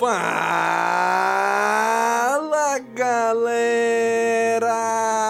Fala 0.00 0.16
galera! 2.94 4.70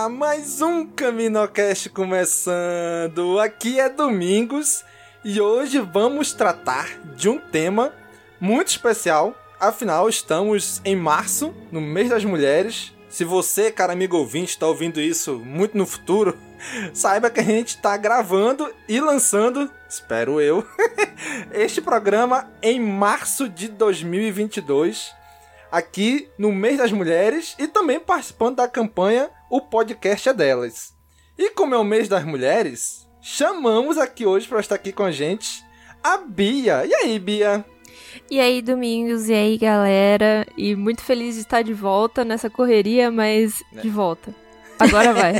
Mais 0.09 0.63
um 0.63 0.87
Caminocast 0.87 1.89
começando. 1.91 3.41
Aqui 3.41 3.81
é 3.81 3.89
Domingos 3.89 4.85
e 5.25 5.41
hoje 5.41 5.81
vamos 5.81 6.33
tratar 6.33 6.87
de 7.17 7.29
um 7.29 7.37
tema 7.37 7.93
muito 8.41 8.69
especial. 8.69 9.35
Afinal, 9.59 10.09
estamos 10.09 10.81
em 10.85 10.95
março, 10.95 11.53
no 11.73 11.81
mês 11.81 12.09
das 12.09 12.25
mulheres. 12.25 12.95
Se 13.09 13.25
você, 13.25 13.73
cara 13.73 13.93
amigo 13.93 14.17
ouvinte, 14.19 14.51
está 14.51 14.69
ouvindo 14.69 15.01
isso 15.01 15.41
muito 15.41 15.77
no 15.77 15.85
futuro, 15.85 16.39
saiba 16.93 17.31
que 17.31 17.41
a 17.41 17.45
gente 17.45 17.77
está 17.77 17.97
gravando 17.97 18.73
e 18.89 19.01
lançando, 19.01 19.71
espero 19.89 20.41
eu, 20.41 20.67
este 21.53 21.81
programa 21.81 22.51
em 22.63 22.81
março 22.81 23.49
de 23.49 23.69
2022, 23.69 25.13
aqui 25.71 26.29
no 26.39 26.53
mês 26.53 26.79
das 26.79 26.93
mulheres 26.93 27.55
e 27.59 27.67
também 27.67 28.01
participando 28.01 28.57
da 28.57 28.69
campanha 28.69 29.31
O 29.49 29.61
Podcast 29.61 30.29
é 30.29 30.35
Delas. 30.35 30.95
E 31.39 31.51
como 31.51 31.75
é 31.75 31.79
o 31.79 31.85
mês 31.85 32.09
das 32.09 32.25
mulheres, 32.25 33.09
chamamos 33.21 33.99
aqui 33.99 34.27
hoje 34.27 34.47
para 34.47 34.61
estar 34.61 34.75
aqui 34.75 34.93
com 34.93 35.05
a 35.05 35.11
gente 35.11 35.65
a 36.03 36.19
Bia. 36.19 36.85
E 36.87 36.95
aí, 36.95 37.19
Bia? 37.19 37.65
E 38.31 38.41
aí, 38.41 38.63
Domingos, 38.63 39.29
e 39.29 39.35
aí, 39.35 39.59
galera? 39.59 40.47
E 40.57 40.75
muito 40.75 41.03
feliz 41.03 41.35
de 41.35 41.43
estar 41.43 41.63
de 41.63 41.73
volta 41.73 42.25
nessa 42.25 42.49
correria, 42.49 43.11
mas 43.11 43.63
de 43.73 43.89
volta. 43.89 44.35
Agora 44.81 45.13
vai. 45.13 45.35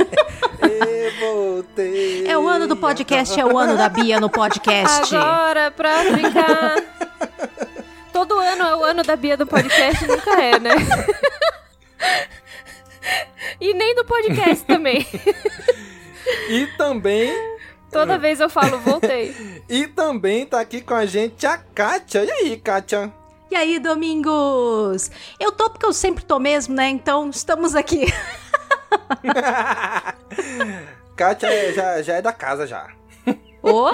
É 2.27 2.37
o 2.37 2.47
ano 2.47 2.67
do 2.67 2.77
podcast, 2.77 3.39
é 3.39 3.45
o 3.45 3.57
ano 3.57 3.75
da 3.75 3.89
Bia 3.89 4.19
no 4.19 4.29
podcast. 4.29 5.15
Agora, 5.15 5.71
pra 5.71 6.03
brincar. 6.03 6.75
Todo 8.13 8.37
ano 8.37 8.63
é 8.63 8.75
o 8.75 8.83
ano 8.83 9.03
da 9.03 9.15
Bia 9.15 9.35
do 9.35 9.47
podcast, 9.47 10.05
nunca 10.07 10.41
é, 10.41 10.59
né? 10.59 10.71
E 13.59 13.73
nem 13.73 13.95
do 13.95 14.05
podcast 14.05 14.63
também. 14.65 15.05
E 16.49 16.67
também 16.77 17.33
Toda 17.91 18.17
vez 18.17 18.39
eu 18.39 18.49
falo, 18.49 18.79
voltei. 18.79 19.35
E 19.67 19.85
também 19.87 20.45
tá 20.45 20.61
aqui 20.61 20.81
com 20.81 20.93
a 20.93 21.05
gente 21.05 21.45
a 21.45 21.57
Kátia. 21.57 22.23
E 22.23 22.31
aí, 22.31 22.57
Kátia? 22.57 23.11
E 23.49 23.55
aí, 23.55 23.79
Domingos? 23.79 25.11
Eu 25.37 25.51
tô 25.51 25.69
porque 25.69 25.85
eu 25.85 25.91
sempre 25.91 26.23
tô 26.23 26.39
mesmo, 26.39 26.73
né? 26.73 26.87
Então 26.89 27.29
estamos 27.29 27.75
aqui. 27.75 28.05
Kátia 31.15 31.47
é- 31.47 31.73
já, 31.73 32.01
já 32.01 32.15
é 32.15 32.21
da 32.21 32.33
casa 32.33 32.65
já. 32.67 32.87
Ô, 33.61 33.91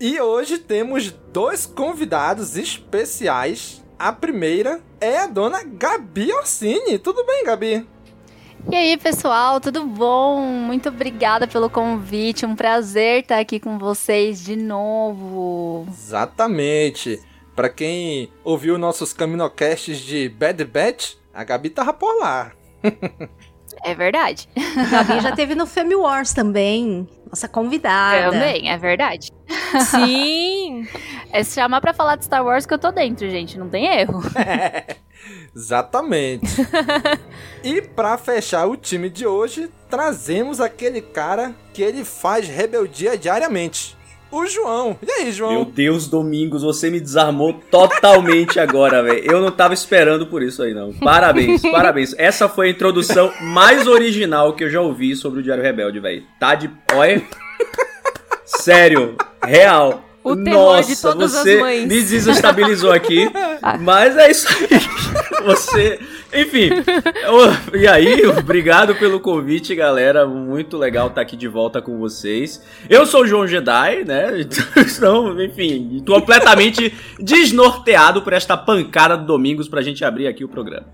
E 0.00 0.20
hoje 0.20 0.58
temos 0.58 1.10
dois 1.10 1.66
convidados 1.66 2.56
especiais. 2.56 3.82
A 3.98 4.12
primeira 4.12 4.80
é 5.00 5.18
a 5.18 5.26
dona 5.26 5.62
Gabi 5.62 6.32
Orsini. 6.32 6.98
Tudo 6.98 7.24
bem, 7.24 7.44
Gabi? 7.44 7.86
E 8.70 8.74
aí, 8.74 8.96
pessoal, 8.96 9.60
tudo 9.60 9.84
bom? 9.86 10.40
Muito 10.40 10.88
obrigada 10.88 11.46
pelo 11.46 11.70
convite. 11.70 12.46
Um 12.46 12.56
prazer 12.56 13.20
estar 13.22 13.38
aqui 13.38 13.60
com 13.60 13.78
vocês 13.78 14.42
de 14.42 14.56
novo. 14.56 15.86
Exatamente. 15.88 17.20
Pra 17.54 17.68
quem 17.68 18.32
ouviu 18.42 18.76
nossos 18.78 19.12
Caminocasts 19.12 19.98
de 19.98 20.28
Bad 20.28 20.64
Batch, 20.64 21.14
a 21.32 21.44
Gabi 21.44 21.70
tava 21.70 21.92
por 21.92 22.18
lá. 22.18 22.50
É 23.84 23.94
verdade. 23.94 24.48
Gabi 24.90 25.20
já 25.20 25.32
teve 25.32 25.54
no 25.54 25.66
Femme 25.66 25.94
Wars 25.94 26.32
também. 26.32 27.06
Nossa 27.28 27.46
convidada. 27.46 28.30
Também, 28.32 28.70
é 28.70 28.78
verdade. 28.78 29.30
Sim! 29.90 30.88
É 31.34 31.42
se 31.42 31.56
chamar 31.56 31.80
pra 31.80 31.92
falar 31.92 32.14
de 32.14 32.24
Star 32.24 32.44
Wars 32.44 32.64
que 32.64 32.72
eu 32.72 32.78
tô 32.78 32.92
dentro, 32.92 33.28
gente. 33.28 33.58
Não 33.58 33.68
tem 33.68 33.86
erro. 33.86 34.22
Exatamente. 35.52 36.46
e 37.64 37.82
pra 37.82 38.16
fechar 38.16 38.66
o 38.66 38.76
time 38.76 39.10
de 39.10 39.26
hoje, 39.26 39.68
trazemos 39.90 40.60
aquele 40.60 41.00
cara 41.00 41.52
que 41.72 41.82
ele 41.82 42.04
faz 42.04 42.46
rebeldia 42.46 43.18
diariamente. 43.18 43.96
O 44.34 44.46
João. 44.46 44.98
E 45.00 45.10
aí, 45.12 45.32
João? 45.32 45.52
Meu 45.52 45.64
Deus, 45.64 46.08
Domingos, 46.08 46.62
você 46.62 46.90
me 46.90 46.98
desarmou 46.98 47.52
totalmente 47.70 48.58
agora, 48.58 49.00
velho. 49.00 49.30
Eu 49.30 49.40
não 49.40 49.52
tava 49.52 49.74
esperando 49.74 50.26
por 50.26 50.42
isso 50.42 50.60
aí, 50.60 50.74
não. 50.74 50.92
Parabéns, 50.92 51.62
parabéns. 51.70 52.16
Essa 52.18 52.48
foi 52.48 52.66
a 52.66 52.70
introdução 52.70 53.32
mais 53.40 53.86
original 53.86 54.52
que 54.54 54.64
eu 54.64 54.70
já 54.70 54.80
ouvi 54.80 55.14
sobre 55.14 55.38
o 55.38 55.42
Diário 55.42 55.62
Rebelde, 55.62 56.00
velho. 56.00 56.24
Tá 56.40 56.56
de. 56.56 56.68
Olha. 56.92 57.22
Sério, 58.44 59.16
real. 59.44 60.04
O 60.24 60.34
temor 60.34 60.76
Nossa, 60.76 60.88
de 60.94 61.02
todas 61.02 61.32
você 61.32 61.52
as 61.52 61.60
mães. 61.60 61.82
me 61.82 62.02
desestabilizou 62.02 62.90
aqui. 62.90 63.30
mas 63.80 64.16
é 64.16 64.30
isso 64.30 64.48
aí. 64.48 64.68
Você. 65.44 66.00
Enfim. 66.32 66.70
E 67.74 67.86
aí, 67.86 68.26
obrigado 68.26 68.94
pelo 68.94 69.20
convite, 69.20 69.74
galera. 69.74 70.26
Muito 70.26 70.78
legal 70.78 71.08
estar 71.08 71.20
aqui 71.20 71.36
de 71.36 71.46
volta 71.46 71.82
com 71.82 71.98
vocês. 71.98 72.62
Eu 72.88 73.04
sou 73.04 73.24
o 73.24 73.26
João 73.26 73.46
Jedi, 73.46 74.04
né? 74.06 74.30
Então, 74.96 75.38
enfim, 75.42 76.02
completamente 76.06 76.94
desnorteado 77.20 78.22
por 78.22 78.32
esta 78.32 78.56
pancada 78.56 79.18
do 79.18 79.26
Domingos 79.26 79.68
pra 79.68 79.82
gente 79.82 80.02
abrir 80.02 80.26
aqui 80.26 80.42
o 80.42 80.48
programa. 80.48 80.86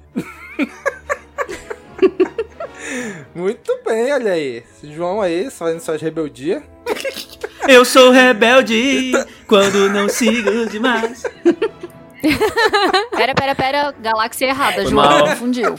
Muito 3.32 3.78
bem, 3.84 4.12
olha 4.12 4.32
aí. 4.32 4.64
Esse 4.74 4.92
João 4.92 5.20
aí, 5.20 5.48
fazendo 5.48 5.78
suas 5.78 6.02
rebeldias. 6.02 6.60
Eu 7.68 7.84
sou 7.84 8.10
rebelde 8.10 9.12
quando 9.46 9.88
não 9.90 10.08
sigo 10.08 10.66
demais. 10.66 11.22
Pera, 13.16 13.34
pera, 13.34 13.54
pera. 13.54 13.94
Galáxia 13.98 14.46
errada, 14.48 14.82
Foi 14.82 14.90
João. 14.90 15.08
mal. 15.08 15.28
Confundiu. 15.28 15.74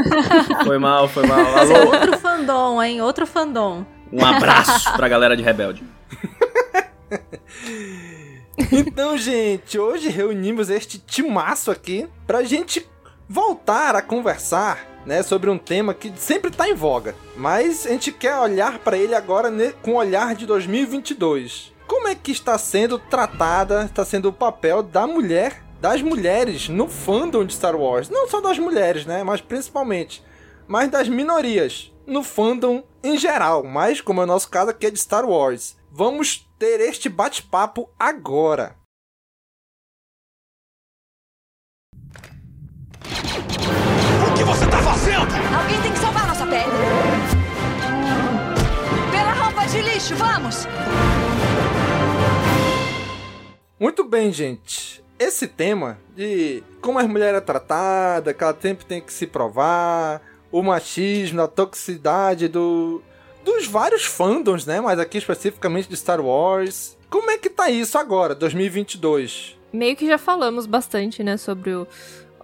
Foi 0.64 0.78
mal, 0.78 1.06
foi 1.08 1.26
mal. 1.26 1.58
Esse 1.62 1.72
é 1.74 1.78
Alô, 1.78 1.92
outro 1.92 2.18
fandom, 2.18 2.82
hein? 2.82 3.02
Outro 3.02 3.26
fandom. 3.26 3.84
um 4.10 4.24
abraço 4.24 4.90
pra 4.94 5.08
galera 5.08 5.36
de 5.36 5.42
Rebelde. 5.42 5.82
Então, 8.70 9.16
gente, 9.18 9.78
hoje 9.78 10.08
reunimos 10.08 10.70
este 10.70 10.96
timaço 10.98 11.70
aqui 11.72 12.06
pra 12.24 12.44
gente 12.44 12.86
voltar 13.28 13.94
a 13.96 14.02
conversar, 14.02 14.86
né, 15.06 15.22
sobre 15.22 15.50
um 15.50 15.58
tema 15.58 15.92
que 15.92 16.12
sempre 16.16 16.50
tá 16.50 16.68
em 16.68 16.74
voga, 16.74 17.14
mas 17.36 17.86
a 17.86 17.90
gente 17.90 18.10
quer 18.10 18.36
olhar 18.38 18.78
pra 18.78 18.96
ele 18.96 19.14
agora 19.14 19.50
com 19.82 19.92
o 19.92 19.96
olhar 19.96 20.34
de 20.34 20.46
2022. 20.46 21.72
Como 21.86 22.08
é 22.08 22.14
que 22.14 22.32
está 22.32 22.56
sendo 22.56 22.98
tratada, 22.98 23.84
está 23.84 24.04
sendo 24.04 24.30
o 24.30 24.32
papel 24.32 24.82
da 24.82 25.06
mulher 25.06 25.64
das 25.84 26.00
mulheres 26.00 26.70
no 26.70 26.88
fandom 26.88 27.44
de 27.44 27.52
Star 27.52 27.76
Wars. 27.76 28.08
Não 28.08 28.26
só 28.26 28.40
das 28.40 28.58
mulheres, 28.58 29.04
né? 29.04 29.22
Mas 29.22 29.42
principalmente. 29.42 30.24
Mas 30.66 30.90
das 30.90 31.10
minorias 31.10 31.92
no 32.06 32.22
fandom 32.22 32.82
em 33.02 33.18
geral. 33.18 33.62
Mas, 33.62 34.00
como 34.00 34.22
é 34.22 34.24
o 34.24 34.26
nosso 34.26 34.48
caso 34.48 34.70
aqui 34.70 34.86
é 34.86 34.90
de 34.90 34.98
Star 34.98 35.28
Wars. 35.28 35.76
Vamos 35.90 36.48
ter 36.58 36.80
este 36.80 37.10
bate-papo 37.10 37.90
agora. 37.98 38.76
O 44.32 44.33
que 44.44 44.50
você 44.50 44.66
tá 44.66 44.78
fazendo? 44.82 45.26
Alguém 45.58 45.80
tem 45.80 45.92
que 45.92 45.98
salvar 45.98 46.26
nossa 46.26 46.46
pele. 46.46 46.70
Pela 49.10 49.32
rampa 49.32 49.66
de 49.66 49.80
lixo, 49.80 50.14
vamos! 50.16 50.66
Muito 53.80 54.04
bem, 54.04 54.30
gente. 54.30 55.02
Esse 55.18 55.48
tema 55.48 55.98
de 56.14 56.62
como 56.82 56.98
as 56.98 57.06
mulheres 57.06 57.38
é 57.38 57.40
tratada, 57.40 58.34
que 58.34 58.44
ela 58.44 58.56
sempre 58.60 58.84
tem 58.84 59.00
que 59.00 59.12
se 59.12 59.26
provar, 59.26 60.20
o 60.52 60.62
machismo, 60.62 61.40
a 61.40 61.48
toxicidade 61.48 62.48
do 62.48 63.02
dos 63.42 63.66
vários 63.66 64.04
fandoms, 64.04 64.66
né? 64.66 64.80
Mas 64.80 64.98
aqui 64.98 65.18
especificamente 65.18 65.88
de 65.88 65.96
Star 65.96 66.20
Wars. 66.20 66.98
Como 67.08 67.30
é 67.30 67.38
que 67.38 67.48
tá 67.48 67.70
isso 67.70 67.96
agora, 67.96 68.34
2022? 68.34 69.56
Meio 69.72 69.96
que 69.96 70.06
já 70.06 70.18
falamos 70.18 70.66
bastante, 70.66 71.22
né, 71.22 71.36
sobre 71.36 71.74
o, 71.74 71.86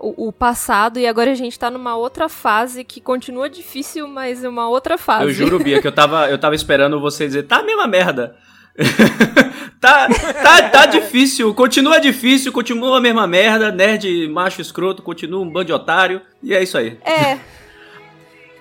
o, 0.01 0.29
o, 0.29 0.33
passado 0.33 0.99
e 0.99 1.07
agora 1.07 1.31
a 1.31 1.35
gente 1.35 1.59
tá 1.59 1.71
numa 1.71 1.97
outra 1.97 2.29
fase 2.29 2.83
que 2.83 3.01
continua 3.01 3.49
difícil, 3.49 4.09
mas 4.09 4.43
é 4.43 4.49
uma 4.49 4.69
outra 4.69 4.97
fase. 4.97 5.25
Eu 5.25 5.33
juro, 5.33 5.59
Bia, 5.59 5.81
que 5.81 5.87
eu 5.87 5.93
tava, 5.93 6.29
eu 6.31 6.39
tava 6.39 6.55
esperando 6.55 7.01
você 7.01 7.27
dizer, 7.27 7.45
tá 7.45 7.59
a 7.59 7.63
mesma 7.63 7.87
merda. 7.87 8.37
tá, 9.81 10.09
tá, 10.43 10.69
tá 10.71 10.87
difícil, 10.87 11.53
continua 11.55 12.01
difícil, 12.01 12.53
continua 12.53 12.99
a 12.99 13.01
mesma 13.01 13.27
merda, 13.27 13.71
nerd, 13.71 14.29
macho 14.29 14.61
escroto, 14.61 15.03
continua 15.03 15.43
um 15.43 15.51
bando 15.51 15.67
de 15.67 15.73
otário, 15.73 16.23
e 16.43 16.55
é 16.55 16.63
isso 16.63 16.79
aí. 16.79 16.99
É. 17.05 17.39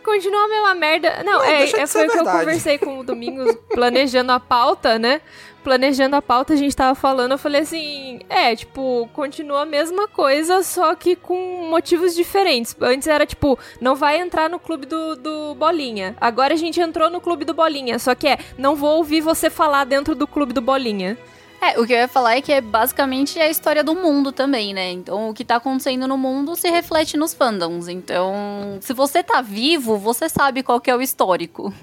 Continua 0.03 0.45
a 0.45 0.47
mesma 0.47 0.75
merda. 0.75 1.23
Não, 1.23 1.33
Não 1.33 1.43
é, 1.43 1.63
é 1.63 1.87
foi 1.87 2.07
o 2.07 2.11
que 2.11 2.17
eu 2.17 2.25
conversei 2.25 2.77
com 2.77 2.99
o 2.99 3.03
Domingos 3.03 3.55
planejando 3.69 4.31
a 4.31 4.39
pauta, 4.39 4.97
né? 4.97 5.21
Planejando 5.63 6.15
a 6.15 6.21
pauta, 6.21 6.53
a 6.53 6.55
gente 6.55 6.75
tava 6.75 6.95
falando, 6.95 7.31
eu 7.31 7.37
falei 7.37 7.61
assim, 7.61 8.19
é, 8.29 8.55
tipo, 8.55 9.09
continua 9.13 9.61
a 9.61 9.65
mesma 9.65 10.07
coisa, 10.07 10.63
só 10.63 10.95
que 10.95 11.15
com 11.15 11.67
motivos 11.69 12.15
diferentes. 12.15 12.75
Antes 12.81 13.07
era 13.07 13.25
tipo, 13.25 13.57
não 13.79 13.95
vai 13.95 14.19
entrar 14.19 14.49
no 14.49 14.59
clube 14.59 14.85
do, 14.85 15.15
do 15.15 15.55
Bolinha. 15.55 16.15
Agora 16.19 16.53
a 16.53 16.57
gente 16.57 16.79
entrou 16.79 17.09
no 17.09 17.21
clube 17.21 17.45
do 17.45 17.53
Bolinha, 17.53 17.99
só 17.99 18.15
que 18.15 18.27
é, 18.27 18.39
não 18.57 18.75
vou 18.75 18.97
ouvir 18.97 19.21
você 19.21 19.49
falar 19.49 19.83
dentro 19.83 20.15
do 20.15 20.27
clube 20.27 20.53
do 20.53 20.61
Bolinha. 20.61 21.17
É, 21.61 21.77
o 21.77 21.85
que 21.85 21.91
eu 21.91 21.97
ia 21.97 22.07
falar 22.07 22.37
é 22.37 22.41
que 22.41 22.53
é 22.53 22.61
basicamente 22.61 23.37
a 23.37 23.49
história 23.49 23.83
do 23.83 23.93
mundo 23.93 24.31
também, 24.31 24.73
né? 24.73 24.91
Então, 24.91 25.29
o 25.29 25.33
que 25.33 25.43
tá 25.43 25.57
acontecendo 25.57 26.07
no 26.07 26.17
mundo 26.17 26.55
se 26.55 26.69
reflete 26.69 27.17
nos 27.17 27.33
fandoms. 27.33 27.89
Então, 27.89 28.77
se 28.79 28.93
você 28.93 29.21
tá 29.21 29.41
vivo, 29.41 29.97
você 29.97 30.29
sabe 30.29 30.63
qual 30.63 30.79
que 30.79 30.89
é 30.89 30.95
o 30.95 31.01
histórico. 31.01 31.73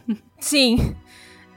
Sim. 0.41 0.97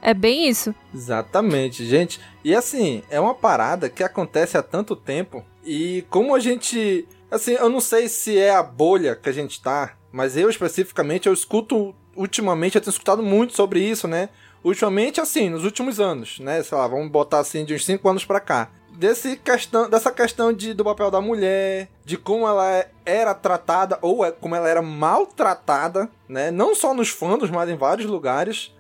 É 0.02 0.14
bem 0.14 0.48
isso. 0.48 0.74
Exatamente, 0.94 1.86
gente. 1.86 2.20
E 2.44 2.56
assim, 2.56 3.04
é 3.10 3.20
uma 3.20 3.36
parada 3.36 3.90
que 3.90 4.04
acontece 4.04 4.58
há 4.58 4.64
tanto 4.64 4.96
tempo. 4.96 5.44
E 5.64 6.06
como 6.10 6.36
a 6.36 6.40
gente. 6.40 7.08
Assim, 7.30 7.54
eu 7.54 7.70
não 7.70 7.80
sei 7.80 8.08
se 8.08 8.38
é 8.38 8.52
a 8.56 8.64
bolha 8.64 9.16
que 9.16 9.30
a 9.30 9.34
gente 9.34 9.62
tá, 9.62 9.96
mas 10.12 10.36
eu 10.38 10.50
especificamente, 10.50 11.28
eu 11.28 11.34
escuto. 11.34 11.96
Ultimamente, 12.16 12.76
eu 12.76 12.82
tenho 12.82 12.92
escutado 12.92 13.24
muito 13.24 13.56
sobre 13.56 13.80
isso, 13.82 14.08
né? 14.08 14.30
Ultimamente, 14.64 15.22
assim, 15.22 15.50
nos 15.50 15.64
últimos 15.64 16.00
anos, 16.02 16.40
né? 16.40 16.62
Sei 16.64 16.78
lá, 16.78 16.86
vamos 16.86 17.10
botar 17.10 17.40
assim 17.40 17.64
de 17.64 17.74
uns 17.74 17.86
5 17.86 18.10
anos 18.10 18.26
pra 18.26 18.42
cá. 18.42 18.70
Desse 18.92 19.38
questão, 19.38 19.90
dessa 19.90 20.12
questão 20.12 20.52
de, 20.52 20.74
do 20.74 20.84
papel 20.84 21.10
da 21.10 21.22
mulher, 21.22 21.88
de 22.04 22.18
como 22.18 22.46
ela 22.46 22.86
era 23.06 23.34
tratada 23.34 23.98
ou 24.02 24.26
é, 24.26 24.32
como 24.32 24.54
ela 24.54 24.68
era 24.68 24.82
maltratada, 24.82 26.10
né? 26.28 26.52
Não 26.52 26.76
só 26.76 26.94
nos 26.94 27.08
fandos, 27.08 27.50
mas 27.50 27.70
em 27.70 27.78
vários 27.78 28.10
lugares 28.10 28.74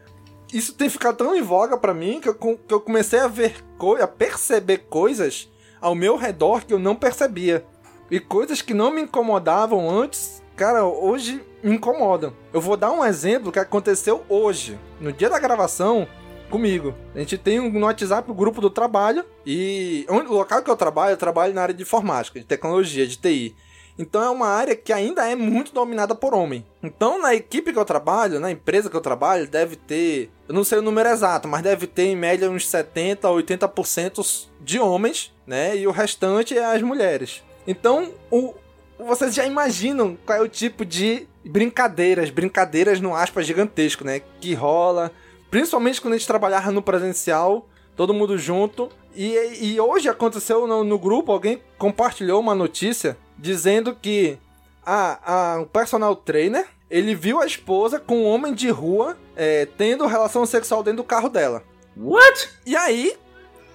isso 0.53 0.73
tem 0.73 0.89
ficado 0.89 1.17
tão 1.17 1.35
em 1.35 1.41
voga 1.41 1.77
para 1.77 1.93
mim 1.93 2.19
que 2.19 2.29
eu, 2.29 2.35
que 2.35 2.73
eu 2.73 2.81
comecei 2.81 3.19
a 3.19 3.27
ver, 3.27 3.55
a 4.01 4.07
perceber 4.07 4.79
coisas 4.89 5.49
ao 5.81 5.95
meu 5.95 6.15
redor 6.15 6.65
que 6.65 6.73
eu 6.73 6.79
não 6.79 6.95
percebia. 6.95 7.65
E 8.09 8.19
coisas 8.19 8.61
que 8.61 8.73
não 8.73 8.91
me 8.91 9.01
incomodavam 9.01 9.89
antes, 9.89 10.43
cara, 10.55 10.83
hoje 10.83 11.43
me 11.63 11.75
incomodam. 11.75 12.33
Eu 12.51 12.59
vou 12.59 12.75
dar 12.75 12.91
um 12.91 13.05
exemplo 13.05 13.51
que 13.51 13.59
aconteceu 13.59 14.23
hoje, 14.27 14.79
no 14.99 15.13
dia 15.13 15.29
da 15.29 15.37
gravação, 15.37 16.07
comigo. 16.49 16.95
A 17.13 17.19
gente 17.19 17.37
tem 17.37 17.59
um, 17.59 17.69
no 17.69 17.85
WhatsApp 17.85 18.29
o 18.29 18.33
um 18.33 18.35
grupo 18.35 18.59
do 18.59 18.69
trabalho 18.69 19.23
e 19.45 20.05
onde, 20.09 20.29
o 20.29 20.33
local 20.33 20.63
que 20.63 20.69
eu 20.69 20.75
trabalho, 20.75 21.13
eu 21.13 21.17
trabalho 21.17 21.53
na 21.53 21.61
área 21.61 21.73
de 21.73 21.83
informática, 21.83 22.39
de 22.39 22.45
tecnologia, 22.45 23.05
de 23.05 23.17
TI. 23.17 23.55
Então 23.99 24.23
é 24.23 24.29
uma 24.29 24.47
área 24.47 24.77
que 24.77 24.93
ainda 24.93 25.29
é 25.29 25.35
muito 25.35 25.73
dominada 25.73 26.15
por 26.15 26.33
homem. 26.33 26.65
Então 26.81 27.21
na 27.21 27.35
equipe 27.35 27.73
que 27.73 27.77
eu 27.77 27.83
trabalho, 27.83 28.39
na 28.39 28.49
empresa 28.49 28.89
que 28.89 28.95
eu 28.95 29.01
trabalho, 29.01 29.45
deve 29.45 29.75
ter, 29.75 30.31
eu 30.47 30.55
não 30.55 30.63
sei 30.63 30.79
o 30.79 30.81
número 30.81 31.09
exato, 31.09 31.49
mas 31.49 31.61
deve 31.61 31.85
ter 31.85 32.03
em 32.03 32.15
média 32.15 32.49
uns 32.49 32.65
70 32.69 33.27
a 33.27 33.31
80% 33.31 34.47
de 34.61 34.79
homens, 34.79 35.33
né? 35.45 35.75
E 35.75 35.85
o 35.85 35.91
restante 35.91 36.57
é 36.57 36.63
as 36.63 36.81
mulheres. 36.81 37.43
Então, 37.67 38.13
o, 38.31 38.53
vocês 38.97 39.35
já 39.35 39.45
imaginam 39.45 40.17
qual 40.25 40.37
é 40.37 40.41
o 40.41 40.47
tipo 40.47 40.85
de 40.85 41.27
brincadeiras, 41.43 42.29
brincadeiras 42.29 43.01
no 43.01 43.13
aspas 43.13 43.45
gigantesco, 43.45 44.05
né? 44.05 44.21
Que 44.39 44.53
rola, 44.53 45.11
principalmente 45.51 45.99
quando 45.99 46.13
a 46.13 46.17
gente 46.17 46.27
trabalhava 46.27 46.71
no 46.71 46.81
presencial, 46.81 47.67
todo 47.97 48.13
mundo 48.13 48.37
junto. 48.37 48.89
E, 49.13 49.35
e 49.59 49.79
hoje 49.81 50.07
aconteceu 50.07 50.65
no, 50.65 50.85
no 50.85 50.97
grupo, 50.97 51.33
alguém 51.33 51.61
compartilhou 51.77 52.39
uma 52.39 52.55
notícia 52.55 53.17
dizendo 53.39 53.95
que 53.99 54.37
a, 54.85 55.53
a, 55.55 55.61
o 55.61 55.65
personal 55.65 56.15
trainer 56.15 56.65
ele 56.89 57.13
viu 57.13 57.39
a 57.39 57.45
esposa 57.45 57.99
com 57.99 58.23
um 58.23 58.25
homem 58.25 58.53
de 58.53 58.69
rua 58.69 59.17
é, 59.35 59.67
tendo 59.77 60.05
relação 60.07 60.45
sexual 60.45 60.83
dentro 60.83 60.97
do 60.97 61.03
carro 61.03 61.29
dela. 61.29 61.63
What? 61.95 62.49
E 62.65 62.75
aí, 62.75 63.15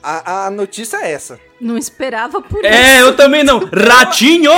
a, 0.02 0.46
a 0.46 0.50
notícia 0.50 0.98
é 0.98 1.12
essa. 1.12 1.38
Não 1.60 1.78
esperava 1.78 2.42
por 2.42 2.64
é, 2.64 2.68
isso. 2.68 2.78
É, 2.78 3.02
eu 3.02 3.16
também 3.16 3.44
não. 3.44 3.60
Ratinho! 3.72 4.52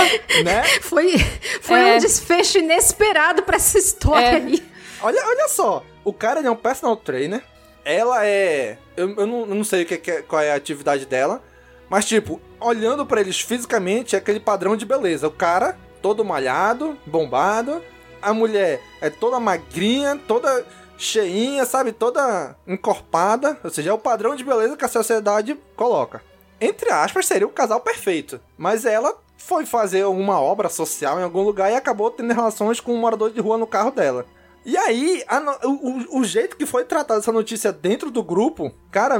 né? 0.44 0.64
Foi, 0.80 1.18
foi 1.60 1.80
é. 1.80 1.94
um 1.94 1.98
desfecho 1.98 2.58
inesperado 2.58 3.42
para 3.42 3.56
essa 3.56 3.78
história 3.78 4.26
é. 4.26 4.36
aí. 4.36 4.62
Olha, 5.02 5.22
olha 5.26 5.48
só, 5.48 5.84
o 6.02 6.12
cara 6.12 6.40
é 6.40 6.50
um 6.50 6.56
personal 6.56 6.96
trainer. 6.96 7.42
Ela 7.84 8.26
é. 8.26 8.78
Eu, 8.96 9.14
eu, 9.16 9.26
não, 9.26 9.40
eu 9.40 9.54
não 9.54 9.64
sei 9.64 9.82
o 9.82 9.86
que, 9.86 9.98
qual 10.22 10.42
é 10.42 10.50
a 10.50 10.56
atividade 10.56 11.06
dela. 11.06 11.42
Mas, 11.88 12.04
tipo, 12.04 12.40
olhando 12.60 13.04
para 13.06 13.20
eles 13.20 13.40
fisicamente, 13.40 14.14
é 14.14 14.18
aquele 14.18 14.40
padrão 14.40 14.76
de 14.76 14.84
beleza. 14.84 15.28
O 15.28 15.32
cara, 15.32 15.78
todo 16.02 16.24
malhado, 16.24 16.96
bombado. 17.06 17.82
A 18.20 18.32
mulher 18.32 18.80
é 19.00 19.10
toda 19.10 19.38
magrinha, 19.38 20.20
toda 20.26 20.64
cheinha, 20.98 21.64
sabe? 21.64 21.92
Toda 21.92 22.56
encorpada. 22.66 23.58
Ou 23.62 23.70
seja, 23.70 23.90
é 23.90 23.92
o 23.92 23.98
padrão 23.98 24.34
de 24.34 24.44
beleza 24.44 24.76
que 24.76 24.84
a 24.84 24.88
sociedade 24.88 25.58
coloca. 25.76 26.22
Entre 26.60 26.90
aspas, 26.90 27.26
seria 27.26 27.46
o 27.46 27.50
casal 27.50 27.80
perfeito. 27.80 28.40
Mas 28.56 28.84
ela 28.84 29.14
foi 29.36 29.66
fazer 29.66 30.04
uma 30.06 30.40
obra 30.40 30.68
social 30.68 31.20
em 31.20 31.22
algum 31.22 31.42
lugar 31.42 31.70
e 31.70 31.76
acabou 31.76 32.10
tendo 32.10 32.32
relações 32.32 32.80
com 32.80 32.94
um 32.94 32.98
morador 32.98 33.30
de 33.30 33.40
rua 33.40 33.58
no 33.58 33.66
carro 33.66 33.90
dela. 33.90 34.26
E 34.64 34.76
aí, 34.76 35.22
a, 35.28 35.38
o, 35.64 36.18
o, 36.18 36.24
jeito 36.24 36.56
que 36.56 36.66
foi 36.66 36.84
tratada 36.84 37.20
essa 37.20 37.30
notícia 37.30 37.72
dentro 37.72 38.10
do 38.10 38.24
grupo, 38.24 38.72
cara, 38.90 39.16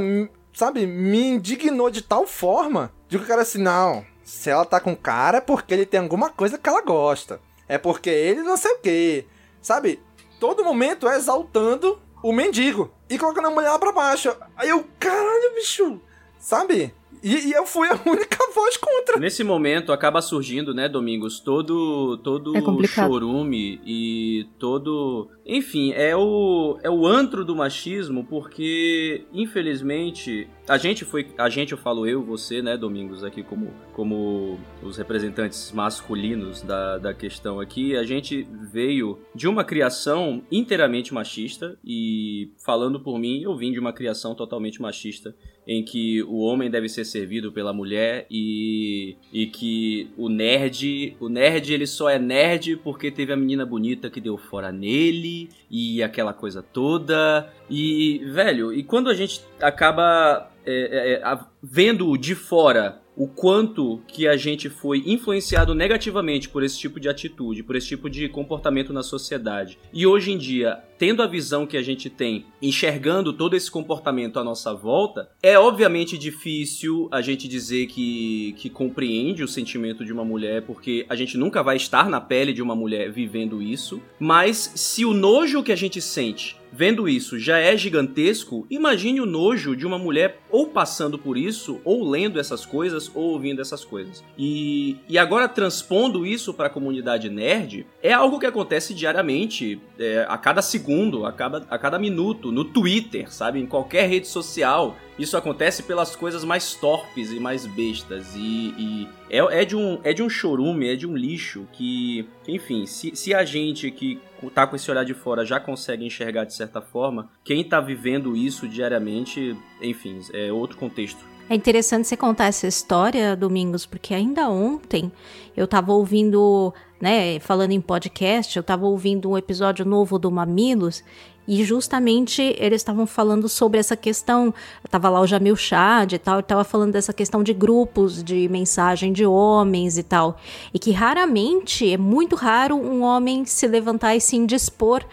sabe, 0.52 0.84
me 0.87 1.28
indignou 1.28 1.88
de 1.88 2.02
tal 2.02 2.26
forma 2.26 2.92
que 3.08 3.16
o 3.16 3.26
cara 3.26 3.42
assim, 3.42 3.62
não, 3.62 4.04
se 4.25 4.50
ela 4.50 4.64
tá 4.64 4.80
com 4.80 4.96
cara 4.96 5.38
é 5.38 5.40
porque 5.40 5.72
ele 5.72 5.86
tem 5.86 6.00
alguma 6.00 6.30
coisa 6.30 6.58
que 6.58 6.68
ela 6.68 6.82
gosta. 6.82 7.40
É 7.68 7.78
porque 7.78 8.10
ele 8.10 8.42
não 8.42 8.56
sei 8.56 8.72
o 8.72 8.78
que. 8.78 9.25
Sabe? 9.60 10.00
Todo 10.38 10.64
momento 10.64 11.08
é 11.08 11.16
exaltando 11.16 11.98
o 12.22 12.32
mendigo 12.32 12.90
e 13.08 13.18
colocando 13.18 13.46
a 13.46 13.50
mulher 13.50 13.70
lá 13.70 13.78
pra 13.78 13.92
baixo. 13.92 14.34
Aí 14.56 14.68
eu, 14.68 14.84
caralho, 14.98 15.54
bicho. 15.54 16.00
Sabe? 16.38 16.92
E, 17.22 17.48
e, 17.48 17.52
eu 17.52 17.66
fui 17.66 17.88
a 17.88 17.98
única 18.06 18.38
voz 18.54 18.76
contra. 18.76 19.18
Nesse 19.18 19.42
momento 19.42 19.92
acaba 19.92 20.20
surgindo, 20.20 20.75
né, 20.75 20.88
Domingos, 20.88 21.40
todo 21.40 22.18
todo 22.18 22.56
é 22.56 22.86
chorume 22.86 23.80
e 23.84 24.46
todo, 24.58 25.28
enfim, 25.46 25.92
é 25.92 26.16
o 26.16 26.78
é 26.82 26.90
o 26.90 27.06
antro 27.06 27.44
do 27.44 27.54
machismo, 27.54 28.24
porque 28.24 29.24
infelizmente 29.32 30.48
a 30.68 30.76
gente 30.76 31.04
foi, 31.04 31.28
a 31.38 31.48
gente 31.48 31.70
eu 31.70 31.78
falo 31.78 32.04
eu, 32.06 32.22
você, 32.24 32.60
né, 32.60 32.76
Domingos 32.76 33.22
aqui 33.22 33.44
como 33.44 33.72
como 33.92 34.58
os 34.82 34.96
representantes 34.96 35.70
masculinos 35.72 36.62
da, 36.62 36.98
da 36.98 37.14
questão 37.14 37.60
aqui, 37.60 37.96
a 37.96 38.02
gente 38.02 38.46
veio 38.72 39.18
de 39.34 39.46
uma 39.46 39.64
criação 39.64 40.42
inteiramente 40.50 41.14
machista 41.14 41.78
e 41.84 42.50
falando 42.64 43.00
por 43.00 43.18
mim, 43.18 43.42
eu 43.42 43.56
vim 43.56 43.72
de 43.72 43.78
uma 43.78 43.92
criação 43.92 44.34
totalmente 44.34 44.82
machista 44.82 45.34
em 45.66 45.84
que 45.84 46.22
o 46.24 46.38
homem 46.38 46.70
deve 46.70 46.88
ser 46.88 47.04
servido 47.04 47.50
pela 47.52 47.72
mulher 47.72 48.26
e, 48.30 49.16
e 49.32 49.46
que 49.46 50.08
o 50.16 50.28
nerd, 50.28 51.16
o 51.18 51.28
nerd 51.28 51.72
ele 51.72 51.86
só 51.86 52.08
é 52.08 52.18
nerd 52.18 52.76
porque 52.84 53.10
teve 53.10 53.32
a 53.32 53.36
menina 53.36 53.66
bonita 53.66 54.08
que 54.08 54.20
deu 54.20 54.36
fora 54.36 54.70
nele 54.70 55.35
e 55.70 56.02
aquela 56.02 56.32
coisa 56.32 56.62
toda. 56.62 57.50
E, 57.68 58.22
velho, 58.26 58.72
e 58.72 58.82
quando 58.82 59.10
a 59.10 59.14
gente 59.14 59.40
acaba 59.60 60.50
é, 60.64 60.72
é, 60.72 61.32
é 61.32 61.38
vendo 61.62 62.16
de 62.16 62.34
fora 62.34 63.00
o 63.16 63.26
quanto 63.26 64.00
que 64.06 64.28
a 64.28 64.37
gente 64.37 64.68
foi 64.68 65.02
influenciado 65.06 65.75
negativamente 65.75 66.49
por 66.49 66.62
esse 66.62 66.78
tipo 66.78 67.00
de 67.00 67.08
atitude, 67.08 67.62
por 67.62 67.75
esse 67.75 67.88
tipo 67.88 68.11
de 68.11 68.28
comportamento 68.28 68.92
na 68.92 69.02
sociedade. 69.02 69.78
E 69.92 70.06
hoje 70.06 70.32
em 70.32 70.38
dia, 70.38 70.78
tendo 70.99 71.23
a 71.23 71.26
visão 71.26 71.66
que 71.66 71.76
a 71.76 71.82
gente 71.82 72.11
tem, 72.11 72.44
enxergando 72.61 73.32
todo 73.32 73.56
esse 73.56 73.70
comportamento 73.70 74.38
à 74.38 74.44
nossa 74.44 74.75
volta, 74.75 75.30
é 75.42 75.58
obviamente 75.58 76.18
difícil 76.18 77.08
a 77.11 77.23
gente 77.23 77.49
dizer 77.49 77.87
que, 77.87 78.54
que 78.58 78.68
compreende 78.68 79.42
o 79.42 79.49
sentimento 79.49 80.04
de 80.04 80.12
uma 80.12 80.25
mulher, 80.25 80.62
porque 80.62 81.06
a 81.08 81.16
gente 81.16 81.38
nunca 81.38 81.62
vai 81.62 81.76
estar 81.76 82.11
na 82.11 82.20
pele 82.20 82.52
de 82.52 82.62
uma 82.62 82.76
mulher 82.76 83.11
vivendo 83.11 83.62
isso, 83.62 84.02
mas 84.18 84.73
se 84.75 85.04
o 85.04 85.14
nojo 85.14 85.62
que 85.62 85.73
a 85.73 85.76
gente 85.76 86.00
sente 86.02 86.56
vendo 86.76 87.09
isso 87.09 87.38
já 87.38 87.59
é 87.59 87.75
gigantesco, 87.75 88.66
imagine 88.71 89.18
o 89.18 89.26
nojo 89.26 89.75
de 89.75 89.87
uma 89.87 89.99
mulher 89.99 90.40
ou 90.50 90.66
passando 90.66 91.18
por 91.18 91.38
isso, 91.38 91.80
ou 91.85 92.06
lendo 92.09 92.38
essas 92.38 92.66
coisas, 92.66 93.11
ou 93.14 93.33
ouvindo 93.33 93.62
essas 93.62 93.83
coisas. 93.83 94.23
E, 94.37 94.99
e 95.09 95.16
agora 95.16 95.49
transpondo 95.49 96.26
isso 96.26 96.52
para 96.52 96.66
a 96.66 96.71
comunidade 96.71 97.30
nerd, 97.30 97.87
é 98.02 98.12
algo 98.12 98.38
que 98.38 98.45
acontece 98.45 98.92
diariamente, 98.92 99.80
é, 99.99 100.26
a 100.28 100.37
cada 100.37 100.61
segundo, 100.61 101.25
a 101.25 101.33
cada, 101.33 101.66
a 101.71 101.78
cada 101.78 101.99
minuto, 101.99 102.52
no 102.52 102.64
Twitter, 102.64 103.33
sabe? 103.33 103.59
Em 103.59 103.66
qualquer 103.66 104.06
rede 104.06 104.28
social. 104.28 104.97
Isso 105.18 105.37
acontece 105.37 105.83
pelas 105.83 106.14
coisas 106.14 106.45
mais 106.45 106.75
torpes 106.75 107.33
e 107.33 107.40
mais 107.40 107.64
bestas. 107.64 108.35
E, 108.37 108.75
e 108.76 109.09
é, 109.30 109.38
é, 109.38 109.64
de 109.64 109.76
um, 109.76 109.99
é 110.04 110.12
de 110.12 110.23
um 110.23 110.28
chorume, 110.28 110.88
é 110.88 110.97
de 110.97 111.06
um 111.06 111.16
lixo 111.16 111.66
que, 111.73 112.28
enfim, 112.47 112.87
se, 112.87 113.14
se 113.14 113.35
a 113.35 113.45
gente 113.45 113.90
que 113.90 114.21
tá 114.54 114.66
com 114.66 114.76
esse 114.76 114.90
olhar 114.90 115.04
de 115.04 115.14
fora 115.14 115.45
já 115.45 115.59
consegue 115.59 116.04
enxergar 116.04 116.45
de 116.45 116.54
certa 116.54 116.80
forma, 116.80 117.28
quem 117.45 117.64
tá 117.64 117.80
vivendo 117.80 118.37
isso 118.37 118.68
diariamente, 118.68 119.56
enfim, 119.80 120.21
é 120.33 120.52
outro 120.52 120.76
contexto. 120.76 121.25
É 121.49 121.54
interessante 121.54 122.09
você 122.09 122.16
contar 122.16 122.47
essa 122.47 122.66
história, 122.66 123.37
Domingos, 123.37 123.87
porque 123.87 124.12
ainda 124.12 124.49
ontem 124.49 125.12
eu 125.56 125.66
tava 125.68 125.92
ouvindo, 125.92 126.75
né, 127.00 127.38
falando 127.38 127.71
em 127.71 127.80
podcast, 127.80 128.56
eu 128.56 128.64
tava 128.64 128.85
ouvindo 128.85 129.30
um 129.30 129.38
episódio 129.38 129.85
novo 129.85 130.18
do 130.18 130.28
Mamilos 130.28 131.04
e 131.46 131.64
justamente 131.64 132.42
eles 132.58 132.80
estavam 132.80 133.06
falando 133.06 133.48
sobre 133.48 133.78
essa 133.78 133.96
questão. 133.96 134.52
Tava 134.90 135.08
lá 135.08 135.20
o 135.20 135.26
Jamil 135.26 135.56
Chad 135.56 136.12
e 136.12 136.18
tal, 136.18 136.42
tava 136.42 136.64
falando 136.64 136.92
dessa 136.92 137.12
questão 137.12 137.42
de 137.42 137.52
grupos 137.52 138.22
de 138.22 138.48
mensagem 138.48 139.12
de 139.12 139.24
homens 139.24 139.98
e 139.98 140.02
tal. 140.02 140.38
E 140.72 140.78
que 140.78 140.90
raramente, 140.90 141.90
é 141.92 141.98
muito 141.98 142.36
raro 142.36 142.76
um 142.76 143.02
homem 143.02 143.44
se 143.44 143.66
levantar 143.66 144.16
e 144.16 144.20
se 144.20 144.36
indispor 144.36 145.04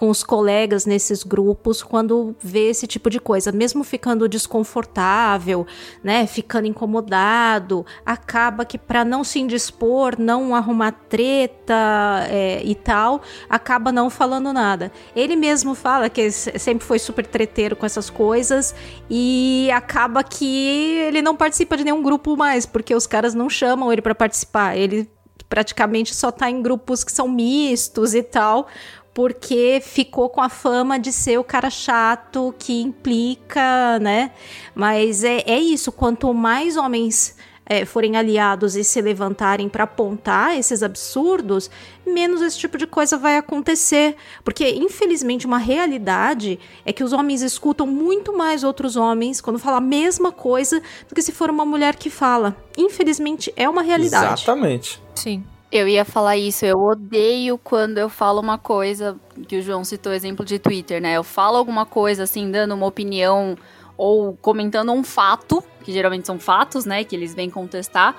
com 0.00 0.08
os 0.08 0.24
colegas 0.24 0.86
nesses 0.86 1.22
grupos 1.22 1.82
quando 1.82 2.34
vê 2.40 2.70
esse 2.70 2.86
tipo 2.86 3.10
de 3.10 3.20
coisa, 3.20 3.52
mesmo 3.52 3.84
ficando 3.84 4.26
desconfortável, 4.26 5.66
né, 6.02 6.26
ficando 6.26 6.66
incomodado, 6.66 7.84
acaba 8.06 8.64
que 8.64 8.78
para 8.78 9.04
não 9.04 9.22
se 9.22 9.40
indispor, 9.40 10.18
não 10.18 10.54
arrumar 10.54 10.92
treta 10.92 12.24
é, 12.30 12.62
e 12.64 12.74
tal, 12.74 13.20
acaba 13.46 13.92
não 13.92 14.08
falando 14.08 14.54
nada. 14.54 14.90
Ele 15.14 15.36
mesmo 15.36 15.74
fala 15.74 16.08
que 16.08 16.30
sempre 16.30 16.86
foi 16.86 16.98
super 16.98 17.26
treteiro 17.26 17.76
com 17.76 17.84
essas 17.84 18.08
coisas 18.08 18.74
e 19.10 19.70
acaba 19.70 20.24
que 20.24 20.96
ele 20.96 21.20
não 21.20 21.36
participa 21.36 21.76
de 21.76 21.84
nenhum 21.84 22.02
grupo 22.02 22.38
mais, 22.38 22.64
porque 22.64 22.94
os 22.94 23.06
caras 23.06 23.34
não 23.34 23.50
chamam 23.50 23.92
ele 23.92 24.00
para 24.00 24.14
participar. 24.14 24.78
Ele 24.78 25.06
praticamente 25.50 26.14
só 26.14 26.30
tá 26.30 26.48
em 26.48 26.62
grupos 26.62 27.02
que 27.02 27.10
são 27.10 27.28
mistos 27.28 28.14
e 28.14 28.22
tal, 28.22 28.68
porque 29.12 29.80
ficou 29.82 30.28
com 30.28 30.40
a 30.40 30.48
fama 30.48 30.98
de 30.98 31.12
ser 31.12 31.38
o 31.38 31.44
cara 31.44 31.70
chato 31.70 32.54
que 32.58 32.80
implica, 32.80 33.98
né? 33.98 34.30
Mas 34.74 35.24
é, 35.24 35.42
é 35.46 35.58
isso, 35.58 35.90
quanto 35.90 36.32
mais 36.32 36.76
homens 36.76 37.36
é, 37.70 37.84
forem 37.84 38.16
aliados 38.16 38.74
e 38.74 38.82
se 38.82 39.00
levantarem 39.00 39.68
para 39.68 39.84
apontar 39.84 40.58
esses 40.58 40.82
absurdos, 40.82 41.70
menos 42.04 42.42
esse 42.42 42.58
tipo 42.58 42.76
de 42.76 42.84
coisa 42.84 43.16
vai 43.16 43.36
acontecer. 43.36 44.16
Porque, 44.42 44.68
infelizmente, 44.70 45.46
uma 45.46 45.58
realidade 45.58 46.58
é 46.84 46.92
que 46.92 47.04
os 47.04 47.12
homens 47.12 47.42
escutam 47.42 47.86
muito 47.86 48.36
mais 48.36 48.64
outros 48.64 48.96
homens 48.96 49.40
quando 49.40 49.60
falam 49.60 49.78
a 49.78 49.80
mesma 49.80 50.32
coisa 50.32 50.82
do 51.08 51.14
que 51.14 51.22
se 51.22 51.30
for 51.30 51.48
uma 51.48 51.64
mulher 51.64 51.94
que 51.94 52.10
fala. 52.10 52.56
Infelizmente, 52.76 53.52
é 53.56 53.68
uma 53.68 53.82
realidade. 53.82 54.42
Exatamente. 54.42 55.00
Sim. 55.14 55.44
Eu 55.72 55.86
ia 55.86 56.04
falar 56.04 56.36
isso, 56.36 56.66
eu 56.66 56.80
odeio 56.80 57.56
quando 57.56 57.98
eu 57.98 58.08
falo 58.08 58.40
uma 58.40 58.58
coisa, 58.58 59.16
que 59.46 59.56
o 59.56 59.62
João 59.62 59.84
citou 59.84 60.12
exemplo 60.12 60.44
de 60.44 60.58
Twitter, 60.58 61.00
né? 61.00 61.12
Eu 61.16 61.22
falo 61.22 61.56
alguma 61.56 61.86
coisa 61.86 62.24
assim, 62.24 62.50
dando 62.50 62.74
uma 62.74 62.86
opinião 62.86 63.56
ou 63.96 64.36
comentando 64.36 64.90
um 64.90 65.04
fato, 65.04 65.62
que 65.84 65.92
geralmente 65.92 66.26
são 66.26 66.40
fatos, 66.40 66.84
né, 66.84 67.04
que 67.04 67.14
eles 67.14 67.34
vêm 67.34 67.48
contestar. 67.48 68.16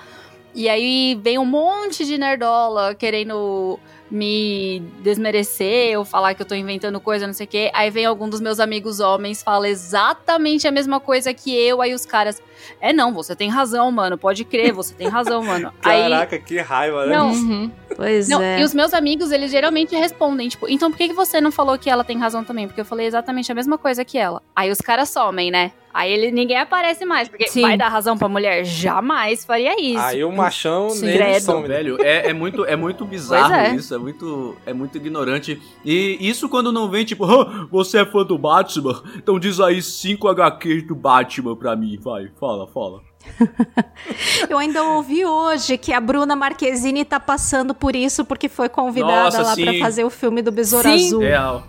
E 0.54 0.66
aí 0.66 1.18
vem 1.22 1.38
um 1.38 1.44
monte 1.44 2.06
de 2.06 2.16
nerdola 2.16 2.94
querendo 2.94 3.78
me 4.12 4.80
desmerecer 5.00 5.98
ou 5.98 6.04
falar 6.04 6.34
que 6.34 6.42
eu 6.42 6.46
tô 6.46 6.54
inventando 6.54 7.00
coisa, 7.00 7.26
não 7.26 7.32
sei 7.32 7.46
o 7.46 7.48
quê. 7.48 7.70
Aí 7.72 7.88
vem 7.88 8.04
algum 8.04 8.28
dos 8.28 8.42
meus 8.42 8.60
amigos 8.60 9.00
homens, 9.00 9.42
fala 9.42 9.66
exatamente 9.66 10.68
a 10.68 10.70
mesma 10.70 11.00
coisa 11.00 11.32
que 11.32 11.50
eu, 11.56 11.80
aí 11.80 11.94
os 11.94 12.04
caras. 12.04 12.40
É 12.78 12.92
não, 12.92 13.12
você 13.12 13.34
tem 13.34 13.48
razão, 13.48 13.90
mano. 13.90 14.18
Pode 14.18 14.44
crer, 14.44 14.72
você 14.72 14.92
tem 14.92 15.08
razão, 15.08 15.42
mano. 15.42 15.72
Caraca, 15.80 16.36
aí, 16.36 16.42
que 16.42 16.58
raiva, 16.58 17.06
né? 17.06 17.16
Não, 17.16 17.32
uhum. 17.32 17.70
Pois 17.96 18.28
não, 18.28 18.42
é. 18.42 18.60
E 18.60 18.64
os 18.64 18.74
meus 18.74 18.92
amigos, 18.92 19.32
eles 19.32 19.50
geralmente 19.50 19.96
respondem, 19.96 20.48
tipo, 20.48 20.68
então 20.68 20.90
por 20.90 20.98
que, 20.98 21.08
que 21.08 21.14
você 21.14 21.40
não 21.40 21.50
falou 21.50 21.78
que 21.78 21.88
ela 21.88 22.04
tem 22.04 22.18
razão 22.18 22.44
também? 22.44 22.66
Porque 22.66 22.82
eu 22.82 22.84
falei 22.84 23.06
exatamente 23.06 23.50
a 23.50 23.54
mesma 23.54 23.78
coisa 23.78 24.04
que 24.04 24.18
ela. 24.18 24.42
Aí 24.54 24.70
os 24.70 24.78
caras 24.78 25.08
somem, 25.08 25.50
né? 25.50 25.72
Aí 25.94 26.10
ele, 26.10 26.30
ninguém 26.30 26.58
aparece 26.58 27.04
mais, 27.04 27.28
porque 27.28 27.48
Sim. 27.48 27.62
vai 27.62 27.76
dar 27.76 27.88
razão 27.88 28.16
pra 28.16 28.28
mulher? 28.28 28.64
Jamais 28.64 29.44
faria 29.44 29.74
isso. 29.80 30.00
Aí 30.00 30.24
o 30.24 30.32
machão 30.32 30.90
Sim. 30.90 31.06
nele 31.06 31.40
some. 31.40 31.68
Velho, 31.68 32.00
é, 32.00 32.30
é, 32.30 32.32
muito, 32.32 32.64
é 32.64 32.74
muito 32.76 33.04
bizarro 33.04 33.54
é. 33.54 33.74
isso, 33.74 33.94
é 33.94 33.98
muito, 33.98 34.56
é 34.64 34.72
muito 34.72 34.96
ignorante. 34.96 35.60
E 35.84 36.16
isso 36.20 36.48
quando 36.48 36.72
não 36.72 36.88
vem, 36.88 37.04
tipo, 37.04 37.24
oh, 37.24 37.66
você 37.70 37.98
é 37.98 38.06
fã 38.06 38.24
do 38.24 38.38
Batman? 38.38 39.02
Então 39.16 39.38
diz 39.38 39.60
aí 39.60 39.82
5 39.82 40.28
HQs 40.28 40.86
do 40.86 40.94
Batman 40.94 41.56
pra 41.56 41.76
mim, 41.76 41.98
vai, 42.00 42.30
fala, 42.40 42.66
fala. 42.66 43.02
Eu 44.48 44.58
ainda 44.58 44.82
ouvi 44.82 45.24
hoje 45.24 45.78
que 45.78 45.92
a 45.92 46.00
Bruna 46.00 46.34
Marquezine 46.34 47.04
tá 47.04 47.20
passando 47.20 47.74
por 47.74 47.94
isso 47.94 48.24
porque 48.24 48.48
foi 48.48 48.68
convidada 48.68 49.24
Nossa, 49.24 49.42
lá 49.42 49.54
para 49.54 49.78
fazer 49.78 50.04
o 50.04 50.10
filme 50.10 50.42
do 50.42 50.50
Besouro 50.50 50.88
sim. 50.88 51.06
Azul. 51.06 51.20
Real. 51.20 51.66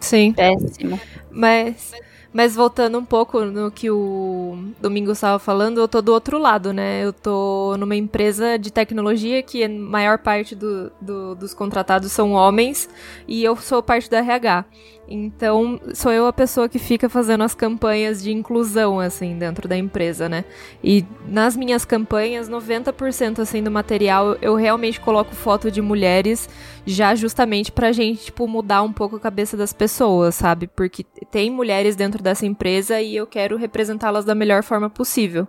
Sim. 0.00 0.32
Péssimo. 0.32 1.00
Mas 1.30 1.92
mas 2.36 2.54
voltando 2.54 2.98
um 2.98 3.04
pouco 3.04 3.46
no 3.46 3.70
que 3.70 3.90
o 3.90 4.58
Domingo 4.78 5.12
estava 5.12 5.38
falando, 5.38 5.80
eu 5.80 5.88
tô 5.88 6.02
do 6.02 6.12
outro 6.12 6.36
lado, 6.36 6.70
né? 6.70 7.02
Eu 7.02 7.10
tô 7.10 7.78
numa 7.78 7.96
empresa 7.96 8.58
de 8.58 8.70
tecnologia 8.70 9.42
que 9.42 9.64
a 9.64 9.68
maior 9.70 10.18
parte 10.18 10.54
do, 10.54 10.92
do, 11.00 11.34
dos 11.34 11.54
contratados 11.54 12.12
são 12.12 12.32
homens 12.32 12.90
e 13.26 13.42
eu 13.42 13.56
sou 13.56 13.82
parte 13.82 14.10
da 14.10 14.18
RH. 14.18 14.66
Então, 15.08 15.80
sou 15.94 16.10
eu 16.10 16.26
a 16.26 16.32
pessoa 16.32 16.68
que 16.68 16.78
fica 16.78 17.08
fazendo 17.08 17.44
as 17.44 17.54
campanhas 17.54 18.20
de 18.22 18.32
inclusão, 18.32 18.98
assim, 18.98 19.38
dentro 19.38 19.68
da 19.68 19.76
empresa, 19.76 20.28
né? 20.28 20.44
E 20.82 21.04
nas 21.28 21.56
minhas 21.56 21.84
campanhas, 21.84 22.48
90% 22.48 23.38
assim 23.38 23.62
do 23.62 23.70
material 23.70 24.36
eu 24.42 24.56
realmente 24.56 25.00
coloco 25.00 25.34
foto 25.34 25.70
de 25.70 25.80
mulheres, 25.80 26.48
já 26.84 27.14
justamente 27.14 27.70
pra 27.70 27.92
gente, 27.92 28.26
tipo, 28.26 28.48
mudar 28.48 28.82
um 28.82 28.92
pouco 28.92 29.16
a 29.16 29.20
cabeça 29.20 29.56
das 29.56 29.72
pessoas, 29.72 30.34
sabe? 30.34 30.66
Porque 30.66 31.04
tem 31.30 31.50
mulheres 31.50 31.94
dentro 31.94 32.20
dessa 32.20 32.44
empresa 32.44 33.00
e 33.00 33.14
eu 33.14 33.26
quero 33.26 33.56
representá-las 33.56 34.24
da 34.24 34.34
melhor 34.34 34.64
forma 34.64 34.90
possível. 34.90 35.46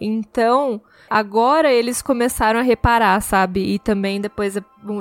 Então, 0.00 0.80
Agora 1.08 1.72
eles 1.72 2.00
começaram 2.02 2.60
a 2.60 2.62
reparar, 2.62 3.20
sabe? 3.20 3.60
E 3.74 3.78
também 3.78 4.20
depois 4.20 4.56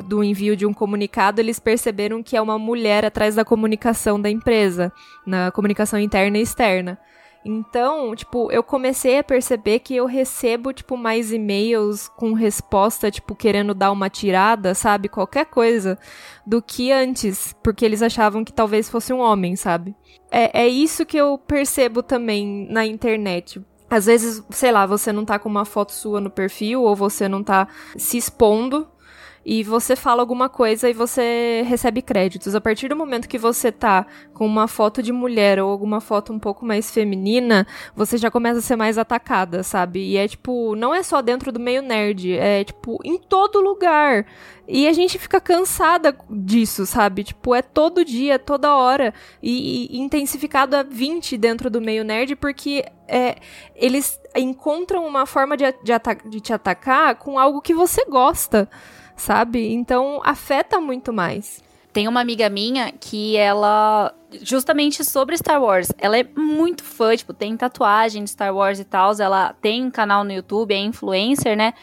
do 0.06 0.24
envio 0.24 0.56
de 0.56 0.66
um 0.66 0.74
comunicado, 0.74 1.42
eles 1.42 1.60
perceberam 1.60 2.22
que 2.22 2.36
é 2.36 2.42
uma 2.42 2.60
mulher 2.60 3.06
atrás 3.06 3.36
da 3.36 3.46
comunicação 3.46 4.20
da 4.20 4.30
empresa, 4.30 4.92
na 5.26 5.52
comunicação 5.52 6.00
interna 6.00 6.38
e 6.38 6.42
externa. 6.42 7.00
Então, 7.46 8.16
tipo, 8.16 8.50
eu 8.52 8.64
comecei 8.64 9.20
a 9.20 9.24
perceber 9.24 9.80
que 9.80 9.94
eu 9.94 10.06
recebo, 10.06 10.72
tipo, 10.72 10.96
mais 10.96 11.32
e-mails 11.32 12.08
com 12.08 12.32
resposta, 12.32 13.12
tipo, 13.12 13.36
querendo 13.36 13.74
dar 13.74 13.92
uma 13.92 14.10
tirada, 14.10 14.74
sabe? 14.74 15.10
Qualquer 15.10 15.46
coisa, 15.48 16.00
do 16.46 16.62
que 16.62 16.92
antes, 16.92 17.54
porque 17.62 17.84
eles 17.84 18.02
achavam 18.02 18.46
que 18.46 18.54
talvez 18.54 18.90
fosse 18.90 19.12
um 19.12 19.20
homem, 19.20 19.58
sabe? 19.58 19.94
É, 20.32 20.64
é 20.64 20.68
isso 20.68 21.06
que 21.06 21.18
eu 21.18 21.38
percebo 21.38 22.02
também 22.02 22.66
na 22.70 22.86
internet. 22.86 23.62
Às 23.94 24.08
vezes, 24.08 24.44
sei 24.50 24.72
lá, 24.72 24.88
você 24.88 25.14
não 25.14 25.24
tá 25.24 25.38
com 25.38 25.48
uma 25.48 25.66
foto 25.66 25.92
sua 25.92 26.20
no 26.20 26.32
perfil 26.32 26.82
ou 26.82 26.96
você 26.96 27.30
não 27.30 27.44
tá 27.44 27.68
se 27.96 28.18
expondo. 28.18 28.88
E 29.46 29.64
você 29.64 29.96
fala 29.96 30.22
alguma 30.22 30.48
coisa 30.48 30.90
e 30.90 30.94
você 30.94 31.64
recebe 31.68 32.02
créditos. 32.02 32.56
A 32.56 32.62
partir 32.62 32.88
do 32.88 32.96
momento 32.96 33.28
que 33.28 33.38
você 33.38 33.72
tá 33.72 34.06
com 34.34 34.46
uma 34.46 34.68
foto 34.68 35.04
de 35.04 35.12
mulher 35.12 35.60
ou 35.60 35.70
alguma 35.70 36.00
foto 36.00 36.32
um 36.32 36.40
pouco 36.40 36.66
mais 36.66 36.92
feminina, 36.92 37.68
você 37.96 38.18
já 38.18 38.32
começa 38.32 38.60
a 38.60 38.62
ser 38.62 38.76
mais 38.76 38.98
atacada, 38.98 39.64
sabe? 39.64 40.00
E 40.00 40.18
é 40.18 40.28
tipo, 40.28 40.76
não 40.76 40.94
é 40.94 41.04
só 41.04 41.22
dentro 41.22 41.52
do 41.52 41.60
meio 41.60 41.82
nerd, 41.82 42.34
é 42.34 42.64
tipo 42.64 43.00
em 43.04 43.18
todo 43.18 43.60
lugar. 43.60 44.26
E 44.66 44.88
a 44.88 44.94
gente 44.94 45.20
fica 45.20 45.42
cansada 45.42 46.16
disso, 46.30 46.86
sabe? 46.86 47.26
Tipo, 47.26 47.54
é 47.54 47.62
todo 47.62 48.06
dia, 48.06 48.40
toda 48.40 48.76
hora. 48.76 49.14
E, 49.42 49.90
e 49.92 50.00
intensificado 50.00 50.76
a 50.78 50.84
20 50.84 51.38
dentro 51.38 51.70
do 51.70 51.82
meio 51.82 52.06
nerd, 52.06 52.38
porque 52.38 52.86
é, 53.08 53.36
eles 53.76 54.20
encontram 54.36 55.06
uma 55.06 55.26
forma 55.26 55.58
de, 55.58 55.66
de, 55.84 56.30
de 56.30 56.40
te 56.40 56.54
atacar 56.54 57.16
com 57.16 57.38
algo 57.38 57.62
que 57.62 57.74
você 57.74 58.06
gosta, 58.06 58.70
sabe? 59.16 59.74
Então 59.74 60.22
afeta 60.24 60.80
muito 60.80 61.12
mais. 61.14 61.62
Tem 61.92 62.08
uma 62.08 62.22
amiga 62.22 62.50
minha 62.50 62.92
que 62.92 63.38
ela 63.38 64.14
justamente 64.42 65.06
sobre 65.06 65.38
Star 65.38 65.62
Wars. 65.62 65.90
Ela 66.00 66.18
é 66.18 66.24
muito 66.36 66.84
fã, 66.84 67.16
tipo, 67.16 67.34
tem 67.34 67.56
tatuagem 67.56 68.24
de 68.24 68.32
Star 68.32 68.54
Wars 68.54 68.80
e 68.80 68.84
tal. 68.84 69.14
Ela 69.20 69.54
tem 69.62 69.86
um 69.86 69.92
canal 69.92 70.24
no 70.24 70.32
YouTube, 70.32 70.74
é 70.74 70.78
influencer, 70.80 71.56
né? 71.56 71.74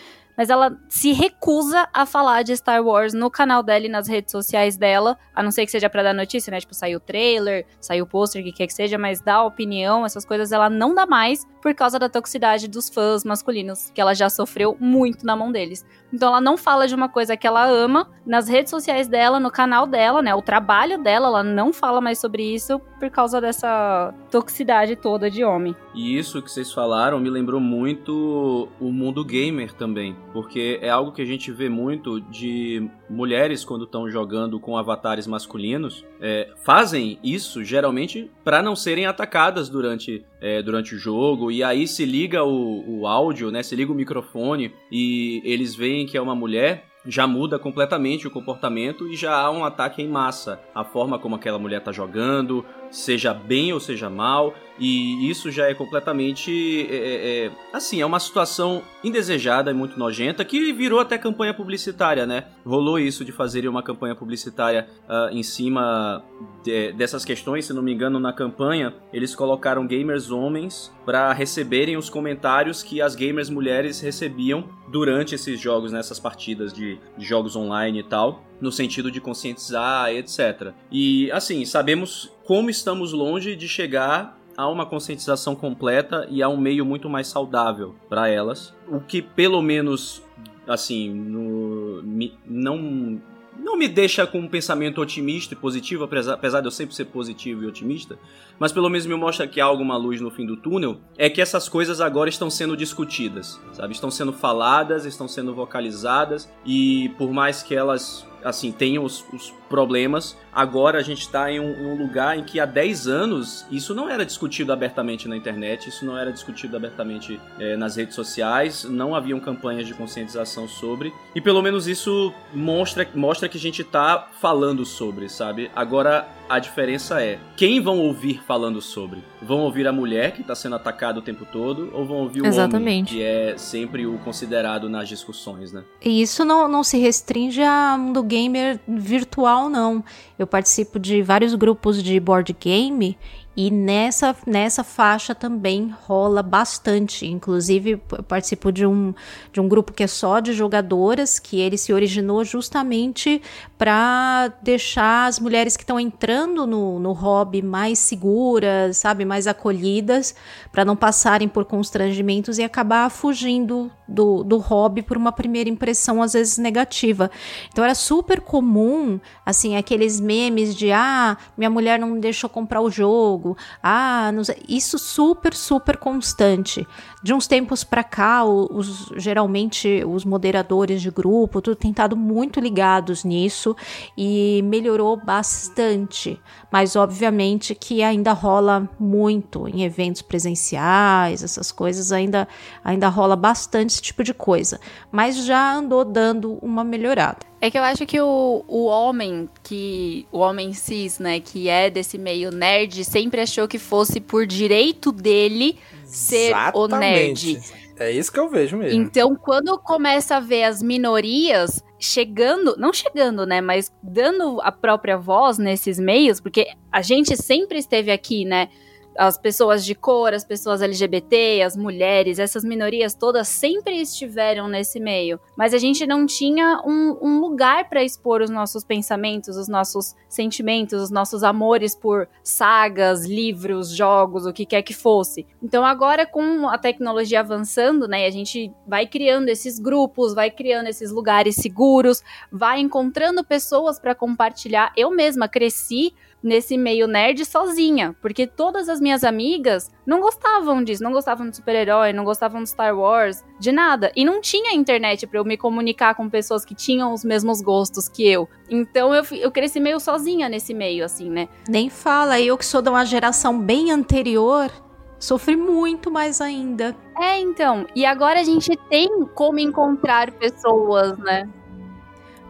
mas 0.40 0.48
ela 0.48 0.74
se 0.88 1.12
recusa 1.12 1.86
a 1.92 2.06
falar 2.06 2.42
de 2.42 2.56
Star 2.56 2.82
Wars 2.82 3.12
no 3.12 3.30
canal 3.30 3.62
dela 3.62 3.84
e 3.84 3.90
nas 3.90 4.08
redes 4.08 4.32
sociais 4.32 4.74
dela, 4.74 5.18
a 5.34 5.42
não 5.42 5.50
ser 5.50 5.66
que 5.66 5.70
seja 5.70 5.90
para 5.90 6.02
dar 6.02 6.14
notícia, 6.14 6.50
né? 6.50 6.58
Tipo, 6.58 6.72
saiu 6.72 6.96
o 6.96 7.00
trailer, 7.00 7.66
saiu 7.78 8.04
o 8.04 8.06
pôster, 8.06 8.40
o 8.40 8.44
que 8.46 8.52
quer 8.52 8.66
que 8.66 8.72
seja, 8.72 8.96
mas 8.96 9.20
dar 9.20 9.44
opinião, 9.44 10.06
essas 10.06 10.24
coisas 10.24 10.50
ela 10.50 10.70
não 10.70 10.94
dá 10.94 11.04
mais 11.04 11.46
por 11.60 11.74
causa 11.74 11.98
da 11.98 12.08
toxicidade 12.08 12.68
dos 12.68 12.88
fãs 12.88 13.24
masculinos, 13.24 13.90
que 13.94 14.00
ela 14.00 14.14
já 14.14 14.28
sofreu 14.30 14.76
muito 14.80 15.24
na 15.24 15.36
mão 15.36 15.52
deles. 15.52 15.84
Então 16.12 16.28
ela 16.28 16.40
não 16.40 16.56
fala 16.56 16.88
de 16.88 16.94
uma 16.94 17.08
coisa 17.08 17.36
que 17.36 17.46
ela 17.46 17.64
ama 17.66 18.10
nas 18.26 18.48
redes 18.48 18.70
sociais 18.70 19.06
dela, 19.06 19.38
no 19.38 19.50
canal 19.50 19.86
dela, 19.86 20.22
né? 20.22 20.34
O 20.34 20.42
trabalho 20.42 21.02
dela, 21.02 21.28
ela 21.28 21.42
não 21.42 21.72
fala 21.72 22.00
mais 22.00 22.18
sobre 22.18 22.42
isso 22.42 22.80
por 22.98 23.10
causa 23.10 23.40
dessa 23.40 24.12
toxicidade 24.30 24.96
toda 24.96 25.30
de 25.30 25.44
homem. 25.44 25.74
E 25.94 26.18
isso 26.18 26.42
que 26.42 26.50
vocês 26.50 26.72
falaram 26.72 27.18
me 27.20 27.30
lembrou 27.30 27.60
muito 27.60 28.68
o 28.80 28.90
mundo 28.90 29.24
gamer 29.24 29.72
também, 29.72 30.16
porque 30.32 30.78
é 30.82 30.90
algo 30.90 31.12
que 31.12 31.22
a 31.22 31.24
gente 31.24 31.50
vê 31.52 31.68
muito 31.68 32.20
de 32.20 32.88
mulheres 33.08 33.64
quando 33.64 33.84
estão 33.84 34.08
jogando 34.08 34.60
com 34.60 34.76
avatares 34.76 35.26
masculinos, 35.26 36.04
é, 36.20 36.52
fazem 36.62 37.18
isso 37.22 37.64
geralmente 37.64 38.30
para 38.44 38.62
não 38.62 38.76
serem 38.76 39.06
atacadas 39.06 39.68
durante, 39.68 40.24
é, 40.40 40.62
durante 40.62 40.94
o 40.94 40.98
jogo, 40.98 41.50
e 41.50 41.62
aí 41.62 41.86
se 41.86 42.04
liga 42.04 42.42
o, 42.42 43.00
o 43.00 43.06
áudio, 43.06 43.50
né? 43.50 43.62
Se 43.62 43.76
liga 43.76 43.92
o 43.92 43.94
microfone 43.94 44.72
e 44.90 45.42
eles 45.44 45.74
veem 45.74 46.06
que 46.06 46.16
é 46.16 46.20
uma 46.20 46.34
mulher, 46.34 46.86
já 47.06 47.26
muda 47.26 47.58
completamente 47.58 48.26
o 48.26 48.30
comportamento 48.30 49.08
e 49.08 49.16
já 49.16 49.34
há 49.34 49.50
um 49.50 49.64
ataque 49.64 50.02
em 50.02 50.08
massa. 50.08 50.60
A 50.74 50.84
forma 50.84 51.18
como 51.18 51.34
aquela 51.34 51.58
mulher 51.58 51.78
está 51.78 51.92
jogando, 51.92 52.64
seja 52.90 53.32
bem 53.32 53.72
ou 53.72 53.80
seja 53.80 54.10
mal, 54.10 54.54
e 54.78 55.28
isso 55.30 55.50
já 55.50 55.68
é 55.68 55.74
completamente. 55.74 56.86
É, 56.90 56.94
é, 56.94 57.46
é, 57.46 57.50
assim, 57.72 58.00
é 58.00 58.06
uma 58.06 58.18
situação 58.18 58.82
indesejada 59.04 59.70
e 59.70 59.74
muito 59.74 59.98
nojenta 59.98 60.44
que 60.44 60.72
virou 60.72 60.98
até 60.98 61.18
campanha 61.18 61.52
publicitária, 61.52 62.26
né? 62.26 62.46
Rolou 62.64 62.98
isso 62.98 63.24
de 63.24 63.30
fazerem 63.30 63.68
uma 63.68 63.82
campanha 63.82 64.14
publicitária 64.14 64.88
uh, 65.06 65.34
em 65.34 65.42
cima 65.42 66.24
de, 66.64 66.92
dessas 66.92 67.24
questões. 67.24 67.66
Se 67.66 67.74
não 67.74 67.82
me 67.82 67.92
engano, 67.92 68.18
na 68.18 68.32
campanha 68.32 68.94
eles 69.12 69.34
colocaram 69.34 69.86
gamers 69.86 70.30
homens 70.30 70.90
para 71.04 71.32
receberem 71.34 71.98
os 71.98 72.08
comentários 72.08 72.82
que 72.82 73.02
as 73.02 73.14
gamers 73.14 73.50
mulheres 73.50 74.00
recebiam 74.00 74.64
durante 74.88 75.34
esses 75.34 75.60
jogos, 75.60 75.92
nessas 75.92 76.18
partidas 76.18 76.72
de, 76.72 76.98
de 77.18 77.24
jogos 77.24 77.54
online 77.54 78.00
e 78.00 78.02
tal 78.02 78.49
no 78.60 78.70
sentido 78.70 79.10
de 79.10 79.20
conscientizar, 79.20 80.10
etc. 80.10 80.72
E 80.90 81.30
assim, 81.32 81.64
sabemos 81.64 82.30
como 82.44 82.70
estamos 82.70 83.12
longe 83.12 83.56
de 83.56 83.68
chegar 83.68 84.38
a 84.56 84.68
uma 84.68 84.84
conscientização 84.84 85.54
completa 85.54 86.26
e 86.30 86.42
a 86.42 86.48
um 86.48 86.56
meio 86.56 86.84
muito 86.84 87.08
mais 87.08 87.28
saudável 87.28 87.94
para 88.08 88.28
elas, 88.28 88.74
o 88.88 89.00
que 89.00 89.22
pelo 89.22 89.62
menos 89.62 90.22
assim 90.66 91.10
no, 91.10 92.02
não 92.46 93.20
não 93.58 93.76
me 93.76 93.86
deixa 93.86 94.26
com 94.26 94.38
um 94.40 94.48
pensamento 94.48 95.00
otimista 95.00 95.54
e 95.54 95.56
positivo, 95.56 96.04
apesar, 96.04 96.34
apesar 96.34 96.60
de 96.60 96.66
eu 96.66 96.70
sempre 96.70 96.94
ser 96.94 97.04
positivo 97.06 97.62
e 97.62 97.66
otimista, 97.66 98.18
mas 98.58 98.72
pelo 98.72 98.88
menos 98.88 99.06
me 99.06 99.14
mostra 99.14 99.46
que 99.46 99.60
há 99.60 99.64
alguma 99.64 99.96
luz 99.96 100.20
no 100.20 100.30
fim 100.30 100.46
do 100.46 100.56
túnel, 100.56 100.98
é 101.16 101.28
que 101.28 101.40
essas 101.40 101.68
coisas 101.68 102.00
agora 102.00 102.30
estão 102.30 102.48
sendo 102.48 102.76
discutidas, 102.76 103.60
sabe? 103.72 103.92
Estão 103.92 104.10
sendo 104.10 104.32
faladas, 104.32 105.04
estão 105.04 105.28
sendo 105.28 105.54
vocalizadas 105.54 106.50
e 106.64 107.10
por 107.18 107.32
mais 107.32 107.62
que 107.62 107.74
elas 107.74 108.26
assim, 108.44 108.72
tenham 108.72 109.04
os, 109.04 109.24
os 109.32 109.52
problemas. 109.68 110.36
Agora 110.52 110.98
a 110.98 111.02
gente 111.02 111.20
está 111.20 111.50
em, 111.50 111.60
um, 111.60 111.92
um, 111.92 111.94
lugar 111.94 112.38
em 112.38 112.42
que 112.42 112.58
há 112.58 112.66
10 112.66 113.06
anos 113.06 113.66
isso 113.70 113.94
não 113.94 114.08
era 114.08 114.24
discutido 114.24 114.72
abertamente 114.72 115.28
na 115.28 115.36
internet, 115.36 115.88
isso 115.88 116.04
não 116.04 116.16
era 116.16 116.32
discutido 116.32 116.76
abertamente 116.76 117.40
é, 117.58 117.76
nas 117.76 117.96
redes 117.96 118.14
sociais, 118.14 118.84
não 118.84 119.14
haviam 119.14 119.38
campanhas 119.38 119.86
de 119.86 119.94
conscientização 119.94 120.66
sobre. 120.66 121.12
E 121.34 121.40
pelo 121.40 121.62
menos 121.62 121.86
isso 121.86 122.32
mostra, 122.52 123.08
mostra 123.14 123.48
que 123.48 123.56
a 123.56 123.60
gente 123.60 123.82
está 123.82 124.28
falando 124.40 124.84
sobre, 124.84 125.28
sabe? 125.28 125.70
Agora 125.74 126.26
a 126.50 126.58
diferença 126.58 127.22
é 127.22 127.38
quem 127.56 127.80
vão 127.80 128.00
ouvir 128.00 128.42
falando 128.44 128.80
sobre? 128.80 129.22
Vão 129.40 129.60
ouvir 129.60 129.86
a 129.86 129.92
mulher 129.92 130.32
que 130.32 130.40
está 130.40 130.54
sendo 130.54 130.74
atacada 130.74 131.20
o 131.20 131.22
tempo 131.22 131.44
todo 131.44 131.90
ou 131.92 132.04
vão 132.04 132.16
ouvir 132.16 132.42
o 132.42 132.46
Exatamente. 132.46 133.14
homem 133.14 133.20
que 133.20 133.22
é 133.22 133.56
sempre 133.56 134.04
o 134.04 134.18
considerado 134.18 134.88
nas 134.88 135.08
discussões, 135.08 135.72
né? 135.72 135.84
E 136.04 136.20
isso 136.20 136.44
não, 136.44 136.66
não 136.66 136.82
se 136.82 136.98
restringe 136.98 137.62
a 137.62 137.96
mundo 137.96 138.20
gamer 138.24 138.80
virtual 138.88 139.68
não. 139.68 140.02
Eu 140.40 140.46
participo 140.46 140.98
de 140.98 141.20
vários 141.20 141.54
grupos 141.54 142.02
de 142.02 142.18
board 142.18 142.56
game 142.58 143.14
e 143.56 143.68
nessa, 143.68 144.34
nessa 144.46 144.84
faixa 144.84 145.34
também 145.34 145.92
rola 146.06 146.40
bastante. 146.42 147.26
Inclusive, 147.26 148.00
eu 148.12 148.22
participo 148.22 148.70
de 148.70 148.86
um, 148.86 149.12
de 149.52 149.60
um 149.60 149.68
grupo 149.68 149.92
que 149.92 150.04
é 150.04 150.06
só 150.06 150.38
de 150.38 150.52
jogadoras, 150.52 151.40
que 151.40 151.58
ele 151.58 151.76
se 151.76 151.92
originou 151.92 152.44
justamente 152.44 153.42
para 153.76 154.52
deixar 154.62 155.26
as 155.26 155.40
mulheres 155.40 155.76
que 155.76 155.82
estão 155.82 155.98
entrando 155.98 156.64
no, 156.64 157.00
no 157.00 157.12
hobby 157.12 157.60
mais 157.60 157.98
seguras, 157.98 158.98
sabe, 158.98 159.24
mais 159.24 159.48
acolhidas, 159.48 160.34
para 160.70 160.84
não 160.84 160.94
passarem 160.94 161.48
por 161.48 161.64
constrangimentos 161.64 162.56
e 162.56 162.62
acabar 162.62 163.10
fugindo 163.10 163.90
do, 164.06 164.44
do 164.44 164.58
hobby 164.58 165.02
por 165.02 165.16
uma 165.16 165.32
primeira 165.32 165.68
impressão, 165.68 166.22
às 166.22 166.34
vezes 166.34 166.56
negativa. 166.56 167.30
Então 167.72 167.82
era 167.82 167.94
super 167.96 168.40
comum, 168.40 169.18
assim, 169.44 169.76
aqueles 169.76 170.20
memes 170.20 170.74
de 170.74 170.92
ah, 170.92 171.36
minha 171.56 171.70
mulher 171.70 171.98
não 171.98 172.10
me 172.10 172.20
deixou 172.20 172.48
comprar 172.48 172.80
o 172.80 172.90
jogo 172.90 173.39
ah, 173.82 174.30
isso 174.68 174.98
super, 174.98 175.54
super 175.54 175.96
constante. 175.96 176.86
De 177.22 177.34
uns 177.34 177.46
tempos 177.46 177.84
para 177.84 178.02
cá, 178.02 178.44
os, 178.44 179.12
geralmente 179.16 180.02
os 180.06 180.24
moderadores 180.24 181.02
de 181.02 181.10
grupo, 181.10 181.60
tudo 181.60 181.76
tem 181.76 181.90
estado 181.90 182.16
muito 182.16 182.58
ligados 182.60 183.24
nisso 183.24 183.76
e 184.16 184.62
melhorou 184.64 185.18
bastante. 185.18 186.40
Mas 186.72 186.96
obviamente 186.96 187.74
que 187.74 188.02
ainda 188.02 188.32
rola 188.32 188.88
muito 188.98 189.68
em 189.68 189.82
eventos 189.82 190.22
presenciais, 190.22 191.42
essas 191.42 191.70
coisas 191.70 192.10
ainda 192.10 192.48
ainda 192.82 193.08
rola 193.08 193.36
bastante 193.36 193.90
esse 193.90 194.02
tipo 194.02 194.24
de 194.24 194.32
coisa. 194.32 194.80
Mas 195.12 195.44
já 195.44 195.74
andou 195.74 196.06
dando 196.06 196.58
uma 196.62 196.82
melhorada. 196.82 197.50
É 197.60 197.70
que 197.70 197.76
eu 197.76 197.82
acho 197.82 198.06
que 198.06 198.18
o, 198.18 198.64
o 198.66 198.86
homem, 198.86 199.46
que 199.62 200.26
o 200.32 200.38
homem 200.38 200.72
cis, 200.72 201.18
né, 201.18 201.40
que 201.40 201.68
é 201.68 201.90
desse 201.90 202.16
meio 202.16 202.50
nerd, 202.50 203.04
sempre 203.04 203.42
achou 203.42 203.68
que 203.68 203.78
fosse 203.78 204.18
por 204.18 204.46
direito 204.46 205.12
dele 205.12 205.78
ser 206.10 206.54
o 206.74 206.86
nerd. 206.88 207.60
É 207.98 208.10
isso 208.10 208.32
que 208.32 208.40
eu 208.40 208.48
vejo 208.48 208.78
mesmo. 208.78 208.98
Então, 208.98 209.36
quando 209.36 209.78
começa 209.78 210.36
a 210.36 210.40
ver 210.40 210.64
as 210.64 210.82
minorias 210.82 211.84
chegando, 211.98 212.74
não 212.78 212.94
chegando, 212.94 213.44
né, 213.44 213.60
mas 213.60 213.92
dando 214.02 214.58
a 214.62 214.72
própria 214.72 215.18
voz 215.18 215.58
nesses 215.58 215.98
meios, 215.98 216.40
porque 216.40 216.68
a 216.90 217.02
gente 217.02 217.36
sempre 217.36 217.78
esteve 217.78 218.10
aqui, 218.10 218.46
né, 218.46 218.70
as 219.16 219.36
pessoas 219.36 219.84
de 219.84 219.94
cor, 219.94 220.32
as 220.32 220.44
pessoas 220.44 220.82
LGBT, 220.82 221.62
as 221.62 221.76
mulheres, 221.76 222.38
essas 222.38 222.64
minorias 222.64 223.14
todas 223.14 223.48
sempre 223.48 224.00
estiveram 224.00 224.68
nesse 224.68 225.00
meio. 225.00 225.40
Mas 225.56 225.74
a 225.74 225.78
gente 225.78 226.06
não 226.06 226.26
tinha 226.26 226.80
um, 226.84 227.18
um 227.20 227.40
lugar 227.40 227.88
para 227.88 228.02
expor 228.02 228.40
os 228.40 228.50
nossos 228.50 228.84
pensamentos, 228.84 229.56
os 229.56 229.68
nossos 229.68 230.14
sentimentos, 230.28 231.02
os 231.02 231.10
nossos 231.10 231.42
amores 231.42 231.94
por 231.94 232.28
sagas, 232.42 233.26
livros, 233.26 233.90
jogos, 233.90 234.46
o 234.46 234.52
que 234.52 234.64
quer 234.64 234.82
que 234.82 234.94
fosse. 234.94 235.46
Então 235.62 235.84
agora 235.84 236.26
com 236.26 236.68
a 236.68 236.78
tecnologia 236.78 237.40
avançando, 237.40 238.06
né, 238.06 238.26
a 238.26 238.30
gente 238.30 238.72
vai 238.86 239.06
criando 239.06 239.48
esses 239.48 239.78
grupos, 239.78 240.34
vai 240.34 240.50
criando 240.50 240.88
esses 240.88 241.10
lugares 241.10 241.56
seguros, 241.56 242.22
vai 242.50 242.80
encontrando 242.80 243.44
pessoas 243.44 243.98
para 243.98 244.14
compartilhar. 244.14 244.92
Eu 244.96 245.10
mesma 245.10 245.48
cresci 245.48 246.14
nesse 246.42 246.76
meio 246.78 247.06
nerd 247.06 247.44
sozinha, 247.44 248.16
porque 248.20 248.46
todas 248.46 248.88
as 248.88 249.00
minhas 249.00 249.24
amigas 249.24 249.90
não 250.06 250.20
gostavam 250.20 250.82
disso, 250.82 251.02
não 251.02 251.12
gostavam 251.12 251.48
de 251.48 251.56
super-herói, 251.56 252.12
não 252.12 252.24
gostavam 252.24 252.62
de 252.62 252.68
Star 252.68 252.96
Wars, 252.96 253.44
de 253.58 253.70
nada. 253.70 254.10
E 254.16 254.24
não 254.24 254.40
tinha 254.40 254.74
internet 254.74 255.26
para 255.26 255.38
eu 255.38 255.44
me 255.44 255.56
comunicar 255.56 256.14
com 256.14 256.28
pessoas 256.28 256.64
que 256.64 256.74
tinham 256.74 257.12
os 257.12 257.24
mesmos 257.24 257.60
gostos 257.60 258.08
que 258.08 258.26
eu. 258.26 258.48
Então 258.68 259.14
eu, 259.14 259.24
eu 259.32 259.50
cresci 259.50 259.80
meio 259.80 260.00
sozinha 260.00 260.48
nesse 260.48 260.72
meio, 260.72 261.04
assim, 261.04 261.28
né? 261.28 261.48
Nem 261.68 261.90
fala, 261.90 262.40
eu 262.40 262.56
que 262.56 262.64
sou 262.64 262.80
de 262.80 262.88
uma 262.88 263.04
geração 263.04 263.58
bem 263.58 263.90
anterior, 263.90 264.70
sofri 265.18 265.56
muito 265.56 266.10
mais 266.10 266.40
ainda. 266.40 266.96
É, 267.20 267.38
então. 267.38 267.86
E 267.94 268.06
agora 268.06 268.40
a 268.40 268.44
gente 268.44 268.76
tem 268.88 269.26
como 269.34 269.58
encontrar 269.58 270.32
pessoas, 270.32 271.16
né? 271.18 271.48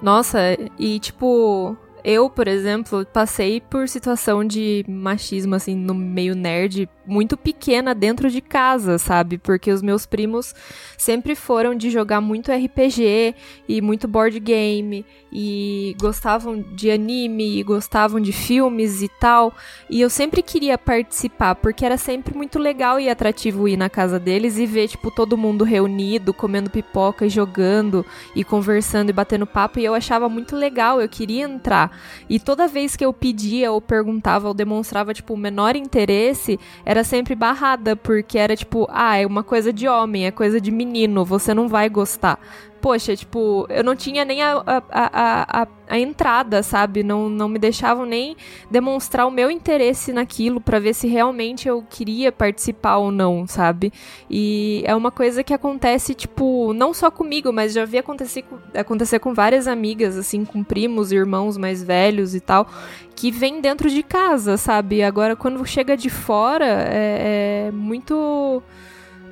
Nossa, 0.01 0.57
e 0.79 0.99
tipo, 0.99 1.77
eu, 2.05 2.29
por 2.31 2.49
exemplo, 2.49 3.05
passei 3.07 3.61
por 3.61 3.89
situação 3.89 4.45
de 4.45 4.85
machismo, 4.89 5.55
assim, 5.55 5.75
no 5.75 5.95
meio 5.95 6.35
nerd, 6.35 6.89
muito 7.11 7.37
pequena 7.37 7.95
dentro 7.95 8.31
de 8.31 8.41
casa, 8.41 8.97
sabe? 8.97 9.37
Porque 9.37 9.71
os 9.71 9.83
meus 9.83 10.07
primos 10.07 10.55
sempre 10.97 11.35
foram 11.35 11.75
de 11.75 11.91
jogar 11.91 12.21
muito 12.21 12.53
RPG 12.53 13.35
e 13.69 13.81
muito 13.81 14.07
board 14.07 14.39
game 14.39 15.05
e 15.33 15.97
gostavam 16.01 16.61
de 16.61 16.91
anime 16.91 17.59
e 17.59 17.63
gostavam 17.63 18.21
de 18.21 18.33
filmes 18.33 19.03
e 19.03 19.09
tal. 19.09 19.53
E 19.89 20.01
eu 20.01 20.11
sempre 20.11 20.43
queria 20.43 20.79
participar, 20.79 21.55
porque 21.57 21.85
era 21.85 21.97
sempre 21.97 22.37
muito 22.37 22.59
legal 22.59 22.99
e 22.99 23.09
atrativo 23.09 23.69
ir 23.69 23.77
na 23.77 23.89
casa 23.89 24.19
deles 24.19 24.59
e 24.59 24.67
ver, 24.67 24.89
tipo, 24.89 25.11
todo 25.11 25.37
mundo 25.37 25.65
reunido, 25.65 26.33
comendo 26.33 26.71
pipoca 26.71 27.27
e 27.27 27.29
jogando 27.29 28.05
e 28.35 28.45
conversando 28.45 29.11
e 29.11 29.13
batendo 29.13 29.47
papo. 29.47 29.79
E 29.79 29.85
eu 29.85 29.95
achava 29.95 30.29
muito 30.29 30.57
legal, 30.57 31.01
eu 31.01 31.09
queria 31.09 31.45
entrar. 31.45 31.97
E 32.29 32.39
toda 32.39 32.69
vez 32.69 32.97
que 32.97 33.05
eu 33.05 33.13
pedia 33.13 33.73
ou 33.73 33.81
perguntava 33.81 34.49
ou 34.49 34.55
demonstrava, 34.55 35.15
tipo, 35.15 35.35
o 35.35 35.37
menor 35.37 35.77
interesse, 35.77 36.59
era 36.85 37.00
sempre 37.05 37.35
barrada, 37.35 37.97
porque 37.97 38.39
era 38.39 38.57
tipo, 38.57 38.87
ah, 38.91 39.17
é 39.17 39.27
uma 39.27 39.43
coisa 39.43 39.73
de 39.73 39.89
homem, 39.89 40.27
é 40.27 40.31
coisa 40.31 40.61
de 40.61 40.71
menino, 40.71 41.25
você 41.25 41.53
não 41.55 41.69
vai 41.69 41.89
gostar 41.89 42.39
poxa, 42.81 43.15
tipo, 43.15 43.67
eu 43.69 43.85
não 43.85 43.95
tinha 43.95 44.25
nem 44.25 44.43
a, 44.43 44.63
a, 44.67 44.83
a, 44.91 45.63
a, 45.63 45.69
a 45.89 45.99
entrada, 45.99 46.63
sabe? 46.63 47.03
Não, 47.03 47.29
não 47.29 47.49
me 47.49 47.59
deixavam 47.59 48.07
nem 48.07 48.37
demonstrar 48.71 49.27
o 49.27 49.31
meu 49.31 49.51
interesse 49.51 50.13
naquilo 50.13 50.61
para 50.61 50.79
ver 50.79 50.95
se 50.95 51.07
realmente 51.07 51.69
eu 51.69 51.85
queria 51.89 52.33
participar 52.33 52.97
ou 52.97 53.11
não, 53.11 53.47
sabe? 53.47 53.93
E 54.29 54.83
é 54.87 54.95
uma 54.95 55.11
coisa 55.11 55.45
que 55.45 55.53
acontece, 55.53 56.15
tipo, 56.15 56.73
não 56.73 56.95
só 56.95 57.11
comigo, 57.11 57.53
mas 57.53 57.73
já 57.73 57.85
vi 57.85 57.99
acontecer, 57.99 58.45
acontecer 58.75 59.19
com 59.19 59.35
várias 59.35 59.69
amigas, 59.69 60.17
assim, 60.17 60.45
com 60.45 60.65
primos, 60.65 61.13
irmãos 61.13 61.57
mais 61.57 61.83
velhos 61.83 62.35
e 62.35 62.41
tal, 62.41 62.67
que 63.15 63.31
vem 63.31 63.61
dentro 63.61 63.91
de 63.91 64.03
casa, 64.03 64.57
sabe? 64.57 65.03
Agora, 65.03 65.37
quando 65.37 65.65
chega 65.67 65.97
de 65.97 66.09
fora, 66.09 66.65
é, 66.67 67.67
é 67.69 67.71
muito. 67.73 68.63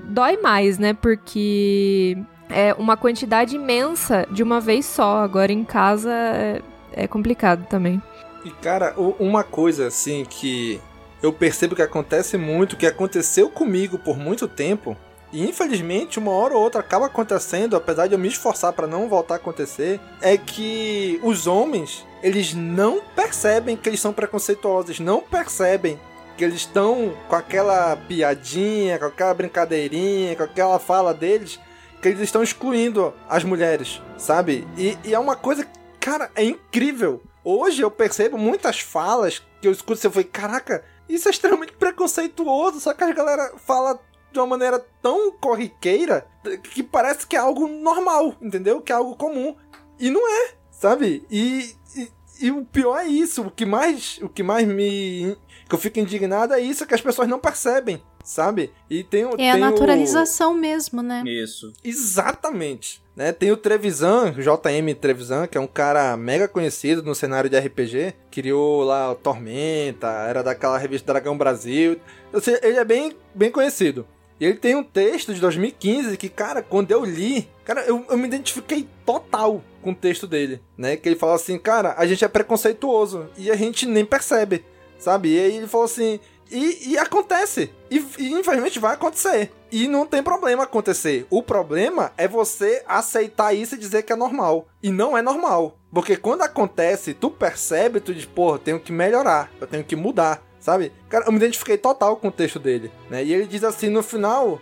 dói 0.05 0.37
mais, 0.37 0.79
né? 0.79 0.93
Porque 0.93 2.19
é 2.51 2.75
uma 2.75 2.97
quantidade 2.97 3.57
imensa 3.57 4.27
de 4.31 4.43
uma 4.43 4.61
vez 4.61 4.87
só. 4.87 5.19
Agora 5.19 5.53
em 5.53 5.65
casa 5.65 6.13
é, 6.13 6.63
é 6.93 7.07
complicado 7.07 7.67
também. 7.69 8.03
E 8.45 8.51
cara, 8.51 8.95
uma 8.97 9.43
coisa 9.45 9.89
assim 9.89 10.25
que 10.25 10.81
eu 11.23 11.33
percebo 11.33 11.75
que 11.75 11.83
acontece 11.83 12.39
muito, 12.39 12.77
que 12.77 12.87
aconteceu 12.87 13.51
comigo 13.51 13.99
por 13.99 14.17
muito 14.17 14.47
tempo, 14.47 14.97
e 15.33 15.47
infelizmente 15.47 16.19
uma 16.19 16.31
hora 16.31 16.55
ou 16.55 16.63
outra 16.63 16.81
acaba 16.81 17.07
acontecendo, 17.07 17.77
apesar 17.77 18.07
de 18.07 18.15
eu 18.15 18.19
me 18.19 18.29
esforçar 18.29 18.73
para 18.73 18.87
não 18.87 19.09
voltar 19.09 19.35
a 19.35 19.37
acontecer, 19.37 20.01
é 20.23 20.37
que 20.37 21.21
os 21.23 21.47
homens, 21.47 22.07
eles 22.23 22.55
não 22.55 23.01
percebem 23.15 23.77
que 23.77 23.89
eles 23.89 24.01
são 24.01 24.13
preconceituosos, 24.13 25.01
não 25.01 25.21
percebem 25.21 25.99
que 26.37 26.45
eles 26.45 26.57
estão 26.57 27.13
com 27.29 27.35
aquela 27.35 27.97
piadinha, 27.97 28.99
com 28.99 29.07
aquela 29.07 29.35
brincadeirinha, 29.35 30.37
com 30.37 30.45
aquela 30.45 30.79
fala 30.79 31.13
deles, 31.13 31.59
que 32.01 32.09
eles 32.09 32.21
estão 32.21 32.43
excluindo 32.43 33.13
as 33.29 33.45
mulheres, 33.45 34.01
sabe? 34.17 34.67
E, 34.77 34.97
e 35.05 35.15
é 35.15 35.19
uma 35.19 35.37
coisa, 35.37 35.67
cara, 36.01 36.31
é 36.35 36.45
incrível. 36.45 37.23
Hoje 37.45 37.83
eu 37.83 37.91
percebo 37.91 38.37
muitas 38.37 38.81
falas 38.81 39.43
que 39.61 39.67
eu 39.67 39.73
escuto 39.73 40.01
e 40.03 40.07
eu 40.07 40.11
falei, 40.11 40.29
caraca, 40.29 40.85
isso 41.09 41.29
é 41.29 41.31
extremamente 41.31 41.73
preconceituoso, 41.73 42.81
só 42.81 42.93
que 42.93 43.05
a 43.05 43.13
galera 43.13 43.55
fala 43.57 43.99
de 44.31 44.39
uma 44.39 44.47
maneira 44.47 44.79
tão 45.01 45.33
corriqueira 45.33 46.27
que 46.63 46.83
parece 46.83 47.27
que 47.27 47.37
é 47.37 47.39
algo 47.39 47.67
normal, 47.67 48.37
entendeu? 48.41 48.81
Que 48.81 48.93
é 48.93 48.95
algo 48.95 49.17
comum. 49.17 49.57
E 49.99 50.11
não 50.11 50.29
é, 50.29 50.55
sabe? 50.71 51.27
E, 51.31 51.75
e, 51.97 52.13
e 52.43 52.51
o 52.51 52.65
pior 52.65 52.99
é 52.99 53.07
isso, 53.07 53.43
o 53.43 53.51
que 53.51 53.65
mais, 53.65 54.19
o 54.23 54.29
que 54.29 54.43
mais 54.43 54.67
me 54.67 55.37
que 55.69 55.75
eu 55.75 55.79
fico 55.79 55.99
indignado 55.99 56.55
é 56.55 56.61
isso 56.61 56.87
que 56.87 56.95
as 56.95 57.01
pessoas 57.01 57.29
não 57.29 57.39
percebem, 57.39 58.03
sabe? 58.29 58.71
E 58.91 59.03
tem, 59.03 59.25
é 59.25 59.37
tem 59.37 59.51
a 59.51 59.57
naturalização 59.57 60.53
o... 60.53 60.55
mesmo, 60.55 61.03
né? 61.03 61.23
Isso. 61.27 61.73
Exatamente. 61.83 63.03
Né? 63.17 63.33
Tem 63.33 63.51
o 63.51 63.57
Trevisan, 63.57 64.33
JM 64.33 64.95
Trevisan, 65.01 65.47
que 65.47 65.57
é 65.57 65.61
um 65.61 65.67
cara 65.67 66.15
mega 66.15 66.47
conhecido 66.47 67.03
no 67.03 67.15
cenário 67.15 67.49
de 67.49 67.59
RPG, 67.59 68.13
criou 68.31 68.85
lá 68.85 69.11
o 69.11 69.15
Tormenta, 69.15 70.09
era 70.29 70.43
daquela 70.43 70.77
revista 70.77 71.11
Dragão 71.11 71.39
Brasil. 71.39 71.99
Ou 72.31 72.41
seja, 72.41 72.61
ele 72.63 72.77
é 72.77 72.85
bem, 72.85 73.17
bem 73.35 73.51
conhecido. 73.51 74.07
E 74.39 74.45
ele 74.45 74.59
tem 74.59 74.77
um 74.77 74.85
texto 74.85 75.33
de 75.33 75.41
2015 75.41 76.17
que, 76.19 76.29
cara, 76.29 76.63
quando 76.63 76.91
eu 76.91 77.05
li, 77.07 77.49
cara, 77.65 77.81
eu, 77.87 78.05
eu 78.11 78.19
me 78.19 78.27
identifiquei 78.27 78.87
total 79.07 79.65
com 79.81 79.93
o 79.93 79.95
texto 79.95 80.27
dele, 80.27 80.61
né? 80.77 80.97
Que 80.97 81.09
ele 81.09 81.17
fala 81.17 81.35
assim, 81.35 81.59
cara, 81.59 81.95
a 81.97 82.07
gente 82.07 82.25
é 82.27 82.29
preconceituoso 82.29 83.31
e 83.39 83.51
a 83.51 83.57
gente 83.57 83.87
nem 83.87 84.05
percebe 84.05 84.65
sabe? 84.99 85.35
E 85.35 85.39
aí 85.39 85.57
ele 85.57 85.67
falou 85.67 85.85
assim. 85.85 86.21
E, 86.51 86.93
e 86.93 86.99
acontece. 86.99 87.71
E, 87.91 88.05
e, 88.19 88.33
infelizmente 88.33 88.79
vai 88.79 88.95
acontecer. 88.95 89.53
E 89.71 89.87
não 89.87 90.07
tem 90.07 90.23
problema 90.23 90.65
acontecer. 90.65 91.27
O 91.31 91.43
problema 91.43 92.13
é 92.17 92.27
você 92.27 92.83
aceitar 92.87 93.53
isso 93.53 93.75
e 93.75 93.79
dizer 93.79 94.03
que 94.03 94.13
é 94.13 94.17
normal. 94.17 94.67
E 94.83 94.91
não 94.91 95.17
é 95.17 95.23
normal. 95.23 95.79
Porque 95.93 96.17
quando 96.17 96.43
acontece, 96.43 97.15
tu 97.15 97.31
percebe, 97.31 98.01
tu 98.01 98.15
diz, 98.15 98.25
porra, 98.25 98.59
tenho 98.59 98.81
que 98.81 98.93
melhorar, 98.93 99.51
eu 99.61 99.67
tenho 99.67 99.85
que 99.85 99.97
mudar, 99.97 100.43
sabe? 100.61 100.93
Cara, 101.09 101.27
eu 101.27 101.33
me 101.33 101.39
identifiquei 101.39 101.79
total 101.79 102.17
com 102.17 102.29
o 102.29 102.33
texto 102.33 102.59
dele, 102.59 102.91
né? 103.09 103.25
E 103.25 103.33
ele 103.33 103.47
diz 103.47 103.65
assim 103.65 103.89
no 103.89 104.03
final. 104.03 104.61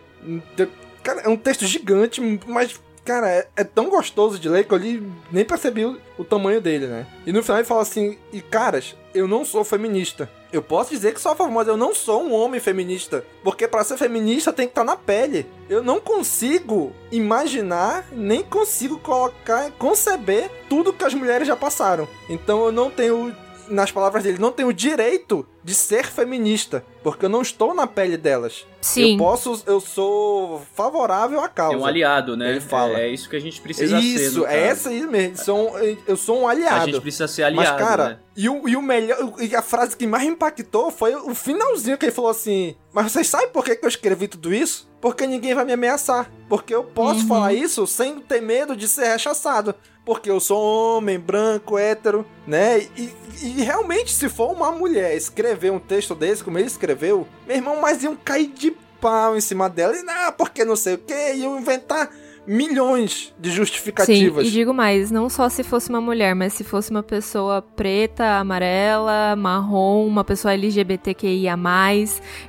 Cara, 1.02 1.22
é 1.22 1.28
um 1.28 1.36
texto 1.36 1.64
gigante, 1.66 2.20
mas 2.46 2.80
cara, 3.06 3.30
é, 3.30 3.48
é, 3.56 3.64
tão 3.64 3.88
gostoso 3.88 4.36
de 4.38 4.48
ler 4.48 4.64
que 4.64 4.74
eu 4.74 4.78
li, 4.78 5.12
nem 5.30 5.44
percebi 5.44 5.84
o, 5.84 5.98
o, 6.18 6.24
tamanho 6.24 6.60
dele, 6.60 6.88
né? 6.88 7.06
E 7.24 7.32
no 7.32 7.42
final 7.42 7.58
ele 7.58 7.66
fala 7.66 7.82
assim: 7.82 8.18
e 8.32 8.42
caras, 8.42 8.96
eu 9.14 9.28
não 9.28 9.44
sou 9.44 9.64
feminista. 9.64 10.28
Eu 10.52 10.60
posso 10.60 10.90
dizer 10.90 11.14
que 11.14 11.20
sou 11.20 11.32
a 11.32 11.36
favor, 11.36 11.52
mas 11.52 11.68
eu 11.68 11.76
não 11.76 11.94
sou 11.94 12.22
um 12.22 12.32
homem 12.32 12.60
feminista. 12.60 13.24
Porque 13.44 13.68
para 13.68 13.84
ser 13.84 13.96
feminista 13.96 14.52
tem 14.52 14.66
que 14.66 14.72
estar 14.72 14.84
tá 14.84 14.86
na 14.86 14.96
pele. 14.96 15.46
Eu 15.68 15.82
não 15.82 16.00
consigo 16.00 16.92
imaginar, 17.10 18.06
nem 18.10 18.42
consigo 18.42 18.98
colocar, 18.98 19.70
conceber 19.72 20.50
tudo 20.68 20.92
que 20.92 21.04
as 21.04 21.14
mulheres 21.14 21.46
já 21.46 21.56
passaram. 21.56 22.08
Então 22.28 22.64
eu 22.66 22.72
não 22.72 22.90
tenho 22.90 23.34
nas 23.68 23.90
palavras 23.90 24.22
dele, 24.22 24.38
não 24.38 24.52
tenho 24.52 24.72
direito 24.72 25.46
de 25.66 25.74
ser 25.74 26.06
feminista, 26.06 26.84
porque 27.02 27.24
eu 27.24 27.28
não 27.28 27.42
estou 27.42 27.74
na 27.74 27.88
pele 27.88 28.16
delas. 28.16 28.64
Sim. 28.80 29.14
Eu 29.14 29.18
posso, 29.18 29.64
eu 29.66 29.80
sou 29.80 30.62
favorável 30.76 31.40
à 31.40 31.48
causa. 31.48 31.74
É 31.74 31.76
um 31.76 31.84
aliado, 31.84 32.36
né? 32.36 32.50
Ele 32.50 32.60
fala. 32.60 33.00
É, 33.00 33.06
é 33.06 33.08
isso 33.08 33.28
que 33.28 33.34
a 33.34 33.40
gente 33.40 33.60
precisa 33.60 33.98
isso, 33.98 34.18
ser. 34.18 34.24
Isso, 34.26 34.46
é 34.46 34.66
essa 34.68 34.90
aí 34.90 35.04
mesmo. 35.04 35.36
Sou, 35.38 35.76
eu 36.06 36.16
sou 36.16 36.42
um 36.42 36.46
aliado. 36.46 36.82
A 36.82 36.86
gente 36.86 37.00
precisa 37.00 37.26
ser 37.26 37.42
aliado. 37.42 37.68
Mas, 37.68 37.84
cara, 37.84 38.08
né? 38.10 38.18
e, 38.36 38.48
o, 38.48 38.68
e 38.68 38.76
o 38.76 38.80
melhor. 38.80 39.18
E 39.40 39.56
a 39.56 39.60
frase 39.60 39.96
que 39.96 40.06
mais 40.06 40.22
impactou 40.22 40.92
foi 40.92 41.16
o 41.16 41.34
finalzinho 41.34 41.98
que 41.98 42.04
ele 42.04 42.12
falou 42.12 42.30
assim: 42.30 42.76
Mas 42.92 43.10
vocês 43.10 43.26
sabem 43.26 43.48
por 43.48 43.64
que, 43.64 43.74
que 43.74 43.84
eu 43.84 43.88
escrevi 43.88 44.28
tudo 44.28 44.54
isso? 44.54 44.88
Porque 45.00 45.26
ninguém 45.26 45.52
vai 45.52 45.64
me 45.64 45.72
ameaçar. 45.72 46.30
Porque 46.48 46.72
eu 46.72 46.84
posso 46.84 47.22
uhum. 47.22 47.26
falar 47.26 47.52
isso 47.52 47.88
sem 47.88 48.20
ter 48.20 48.40
medo 48.40 48.76
de 48.76 48.86
ser 48.86 49.06
rechaçado 49.06 49.74
porque 50.06 50.30
eu 50.30 50.38
sou 50.38 50.62
homem, 50.96 51.18
branco, 51.18 51.76
hétero, 51.76 52.24
né? 52.46 52.82
E, 52.96 53.12
e, 53.42 53.48
realmente, 53.64 54.12
se 54.12 54.28
for 54.28 54.52
uma 54.52 54.70
mulher 54.70 55.16
escrever 55.16 55.72
um 55.72 55.80
texto 55.80 56.14
desse, 56.14 56.44
como 56.44 56.56
ele 56.56 56.68
escreveu, 56.68 57.26
meu 57.44 57.56
irmão, 57.56 57.80
mas 57.80 58.04
iam 58.04 58.14
cair 58.14 58.46
de 58.46 58.70
pau 59.00 59.36
em 59.36 59.40
cima 59.40 59.68
dela. 59.68 59.96
E 59.96 60.04
não, 60.04 60.32
porque 60.32 60.64
não 60.64 60.76
sei 60.76 60.94
o 60.94 60.98
que, 60.98 61.34
iam 61.34 61.58
inventar 61.58 62.08
milhões 62.46 63.34
de 63.36 63.50
justificativas. 63.50 64.44
Sim, 64.44 64.48
e 64.48 64.52
digo 64.52 64.72
mais, 64.72 65.10
não 65.10 65.28
só 65.28 65.48
se 65.48 65.64
fosse 65.64 65.90
uma 65.90 66.00
mulher, 66.00 66.34
mas 66.36 66.52
se 66.52 66.62
fosse 66.62 66.92
uma 66.92 67.02
pessoa 67.02 67.60
preta, 67.60 68.38
amarela, 68.38 69.34
marrom, 69.34 70.06
uma 70.06 70.22
pessoa 70.22 70.54
LGBTQIA+, 70.54 71.56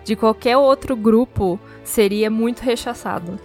de 0.04 0.16
qualquer 0.16 0.58
outro 0.58 0.96
grupo, 0.96 1.60
seria 1.84 2.30
muito 2.30 2.60
rechaçado. 2.60 3.40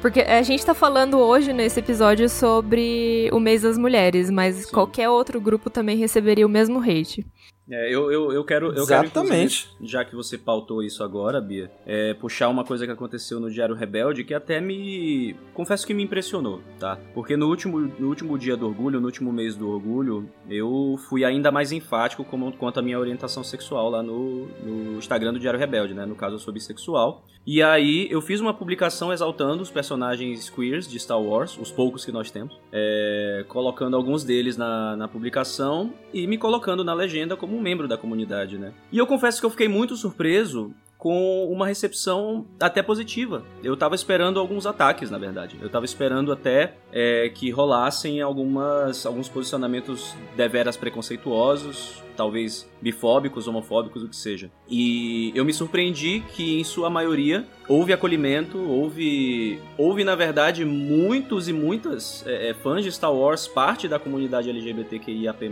Porque 0.00 0.20
a 0.20 0.42
gente 0.42 0.64
tá 0.64 0.74
falando 0.74 1.18
hoje 1.18 1.52
nesse 1.52 1.80
episódio 1.80 2.28
sobre 2.28 3.28
o 3.32 3.38
mês 3.38 3.62
das 3.62 3.76
mulheres, 3.76 4.30
mas 4.30 4.56
Sim. 4.56 4.72
qualquer 4.72 5.10
outro 5.10 5.40
grupo 5.40 5.68
também 5.68 5.98
receberia 5.98 6.46
o 6.46 6.48
mesmo 6.48 6.80
hate. 6.80 7.26
É, 7.68 7.92
eu, 7.92 8.12
eu, 8.12 8.32
eu 8.32 8.44
quero. 8.44 8.68
Eu 8.68 8.84
Exatamente. 8.84 9.68
Quero, 9.68 9.86
já 9.86 10.04
que 10.04 10.14
você 10.14 10.38
pautou 10.38 10.82
isso 10.84 11.02
agora, 11.02 11.40
Bia, 11.40 11.70
é, 11.84 12.14
puxar 12.14 12.48
uma 12.48 12.64
coisa 12.64 12.86
que 12.86 12.92
aconteceu 12.92 13.40
no 13.40 13.50
Diário 13.50 13.74
Rebelde 13.74 14.22
que 14.22 14.32
até 14.32 14.60
me. 14.60 15.34
Confesso 15.52 15.84
que 15.84 15.92
me 15.92 16.04
impressionou, 16.04 16.62
tá? 16.78 16.96
Porque 17.12 17.36
no 17.36 17.48
último, 17.48 17.80
no 17.98 18.08
último 18.08 18.38
dia 18.38 18.56
do 18.56 18.66
orgulho, 18.66 19.00
no 19.00 19.06
último 19.06 19.32
mês 19.32 19.56
do 19.56 19.68
orgulho, 19.68 20.30
eu 20.48 20.96
fui 21.08 21.24
ainda 21.24 21.50
mais 21.50 21.72
enfático 21.72 22.24
como, 22.24 22.52
quanto 22.52 22.78
à 22.78 22.82
minha 22.82 23.00
orientação 23.00 23.42
sexual 23.42 23.90
lá 23.90 24.02
no, 24.02 24.46
no 24.62 24.98
Instagram 24.98 25.32
do 25.32 25.40
Diário 25.40 25.58
Rebelde, 25.58 25.92
né? 25.92 26.06
No 26.06 26.14
caso, 26.14 26.36
eu 26.36 26.38
sou 26.38 26.54
bissexual. 26.54 27.24
E 27.46 27.62
aí 27.62 28.08
eu 28.10 28.20
fiz 28.20 28.40
uma 28.40 28.52
publicação 28.52 29.12
exaltando 29.12 29.62
os 29.62 29.70
personagens 29.70 30.50
queers 30.50 30.88
de 30.88 30.98
Star 30.98 31.20
Wars, 31.20 31.56
os 31.56 31.70
poucos 31.70 32.04
que 32.04 32.10
nós 32.10 32.28
temos, 32.28 32.58
é, 32.72 33.44
colocando 33.46 33.96
alguns 33.96 34.24
deles 34.24 34.56
na, 34.56 34.96
na 34.96 35.06
publicação 35.06 35.94
e 36.12 36.26
me 36.26 36.36
colocando 36.36 36.82
na 36.82 36.92
legenda 36.92 37.36
como 37.36 37.56
um 37.56 37.60
membro 37.60 37.86
da 37.86 37.96
comunidade, 37.96 38.58
né? 38.58 38.72
E 38.90 38.98
eu 38.98 39.06
confesso 39.06 39.38
que 39.38 39.46
eu 39.46 39.50
fiquei 39.50 39.68
muito 39.68 39.94
surpreso 39.94 40.74
com 40.98 41.50
uma 41.50 41.66
recepção 41.66 42.46
até 42.60 42.82
positiva. 42.82 43.44
Eu 43.62 43.76
tava 43.76 43.94
esperando 43.94 44.40
alguns 44.40 44.66
ataques, 44.66 45.10
na 45.10 45.18
verdade. 45.18 45.56
Eu 45.60 45.68
tava 45.68 45.84
esperando 45.84 46.32
até 46.32 46.74
é, 46.92 47.30
que 47.34 47.50
rolassem 47.50 48.20
algumas, 48.20 49.04
alguns 49.04 49.28
posicionamentos 49.28 50.14
deveras 50.36 50.76
preconceituosos, 50.76 52.02
talvez 52.16 52.68
bifóbicos, 52.80 53.46
homofóbicos, 53.46 54.02
o 54.02 54.08
que 54.08 54.16
seja. 54.16 54.50
E 54.68 55.32
eu 55.34 55.44
me 55.44 55.52
surpreendi 55.52 56.24
que, 56.34 56.58
em 56.58 56.64
sua 56.64 56.88
maioria, 56.88 57.44
houve 57.68 57.92
acolhimento, 57.92 58.58
houve, 58.58 59.60
houve 59.76 60.02
na 60.02 60.14
verdade, 60.14 60.64
muitos 60.64 61.48
e 61.48 61.52
muitas 61.52 62.26
é, 62.26 62.50
é 62.50 62.54
fãs 62.54 62.82
de 62.82 62.90
Star 62.90 63.12
Wars, 63.12 63.46
parte 63.46 63.86
da 63.86 63.98
comunidade 63.98 64.48
LGBTQIAP+, 64.48 65.50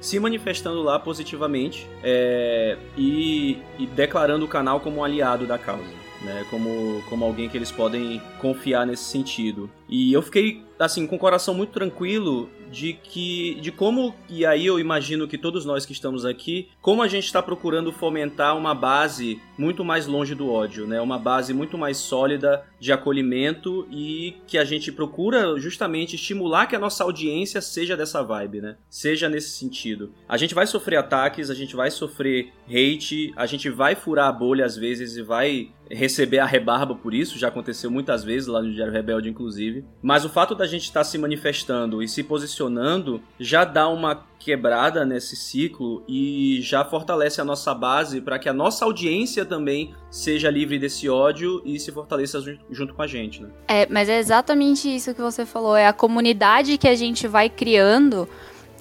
se 0.00 0.20
manifestando 0.20 0.82
lá 0.82 0.98
positivamente 0.98 1.88
é, 2.02 2.78
e, 2.96 3.58
e 3.78 3.86
declarando 3.86 4.44
o 4.44 4.48
canal 4.48 4.80
como 4.86 5.00
um 5.00 5.04
aliado 5.04 5.48
da 5.48 5.58
causa 5.58 6.06
né? 6.22 6.44
Como, 6.50 7.02
como 7.08 7.24
alguém 7.24 7.48
que 7.48 7.56
eles 7.56 7.70
podem 7.70 8.20
confiar 8.38 8.86
nesse 8.86 9.04
sentido. 9.04 9.70
E 9.88 10.12
eu 10.12 10.22
fiquei, 10.22 10.64
assim, 10.78 11.06
com 11.06 11.16
o 11.16 11.18
coração 11.18 11.54
muito 11.54 11.72
tranquilo 11.72 12.48
de 12.70 12.92
que 12.92 13.54
de 13.60 13.70
como 13.70 14.14
e 14.28 14.44
aí 14.44 14.66
eu 14.66 14.78
imagino 14.78 15.28
que 15.28 15.38
todos 15.38 15.64
nós 15.64 15.86
que 15.86 15.92
estamos 15.92 16.24
aqui 16.24 16.68
como 16.80 17.02
a 17.02 17.08
gente 17.08 17.24
está 17.24 17.42
procurando 17.42 17.92
fomentar 17.92 18.56
uma 18.56 18.74
base 18.74 19.40
muito 19.58 19.84
mais 19.84 20.06
longe 20.06 20.34
do 20.34 20.50
ódio 20.50 20.86
né? 20.86 21.00
Uma 21.00 21.18
base 21.18 21.52
muito 21.54 21.78
mais 21.78 21.96
sólida 21.96 22.64
de 22.78 22.92
acolhimento 22.92 23.86
e 23.90 24.34
que 24.46 24.58
a 24.58 24.64
gente 24.64 24.92
procura 24.92 25.58
justamente 25.58 26.16
estimular 26.16 26.66
que 26.66 26.76
a 26.76 26.78
nossa 26.78 27.04
audiência 27.04 27.60
seja 27.60 27.96
dessa 27.96 28.22
vibe 28.22 28.60
né? 28.60 28.76
Seja 28.88 29.28
nesse 29.28 29.50
sentido. 29.50 30.12
A 30.28 30.36
gente 30.36 30.54
vai 30.54 30.66
sofrer 30.66 30.96
ataques 30.96 31.50
a 31.50 31.54
gente 31.54 31.74
vai 31.74 31.90
sofrer 31.90 32.52
hate 32.68 33.32
a 33.36 33.46
gente 33.46 33.70
vai 33.70 33.94
furar 33.94 34.28
a 34.28 34.32
bolha 34.32 34.64
às 34.64 34.76
vezes 34.76 35.16
e 35.16 35.22
vai 35.22 35.70
receber 35.90 36.38
a 36.38 36.46
rebarba 36.46 36.94
por 36.94 37.14
isso, 37.14 37.38
já 37.38 37.48
aconteceu 37.48 37.90
muitas 37.90 38.24
vezes 38.24 38.48
lá 38.48 38.60
no 38.60 38.72
Diário 38.72 38.92
Rebelde, 38.92 39.28
inclusive. 39.28 39.84
Mas 40.02 40.24
o 40.24 40.28
fato 40.28 40.54
da 40.54 40.66
gente 40.66 40.84
estar 40.84 41.00
tá 41.00 41.04
se 41.04 41.18
manifestando 41.18 42.02
e 42.02 42.08
se 42.08 42.22
posicionando 42.22 43.20
já 43.38 43.64
dá 43.64 43.88
uma 43.88 44.26
quebrada 44.38 45.04
nesse 45.04 45.34
ciclo 45.34 46.04
e 46.08 46.60
já 46.62 46.84
fortalece 46.84 47.40
a 47.40 47.44
nossa 47.44 47.74
base 47.74 48.20
para 48.20 48.38
que 48.38 48.48
a 48.48 48.52
nossa 48.52 48.84
audiência 48.84 49.44
também 49.44 49.94
seja 50.10 50.50
livre 50.50 50.78
desse 50.78 51.08
ódio 51.08 51.60
e 51.64 51.80
se 51.80 51.90
fortaleça 51.90 52.40
junto 52.70 52.94
com 52.94 53.02
a 53.02 53.06
gente, 53.06 53.42
né? 53.42 53.48
É, 53.66 53.86
mas 53.90 54.08
é 54.08 54.18
exatamente 54.18 54.94
isso 54.94 55.14
que 55.14 55.20
você 55.20 55.44
falou, 55.44 55.76
é 55.76 55.86
a 55.86 55.92
comunidade 55.92 56.78
que 56.78 56.86
a 56.86 56.94
gente 56.94 57.26
vai 57.26 57.48
criando 57.48 58.28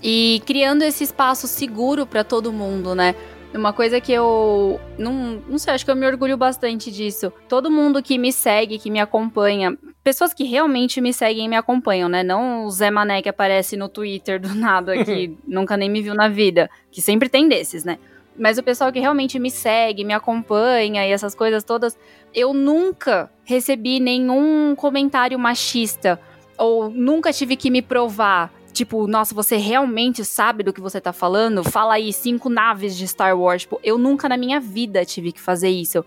e 0.03 0.41
criando 0.45 0.83
esse 0.83 1.03
espaço 1.03 1.47
seguro 1.47 2.05
para 2.05 2.23
todo 2.23 2.53
mundo, 2.53 2.93
né? 2.93 3.15
Uma 3.55 3.71
coisa 3.71 4.01
que 4.01 4.11
eu. 4.11 4.79
Não, 4.97 5.41
não 5.47 5.57
sei, 5.57 5.73
acho 5.73 5.85
que 5.85 5.91
eu 5.91 5.95
me 5.95 6.05
orgulho 6.05 6.35
bastante 6.35 6.91
disso. 6.91 7.31
Todo 7.47 7.71
mundo 7.71 8.03
que 8.03 8.17
me 8.17 8.31
segue, 8.31 8.77
que 8.77 8.91
me 8.91 8.99
acompanha, 8.99 9.77
pessoas 10.03 10.33
que 10.33 10.43
realmente 10.43 10.99
me 10.99 11.13
seguem 11.13 11.45
e 11.45 11.47
me 11.47 11.55
acompanham, 11.55 12.09
né? 12.09 12.21
Não 12.21 12.65
o 12.65 12.71
Zé 12.71 12.91
Mané 12.91 13.21
que 13.21 13.29
aparece 13.29 13.77
no 13.77 13.87
Twitter 13.87 14.39
do 14.39 14.53
nada, 14.53 14.93
que 15.05 15.37
nunca 15.47 15.77
nem 15.77 15.89
me 15.89 16.01
viu 16.01 16.13
na 16.13 16.27
vida. 16.27 16.69
Que 16.91 17.01
sempre 17.01 17.29
tem 17.29 17.47
desses, 17.47 17.85
né? 17.85 17.97
Mas 18.37 18.57
o 18.57 18.63
pessoal 18.63 18.91
que 18.91 18.99
realmente 18.99 19.39
me 19.39 19.49
segue, 19.49 20.03
me 20.03 20.13
acompanha 20.13 21.07
e 21.07 21.11
essas 21.11 21.33
coisas 21.33 21.63
todas, 21.63 21.97
eu 22.33 22.53
nunca 22.53 23.31
recebi 23.45 24.01
nenhum 24.01 24.75
comentário 24.75 25.39
machista. 25.39 26.19
Ou 26.57 26.89
nunca 26.89 27.31
tive 27.31 27.55
que 27.55 27.69
me 27.69 27.81
provar 27.81 28.51
Tipo, 28.75 29.07
nossa, 29.07 29.33
você 29.33 29.55
realmente 29.55 30.25
sabe 30.25 30.61
do 30.61 30.73
que 30.73 30.81
você 30.81 30.99
tá 30.99 31.13
falando? 31.13 31.63
Fala 31.63 31.93
aí, 31.93 32.11
cinco 32.11 32.49
naves 32.49 32.97
de 32.97 33.07
Star 33.07 33.39
Wars. 33.39 33.61
Tipo, 33.61 33.79
eu 33.81 33.97
nunca 33.97 34.27
na 34.27 34.35
minha 34.35 34.59
vida 34.59 35.05
tive 35.05 35.31
que 35.31 35.39
fazer 35.39 35.69
isso 35.69 36.03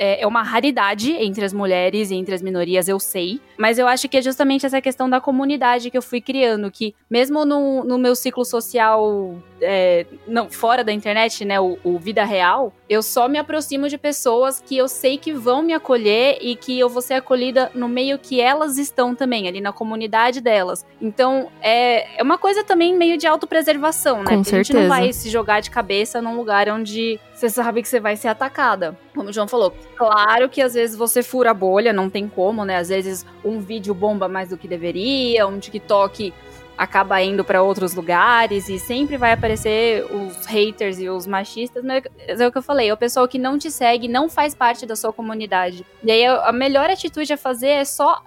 é, 0.00 0.22
é 0.22 0.26
uma 0.26 0.42
raridade 0.42 1.12
entre 1.12 1.44
as 1.44 1.52
mulheres 1.52 2.10
e 2.10 2.14
entre 2.14 2.34
as 2.34 2.40
minorias, 2.40 2.88
eu 2.88 2.98
sei. 2.98 3.38
Mas 3.58 3.78
eu 3.78 3.86
acho 3.86 4.08
que 4.08 4.16
é 4.16 4.22
justamente 4.22 4.64
essa 4.64 4.80
questão 4.80 5.10
da 5.10 5.20
comunidade 5.20 5.90
que 5.90 5.98
eu 5.98 6.00
fui 6.00 6.22
criando, 6.22 6.70
que 6.70 6.94
mesmo 7.08 7.44
no, 7.44 7.84
no 7.84 7.98
meu 7.98 8.16
ciclo 8.16 8.42
social 8.42 9.36
é, 9.60 10.06
não, 10.26 10.50
fora 10.50 10.82
da 10.82 10.92
internet, 10.92 11.44
né, 11.44 11.60
o, 11.60 11.78
o, 11.84 11.98
vida 11.98 12.24
real, 12.24 12.72
eu 12.88 13.02
só 13.02 13.28
me 13.28 13.38
aproximo 13.38 13.88
de 13.88 13.98
pessoas 13.98 14.62
que 14.64 14.76
eu 14.76 14.88
sei 14.88 15.18
que 15.18 15.32
vão 15.32 15.62
me 15.62 15.72
acolher 15.72 16.38
e 16.40 16.56
que 16.56 16.78
eu 16.78 16.88
vou 16.88 17.02
ser 17.02 17.14
acolhida 17.14 17.70
no 17.74 17.88
meio 17.88 18.18
que 18.18 18.40
elas 18.40 18.78
estão 18.78 19.14
também, 19.14 19.48
ali 19.48 19.60
na 19.60 19.72
comunidade 19.72 20.40
delas. 20.40 20.84
Então, 21.00 21.50
é, 21.60 22.18
é 22.18 22.22
uma 22.22 22.38
coisa 22.38 22.64
também 22.64 22.94
meio 22.96 23.16
de 23.16 23.26
autopreservação, 23.26 24.22
né? 24.22 24.36
Com 24.36 24.44
certeza. 24.44 24.56
A 24.56 24.62
gente 24.62 24.72
não 24.74 24.88
vai 24.88 25.12
se 25.12 25.30
jogar 25.30 25.60
de 25.60 25.70
cabeça 25.70 26.20
num 26.20 26.36
lugar 26.36 26.68
onde 26.68 27.18
você 27.34 27.48
sabe 27.48 27.82
que 27.82 27.88
você 27.88 28.00
vai 28.00 28.16
ser 28.16 28.28
atacada. 28.28 28.96
Como 29.14 29.30
o 29.30 29.32
João 29.32 29.48
falou, 29.48 29.74
claro 29.96 30.48
que 30.48 30.60
às 30.60 30.74
vezes 30.74 30.96
você 30.96 31.22
fura 31.22 31.50
a 31.50 31.54
bolha, 31.54 31.92
não 31.92 32.10
tem 32.10 32.28
como, 32.28 32.64
né? 32.64 32.76
Às 32.76 32.88
vezes 32.88 33.24
um 33.44 33.60
vídeo 33.60 33.94
bomba 33.94 34.28
mais 34.28 34.50
do 34.50 34.58
que 34.58 34.68
deveria, 34.68 35.46
um 35.46 35.58
TikTok 35.58 36.32
acaba 36.80 37.20
indo 37.20 37.44
para 37.44 37.62
outros 37.62 37.94
lugares 37.94 38.70
e 38.70 38.78
sempre 38.78 39.18
vai 39.18 39.32
aparecer 39.32 40.02
os 40.10 40.46
haters 40.46 40.98
e 40.98 41.10
os 41.10 41.26
machistas, 41.26 41.84
mas 41.84 42.02
é 42.26 42.46
o 42.46 42.50
que 42.50 42.56
eu 42.56 42.62
falei, 42.62 42.88
é 42.88 42.92
o 42.92 42.96
pessoal 42.96 43.28
que 43.28 43.38
não 43.38 43.58
te 43.58 43.70
segue, 43.70 44.08
não 44.08 44.30
faz 44.30 44.54
parte 44.54 44.86
da 44.86 44.96
sua 44.96 45.12
comunidade. 45.12 45.84
E 46.02 46.10
aí 46.10 46.24
a 46.24 46.50
melhor 46.52 46.88
atitude 46.88 47.34
a 47.34 47.36
fazer 47.36 47.68
é 47.68 47.84
só 47.84 48.22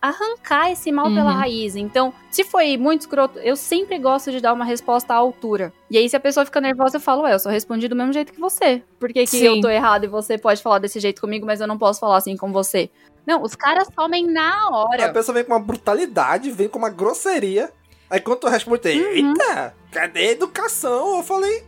arrancar 0.00 0.70
esse 0.70 0.92
mal 0.92 1.06
uhum. 1.06 1.14
pela 1.16 1.32
raiz. 1.32 1.74
Então, 1.74 2.14
se 2.30 2.44
foi 2.44 2.76
muito 2.76 3.00
escroto, 3.00 3.40
eu 3.40 3.56
sempre 3.56 3.98
gosto 3.98 4.30
de 4.30 4.40
dar 4.40 4.52
uma 4.52 4.64
resposta 4.64 5.12
à 5.12 5.16
altura. 5.16 5.72
E 5.90 5.98
aí, 5.98 6.08
se 6.08 6.14
a 6.14 6.20
pessoa 6.20 6.46
fica 6.46 6.60
nervosa, 6.60 6.98
eu 6.98 7.00
falo, 7.00 7.22
ué, 7.22 7.34
eu 7.34 7.38
só 7.40 7.50
respondi 7.50 7.88
do 7.88 7.96
mesmo 7.96 8.12
jeito 8.12 8.32
que 8.32 8.38
você. 8.38 8.80
Por 9.00 9.12
que, 9.12 9.26
que 9.26 9.44
eu 9.44 9.60
tô 9.60 9.68
errado 9.68 10.04
e 10.04 10.06
você 10.06 10.38
pode 10.38 10.62
falar 10.62 10.78
desse 10.78 11.00
jeito 11.00 11.20
comigo, 11.20 11.44
mas 11.44 11.60
eu 11.60 11.66
não 11.66 11.76
posso 11.76 11.98
falar 11.98 12.18
assim 12.18 12.36
com 12.36 12.52
você? 12.52 12.88
Não, 13.26 13.42
os 13.42 13.56
caras 13.56 13.88
somem 13.92 14.24
na 14.24 14.68
hora. 14.70 15.06
A 15.06 15.12
pessoa 15.12 15.34
vem 15.34 15.44
com 15.44 15.52
uma 15.52 15.60
brutalidade, 15.60 16.52
vem 16.52 16.68
com 16.68 16.78
uma 16.78 16.90
grosseria. 16.90 17.72
Aí 18.10 18.20
quando 18.20 18.40
tu 18.40 18.48
responde, 18.48 18.88
uhum. 18.88 19.32
eita, 19.32 19.74
cadê 19.90 20.20
a 20.20 20.32
educação? 20.32 21.18
Eu 21.18 21.22
falei, 21.22 21.62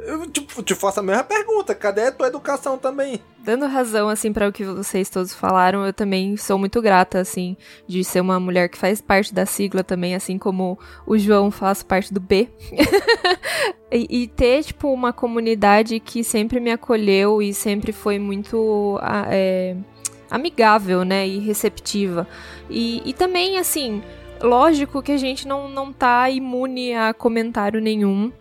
eu 0.00 0.26
te, 0.26 0.42
te 0.62 0.74
faço 0.74 1.00
a 1.00 1.02
mesma 1.02 1.24
pergunta, 1.24 1.74
cadê 1.74 2.02
a 2.02 2.12
tua 2.12 2.26
educação 2.26 2.76
também? 2.76 3.20
Dando 3.38 3.66
razão, 3.66 4.08
assim, 4.08 4.32
para 4.32 4.48
o 4.48 4.52
que 4.52 4.64
vocês 4.64 5.08
todos 5.08 5.34
falaram, 5.34 5.86
eu 5.86 5.92
também 5.92 6.36
sou 6.36 6.58
muito 6.58 6.82
grata, 6.82 7.18
assim, 7.18 7.56
de 7.86 8.04
ser 8.04 8.20
uma 8.20 8.38
mulher 8.38 8.68
que 8.68 8.76
faz 8.76 9.00
parte 9.00 9.32
da 9.32 9.46
sigla 9.46 9.82
também, 9.82 10.14
assim 10.14 10.36
como 10.36 10.78
o 11.06 11.16
João 11.16 11.50
faz 11.50 11.82
parte 11.82 12.12
do 12.12 12.20
B. 12.20 12.48
e, 13.90 14.22
e, 14.22 14.28
ter, 14.28 14.64
tipo, 14.64 14.92
uma 14.92 15.12
comunidade 15.12 15.98
que 15.98 16.22
sempre 16.22 16.60
me 16.60 16.70
acolheu 16.70 17.40
e 17.40 17.54
sempre 17.54 17.92
foi 17.92 18.18
muito 18.18 19.00
é, 19.30 19.74
amigável, 20.30 21.04
né, 21.04 21.26
e 21.26 21.38
receptiva. 21.38 22.28
E, 22.68 23.02
e 23.04 23.14
também, 23.14 23.58
assim, 23.58 24.02
Lógico 24.42 25.02
que 25.02 25.12
a 25.12 25.16
gente 25.16 25.46
não, 25.46 25.68
não 25.68 25.92
tá 25.92 26.30
imune 26.30 26.94
a 26.94 27.12
comentário 27.12 27.80
nenhum. 27.80 28.32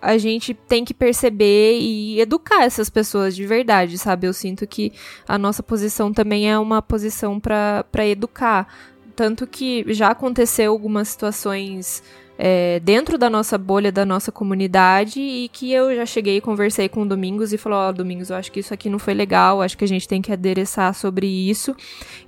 A 0.00 0.16
gente 0.16 0.54
tem 0.54 0.84
que 0.84 0.94
perceber 0.94 1.78
e 1.80 2.20
educar 2.20 2.62
essas 2.62 2.88
pessoas 2.88 3.34
de 3.34 3.44
verdade, 3.44 3.98
sabe? 3.98 4.28
Eu 4.28 4.32
sinto 4.32 4.66
que 4.66 4.92
a 5.26 5.36
nossa 5.36 5.62
posição 5.62 6.12
também 6.12 6.48
é 6.48 6.56
uma 6.56 6.80
posição 6.80 7.40
para 7.40 8.06
educar. 8.06 8.72
Tanto 9.16 9.44
que 9.46 9.84
já 9.88 10.10
aconteceu 10.10 10.70
algumas 10.70 11.08
situações 11.08 12.04
é, 12.40 12.78
dentro 12.78 13.18
da 13.18 13.28
nossa 13.28 13.58
bolha, 13.58 13.90
da 13.90 14.06
nossa 14.06 14.30
comunidade, 14.30 15.20
e 15.20 15.48
que 15.48 15.72
eu 15.72 15.94
já 15.96 16.06
cheguei 16.06 16.36
e 16.36 16.40
conversei 16.40 16.88
com 16.88 17.02
o 17.02 17.06
Domingos 17.06 17.52
e 17.52 17.58
falou: 17.58 17.78
Ó, 17.80 17.88
oh, 17.88 17.92
Domingos, 17.92 18.30
eu 18.30 18.36
acho 18.36 18.52
que 18.52 18.60
isso 18.60 18.72
aqui 18.72 18.88
não 18.88 18.98
foi 18.98 19.12
legal, 19.12 19.60
acho 19.60 19.76
que 19.76 19.84
a 19.84 19.88
gente 19.88 20.06
tem 20.06 20.22
que 20.22 20.32
adereçar 20.32 20.94
sobre 20.94 21.26
isso 21.26 21.74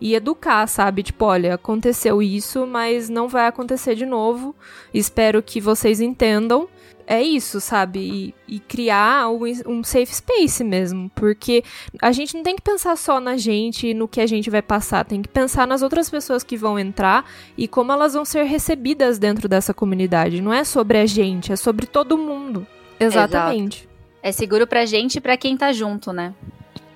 e 0.00 0.14
educar, 0.16 0.66
sabe? 0.66 1.04
Tipo, 1.04 1.26
olha, 1.26 1.54
aconteceu 1.54 2.20
isso, 2.20 2.66
mas 2.66 3.08
não 3.08 3.28
vai 3.28 3.46
acontecer 3.46 3.94
de 3.94 4.04
novo. 4.04 4.54
Espero 4.92 5.40
que 5.40 5.60
vocês 5.60 6.00
entendam 6.00 6.68
é 7.10 7.20
isso, 7.20 7.60
sabe? 7.60 8.34
E, 8.46 8.54
e 8.56 8.60
criar 8.60 9.28
um, 9.28 9.40
um, 9.66 9.82
safe 9.82 10.14
space 10.14 10.62
mesmo. 10.62 11.10
Porque 11.12 11.64
a 12.00 12.12
gente 12.12 12.36
não 12.36 12.44
tem 12.44 12.54
que 12.54 12.62
pensar 12.62 12.96
só 12.96 13.18
na 13.18 13.36
gente 13.36 13.88
e 13.88 13.94
no 13.94 14.06
que 14.06 14.20
a 14.20 14.26
gente 14.28 14.48
vai 14.48 14.62
passar, 14.62 15.04
tem 15.04 15.20
que 15.20 15.28
pensar 15.28 15.66
nas 15.66 15.82
outras 15.82 16.08
pessoas 16.08 16.44
que 16.44 16.56
vão 16.56 16.78
entrar 16.78 17.28
e 17.58 17.66
como 17.66 17.90
elas 17.90 18.14
vão 18.14 18.24
ser 18.24 18.44
recebidas 18.44 19.18
dentro 19.18 19.48
dessa 19.48 19.74
comunidade. 19.74 20.40
Não 20.40 20.52
é 20.52 20.62
sobre 20.62 20.98
a 20.98 21.06
gente, 21.06 21.52
é 21.52 21.56
sobre 21.56 21.84
todo 21.84 22.16
mundo. 22.16 22.64
Exatamente. 23.00 23.78
Exato. 23.78 23.90
É 24.22 24.30
seguro 24.30 24.64
pra 24.64 24.86
gente 24.86 25.16
e 25.16 25.20
pra 25.20 25.36
quem 25.36 25.56
tá 25.56 25.72
junto, 25.72 26.12
né? 26.12 26.32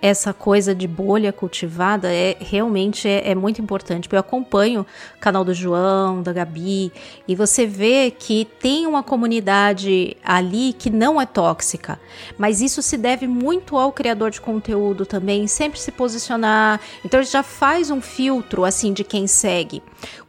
Essa 0.04 0.34
coisa 0.34 0.74
de 0.74 0.86
bolha 0.86 1.32
cultivada 1.32 2.12
é 2.12 2.36
realmente 2.38 3.08
é, 3.08 3.30
é, 3.30 3.34
muito 3.34 3.62
importante. 3.62 4.06
Eu 4.12 4.18
acompanho 4.18 4.82
o 5.16 5.18
canal 5.18 5.42
do 5.42 5.54
João, 5.54 6.22
da 6.22 6.30
Gabi, 6.30 6.92
e 7.26 7.34
você 7.34 7.64
vê 7.64 8.10
que 8.10 8.46
tem 8.60 8.86
uma 8.86 9.02
comunidade 9.02 10.14
ali 10.22 10.74
que 10.74 10.90
não 10.90 11.18
é 11.18 11.24
tóxica, 11.24 11.98
mas 12.36 12.60
isso 12.60 12.82
se 12.82 12.98
deve 12.98 13.26
muito 13.26 13.78
ao 13.78 13.92
criador 13.92 14.30
de 14.30 14.42
conteúdo 14.42 15.06
também, 15.06 15.46
sempre 15.46 15.80
se 15.80 15.90
posicionar. 15.90 16.82
Então 17.02 17.20
ele 17.20 17.26
já 17.26 17.42
faz 17.42 17.90
um 17.90 18.02
filtro 18.02 18.66
assim 18.66 18.92
de 18.92 19.04
quem 19.04 19.26
segue. 19.26 19.82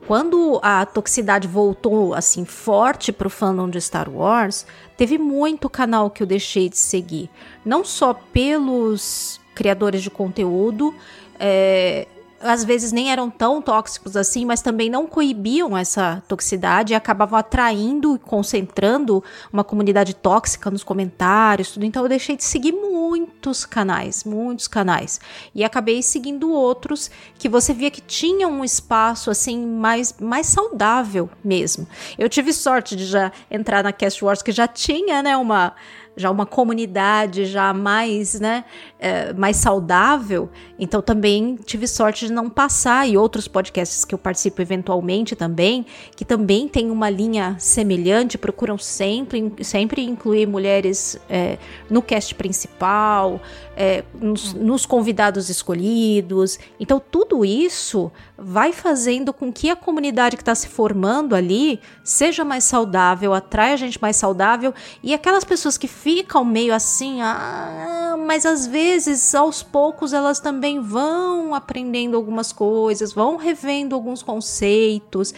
Quando 0.08 0.58
a 0.64 0.86
toxicidade 0.86 1.50
voltou 1.50 2.14
assim 2.14 2.46
forte 2.46 3.12
pro 3.12 3.30
fandom 3.30 3.70
de 3.70 3.82
Star 3.82 4.10
Wars, 4.10 4.66
teve 4.96 5.18
muito 5.18 5.70
canal 5.70 6.10
que 6.10 6.24
eu 6.24 6.28
deixei 6.28 6.70
de 6.70 6.78
seguir, 6.78 7.30
não 7.66 7.84
só 7.84 8.14
pelos 8.14 9.44
criadores 9.56 10.04
de 10.04 10.10
conteúdo. 10.10 10.94
É, 11.40 12.08
às 12.46 12.64
vezes 12.64 12.92
nem 12.92 13.12
eram 13.12 13.30
tão 13.30 13.62
tóxicos 13.62 14.16
assim, 14.16 14.46
mas 14.46 14.62
também 14.62 14.90
não 14.90 15.08
coibiam 15.08 15.76
essa 15.76 16.22
toxicidade 16.28 16.94
e 16.94 16.96
acabavam 16.96 17.38
atraindo 17.40 18.16
e 18.16 18.20
concentrando 18.20 19.24
uma 19.52 19.64
comunidade 19.64 20.14
tóxica 20.14 20.70
nos 20.70 20.84
comentários, 20.84 21.72
tudo. 21.72 21.86
Então 21.86 22.04
eu 22.04 22.10
deixei 22.10 22.36
de 22.36 22.44
seguir 22.44 22.72
muitos 22.72 23.66
canais, 23.66 24.24
muitos 24.24 24.68
canais. 24.68 25.20
E 25.54 25.64
acabei 25.64 26.02
seguindo 26.04 26.52
outros 26.52 27.10
que 27.40 27.50
você 27.50 27.74
via 27.74 27.90
que 27.90 28.02
tinham 28.02 28.52
um 28.52 28.64
espaço 28.64 29.32
assim 29.32 29.66
mais, 29.66 30.16
mais 30.20 30.48
saudável 30.48 31.30
mesmo. 31.44 31.88
Eu 32.18 32.30
tive 32.30 32.54
sorte 32.54 32.96
de 32.96 33.06
já 33.06 33.32
entrar 33.50 33.84
na 33.84 33.92
Cast 33.92 34.24
Wars 34.24 34.42
que 34.42 34.52
já 34.52 34.68
tinha, 34.68 35.24
né, 35.24 35.36
uma 35.36 35.74
já 36.18 36.32
uma 36.32 36.46
comunidade 36.46 37.46
já 37.46 37.74
mais, 37.74 38.40
né, 38.40 38.64
é, 39.00 39.34
mais 39.34 39.58
saudável. 39.58 40.50
Então 40.80 41.02
também 41.02 41.58
tive 41.66 41.88
sorte 41.88 42.28
de 42.28 42.34
não 42.34 42.50
passar 42.50 43.08
e 43.08 43.18
outros 43.18 43.48
podcasts 43.48 44.06
que 44.06 44.14
eu 44.14 44.20
participo 44.20 44.62
eventualmente 44.62 45.36
também, 45.36 45.86
que 46.16 46.26
também 46.26 46.68
tem 46.68 46.90
uma 46.90 47.10
linha 47.10 47.56
semelhante, 47.60 48.38
procuram 48.38 48.78
sempre, 48.78 49.54
sempre 49.62 50.04
incluir 50.04 50.48
mulheres 50.48 51.20
é, 51.30 51.58
no 51.90 52.02
cast 52.02 52.34
principal, 52.36 53.42
é, 53.76 54.04
nos, 54.20 54.54
nos 54.54 54.86
convidados 54.86 55.50
escolhidos. 55.50 56.58
Então 56.80 57.02
tudo 57.12 57.44
isso 57.46 58.12
vai 58.38 58.74
fazendo 58.74 59.34
com 59.34 59.52
que 59.52 59.70
a 59.70 59.76
comunidade 59.76 60.36
que 60.36 60.42
está 60.42 60.56
se 60.56 60.68
formando 60.68 61.36
ali 61.36 61.80
seja 62.04 62.44
mais 62.44 62.64
saudável, 62.64 63.34
atraia 63.34 63.78
gente 63.78 64.02
mais 64.02 64.16
saudável 64.16 64.74
e 65.04 65.14
aquelas 65.14 65.44
pessoas 65.44 65.78
que 65.78 65.88
ficam 65.88 66.44
meio 66.44 66.74
assim, 66.74 67.22
ah, 67.22 68.16
mas 68.26 68.46
às 68.46 68.68
vezes 68.68 68.85
aos 69.34 69.64
poucos 69.64 70.14
elas 70.14 70.40
também 70.40 70.80
vão 70.80 71.54
aprendendo 71.54 72.16
algumas 72.16 72.52
coisas, 72.52 73.14
vão 73.14 73.38
revendo 73.38 73.96
alguns 73.96 74.22
conceitos. 74.22 75.34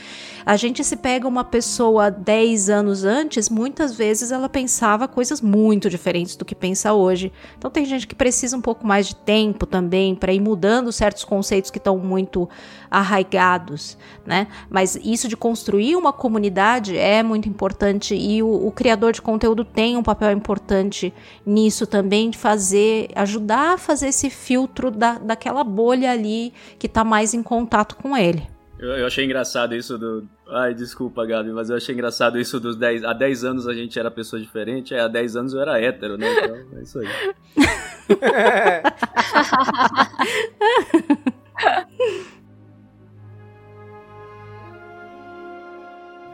A 0.48 0.56
gente 0.56 0.82
se 0.82 0.96
pega 0.96 1.28
uma 1.28 1.44
pessoa 1.44 2.10
10 2.10 2.70
anos 2.70 3.04
antes, 3.04 3.50
muitas 3.50 3.94
vezes 3.94 4.32
ela 4.32 4.48
pensava 4.48 5.06
coisas 5.06 5.42
muito 5.42 5.90
diferentes 5.90 6.38
do 6.38 6.46
que 6.46 6.56
pensa 6.56 6.94
hoje. 6.94 7.34
Então 7.58 7.70
tem 7.70 7.84
gente 7.84 8.08
que 8.08 8.16
precisa 8.16 8.56
um 8.56 8.62
pouco 8.62 8.88
mais 8.88 9.10
de 9.10 9.16
tempo 9.18 9.66
também 9.66 10.16
para 10.16 10.32
ir 10.32 10.40
mudando 10.40 10.90
certos 10.90 11.26
conceitos 11.26 11.70
que 11.70 11.80
estão 11.80 11.98
muito 11.98 12.48
arraigados, 12.90 13.98
né? 14.26 14.48
Mas 14.70 14.98
isso 15.04 15.28
de 15.28 15.36
construir 15.36 15.98
uma 15.98 16.14
comunidade 16.14 16.98
é 16.98 17.22
muito 17.22 17.50
importante 17.50 18.16
e 18.16 18.42
o, 18.42 18.68
o 18.68 18.72
criador 18.72 19.12
de 19.12 19.22
conteúdo 19.22 19.66
tem 19.66 19.98
um 19.98 20.04
papel 20.04 20.32
importante 20.32 21.14
nisso 21.46 21.86
também, 21.86 22.30
de 22.30 22.38
fazer, 22.38 23.10
ajudar 23.16 23.74
a 23.74 23.78
fazer 23.78 24.08
esse 24.08 24.30
filtro 24.30 24.92
da, 24.92 25.16
daquela 25.16 25.66
bolha 25.66 26.10
ali 26.10 26.54
que 26.80 26.88
está 26.88 27.04
mais 27.04 27.34
em 27.34 27.44
contato 27.44 27.98
com 27.98 28.16
ele. 28.16 28.56
Eu, 28.80 28.90
eu, 28.90 29.08
achei 29.08 29.26
engraçado 29.26 29.76
isso 29.76 29.98
do. 29.98 30.28
Ai, 30.50 30.74
desculpa, 30.74 31.26
Gabi, 31.26 31.52
mas 31.52 31.70
eu 31.70 31.78
achei 31.78 31.96
engraçado 31.96 32.40
isso 32.40 32.60
dos 32.60 32.76
10. 32.76 33.04
Há 33.04 33.14
10 33.14 33.44
anos 33.44 33.68
a 33.68 33.74
gente 33.74 33.98
era 33.98 34.12
pessoa 34.12 34.40
diferente, 34.40 34.94
há 34.94 35.08
10 35.08 35.36
anos 35.36 35.54
eu 35.54 35.62
era 35.62 35.82
hétero, 35.82 36.18
né? 36.18 36.32
Então 36.32 36.78
é 36.78 36.84
isso 36.84 37.00
aí. 37.00 37.08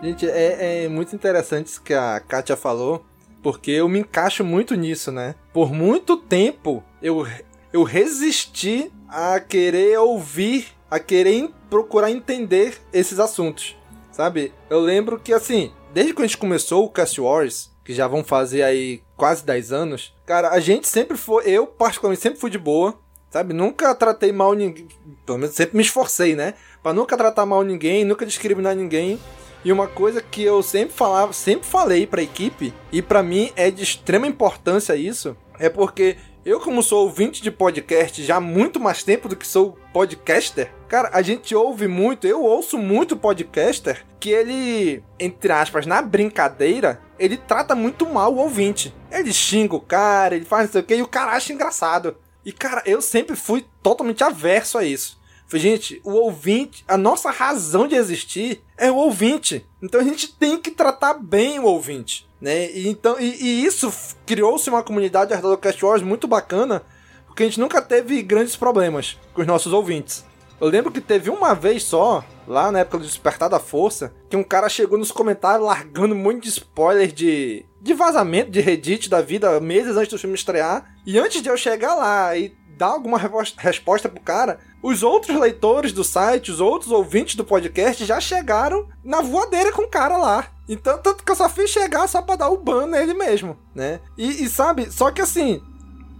Gente, 0.04 0.30
é, 0.30 0.84
é 0.84 0.90
muito 0.90 1.16
interessante 1.16 1.68
isso 1.68 1.82
que 1.82 1.94
a 1.94 2.20
Kátia 2.20 2.58
falou, 2.58 3.06
porque 3.42 3.72
eu 3.72 3.88
me 3.88 4.00
encaixo 4.00 4.44
muito 4.44 4.76
nisso, 4.76 5.14
né? 5.14 5.34
Por 5.54 5.72
muito 5.72 6.18
tempo 6.18 6.84
eu, 7.02 7.26
eu 7.72 7.84
resisti 7.84 8.92
a 9.08 9.40
querer 9.40 9.98
ouvir, 10.00 10.68
a 10.94 11.00
querer 11.00 11.50
procurar 11.72 12.12
entender 12.12 12.78
esses 12.94 13.20
assuntos, 13.20 13.76
sabe? 14.12 14.54
Eu 14.70 14.80
lembro 14.80 15.20
que, 15.20 15.34
assim, 15.34 15.72
desde 15.92 16.14
que 16.14 16.22
a 16.22 16.26
gente 16.28 16.38
começou 16.38 16.86
o 16.86 16.90
Cast 16.90 17.20
Wars, 17.20 17.72
que 17.84 17.96
já 17.96 18.08
vão 18.08 18.24
fazer 18.24 18.62
aí 18.62 19.02
quase 19.18 19.44
10 19.44 19.74
anos, 19.74 20.14
cara, 20.24 20.50
a 20.50 20.60
gente 20.60 20.88
sempre 20.88 21.18
foi, 21.18 21.50
eu 21.50 21.66
particularmente 21.66 22.22
sempre 22.22 22.40
fui 22.40 22.52
de 22.52 22.60
boa, 22.60 22.94
sabe? 23.32 23.56
Nunca 23.56 23.96
tratei 23.96 24.32
mal 24.32 24.54
ninguém, 24.54 24.88
pelo 25.26 25.40
menos 25.40 25.56
sempre 25.56 25.78
me 25.78 25.82
esforcei, 25.82 26.36
né? 26.36 26.54
Pra 26.84 26.94
nunca 26.94 27.18
tratar 27.18 27.48
mal 27.48 27.64
ninguém, 27.64 28.06
nunca 28.06 28.24
discriminar 28.24 28.76
ninguém. 28.76 29.20
E 29.66 29.72
uma 29.72 29.88
coisa 29.88 30.22
que 30.22 30.44
eu 30.44 30.62
sempre 30.62 30.94
falava, 30.94 31.34
sempre 31.34 31.68
falei 31.68 32.06
para 32.06 32.22
a 32.22 32.24
equipe, 32.24 32.72
e 32.92 33.02
para 33.02 33.24
mim 33.24 33.52
é 33.56 33.72
de 33.72 33.82
extrema 33.82 34.28
importância 34.28 34.96
isso, 34.96 35.36
é 35.58 35.70
porque 35.70 36.18
eu, 36.46 36.60
como 36.60 36.84
sou 36.84 37.06
ouvinte 37.06 37.42
de 37.42 37.50
podcast 37.50 38.22
já 38.22 38.36
há 38.36 38.42
muito 38.42 38.78
mais 38.78 39.02
tempo 39.02 39.30
do 39.30 39.36
que 39.36 39.48
sou 39.48 39.78
podcaster, 39.94 40.70
cara, 40.94 41.10
a 41.12 41.24
gente 41.24 41.56
ouve 41.56 41.88
muito, 41.88 42.28
eu 42.28 42.44
ouço 42.44 42.78
muito 42.78 43.18
podcaster 43.18 44.06
que 44.20 44.30
ele, 44.30 45.04
entre 45.20 45.52
aspas, 45.52 45.88
na 45.88 46.04
brincadeira, 46.04 47.02
ele 47.18 47.36
trata 47.36 47.74
muito 47.74 48.08
mal 48.08 48.32
o 48.32 48.38
ouvinte. 48.38 48.94
Ele 49.10 49.34
xinga 49.34 49.76
o 49.76 49.82
cara, 49.82 50.36
ele 50.36 50.46
faz 50.46 50.66
não 50.66 50.72
sei 50.74 50.82
o 50.82 50.84
que, 50.84 50.94
e 50.94 51.02
o 51.02 51.08
cara 51.08 51.32
acha 51.32 51.52
engraçado. 51.52 52.16
E, 52.46 52.52
cara, 52.52 52.84
eu 52.86 53.02
sempre 53.02 53.36
fui 53.36 53.66
totalmente 53.82 54.24
averso 54.24 54.78
a 54.78 54.84
isso. 54.84 55.20
Gente, 55.52 56.00
o 56.04 56.12
ouvinte, 56.12 56.86
a 56.88 56.96
nossa 56.96 57.32
razão 57.32 57.88
de 57.88 57.96
existir 57.96 58.62
é 58.78 58.92
o 58.92 58.96
ouvinte. 58.96 59.66
Então 59.82 60.00
a 60.00 60.04
gente 60.04 60.32
tem 60.32 60.60
que 60.60 60.70
tratar 60.70 61.16
bem 61.16 61.58
o 61.58 61.66
ouvinte, 61.66 62.28
né? 62.40 62.72
E, 62.72 62.88
então, 62.88 63.20
e, 63.20 63.44
e 63.44 63.66
isso 63.66 63.92
criou-se 64.28 64.70
uma 64.70 64.84
comunidade 64.84 65.36
do 65.38 65.58
Cast 65.58 65.84
Wars 65.84 66.04
muito 66.04 66.28
bacana, 66.28 66.84
porque 67.26 67.42
a 67.42 67.46
gente 67.48 67.60
nunca 67.60 67.82
teve 67.82 68.22
grandes 68.22 68.56
problemas 68.56 69.18
com 69.34 69.42
os 69.42 69.48
nossos 69.48 69.74
ouvintes. 69.74 70.24
Eu 70.64 70.70
lembro 70.70 70.94
que 70.94 71.02
teve 71.02 71.30
uma 71.30 71.54
vez 71.54 71.84
só, 71.84 72.24
lá 72.48 72.72
na 72.72 72.80
época 72.80 72.98
do 73.00 73.06
Despertar 73.06 73.50
da 73.50 73.60
Força, 73.60 74.14
que 74.30 74.38
um 74.38 74.44
cara 74.46 74.70
chegou 74.70 74.98
nos 74.98 75.12
comentários 75.12 75.68
largando 75.68 76.16
muito 76.16 76.44
de 76.44 76.48
spoiler 76.48 77.12
de, 77.12 77.66
de 77.82 77.94
vazamento 77.94 78.50
de 78.50 78.62
Reddit 78.62 79.10
da 79.10 79.20
vida 79.20 79.60
meses 79.60 79.98
antes 79.98 80.14
do 80.14 80.18
filme 80.18 80.36
estrear. 80.36 80.96
E 81.06 81.20
antes 81.20 81.42
de 81.42 81.50
eu 81.50 81.58
chegar 81.58 81.96
lá 81.96 82.38
e 82.38 82.56
dar 82.78 82.88
alguma 82.88 83.18
resposta 83.58 84.08
pro 84.08 84.22
cara, 84.22 84.58
os 84.82 85.04
outros 85.04 85.38
leitores 85.38 85.92
do 85.92 86.02
site, 86.02 86.50
os 86.50 86.62
outros 86.62 86.94
ouvintes 86.94 87.36
do 87.36 87.44
podcast 87.44 88.06
já 88.06 88.22
chegaram 88.22 88.88
na 89.04 89.20
voadeira 89.20 89.74
com 89.74 89.82
o 89.82 89.90
cara 89.90 90.16
lá. 90.16 90.48
Então, 90.70 90.98
tanto 90.98 91.26
que 91.26 91.32
eu 91.34 91.36
só 91.36 91.50
fiz 91.50 91.72
chegar 91.72 92.08
só 92.08 92.22
pra 92.22 92.38
dar 92.38 92.48
o 92.48 92.58
ban 92.58 92.88
nele 92.88 93.14
mesmo, 93.14 93.58
né? 93.76 94.00
E, 94.18 94.46
e 94.46 94.48
sabe, 94.48 94.90
só 94.90 95.12
que 95.12 95.22
assim, 95.22 95.62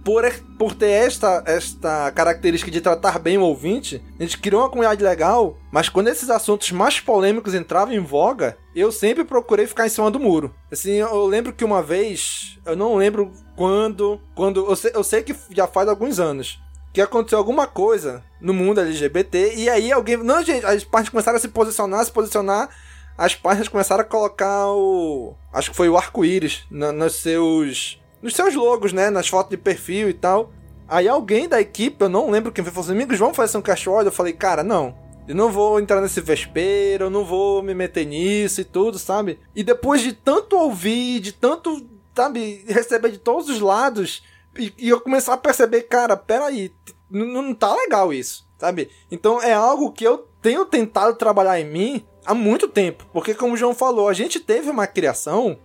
por, 0.04 0.30
por 0.58 0.74
ter 0.74 0.90
esta, 0.90 1.42
esta 1.46 2.12
característica 2.12 2.70
de 2.70 2.80
tratar 2.80 3.18
bem 3.18 3.38
o 3.38 3.42
ouvinte, 3.42 4.04
a 4.20 4.22
gente 4.22 4.38
criou 4.38 4.62
uma 4.62 4.68
comunidade 4.68 5.02
legal, 5.02 5.56
mas 5.72 5.88
quando 5.88 6.08
esses 6.08 6.28
assuntos 6.28 6.70
mais 6.70 7.00
polêmicos 7.00 7.54
entravam 7.54 7.94
em 7.94 8.00
voga, 8.00 8.56
eu 8.76 8.92
sempre 8.92 9.24
procurei 9.24 9.66
ficar 9.66 9.86
em 9.86 9.88
cima 9.88 10.10
do 10.10 10.20
muro. 10.20 10.54
Assim, 10.70 10.92
eu 10.92 11.26
lembro 11.26 11.52
que 11.54 11.64
uma 11.64 11.82
vez, 11.82 12.58
eu 12.66 12.76
não 12.76 12.96
lembro 12.96 13.32
quando, 13.56 14.20
quando 14.34 14.66
eu 14.66 14.76
sei, 14.76 14.90
eu 14.94 15.02
sei 15.02 15.22
que 15.22 15.34
já 15.50 15.66
faz 15.66 15.88
alguns 15.88 16.20
anos, 16.20 16.60
que 16.92 17.00
aconteceu 17.00 17.38
alguma 17.38 17.66
coisa 17.66 18.22
no 18.40 18.52
mundo 18.52 18.80
LGBT, 18.80 19.54
e 19.56 19.70
aí 19.70 19.90
alguém. 19.90 20.16
Não, 20.18 20.42
gente, 20.42 20.66
as 20.66 20.84
partes 20.84 21.10
começaram 21.10 21.38
a 21.38 21.40
se 21.40 21.48
posicionar, 21.48 22.04
se 22.04 22.12
posicionar. 22.12 22.68
As 23.16 23.34
páginas 23.34 23.68
começaram 23.68 24.02
a 24.02 24.06
colocar 24.06 24.68
o. 24.68 25.34
Acho 25.52 25.70
que 25.70 25.76
foi 25.76 25.88
o 25.88 25.96
arco-íris 25.96 26.64
nos 26.70 27.14
seus 27.14 28.00
nos 28.24 28.34
seus 28.34 28.54
logos, 28.54 28.94
né? 28.94 29.10
Nas 29.10 29.28
fotos 29.28 29.50
de 29.50 29.58
perfil 29.58 30.08
e 30.08 30.14
tal. 30.14 30.50
Aí 30.88 31.06
alguém 31.06 31.46
da 31.46 31.60
equipe, 31.60 32.02
eu 32.02 32.08
não 32.08 32.30
lembro 32.30 32.50
quem 32.50 32.64
foi, 32.64 32.72
falou 32.72 32.86
assim: 32.86 32.96
amigos, 32.96 33.18
vamos 33.18 33.36
fazer 33.36 33.58
um 33.58 33.62
cachorro. 33.62 34.00
Eu 34.00 34.10
falei, 34.10 34.32
cara, 34.32 34.64
não. 34.64 34.96
Eu 35.28 35.34
não 35.34 35.52
vou 35.52 35.78
entrar 35.78 36.00
nesse 36.00 36.22
vespeiro, 36.22 37.04
eu 37.04 37.10
não 37.10 37.24
vou 37.24 37.62
me 37.62 37.74
meter 37.74 38.06
nisso 38.06 38.62
e 38.62 38.64
tudo, 38.64 38.98
sabe? 38.98 39.38
E 39.54 39.62
depois 39.62 40.00
de 40.00 40.14
tanto 40.14 40.56
ouvir, 40.56 41.20
de 41.20 41.32
tanto, 41.32 41.86
sabe, 42.14 42.64
receber 42.66 43.10
de 43.10 43.18
todos 43.18 43.48
os 43.48 43.60
lados, 43.60 44.22
e, 44.58 44.72
e 44.76 44.88
eu 44.88 45.00
começar 45.00 45.34
a 45.34 45.38
perceber, 45.38 45.82
cara, 45.82 46.14
peraí, 46.14 46.70
não 47.10 47.54
tá 47.54 47.74
legal 47.74 48.12
isso, 48.12 48.46
sabe? 48.58 48.90
Então 49.10 49.40
é 49.40 49.54
algo 49.54 49.92
que 49.92 50.04
eu 50.04 50.28
tenho 50.44 50.66
tentado 50.66 51.14
trabalhar 51.14 51.58
em 51.58 51.64
mim 51.64 52.04
há 52.26 52.34
muito 52.34 52.68
tempo, 52.68 53.06
porque 53.14 53.32
como 53.32 53.54
o 53.54 53.56
João 53.56 53.74
falou, 53.74 54.10
a 54.10 54.12
gente 54.12 54.38
teve 54.38 54.68
uma 54.68 54.86
criação 54.86 55.56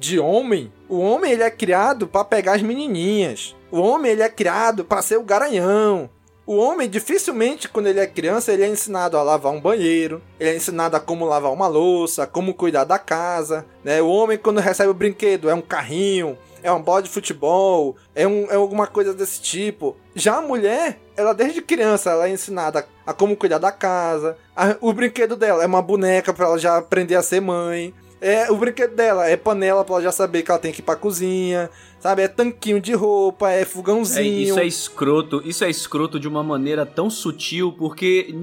de 0.00 0.18
homem. 0.18 0.72
O 0.88 0.98
homem 0.98 1.30
ele 1.30 1.44
é 1.44 1.50
criado 1.50 2.08
para 2.08 2.24
pegar 2.24 2.54
as 2.54 2.62
menininhas. 2.62 3.54
O 3.70 3.78
homem 3.78 4.10
ele 4.10 4.24
é 4.24 4.28
criado 4.28 4.84
para 4.84 5.02
ser 5.02 5.18
o 5.18 5.22
garanhão. 5.22 6.10
O 6.44 6.56
homem, 6.56 6.90
dificilmente, 6.90 7.68
quando 7.68 7.86
ele 7.86 8.00
é 8.00 8.06
criança, 8.06 8.52
ele 8.52 8.64
é 8.64 8.68
ensinado 8.68 9.16
a 9.16 9.22
lavar 9.22 9.52
um 9.52 9.60
banheiro, 9.60 10.20
ele 10.38 10.50
é 10.50 10.56
ensinado 10.56 10.94
a 10.94 11.00
como 11.00 11.24
lavar 11.24 11.50
uma 11.52 11.68
louça, 11.68 12.26
como 12.26 12.52
cuidar 12.52 12.84
da 12.84 12.98
casa, 12.98 13.64
né? 13.82 14.02
O 14.02 14.08
homem, 14.08 14.36
quando 14.36 14.60
recebe 14.60 14.90
o 14.90 14.94
brinquedo, 14.94 15.48
é 15.48 15.54
um 15.54 15.62
carrinho, 15.62 16.36
é 16.64 16.72
um 16.72 16.82
bola 16.82 17.02
de 17.02 17.10
futebol, 17.10 17.94
é, 18.14 18.26
um, 18.26 18.50
é 18.50 18.56
alguma 18.56 18.86
coisa 18.86 19.12
desse 19.12 19.40
tipo. 19.40 19.94
Já 20.14 20.38
a 20.38 20.42
mulher, 20.42 20.98
ela 21.16 21.34
desde 21.34 21.60
criança, 21.60 22.10
ela 22.10 22.26
é 22.26 22.32
ensinada 22.32 22.86
a 23.06 23.12
como 23.12 23.36
cuidar 23.36 23.58
da 23.58 23.70
casa, 23.70 24.36
a, 24.56 24.76
o 24.80 24.92
brinquedo 24.92 25.36
dela 25.36 25.62
é 25.62 25.66
uma 25.66 25.82
boneca 25.82 26.32
para 26.32 26.46
ela 26.46 26.58
já 26.58 26.78
aprender 26.78 27.16
a 27.16 27.22
ser 27.22 27.40
mãe, 27.40 27.92
é, 28.24 28.50
o 28.50 28.56
brinquedo 28.56 28.96
dela 28.96 29.28
é 29.28 29.36
panela 29.36 29.84
pra 29.84 29.96
ela 29.96 30.04
já 30.04 30.10
saber 30.10 30.42
que 30.42 30.50
ela 30.50 30.58
tem 30.58 30.72
que 30.72 30.80
ir 30.80 30.82
pra 30.82 30.96
cozinha. 30.96 31.68
Sabe? 32.00 32.22
É 32.22 32.28
tanquinho 32.28 32.80
de 32.80 32.94
roupa, 32.94 33.50
é 33.50 33.66
fogãozinho. 33.66 34.22
É, 34.22 34.48
isso 34.48 34.58
é 34.60 34.66
escroto. 34.66 35.42
Isso 35.44 35.62
é 35.62 35.68
escroto 35.68 36.18
de 36.18 36.26
uma 36.26 36.42
maneira 36.42 36.86
tão 36.86 37.10
sutil, 37.10 37.72
porque 37.72 38.34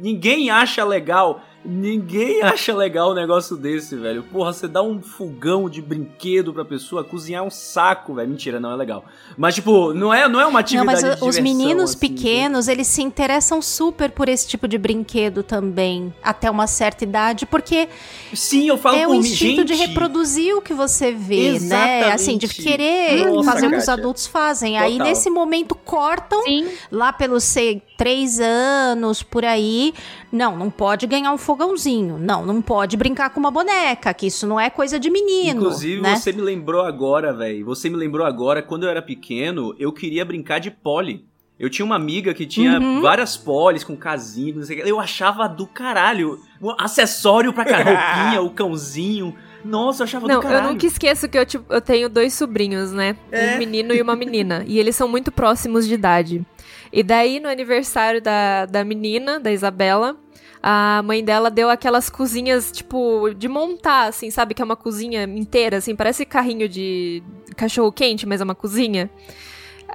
ninguém 0.00 0.50
acha 0.50 0.84
legal 0.84 1.40
Ninguém 1.64 2.40
acha 2.42 2.74
legal 2.74 3.10
um 3.10 3.14
negócio 3.14 3.56
desse, 3.56 3.96
velho. 3.96 4.22
Porra, 4.22 4.52
você 4.52 4.66
dá 4.66 4.82
um 4.82 5.00
fogão 5.00 5.68
de 5.68 5.82
brinquedo 5.82 6.52
pra 6.52 6.64
pessoa, 6.64 7.04
cozinhar 7.04 7.44
um 7.44 7.50
saco, 7.50 8.14
velho. 8.14 8.28
Mentira, 8.28 8.58
não 8.58 8.72
é 8.72 8.76
legal. 8.76 9.04
Mas, 9.36 9.54
tipo, 9.54 9.92
não 9.92 10.12
é, 10.12 10.28
não 10.28 10.40
é 10.40 10.46
uma 10.46 10.60
atividade 10.60 11.02
Não, 11.02 11.10
mas 11.10 11.22
os 11.22 11.38
meninos 11.38 11.90
assim, 11.90 11.98
pequenos, 11.98 12.66
né? 12.66 12.72
eles 12.72 12.86
se 12.86 13.02
interessam 13.02 13.60
super 13.60 14.10
por 14.10 14.28
esse 14.28 14.48
tipo 14.48 14.66
de 14.66 14.78
brinquedo 14.78 15.42
também, 15.42 16.12
até 16.22 16.50
uma 16.50 16.66
certa 16.66 17.04
idade, 17.04 17.44
porque... 17.46 17.88
Sim, 18.34 18.68
eu 18.68 18.78
falo 18.78 18.96
é 18.96 19.06
por 19.06 19.12
o 19.12 19.14
instinto 19.14 19.60
gente, 19.60 19.68
de 19.68 19.74
reproduzir 19.74 20.56
o 20.56 20.62
que 20.62 20.72
você 20.72 21.12
vê, 21.12 21.54
Exatamente. 21.54 22.06
né? 22.06 22.12
Assim, 22.12 22.38
de 22.38 22.48
querer 22.48 23.26
Nossa, 23.26 23.52
fazer 23.52 23.66
o 23.66 23.70
que 23.70 23.76
os 23.76 23.88
adultos 23.88 24.26
fazem. 24.26 24.72
Total. 24.72 24.86
Aí, 24.86 24.98
nesse 24.98 25.28
momento, 25.28 25.74
cortam 25.74 26.42
Sim. 26.44 26.68
lá 26.90 27.12
pelos, 27.12 27.44
sei, 27.44 27.82
três 27.96 28.40
anos, 28.40 29.22
por 29.22 29.44
aí. 29.44 29.92
Não, 30.32 30.56
não 30.56 30.70
pode 30.70 31.06
ganhar 31.06 31.32
um 31.32 31.38
fogãozinho. 31.38 32.16
Não, 32.18 32.44
não 32.44 32.62
pode 32.62 32.96
brincar 32.96 33.30
com 33.30 33.40
uma 33.40 33.50
boneca, 33.50 34.14
que 34.14 34.26
isso 34.26 34.46
não 34.46 34.60
é 34.60 34.70
coisa 34.70 34.98
de 34.98 35.10
menino. 35.10 35.60
Inclusive, 35.60 36.00
né? 36.00 36.16
você 36.16 36.32
me 36.32 36.40
lembrou 36.40 36.82
agora, 36.82 37.32
velho. 37.32 37.64
Você 37.66 37.90
me 37.90 37.96
lembrou 37.96 38.26
agora, 38.26 38.62
quando 38.62 38.84
eu 38.84 38.90
era 38.90 39.02
pequeno, 39.02 39.74
eu 39.78 39.92
queria 39.92 40.24
brincar 40.24 40.60
de 40.60 40.70
pole. 40.70 41.28
Eu 41.58 41.68
tinha 41.68 41.84
uma 41.84 41.96
amiga 41.96 42.32
que 42.32 42.46
tinha 42.46 42.78
uhum. 42.80 43.02
várias 43.02 43.36
polis 43.36 43.84
com 43.84 43.94
casinho, 43.94 44.56
não 44.56 44.62
sei 44.62 44.78
o 44.78 44.82
que. 44.82 44.90
Eu 44.90 44.98
achava 44.98 45.46
do 45.46 45.66
caralho. 45.66 46.40
Um 46.62 46.74
acessório 46.78 47.52
pra 47.52 47.64
roupinha, 47.76 48.40
o 48.40 48.50
cãozinho. 48.50 49.34
Nossa, 49.62 50.02
eu 50.02 50.04
achava 50.04 50.26
não, 50.26 50.36
do 50.36 50.42
caralho. 50.42 50.64
Eu 50.64 50.72
nunca 50.72 50.86
esqueço 50.86 51.28
que 51.28 51.36
eu, 51.36 51.44
tipo, 51.44 51.70
eu 51.70 51.82
tenho 51.82 52.08
dois 52.08 52.32
sobrinhos, 52.32 52.92
né? 52.92 53.14
É. 53.30 53.54
Um 53.54 53.58
menino 53.58 53.92
e 53.92 54.00
uma 54.00 54.16
menina. 54.16 54.64
e 54.66 54.78
eles 54.78 54.96
são 54.96 55.06
muito 55.06 55.30
próximos 55.30 55.86
de 55.86 55.92
idade. 55.92 56.46
E 56.92 57.02
daí, 57.02 57.38
no 57.40 57.48
aniversário 57.48 58.20
da, 58.20 58.66
da 58.66 58.84
menina, 58.84 59.38
da 59.38 59.52
Isabela, 59.52 60.16
a 60.62 61.02
mãe 61.02 61.24
dela 61.24 61.50
deu 61.50 61.70
aquelas 61.70 62.10
cozinhas, 62.10 62.70
tipo, 62.70 63.30
de 63.34 63.48
montar, 63.48 64.08
assim, 64.08 64.30
sabe? 64.30 64.54
Que 64.54 64.62
é 64.62 64.64
uma 64.64 64.76
cozinha 64.76 65.24
inteira, 65.24 65.78
assim, 65.78 65.94
parece 65.94 66.26
carrinho 66.26 66.68
de 66.68 67.22
cachorro 67.56 67.92
quente, 67.92 68.26
mas 68.26 68.40
é 68.40 68.44
uma 68.44 68.54
cozinha. 68.54 69.08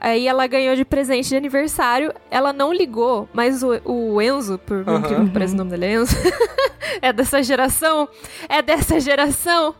Aí 0.02 0.28
ela 0.28 0.46
ganhou 0.48 0.76
de 0.76 0.84
presente 0.84 1.30
de 1.30 1.36
aniversário. 1.36 2.14
Ela 2.30 2.52
não 2.52 2.74
ligou, 2.74 3.30
mas 3.34 3.64
o, 3.64 3.80
o 3.86 4.22
Enzo, 4.22 4.58
por 4.58 4.78
uhum. 4.78 5.02
que 5.02 5.32
parece 5.32 5.54
o 5.54 5.58
nome 5.58 5.72
dele 5.72 5.86
é 5.86 5.94
Enzo, 5.94 6.16
é 7.02 7.14
dessa 7.14 7.42
geração. 7.42 8.08
É 8.50 8.62
dessa 8.62 9.00
geração. 9.00 9.76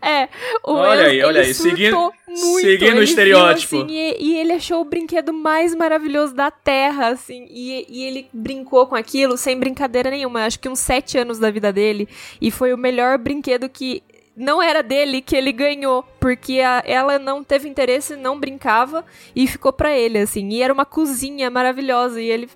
É, 0.00 0.28
o 0.64 0.72
olha 0.72 1.02
Enzo, 1.02 1.10
aí, 1.10 1.22
olha 1.22 1.40
aí, 1.42 1.54
seguindo, 1.54 2.12
muito. 2.28 2.60
seguindo 2.60 2.98
o 2.98 3.02
estereótipo. 3.02 3.76
Assim, 3.82 3.86
e, 3.90 4.16
e, 4.18 4.36
ele 4.38 4.52
achou 4.52 4.80
o 4.80 4.84
brinquedo 4.84 5.32
mais 5.32 5.74
maravilhoso 5.74 6.34
da 6.34 6.50
Terra, 6.50 7.08
assim, 7.08 7.46
e, 7.50 7.86
e, 7.88 8.04
ele 8.04 8.28
brincou 8.32 8.86
com 8.86 8.94
aquilo 8.94 9.36
sem 9.36 9.58
brincadeira 9.58 10.10
nenhuma. 10.10 10.44
Acho 10.44 10.58
que 10.58 10.68
uns 10.68 10.80
sete 10.80 11.18
anos 11.18 11.38
da 11.38 11.50
vida 11.50 11.72
dele, 11.72 12.08
e 12.40 12.50
foi 12.50 12.72
o 12.72 12.78
melhor 12.78 13.18
brinquedo 13.18 13.68
que 13.68 14.02
não 14.36 14.62
era 14.62 14.82
dele 14.82 15.22
que 15.22 15.34
ele 15.34 15.50
ganhou, 15.50 16.04
porque 16.20 16.60
a, 16.60 16.82
ela 16.84 17.18
não 17.18 17.42
teve 17.42 17.68
interesse, 17.68 18.14
não 18.16 18.38
brincava 18.38 19.04
e 19.34 19.46
ficou 19.46 19.72
para 19.72 19.96
ele 19.96 20.18
assim. 20.18 20.48
E 20.50 20.62
era 20.62 20.72
uma 20.72 20.84
cozinha 20.84 21.50
maravilhosa 21.50 22.20
e 22.20 22.30
ele 22.30 22.48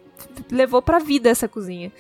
levou 0.50 0.82
para 0.82 0.98
vida 0.98 1.30
essa 1.30 1.48
cozinha. 1.48 1.90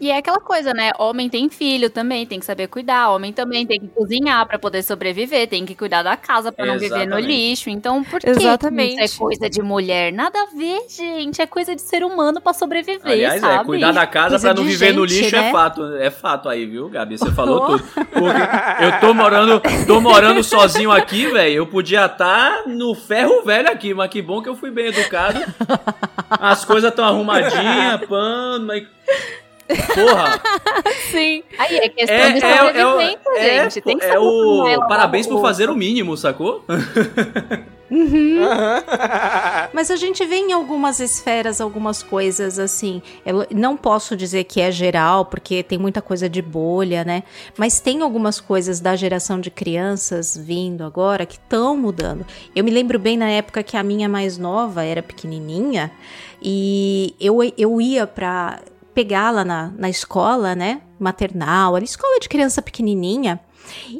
E 0.00 0.10
é 0.10 0.18
aquela 0.18 0.40
coisa, 0.40 0.74
né? 0.74 0.90
Homem 0.98 1.28
tem 1.28 1.48
filho 1.48 1.88
também, 1.88 2.26
tem 2.26 2.40
que 2.40 2.44
saber 2.44 2.66
cuidar. 2.66 3.10
Homem 3.10 3.32
também 3.32 3.66
tem 3.66 3.80
que 3.80 3.88
cozinhar 3.88 4.46
para 4.46 4.58
poder 4.58 4.82
sobreviver, 4.82 5.48
tem 5.48 5.64
que 5.64 5.74
cuidar 5.74 6.02
da 6.02 6.16
casa 6.16 6.50
para 6.50 6.66
não 6.66 6.78
viver 6.78 7.06
no 7.06 7.18
lixo. 7.18 7.70
Então, 7.70 8.02
por 8.02 8.20
que 8.20 8.28
Exatamente. 8.28 9.02
isso 9.02 9.14
é 9.14 9.18
coisa 9.18 9.48
de 9.48 9.62
mulher? 9.62 10.12
Nada 10.12 10.38
a 10.38 10.56
ver, 10.56 10.82
gente. 10.88 11.40
É 11.40 11.46
coisa 11.46 11.74
de 11.74 11.82
ser 11.82 12.04
humano 12.04 12.40
para 12.40 12.52
sobreviver, 12.52 13.00
Aliás, 13.04 13.40
sabe? 13.40 13.62
é, 13.62 13.64
cuidar 13.64 13.92
da 13.92 14.06
casa 14.06 14.38
para 14.38 14.52
não 14.52 14.64
viver 14.64 14.86
gente, 14.86 14.96
no 14.96 15.04
lixo 15.04 15.36
é 15.36 15.40
né? 15.40 15.48
é 15.48 15.52
fato. 15.52 15.96
É 15.96 16.10
fato 16.10 16.48
aí, 16.48 16.66
viu, 16.66 16.88
Gabi? 16.88 17.16
Você 17.16 17.30
falou 17.30 17.66
tudo. 17.66 17.84
Porque 17.94 18.84
eu 18.84 19.00
tô 19.00 19.14
morando, 19.14 19.62
tô 19.86 20.00
morando 20.00 20.42
sozinho 20.42 20.90
aqui, 20.90 21.26
velho. 21.28 21.54
Eu 21.54 21.66
podia 21.66 22.06
estar 22.06 22.62
tá 22.62 22.62
no 22.66 22.94
ferro 22.94 23.42
velho 23.44 23.70
aqui, 23.70 23.94
mas 23.94 24.10
que 24.10 24.20
bom 24.20 24.42
que 24.42 24.48
eu 24.48 24.56
fui 24.56 24.70
bem 24.70 24.86
educado. 24.86 25.40
As 26.28 26.64
coisas 26.64 26.90
estão 26.90 27.04
arrumadinhas, 27.04 28.04
pano, 28.06 28.66
mas 28.66 28.86
Porra! 29.66 30.40
Sim. 31.10 31.42
Aí 31.58 31.76
é 31.78 31.88
questão 31.88 32.16
é, 32.16 32.32
de 32.32 32.44
é, 32.44 32.58
sobrevivência, 32.58 33.30
é, 33.36 33.62
gente. 33.62 33.80
Tem 33.80 33.98
que 33.98 34.04
é 34.04 34.18
o 34.18 34.86
parabéns 34.88 35.26
por 35.26 35.40
fazer 35.40 35.70
o 35.70 35.74
mínimo, 35.74 36.16
sacou? 36.16 36.64
Uhum. 37.90 38.40
Mas 39.72 39.90
a 39.90 39.96
gente 39.96 40.24
vê 40.26 40.36
em 40.36 40.52
algumas 40.52 41.00
esferas 41.00 41.60
algumas 41.60 42.02
coisas 42.02 42.58
assim. 42.58 43.00
Eu 43.24 43.46
não 43.54 43.76
posso 43.76 44.16
dizer 44.16 44.44
que 44.44 44.60
é 44.60 44.70
geral, 44.72 45.26
porque 45.26 45.62
tem 45.62 45.78
muita 45.78 46.02
coisa 46.02 46.28
de 46.28 46.42
bolha, 46.42 47.04
né? 47.04 47.22
Mas 47.56 47.80
tem 47.80 48.02
algumas 48.02 48.40
coisas 48.40 48.80
da 48.80 48.96
geração 48.96 49.38
de 49.38 49.50
crianças 49.50 50.36
vindo 50.36 50.82
agora 50.82 51.24
que 51.26 51.36
estão 51.36 51.76
mudando. 51.76 52.26
Eu 52.54 52.64
me 52.64 52.70
lembro 52.70 52.98
bem 52.98 53.16
na 53.16 53.28
época 53.28 53.62
que 53.62 53.76
a 53.76 53.82
minha 53.82 54.08
mais 54.08 54.38
nova 54.38 54.82
era 54.82 55.02
pequenininha 55.02 55.92
e 56.42 57.14
eu, 57.20 57.38
eu 57.56 57.80
ia 57.80 58.06
pra 58.06 58.60
pegá-la 58.94 59.44
na, 59.44 59.72
na 59.76 59.90
escola, 59.90 60.54
né? 60.54 60.80
Maternal, 60.98 61.74
ali, 61.74 61.84
escola 61.84 62.20
de 62.20 62.28
criança 62.28 62.62
pequenininha. 62.62 63.40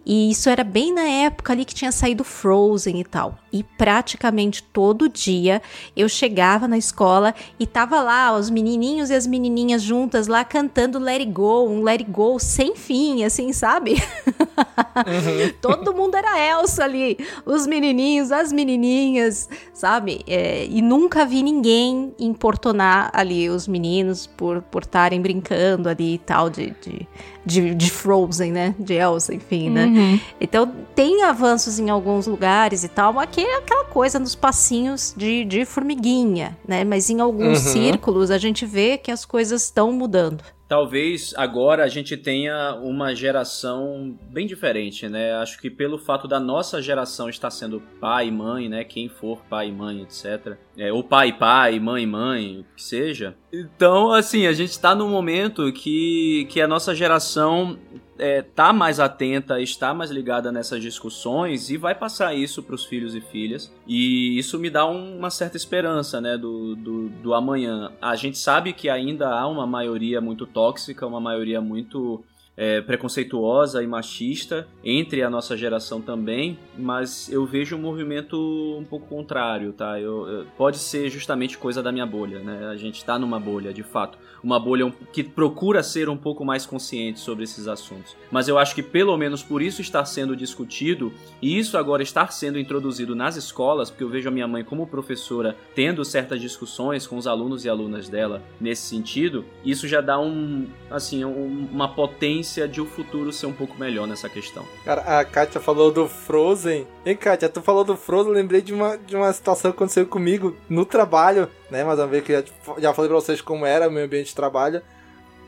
E 0.05 0.31
isso 0.31 0.49
era 0.49 0.65
bem 0.65 0.93
na 0.93 1.03
época 1.03 1.53
ali 1.53 1.65
que 1.65 1.75
tinha 1.75 1.93
saído 1.93 2.25
Frozen 2.25 3.01
e 3.01 3.05
tal. 3.05 3.39
E 3.53 3.63
praticamente 3.63 4.63
todo 4.63 5.09
dia 5.09 5.63
eu 5.97 6.09
chegava 6.09 6.67
na 6.67 6.77
escola 6.77 7.35
e 7.59 7.67
tava 7.67 8.03
lá 8.03 8.37
os 8.37 8.51
menininhos 8.51 9.11
e 9.11 9.15
as 9.15 9.27
menininhas 9.27 9.83
juntas 9.83 10.27
lá 10.27 10.45
cantando 10.45 10.99
Let 10.99 11.21
It 11.21 11.33
Go, 11.33 11.69
um 11.69 11.83
Let 11.83 12.01
It 12.01 12.11
Go 12.11 12.39
sem 12.39 12.75
fim, 12.75 13.25
assim, 13.25 13.53
sabe? 13.53 13.95
Uhum. 13.95 15.53
todo 15.61 15.95
mundo 15.95 16.17
era 16.17 16.39
Elsa 16.39 16.85
ali, 16.85 17.17
os 17.47 17.67
menininhos, 17.67 18.33
as 18.33 18.53
menininhas, 18.53 19.49
sabe? 19.73 20.23
É, 20.27 20.67
e 20.67 20.83
nunca 20.83 21.25
vi 21.25 21.43
ninguém 21.43 22.15
importunar 22.19 23.11
ali 23.13 23.49
os 23.49 23.69
meninos 23.69 24.27
por 24.27 24.63
estarem 24.81 25.21
brincando 25.21 25.89
ali 25.89 26.15
e 26.15 26.19
tal 26.19 26.51
de, 26.51 26.71
de 26.81 27.07
de, 27.45 27.75
de 27.75 27.91
Frozen, 27.91 28.53
né? 28.53 28.75
De 28.79 28.95
Elsa, 28.95 29.35
enfim, 29.35 29.71
né? 29.71 29.87
Uhum. 29.87 30.21
Então 30.41 30.71
tem 30.95 31.23
avanços 31.23 31.79
em 31.79 31.91
alguns 31.91 32.27
lugares 32.27 32.85
e 32.85 32.89
tal, 32.89 33.13
mas 33.13 33.25
aqui 33.25 33.43
é 33.43 33.59
aquela 33.59 33.85
coisa 33.85 34.19
nos 34.19 34.35
passinhos 34.35 35.15
de, 35.17 35.45
de 35.45 35.65
formiguinha, 35.65 36.57
né? 36.67 36.85
Mas 36.85 37.11
em 37.11 37.21
alguns 37.21 37.65
uhum. 37.67 37.73
círculos 37.73 38.31
a 38.31 38.39
gente 38.39 38.65
vê 38.65 38.99
que 38.99 39.11
as 39.11 39.25
coisas 39.25 39.65
estão 39.65 39.93
mudando 39.93 40.43
talvez 40.75 41.33
agora 41.37 41.85
a 41.85 41.89
gente 41.89 42.17
tenha 42.17 42.75
uma 42.83 43.15
geração 43.15 44.19
bem 44.29 44.45
diferente, 44.45 45.09
né? 45.09 45.35
Acho 45.35 45.61
que 45.61 45.71
pelo 45.71 45.99
fato 45.99 46.27
da 46.27 46.41
nossa 46.41 46.83
geração 46.83 47.29
estar 47.29 47.51
sendo 47.51 47.81
pai 48.01 48.27
e 48.27 48.31
mãe, 48.33 48.69
né? 48.69 48.83
Quem 48.83 49.09
for 49.09 49.45
pai 49.49 49.69
e 49.69 49.73
mãe, 49.73 50.03
etc. 50.03 50.57
É, 50.77 50.93
ou 50.93 51.05
pai 51.05 51.29
e 51.29 51.33
pai, 51.33 51.79
mãe 51.79 52.03
e 52.03 52.07
mãe, 52.07 52.61
o 52.61 52.75
que 52.75 52.83
seja. 52.83 53.37
Então, 53.61 54.13
assim, 54.13 54.47
a 54.47 54.53
gente 54.53 54.71
está 54.71 54.95
num 54.95 55.09
momento 55.09 55.73
que, 55.73 56.47
que 56.51 56.61
a 56.61 56.67
nossa 56.67 56.95
geração 56.95 57.79
é, 58.19 58.43
tá 58.43 58.73
mais 58.73 58.99
atenta, 58.99 59.61
está 59.61 59.95
mais 59.95 60.11
ligada 60.11 60.51
nessas 60.51 60.83
discussões 60.83 61.71
e 61.71 61.77
vai 61.77 61.95
passar 61.95 62.35
isso 62.35 62.63
para 62.63 62.75
os 62.75 62.85
filhos 62.85 63.15
e 63.15 63.21
filhas. 63.21 63.73
E 63.87 64.37
isso 64.37 64.59
me 64.59 64.71
dá 64.71 64.87
um, 64.87 65.19
uma 65.19 65.31
certa 65.31 65.57
esperança, 65.57 66.21
né, 66.21 66.37
do, 66.37 66.75
do, 66.75 67.09
do, 67.09 67.35
amanhã. 67.35 67.93
A 68.01 68.17
gente 68.17 68.39
sabe 68.39 68.73
que 68.73 68.89
ainda 68.89 69.29
há 69.29 69.47
uma 69.47 69.67
maioria 69.67 70.21
muito 70.21 70.47
tóxica, 70.47 71.07
uma 71.07 71.21
maioria 71.21 71.61
muito 71.61 72.25
é, 72.57 72.81
preconceituosa 72.81 73.83
e 73.83 73.87
machista 73.87 74.67
entre 74.83 75.23
a 75.23 75.31
nossa 75.31 75.57
geração 75.57 76.01
também, 76.01 76.59
mas 76.79 77.31
eu 77.31 77.45
vejo 77.45 77.77
um 77.77 77.81
movimento 77.81 78.37
um 78.79 78.85
pouco 78.85 79.07
contrário, 79.07 79.73
tá? 79.73 80.01
Eu, 80.01 80.29
eu, 80.29 80.47
pode 80.57 80.79
ser 80.79 81.09
justamente 81.11 81.59
coisa 81.59 81.83
da 81.83 81.91
minha 81.91 82.07
bolha, 82.07 82.41
né? 82.41 82.69
A 82.69 82.77
gente 82.77 83.05
tá 83.05 83.19
numa 83.19 83.41
bolha, 83.41 83.73
de 83.73 83.83
fato. 83.83 84.19
Uma 84.43 84.61
bolha 84.61 84.93
que 85.13 85.23
procura 85.23 85.83
ser 85.83 86.09
um 86.09 86.17
pouco 86.17 86.45
mais 86.45 86.67
consciente 86.67 87.19
sobre 87.19 87.45
esses 87.45 87.67
assuntos. 87.67 88.17
Mas 88.31 88.47
eu 88.47 88.59
acho 88.59 88.75
que 88.75 88.83
pelo 88.83 89.17
menos 89.17 89.43
por 89.43 89.63
isso 89.63 89.81
está 89.81 90.05
sendo 90.05 90.37
discutido 90.37 91.13
e 91.41 91.59
isso 91.59 91.77
agora 91.77 92.03
está 92.03 92.27
sendo 92.29 92.59
introduzido 92.59 93.15
nas 93.15 93.37
escolas, 93.37 93.91
porque 93.91 94.05
eu 94.05 94.09
vejo 94.09 94.29
a 94.29 94.33
minha 94.33 94.47
mãe 94.47 94.63
como 94.63 94.87
professora 94.87 95.57
tendo 95.75 96.05
certas 96.05 96.41
discussões 96.41 97.07
com 97.07 97.17
os 97.17 97.27
alunos 97.27 97.65
e 97.65 97.69
alunas 97.69 98.09
dela 98.09 98.43
nesse 98.61 98.83
sentido, 98.83 99.45
isso 99.65 99.89
já 99.89 100.01
dá 100.01 100.19
um, 100.21 100.67
assim, 100.91 101.25
um, 101.25 101.69
uma 101.73 101.89
potência 101.89 102.44
de 102.69 102.81
o 102.81 102.87
futuro 102.87 103.33
ser 103.33 103.47
um 103.47 103.53
pouco 103.53 103.79
melhor 103.79 104.07
nessa 104.07 104.29
questão. 104.29 104.65
Cara, 104.85 105.21
a 105.21 105.25
Kátia 105.25 105.61
falou 105.61 105.91
do 105.91 106.09
Frozen. 106.09 106.87
Hein, 107.05 107.17
Kátia, 107.17 107.49
tu 107.49 107.63
falou 107.63 107.85
do 107.85 107.97
Frozen, 107.97 108.33
lembrei 108.33 108.61
de 108.61 108.73
uma, 108.73 108.97
de 108.97 109.17
uma 109.17 109.33
situação 109.33 109.71
que 109.71 109.77
aconteceu 109.77 110.07
comigo 110.07 110.57
no 110.69 110.85
trabalho, 110.85 111.49
né? 111.71 111.83
Mais 111.83 111.99
uma 111.99 112.07
vez 112.07 112.23
que 112.23 112.33
já, 112.33 112.45
já 112.79 112.95
falei 112.95 113.09
pra 113.09 113.21
vocês 113.21 113.41
como 113.41 113.67
era 113.67 113.89
o 113.89 113.91
meu 113.91 114.05
ambiente 114.05 114.29
de 114.29 114.35
trabalho. 114.35 114.83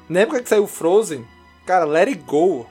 Na 0.08 0.20
época 0.20 0.42
que 0.42 0.48
saiu 0.48 0.66
Frozen, 0.66 1.26
cara, 1.66 1.84
Let 1.84 2.08
It 2.08 2.22
Go 2.22 2.66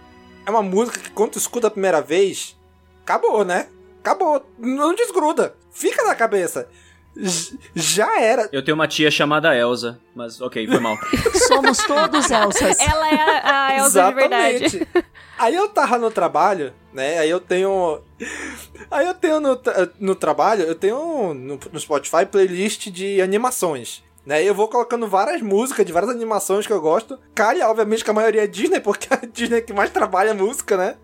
é 0.45 0.49
uma 0.49 0.61
música 0.61 0.99
que 0.99 1.09
quando 1.11 1.31
tu 1.31 1.39
escuta 1.39 1.67
a 1.67 1.71
primeira 1.71 2.01
vez, 2.01 2.57
acabou, 3.03 3.43
né? 3.43 3.67
Acabou. 4.01 4.45
Não 4.57 4.93
desgruda. 4.93 5.55
Fica 5.71 6.03
na 6.03 6.15
cabeça. 6.15 6.69
Já 7.73 8.19
era. 8.19 8.49
Eu 8.51 8.63
tenho 8.63 8.75
uma 8.75 8.87
tia 8.87 9.09
chamada 9.09 9.55
Elsa, 9.55 9.99
mas 10.13 10.41
ok, 10.41 10.67
foi 10.67 10.79
mal. 10.79 10.97
Somos 11.47 11.77
todos 11.79 12.29
Elsas. 12.29 12.77
Ela 12.79 13.09
é 13.09 13.21
a, 13.21 13.67
a 13.67 13.77
Elsa 13.77 13.87
Exatamente. 13.87 14.69
de 14.69 14.77
verdade. 14.77 15.07
Aí 15.37 15.55
eu 15.55 15.67
tava 15.67 15.97
no 15.97 16.11
trabalho, 16.11 16.73
né? 16.93 17.19
Aí 17.19 17.29
eu 17.29 17.39
tenho. 17.39 18.01
Aí 18.91 19.05
eu 19.05 19.13
tenho 19.13 19.39
no, 19.39 19.59
no 19.99 20.15
trabalho, 20.15 20.63
eu 20.63 20.75
tenho 20.75 21.33
no, 21.33 21.59
no 21.71 21.79
Spotify 21.79 22.25
playlist 22.25 22.87
de 22.89 23.21
animações. 23.21 24.03
Né, 24.25 24.43
eu 24.43 24.55
vou 24.55 24.67
colocando 24.67 25.07
várias 25.07 25.39
músicas 25.39 25.85
de 25.85 25.93
várias 25.93 26.09
animações 26.09 26.65
que 26.65 26.73
eu 26.73 26.81
gosto. 26.81 27.19
Cara, 27.35 27.69
obviamente 27.69 28.03
que 28.03 28.09
a 28.09 28.13
maioria 28.13 28.43
é 28.43 28.47
Disney, 28.47 28.79
porque 28.79 29.07
a 29.13 29.17
Disney 29.17 29.59
é 29.59 29.61
que 29.61 29.71
mais 29.71 29.91
trabalha 29.91 30.33
música, 30.33 30.75
né? 30.75 30.95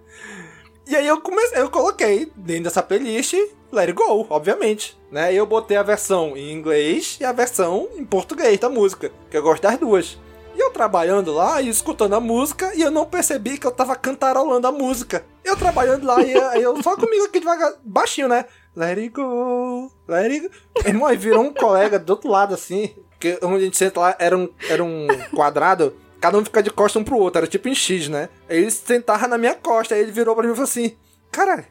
E 0.91 0.95
aí 0.97 1.07
eu 1.07 1.21
comecei, 1.21 1.57
eu 1.57 1.69
coloquei 1.69 2.29
dentro 2.35 2.65
dessa 2.65 2.83
playlist 2.83 3.33
Let 3.71 3.87
It 3.87 3.93
Go, 3.93 4.27
obviamente. 4.29 4.99
Né? 5.09 5.33
Eu 5.33 5.45
botei 5.45 5.77
a 5.77 5.83
versão 5.83 6.35
em 6.35 6.51
inglês 6.51 7.17
e 7.21 7.23
a 7.23 7.31
versão 7.31 7.87
em 7.95 8.03
português 8.03 8.59
da 8.59 8.69
música, 8.69 9.09
que 9.29 9.37
eu 9.37 9.41
gosto 9.41 9.63
das 9.63 9.77
duas. 9.77 10.19
E 10.53 10.59
eu 10.59 10.69
trabalhando 10.69 11.31
lá 11.31 11.61
e 11.61 11.69
escutando 11.69 12.13
a 12.13 12.19
música 12.19 12.75
e 12.75 12.81
eu 12.81 12.91
não 12.91 13.05
percebi 13.05 13.57
que 13.57 13.65
eu 13.65 13.71
tava 13.71 13.95
cantarolando 13.95 14.67
a 14.67 14.71
música. 14.73 15.23
Eu 15.45 15.55
trabalhando 15.55 16.05
lá 16.05 16.21
e 16.21 16.61
eu 16.61 16.83
só 16.83 16.97
comigo 16.97 17.23
aqui 17.23 17.39
devagar, 17.39 17.73
baixinho, 17.85 18.27
né? 18.27 18.43
Let 18.75 18.97
it 18.97 19.09
go, 19.11 19.89
let 20.09 20.29
it 20.29 20.45
go. 20.45 20.53
Irmão, 20.85 21.07
aí 21.07 21.15
virou 21.15 21.41
um 21.41 21.53
colega 21.53 21.97
do 21.97 22.09
outro 22.09 22.29
lado 22.29 22.53
assim, 22.53 22.93
que 23.17 23.39
onde 23.41 23.61
a 23.61 23.65
gente 23.65 23.77
senta 23.77 23.97
lá 23.97 24.15
era 24.19 24.37
um, 24.37 24.49
era 24.69 24.83
um 24.83 25.07
quadrado 25.33 25.95
cada 26.21 26.37
um 26.37 26.45
fica 26.45 26.61
de 26.61 26.69
costa 26.69 26.99
um 26.99 27.03
pro 27.03 27.17
outro, 27.17 27.39
era 27.39 27.47
tipo 27.47 27.67
em 27.67 27.75
X, 27.75 28.07
né? 28.07 28.29
Aí 28.47 28.59
ele 28.59 28.71
sentava 28.71 29.27
na 29.27 29.37
minha 29.37 29.55
costa, 29.55 29.95
aí 29.95 30.01
ele 30.01 30.11
virou 30.11 30.35
pra 30.35 30.45
mim 30.45 30.51
e 30.51 30.55
falou 30.55 30.69
assim: 30.69 30.95
Cara, 31.31 31.65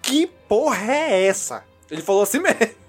que 0.00 0.26
porra 0.48 0.92
é 0.92 1.26
essa? 1.26 1.64
Ele 1.90 2.00
falou 2.00 2.22
assim 2.22 2.38
mesmo. 2.38 2.58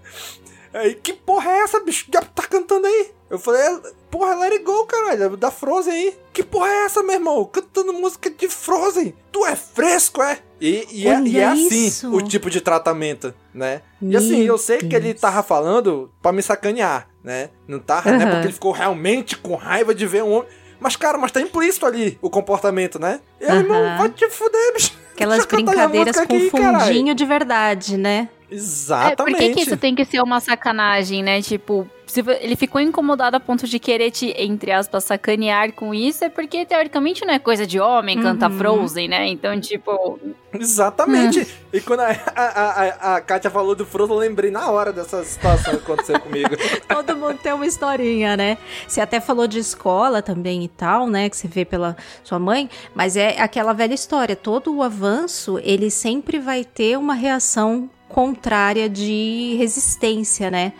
Aí, 0.72 0.94
que 0.94 1.14
porra 1.14 1.50
é 1.50 1.60
essa, 1.62 1.80
bicho? 1.80 2.06
Já 2.14 2.22
tá 2.22 2.44
cantando 2.44 2.86
aí? 2.86 3.12
Eu 3.28 3.40
falei, 3.40 3.60
é, 3.60 3.80
porra, 4.12 4.36
let 4.36 4.54
it 4.54 4.64
go, 4.64 4.86
caralho, 4.86 5.36
da 5.36 5.50
Frozen 5.50 5.92
aí. 5.92 6.18
Que 6.32 6.44
porra 6.44 6.68
é 6.68 6.86
essa, 6.86 7.02
meu 7.02 7.16
irmão? 7.16 7.44
Cantando 7.46 7.92
música 7.92 8.30
de 8.30 8.48
Frozen. 8.48 9.16
Tu 9.32 9.46
é 9.48 9.56
fresco, 9.56 10.22
é? 10.22 10.40
E, 10.62 10.88
e, 10.92 11.08
é, 11.08 11.22
e 11.22 11.40
é, 11.40 11.46
assim 11.46 12.08
o 12.08 12.22
tipo 12.22 12.50
de 12.50 12.62
tratamento, 12.62 13.34
né? 13.54 13.82
Meu 14.00 14.12
e 14.12 14.18
assim, 14.18 14.42
eu 14.42 14.58
sei 14.58 14.78
Deus. 14.78 14.90
que 14.90 14.96
ele 14.96 15.14
tava 15.14 15.42
falando 15.42 16.12
pra 16.22 16.32
me 16.32 16.42
sacanear, 16.42 17.08
né? 17.24 17.50
Não 17.68 17.80
tava, 17.80 18.12
uhum. 18.12 18.18
né? 18.18 18.26
Porque 18.26 18.46
ele 18.48 18.54
ficou 18.54 18.72
realmente 18.72 19.38
com 19.38 19.56
raiva 19.56 19.96
de 19.96 20.06
ver 20.06 20.24
um 20.24 20.34
homem. 20.34 20.50
Mas, 20.80 20.96
cara, 20.96 21.18
mas 21.18 21.32
tá 21.32 21.42
implícito 21.42 21.86
ali 21.86 22.18
o 22.22 22.30
comportamento, 22.30 23.00
né? 23.00 23.20
Eu, 23.40 23.50
uhum. 23.50 23.60
irmão, 23.60 23.98
vai 23.98 24.10
te 24.10 24.30
fuder, 24.30 24.74
bicho. 24.74 24.94
Aquelas 25.14 25.46
brincadeiras 25.46 26.16
com 26.16 26.22
aqui, 26.22 26.50
fundinho 26.50 26.72
carai. 26.72 27.14
de 27.14 27.26
verdade, 27.26 27.98
né? 27.98 28.30
Exatamente. 28.50 29.14
É, 29.14 29.16
por 29.16 29.36
que, 29.36 29.54
que 29.54 29.62
isso 29.62 29.78
tem 29.78 29.94
que 29.94 30.06
ser 30.06 30.22
uma 30.22 30.40
sacanagem, 30.40 31.22
né? 31.22 31.42
Tipo, 31.42 31.88
ele 32.42 32.56
ficou 32.56 32.82
incomodado 32.82 33.38
a 33.38 33.40
ponto 33.40 33.68
de 33.68 33.80
querer 33.80 34.12
te, 34.12 34.34
entre 34.38 34.72
aspas, 34.72 35.04
sacanear 35.04 35.74
com 35.74 35.94
isso, 35.94 36.24
é 36.24 36.30
porque 36.30 36.66
teoricamente 36.66 37.26
não 37.26 37.34
é 37.34 37.40
coisa 37.40 37.68
de 37.68 37.80
homem 37.80 38.18
uhum. 38.18 38.24
cantar 38.24 38.52
Frozen, 38.52 39.08
né? 39.08 39.28
Então, 39.28 39.60
tipo. 39.60 40.20
Exatamente. 40.54 41.42
Hum. 41.42 41.46
E 41.72 41.82
quando 41.82 42.00
a, 42.00 42.10
a, 42.36 42.46
a, 42.46 43.16
a 43.16 43.22
Kátia 43.22 43.52
falou 43.52 43.76
do 43.76 43.86
Frozen, 43.86 44.16
eu 44.16 44.20
lembrei 44.20 44.50
na 44.50 44.72
hora 44.72 44.92
dessa 44.92 45.24
situação 45.24 45.76
que 45.76 45.84
aconteceu 45.84 46.18
comigo. 46.22 46.50
Todo 46.88 47.16
mundo 47.16 47.38
tem 47.38 47.54
uma 47.54 47.68
historinha, 47.68 48.36
né? 48.36 48.58
Você 48.88 49.02
até 49.02 49.20
falou 49.20 49.48
de 49.48 49.60
escola 49.60 50.22
também 50.22 50.64
e 50.64 50.68
tal, 50.68 51.08
né? 51.08 51.30
Que 51.30 51.38
você 51.38 51.48
vê 51.48 51.64
pela 51.64 51.96
sua 52.24 52.40
mãe, 52.40 52.70
mas 52.96 53.16
é 53.16 53.40
aquela 53.40 53.74
velha 53.74 53.94
história. 53.94 54.36
Todo 54.36 54.76
o 54.76 54.82
avanço, 54.82 55.60
ele 55.64 55.92
sempre 55.92 56.40
vai 56.40 56.64
ter 56.64 56.98
uma 56.98 57.14
reação 57.14 57.90
contrária 58.10 58.90
de 58.90 59.56
resistência, 59.58 60.50
né? 60.50 60.74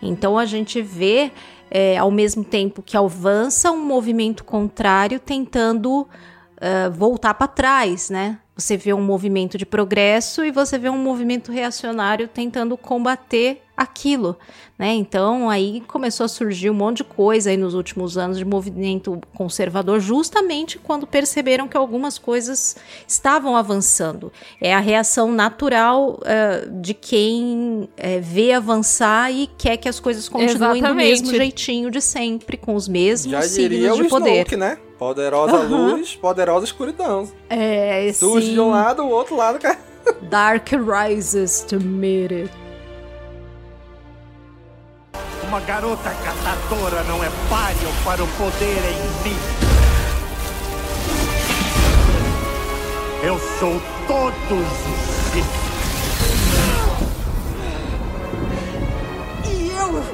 Então 0.00 0.38
a 0.38 0.44
gente 0.44 0.80
vê, 0.80 1.32
é, 1.70 1.96
ao 1.96 2.10
mesmo 2.10 2.44
tempo 2.44 2.82
que 2.82 2.96
avança, 2.96 3.70
um 3.70 3.84
movimento 3.84 4.44
contrário 4.44 5.18
tentando 5.18 6.02
uh, 6.02 6.90
voltar 6.92 7.34
para 7.34 7.48
trás, 7.48 8.10
né? 8.10 8.38
Você 8.56 8.76
vê 8.76 8.92
um 8.92 9.02
movimento 9.02 9.58
de 9.58 9.66
progresso 9.66 10.44
e 10.44 10.52
você 10.52 10.78
vê 10.78 10.88
um 10.88 10.98
movimento 10.98 11.50
reacionário 11.50 12.28
tentando 12.28 12.76
combater 12.76 13.63
aquilo, 13.76 14.36
né? 14.78 14.94
Então 14.94 15.50
aí 15.50 15.82
começou 15.86 16.24
a 16.24 16.28
surgir 16.28 16.70
um 16.70 16.74
monte 16.74 16.98
de 16.98 17.04
coisa 17.04 17.50
aí 17.50 17.56
nos 17.56 17.74
últimos 17.74 18.16
anos 18.16 18.38
de 18.38 18.44
movimento 18.44 19.20
conservador, 19.34 20.00
justamente 20.00 20.78
quando 20.78 21.06
perceberam 21.06 21.66
que 21.66 21.76
algumas 21.76 22.18
coisas 22.18 22.76
estavam 23.06 23.56
avançando. 23.56 24.32
É 24.60 24.72
a 24.72 24.80
reação 24.80 25.32
natural 25.32 26.20
uh, 26.20 26.80
de 26.80 26.94
quem 26.94 27.88
uh, 27.88 27.88
vê 28.22 28.52
avançar 28.52 29.32
e 29.32 29.48
quer 29.58 29.76
que 29.76 29.88
as 29.88 29.98
coisas 29.98 30.28
continuem 30.28 30.54
Exatamente. 30.54 30.88
do 30.88 30.94
mesmo 30.94 31.30
jeitinho 31.34 31.90
de 31.90 32.00
sempre, 32.00 32.56
com 32.56 32.74
os 32.74 32.86
mesmos 32.86 33.32
Já 33.32 33.42
signos 33.42 33.96
de 33.96 34.04
poder. 34.04 34.34
Snoke, 34.34 34.56
né? 34.56 34.78
Poderosa 34.98 35.56
uhum. 35.56 35.96
luz, 35.96 36.14
poderosa 36.14 36.64
escuridão. 36.64 37.28
É, 37.50 38.12
Surge 38.12 38.46
sim. 38.46 38.52
de 38.54 38.60
um 38.60 38.70
lado, 38.70 39.02
o 39.02 39.10
outro 39.10 39.36
lado. 39.36 39.58
Dark 40.30 40.68
rises 40.70 41.62
to 41.62 41.80
meet 41.80 42.30
it. 42.30 42.63
Uma 45.42 45.60
garota 45.60 46.10
catadora 46.10 47.02
não 47.04 47.22
é 47.22 47.30
páreo 47.48 47.92
para 48.04 48.24
o 48.24 48.28
poder 48.28 48.78
em 48.90 49.28
mim. 49.28 49.38
Eu 53.22 53.38
sou 53.58 53.80
todos 54.06 54.34
os 54.50 55.64
E 59.48 59.70
eu 59.70 60.04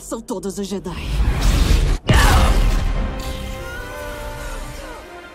São 0.00 0.20
todos 0.20 0.58
os 0.58 0.66
Jedi. 0.66 1.47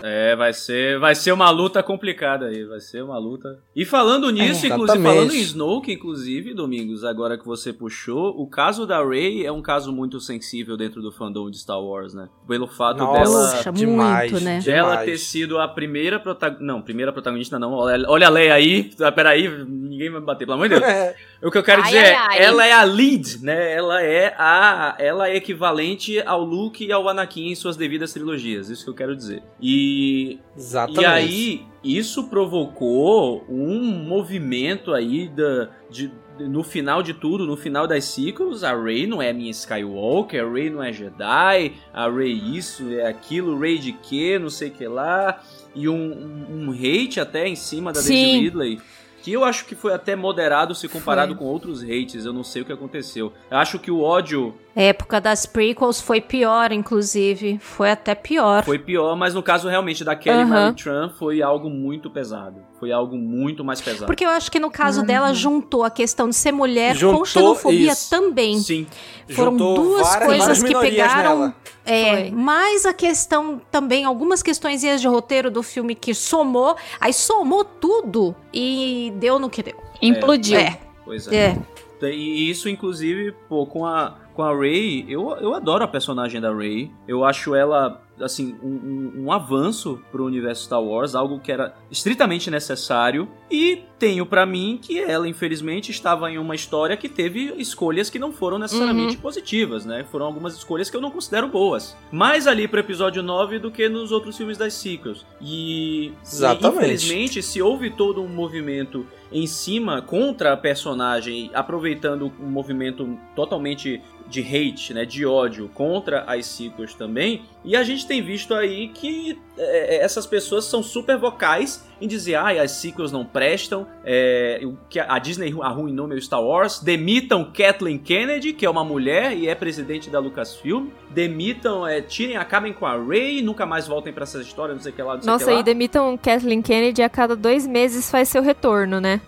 É, 0.06 0.36
vai 0.36 0.52
ser, 0.52 0.98
vai 0.98 1.14
ser 1.14 1.32
uma 1.32 1.48
luta 1.48 1.82
complicada 1.82 2.48
aí, 2.48 2.62
vai 2.64 2.78
ser 2.78 3.02
uma 3.02 3.16
luta. 3.16 3.58
E 3.74 3.86
falando 3.86 4.28
nisso, 4.30 4.66
é, 4.66 4.68
inclusive, 4.68 5.02
falando 5.02 5.32
em 5.32 5.40
Snoke, 5.40 5.90
inclusive, 5.90 6.52
Domingos, 6.52 7.04
agora 7.04 7.38
que 7.38 7.46
você 7.46 7.72
puxou, 7.72 8.38
o 8.38 8.46
caso 8.46 8.86
da 8.86 9.02
Rey 9.02 9.46
é 9.46 9.50
um 9.50 9.62
caso 9.62 9.90
muito 9.94 10.20
sensível 10.20 10.76
dentro 10.76 11.00
do 11.00 11.10
fandom 11.10 11.48
de 11.48 11.58
Star 11.58 11.80
Wars, 11.80 12.12
né? 12.12 12.28
Pelo 12.46 12.66
fato 12.66 12.98
Nossa, 12.98 13.62
dela 13.62 13.72
demais, 13.72 14.30
muito, 14.30 14.44
né? 14.44 14.60
dela 14.60 14.90
demais. 14.90 15.06
ter 15.06 15.16
sido 15.16 15.58
a 15.58 15.66
primeira 15.66 16.20
protagonista, 16.20 16.62
não, 16.62 16.82
primeira 16.82 17.10
protagonista 17.10 17.58
não. 17.58 17.72
Olha, 17.72 18.06
olha 18.06 18.26
a 18.26 18.30
Leia 18.30 18.52
aí, 18.52 18.90
peraí, 19.14 19.48
ninguém 19.66 20.10
vai 20.10 20.20
me 20.20 20.26
bater, 20.26 20.44
pelo 20.44 20.56
amor 20.56 20.68
de 20.68 20.78
Deus. 20.78 20.84
É. 20.94 21.14
O 21.44 21.50
que 21.50 21.58
eu 21.58 21.62
quero 21.62 21.82
ai, 21.82 21.88
dizer 21.88 22.04
ai, 22.04 22.12
é, 22.12 22.16
ai. 22.16 22.42
ela 22.42 22.66
é 22.66 22.72
a 22.72 22.82
lead, 22.84 23.44
né? 23.44 23.72
Ela 23.72 24.02
é 24.02 24.34
a 24.38 24.96
ela 24.98 25.28
é 25.28 25.36
equivalente 25.36 26.20
ao 26.22 26.42
Luke 26.42 26.84
e 26.84 26.90
ao 26.90 27.06
Anakin 27.08 27.48
em 27.50 27.54
suas 27.54 27.76
devidas 27.76 28.12
trilogias, 28.12 28.70
isso 28.70 28.84
que 28.84 28.90
eu 28.90 28.94
quero 28.94 29.14
dizer. 29.14 29.42
E 29.60 30.40
Exatamente. 30.56 31.02
E 31.02 31.06
aí, 31.06 31.66
isso 31.84 32.24
provocou 32.24 33.44
um 33.46 33.82
movimento 33.92 34.94
aí 34.94 35.28
da, 35.28 35.68
de, 35.90 36.10
no 36.38 36.62
final 36.62 37.02
de 37.02 37.12
tudo, 37.12 37.46
no 37.46 37.56
final 37.56 37.86
das 37.86 38.04
ciclos, 38.04 38.64
a 38.64 38.74
Rey 38.74 39.06
não 39.06 39.20
é 39.20 39.32
minha 39.32 39.50
Skywalker, 39.50 40.42
a 40.42 40.50
Rey 40.50 40.70
não 40.70 40.82
é 40.82 40.92
Jedi, 40.92 41.74
a 41.92 42.08
Rey 42.08 42.56
isso, 42.56 42.90
é 42.90 43.06
aquilo, 43.06 43.58
Rey 43.58 43.78
de 43.78 43.92
quê, 43.92 44.38
não 44.38 44.48
sei 44.48 44.68
o 44.68 44.72
que 44.72 44.88
lá, 44.88 45.42
e 45.74 45.88
um, 45.88 45.94
um, 45.94 46.68
um 46.68 46.70
hate 46.70 47.20
até 47.20 47.46
em 47.46 47.56
cima 47.56 47.92
da 47.92 48.00
Daisy 48.00 48.40
Ridley. 48.40 48.80
Que 49.24 49.32
eu 49.32 49.42
acho 49.42 49.64
que 49.64 49.74
foi 49.74 49.94
até 49.94 50.14
moderado 50.14 50.74
se 50.74 50.86
comparado 50.86 51.32
foi. 51.34 51.38
com 51.38 51.46
outros 51.46 51.82
hates, 51.82 52.26
eu 52.26 52.32
não 52.34 52.44
sei 52.44 52.60
o 52.60 52.64
que 52.66 52.72
aconteceu. 52.74 53.32
Eu 53.50 53.56
acho 53.56 53.78
que 53.78 53.90
o 53.90 54.02
ódio 54.02 54.54
a 54.76 54.82
época 54.82 55.20
das 55.20 55.46
prequels 55.46 56.00
foi 56.00 56.20
pior, 56.20 56.72
inclusive. 56.72 57.58
Foi 57.60 57.90
até 57.90 58.14
pior. 58.14 58.64
Foi 58.64 58.78
pior, 58.78 59.16
mas 59.16 59.32
no 59.32 59.42
caso 59.42 59.68
realmente 59.68 60.02
da 60.02 60.16
Kelly 60.16 60.42
uhum. 60.42 60.48
Marie 60.48 60.74
Tran 60.74 61.10
foi 61.10 61.40
algo 61.42 61.70
muito 61.70 62.10
pesado. 62.10 62.60
Foi 62.80 62.90
algo 62.90 63.16
muito 63.16 63.64
mais 63.64 63.80
pesado. 63.80 64.06
Porque 64.06 64.24
eu 64.24 64.30
acho 64.30 64.50
que 64.50 64.58
no 64.58 64.70
caso 64.70 65.00
uhum. 65.00 65.06
dela 65.06 65.32
juntou 65.32 65.84
a 65.84 65.90
questão 65.90 66.28
de 66.28 66.34
ser 66.34 66.50
mulher 66.50 66.96
juntou 66.96 67.20
com 67.20 67.24
xenofobia 67.24 67.92
isso. 67.92 68.10
também. 68.10 68.58
Sim. 68.58 68.86
Foram 69.30 69.52
juntou 69.52 69.74
duas 69.76 70.08
várias, 70.08 70.26
coisas 70.26 70.62
que 70.62 70.78
pegaram. 70.78 71.38
Nela. 71.38 71.54
É, 71.86 72.16
Foi. 72.16 72.30
mais 72.30 72.86
a 72.86 72.94
questão 72.94 73.60
também, 73.70 74.04
algumas 74.04 74.42
questões 74.42 74.80
de 74.80 75.06
roteiro 75.06 75.50
do 75.50 75.62
filme 75.62 75.94
que 75.94 76.14
somou, 76.14 76.76
aí 77.00 77.12
somou 77.12 77.62
tudo 77.64 78.34
e 78.52 79.12
deu 79.16 79.38
no 79.38 79.48
que 79.48 79.62
deu. 79.62 79.76
Implodiu. 80.00 80.58
É. 80.58 80.78
Pois 81.04 81.28
é. 81.28 81.56
é. 82.02 82.10
E 82.10 82.50
isso, 82.50 82.68
inclusive, 82.68 83.32
pô, 83.48 83.66
com 83.66 83.86
a, 83.86 84.14
com 84.34 84.42
a 84.42 84.54
Ray, 84.54 85.04
eu, 85.08 85.30
eu 85.36 85.54
adoro 85.54 85.84
a 85.84 85.88
personagem 85.88 86.40
da 86.40 86.52
Ray. 86.52 86.90
Eu 87.06 87.24
acho 87.24 87.54
ela 87.54 88.02
assim, 88.20 88.56
um, 88.62 88.68
um, 88.68 89.24
um 89.24 89.32
avanço 89.32 90.00
pro 90.12 90.24
universo 90.24 90.64
Star 90.64 90.82
Wars, 90.82 91.14
algo 91.14 91.40
que 91.40 91.50
era 91.50 91.74
estritamente 91.90 92.50
necessário. 92.50 93.28
E 93.50 93.82
tenho 93.98 94.26
para 94.26 94.44
mim 94.46 94.78
que 94.80 95.00
ela, 95.00 95.28
infelizmente, 95.28 95.90
estava 95.90 96.30
em 96.30 96.38
uma 96.38 96.54
história 96.54 96.96
que 96.96 97.08
teve 97.08 97.54
escolhas 97.56 98.10
que 98.10 98.18
não 98.18 98.32
foram 98.32 98.58
necessariamente 98.58 99.16
uhum. 99.16 99.22
positivas, 99.22 99.84
né? 99.84 100.04
Foram 100.10 100.26
algumas 100.26 100.54
escolhas 100.54 100.90
que 100.90 100.96
eu 100.96 101.00
não 101.00 101.10
considero 101.10 101.48
boas. 101.48 101.96
Mais 102.12 102.46
ali 102.46 102.68
pro 102.68 102.80
episódio 102.80 103.22
9 103.22 103.58
do 103.58 103.70
que 103.70 103.88
nos 103.88 104.12
outros 104.12 104.36
filmes 104.36 104.58
das 104.58 104.74
sequels. 104.74 105.24
E, 105.40 106.12
Exatamente. 106.22 106.76
infelizmente, 106.76 107.42
se 107.42 107.60
houve 107.62 107.90
todo 107.90 108.22
um 108.22 108.28
movimento 108.28 109.06
em 109.32 109.46
cima 109.46 110.00
contra 110.00 110.52
a 110.52 110.56
personagem, 110.56 111.50
aproveitando 111.52 112.32
um 112.40 112.46
movimento 112.46 113.18
totalmente 113.34 114.00
de 114.26 114.40
hate, 114.40 114.94
né, 114.94 115.04
de 115.04 115.24
ódio 115.24 115.70
contra 115.74 116.22
as 116.22 116.46
sequels 116.46 116.94
também. 116.94 117.42
E 117.64 117.76
a 117.76 117.82
gente 117.82 118.06
tem 118.06 118.22
visto 118.22 118.54
aí 118.54 118.88
que 118.88 119.38
é, 119.56 119.96
é 119.96 120.04
essas 120.04 120.26
pessoas 120.26 120.64
são 120.64 120.82
super 120.82 121.16
vocais 121.16 121.86
em 122.00 122.06
dizer, 122.06 122.34
ah, 122.34 122.62
as 122.62 122.72
sequels 122.72 123.12
não 123.12 123.24
prestam, 123.24 123.86
é, 124.04 124.60
que 124.90 124.98
a 124.98 125.18
Disney 125.18 125.54
arruinou 125.62 126.06
meu 126.06 126.20
Star 126.20 126.42
Wars, 126.42 126.80
demitam 126.80 127.44
Kathleen 127.44 127.98
Kennedy, 127.98 128.52
que 128.52 128.66
é 128.66 128.70
uma 128.70 128.84
mulher 128.84 129.36
e 129.36 129.48
é 129.48 129.54
presidente 129.54 130.10
da 130.10 130.18
Lucasfilm, 130.18 130.88
demitam, 131.10 131.86
é, 131.86 132.02
tirem, 132.02 132.36
acabem 132.36 132.72
com 132.72 132.84
a 132.84 133.02
Rey, 133.02 133.40
nunca 133.40 133.64
mais 133.64 133.86
voltem 133.86 134.12
para 134.12 134.24
essa 134.24 134.40
história, 134.40 134.74
não 134.74 134.82
sei 134.82 134.92
o 134.92 134.94
que 134.94 135.02
lá, 135.02 135.14
não 135.14 135.22
sei 135.22 135.32
Nossa, 135.32 135.44
que 135.46 135.50
lá. 135.52 135.60
e 135.60 135.62
demitam 135.62 136.18
Kathleen 136.18 136.60
Kennedy 136.60 137.02
a 137.02 137.08
cada 137.08 137.34
dois 137.34 137.66
meses 137.66 138.10
faz 138.10 138.28
seu 138.28 138.42
retorno, 138.42 139.00
né? 139.00 139.20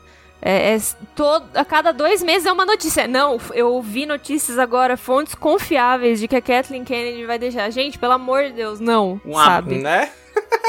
É, 0.48 0.76
é, 0.76 0.78
todo, 1.16 1.44
a 1.56 1.64
cada 1.64 1.92
dois 1.92 2.22
meses 2.22 2.46
é 2.46 2.52
uma 2.52 2.64
notícia. 2.64 3.08
Não, 3.08 3.36
eu 3.52 3.66
ouvi 3.66 4.06
notícias 4.06 4.60
agora, 4.60 4.96
fontes 4.96 5.34
confiáveis 5.34 6.20
de 6.20 6.28
que 6.28 6.36
a 6.36 6.40
Kathleen 6.40 6.84
Kennedy 6.84 7.26
vai 7.26 7.36
deixar. 7.36 7.68
Gente, 7.70 7.98
pelo 7.98 8.12
amor 8.12 8.44
de 8.44 8.52
Deus, 8.52 8.78
não. 8.78 9.20
Um 9.26 9.34
sabe? 9.34 9.78
Né? 9.78 10.08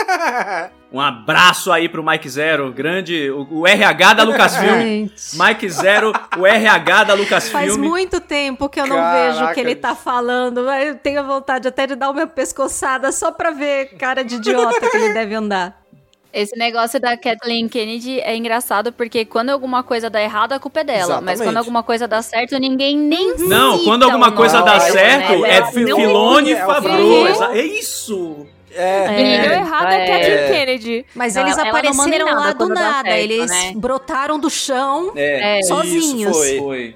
um 0.91 0.99
abraço 0.99 1.71
aí 1.71 1.87
pro 1.87 2.03
Mike 2.03 2.27
Zero, 2.27 2.71
grande, 2.71 3.29
o, 3.29 3.59
o 3.59 3.67
RH 3.67 4.13
da 4.15 4.23
Lucasfilm. 4.23 5.11
Mike 5.33 5.69
Zero, 5.69 6.11
o 6.35 6.47
RH 6.47 7.03
da 7.03 7.13
Lucasfilm. 7.13 7.61
Faz 7.61 7.77
muito 7.77 8.19
tempo 8.19 8.67
que 8.69 8.81
eu 8.81 8.87
não 8.87 8.95
Caraca. 8.95 9.31
vejo 9.31 9.45
o 9.45 9.53
que 9.53 9.59
ele 9.59 9.75
tá 9.75 9.93
falando. 9.93 10.67
Eu 10.71 10.95
tenho 10.95 11.23
vontade 11.23 11.67
até 11.67 11.85
de 11.85 11.93
dar 11.93 12.09
uma 12.09 12.25
pescoçada 12.25 13.11
só 13.11 13.31
pra 13.31 13.51
ver 13.51 13.95
cara 13.99 14.23
de 14.23 14.37
idiota 14.37 14.89
que 14.89 14.97
ele 14.97 15.13
deve 15.13 15.35
andar. 15.35 15.86
Esse 16.33 16.57
negócio 16.57 16.99
da 16.99 17.17
Kathleen 17.17 17.67
Kennedy 17.67 18.19
é 18.19 18.35
engraçado 18.35 18.91
porque 18.91 19.25
quando 19.25 19.49
alguma 19.49 19.83
coisa 19.83 20.09
dá 20.09 20.21
errado, 20.21 20.53
a 20.53 20.59
culpa 20.59 20.81
é 20.81 20.83
dela. 20.83 20.99
Exatamente. 20.99 21.25
Mas 21.25 21.41
quando 21.41 21.57
alguma 21.57 21.83
coisa 21.83 22.07
dá 22.07 22.21
certo, 22.21 22.59
ninguém 22.59 22.97
nem 22.97 23.37
Não, 23.37 23.83
quando 23.83 24.03
alguma 24.03 24.31
coisa 24.31 24.61
dá 24.61 24.79
certo, 24.79 25.41
né? 25.41 25.57
é 25.57 25.65
Filone 25.71 26.51
e 26.51 26.55
Favreau. 26.55 27.53
É 27.53 27.61
isso! 27.61 28.47
É. 28.77 29.07
Quem 29.15 29.41
deu 29.41 29.51
errado 29.53 29.91
é, 29.91 30.03
é 30.03 30.07
Kathleen 30.07 30.47
Kennedy. 30.51 31.05
Mas 31.15 31.35
ela, 31.35 31.47
eles 31.47 31.57
apareceram 31.57 32.27
lá 32.27 32.53
do 32.53 32.69
nada. 32.69 33.09
Certo, 33.09 33.19
eles 33.19 33.49
né? 33.49 33.71
brotaram 33.75 34.39
do 34.39 34.49
chão 34.49 35.13
é. 35.15 35.63
sozinhos. 35.63 36.37
Isso 36.37 36.63
foi. 36.63 36.93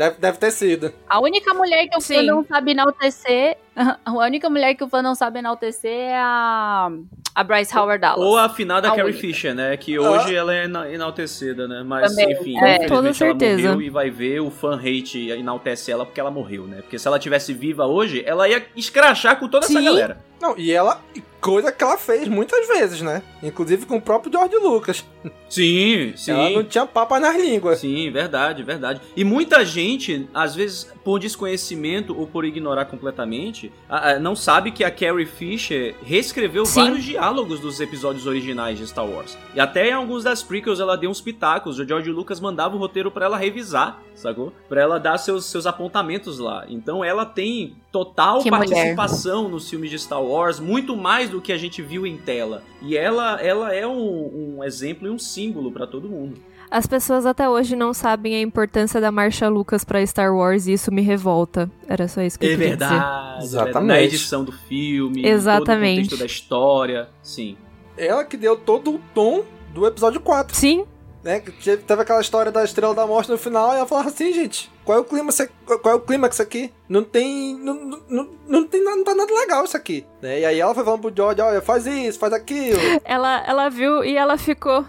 Deve, 0.00 0.16
deve 0.18 0.38
ter 0.38 0.50
sido. 0.50 0.94
A 1.06 1.20
única 1.20 1.52
mulher 1.52 1.86
que 1.86 1.98
o 1.98 2.00
fã 2.00 2.22
não 2.22 2.42
sabe 2.42 2.70
enaltecer. 2.70 3.58
A 4.04 4.12
única 4.12 4.48
mulher 4.48 4.74
que 4.74 4.82
o 4.82 4.88
fã 4.88 5.02
não 5.02 5.14
sabe 5.14 5.40
enaltecer 5.40 5.90
é 5.90 6.16
a. 6.16 6.90
A 7.34 7.44
Bryce 7.44 7.76
Howard 7.76 8.00
Dallas. 8.00 8.26
Ou 8.26 8.36
a 8.36 8.48
finada 8.48 8.88
a 8.88 8.96
Carrie 8.96 9.12
Fisher, 9.12 9.54
né? 9.54 9.76
Que 9.76 9.98
hoje 9.98 10.34
ela 10.34 10.54
é 10.54 10.64
enaltecida, 10.64 11.68
né? 11.68 11.82
Mas, 11.86 12.14
Também. 12.14 12.32
enfim, 12.32 12.58
é, 12.58 12.84
infelizmente 12.84 13.24
ela 13.24 13.34
morreu 13.34 13.82
e 13.82 13.90
vai 13.90 14.10
ver 14.10 14.40
o 14.40 14.50
fan 14.50 14.76
hate 14.76 15.30
enaltece 15.30 15.92
ela 15.92 16.04
porque 16.04 16.20
ela 16.20 16.30
morreu, 16.30 16.66
né? 16.66 16.78
Porque 16.82 16.98
se 16.98 17.06
ela 17.06 17.18
tivesse 17.18 17.52
viva 17.54 17.86
hoje, 17.86 18.22
ela 18.26 18.48
ia 18.48 18.66
escrachar 18.74 19.38
com 19.38 19.48
toda 19.48 19.66
Sim. 19.66 19.76
essa 19.76 19.84
galera. 19.84 20.18
Não, 20.40 20.58
e 20.58 20.72
ela. 20.72 21.00
Coisa 21.40 21.72
que 21.72 21.82
ela 21.82 21.96
fez 21.96 22.28
muitas 22.28 22.68
vezes, 22.68 23.00
né? 23.00 23.22
Inclusive 23.42 23.86
com 23.86 23.96
o 23.96 24.00
próprio 24.00 24.30
George 24.30 24.56
Lucas. 24.56 25.04
Sim, 25.48 26.12
sim. 26.16 26.32
Ela 26.32 26.50
não 26.50 26.64
tinha 26.64 26.86
papa 26.86 27.18
nas 27.18 27.36
línguas. 27.36 27.80
Sim, 27.80 28.10
verdade, 28.10 28.62
verdade. 28.62 29.00
E 29.16 29.24
muita 29.24 29.64
gente, 29.64 30.28
às 30.34 30.54
vezes, 30.54 30.92
por 31.02 31.18
desconhecimento 31.18 32.18
ou 32.18 32.26
por 32.26 32.44
ignorar 32.44 32.84
completamente, 32.84 33.72
não 34.20 34.36
sabe 34.36 34.70
que 34.70 34.84
a 34.84 34.90
Carrie 34.90 35.24
Fisher 35.24 35.94
reescreveu 36.02 36.66
sim. 36.66 36.80
vários 36.80 37.04
diálogos 37.04 37.58
dos 37.60 37.80
episódios 37.80 38.26
originais 38.26 38.78
de 38.78 38.86
Star 38.86 39.06
Wars. 39.06 39.36
E 39.54 39.60
até 39.60 39.88
em 39.88 39.92
alguns 39.92 40.24
das 40.24 40.42
prequels 40.42 40.78
ela 40.78 40.96
deu 40.96 41.10
uns 41.10 41.20
pitacos. 41.20 41.78
O 41.78 41.86
George 41.86 42.10
Lucas 42.10 42.38
mandava 42.38 42.76
o 42.76 42.78
roteiro 42.78 43.10
para 43.10 43.26
ela 43.26 43.38
revisar, 43.38 44.02
sacou? 44.14 44.52
Pra 44.68 44.82
ela 44.82 45.00
dar 45.00 45.16
seus, 45.16 45.46
seus 45.46 45.66
apontamentos 45.66 46.38
lá. 46.38 46.66
Então 46.68 47.02
ela 47.02 47.24
tem 47.24 47.76
total 47.90 48.42
que 48.42 48.50
participação 48.50 49.44
mulher. 49.44 49.52
nos 49.52 49.68
filmes 49.68 49.90
de 49.90 49.98
Star 49.98 50.22
Wars, 50.22 50.60
muito 50.60 50.96
mais 50.96 51.29
do 51.30 51.40
que 51.40 51.52
a 51.52 51.58
gente 51.58 51.80
viu 51.82 52.06
em 52.06 52.16
tela. 52.16 52.62
E 52.82 52.96
ela, 52.96 53.40
ela 53.40 53.74
é 53.74 53.86
um, 53.86 54.58
um 54.58 54.64
exemplo 54.64 55.08
e 55.08 55.10
um 55.10 55.18
símbolo 55.18 55.72
para 55.72 55.86
todo 55.86 56.08
mundo. 56.08 56.40
As 56.70 56.86
pessoas 56.86 57.26
até 57.26 57.48
hoje 57.48 57.74
não 57.74 57.92
sabem 57.92 58.36
a 58.36 58.40
importância 58.40 59.00
da 59.00 59.10
Marcha 59.10 59.48
Lucas 59.48 59.82
para 59.82 60.06
Star 60.06 60.32
Wars 60.32 60.68
e 60.68 60.72
isso 60.72 60.92
me 60.92 61.02
revolta. 61.02 61.68
Era 61.88 62.06
só 62.06 62.22
isso 62.22 62.38
que 62.38 62.46
eu 62.46 62.50
é 62.50 62.52
queria 62.52 62.68
verdade, 62.68 63.40
dizer. 63.40 63.56
Exatamente. 63.56 63.88
Na 63.88 64.00
edição 64.00 64.44
do 64.44 64.52
filme, 64.52 65.26
Exatamente. 65.26 65.70
todo 65.70 65.78
o 65.78 66.10
contexto 66.10 66.18
da 66.18 66.26
história, 66.26 67.08
sim. 67.22 67.56
Ela 67.96 68.24
que 68.24 68.36
deu 68.36 68.56
todo 68.56 68.94
o 68.94 69.00
tom 69.12 69.42
do 69.74 69.84
episódio 69.84 70.20
4. 70.20 70.56
Sim. 70.56 70.84
Né? 71.22 71.40
Teve 71.40 72.02
aquela 72.02 72.20
história 72.20 72.50
da 72.50 72.64
Estrela 72.64 72.94
da 72.94 73.06
Morte 73.06 73.30
no 73.30 73.36
final 73.36 73.72
e 73.72 73.76
ela 73.76 73.86
falava 73.86 74.08
assim, 74.08 74.32
gente, 74.32 74.70
qual 74.84 74.98
é 74.98 75.00
o 75.00 75.04
clima 75.04 75.30
qual 75.66 75.94
é 75.94 75.94
o 75.94 76.00
clímax 76.00 76.40
aqui? 76.40 76.72
Não 76.88 77.04
tem 77.04 77.54
não, 77.56 77.74
não, 78.08 78.28
não 78.48 78.66
tem 78.66 78.82
nada, 78.82 78.96
não 78.96 79.04
tá 79.04 79.14
nada 79.14 79.32
legal 79.34 79.64
isso 79.64 79.76
aqui, 79.76 80.06
né? 80.22 80.40
E 80.40 80.44
aí 80.46 80.58
ela 80.58 80.74
foi 80.74 80.82
falando 80.82 81.02
pro 81.02 81.12
George, 81.14 81.42
olha, 81.42 81.60
faz 81.60 81.86
isso, 81.86 82.18
faz 82.18 82.32
aquilo. 82.32 82.80
Ela 83.04 83.44
ela 83.46 83.68
viu 83.68 84.02
e 84.02 84.16
ela 84.16 84.38
ficou 84.38 84.84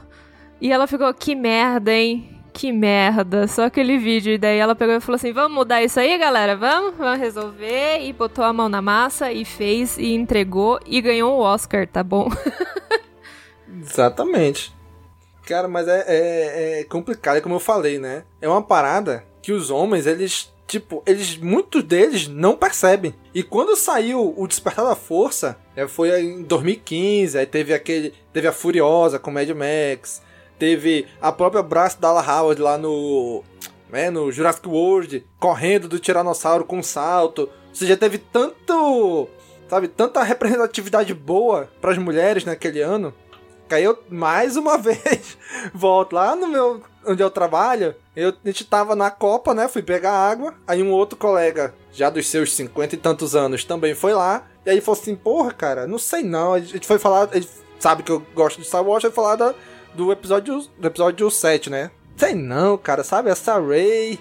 e 0.62 0.72
ela 0.72 0.88
ficou 0.88 1.14
que 1.14 1.36
merda, 1.36 1.92
hein? 1.92 2.40
Que 2.54 2.72
merda, 2.72 3.48
só 3.48 3.66
aquele 3.66 3.98
vídeo. 3.98 4.34
E 4.34 4.38
daí 4.38 4.58
ela 4.58 4.76
pegou 4.76 4.96
e 4.96 5.00
falou 5.00 5.16
assim: 5.16 5.34
vamos 5.34 5.56
mudar 5.58 5.82
isso 5.82 6.00
aí, 6.00 6.18
galera? 6.18 6.56
Vamos, 6.56 6.96
vamos 6.98 7.20
resolver. 7.20 8.00
E 8.02 8.14
botou 8.14 8.44
a 8.44 8.54
mão 8.54 8.70
na 8.70 8.82
massa 8.82 9.32
e 9.32 9.44
fez 9.44 9.98
e 9.98 10.14
entregou 10.14 10.80
e 10.86 11.02
ganhou 11.02 11.38
o 11.38 11.42
Oscar, 11.42 11.88
tá 11.88 12.04
bom? 12.04 12.30
Exatamente. 13.82 14.74
Cara, 15.52 15.68
mas 15.68 15.86
é, 15.86 16.06
é, 16.08 16.80
é 16.80 16.84
complicado, 16.86 17.36
é 17.36 17.41
como 17.41 17.56
eu 17.56 17.60
falei, 17.60 17.99
né? 17.99 18.24
É 18.39 18.47
uma 18.47 18.62
parada 18.62 19.26
que 19.41 19.52
os 19.52 19.70
homens, 19.70 20.08
eles 20.08 20.49
tipo, 20.66 21.04
eles, 21.06 21.36
muitos 21.36 21.84
deles 21.84 22.30
não 22.30 22.56
percebem. 22.56 23.14
E 23.34 23.43
quando 23.43 23.76
saiu 23.76 24.34
o 24.38 24.47
Despertar 24.47 24.86
da 24.86 24.95
Força, 24.95 25.58
é, 25.76 25.86
foi 25.89 26.22
em 26.22 26.43
2015, 26.43 27.38
aí 27.38 27.45
teve 27.45 27.74
aquele, 27.74 28.14
teve 28.32 28.47
a 28.47 28.54
Furiosa 28.54 29.20
com 29.20 29.30
Mad 29.30 29.49
Max, 29.49 30.22
teve 30.58 31.06
a 31.22 31.34
própria 31.34 31.62
Braço 31.62 31.99
Dalla 31.99 32.26
Howard 32.26 32.62
lá 32.62 32.78
no, 32.78 33.43
né, 33.91 34.10
no 34.10 34.32
Jurassic 34.32 34.70
World, 34.70 35.28
correndo 35.38 35.89
do 35.89 35.99
Tiranossauro 35.99 36.64
com 36.64 36.78
um 36.78 36.84
salto. 36.84 37.41
Ou 37.41 37.76
seja, 37.76 37.97
teve 37.97 38.20
tanto, 38.20 39.28
sabe, 39.68 39.89
tanta 39.89 40.24
representatividade 40.24 41.14
boa 41.14 41.70
para 41.82 41.91
as 41.91 41.97
mulheres 41.97 42.45
naquele 42.45 42.80
ano 42.80 43.14
Aí 43.76 43.84
eu, 43.84 43.97
mais 44.09 44.55
uma 44.57 44.78
vez, 44.80 45.38
volto 45.74 46.13
lá 46.13 46.36
no 46.36 46.47
meu. 46.47 46.82
onde 47.05 47.22
eu 47.22 47.30
trabalho. 47.30 47.95
Eu, 48.15 48.30
a 48.30 48.47
gente 48.47 48.65
tava 48.65 48.95
na 48.95 49.09
Copa, 49.09 49.53
né? 49.53 49.67
Fui 49.67 49.82
pegar 49.82 50.11
água. 50.11 50.53
Aí 50.67 50.82
um 50.84 50.91
outro 50.91 51.17
colega, 51.17 51.74
já 51.91 52.09
dos 52.09 52.28
seus 52.28 52.53
cinquenta 52.53 52.95
e 52.95 52.97
tantos 52.97 53.36
anos, 53.36 53.63
também 53.63 53.95
foi 53.95 54.13
lá. 54.13 54.45
E 54.65 54.69
aí 54.69 54.82
falou 54.82 54.99
assim: 54.99 55.15
Porra, 55.15 55.51
cara, 55.51 55.88
não 55.88 55.97
sei 55.97 56.24
não. 56.24 56.53
A 56.53 56.59
gente 56.59 56.86
foi 56.86 56.99
falar. 56.99 57.30
Ele 57.34 57.47
sabe 57.80 58.03
que 58.03 58.11
eu 58.11 58.22
gosto 58.36 58.59
de 58.59 58.67
Star 58.67 58.84
Wars, 58.86 59.01
foi 59.01 59.11
falar 59.11 59.36
da, 59.36 59.55
do 59.93 60.11
episódio 60.11 60.61
do 60.78 60.88
episódio 60.88 61.30
7, 61.32 61.69
né? 61.69 61.89
Sei 62.17 62.36
não, 62.36 62.78
cara, 62.78 63.03
sabe? 63.03 63.30
Essa 63.30 63.59
Ray. 63.59 64.19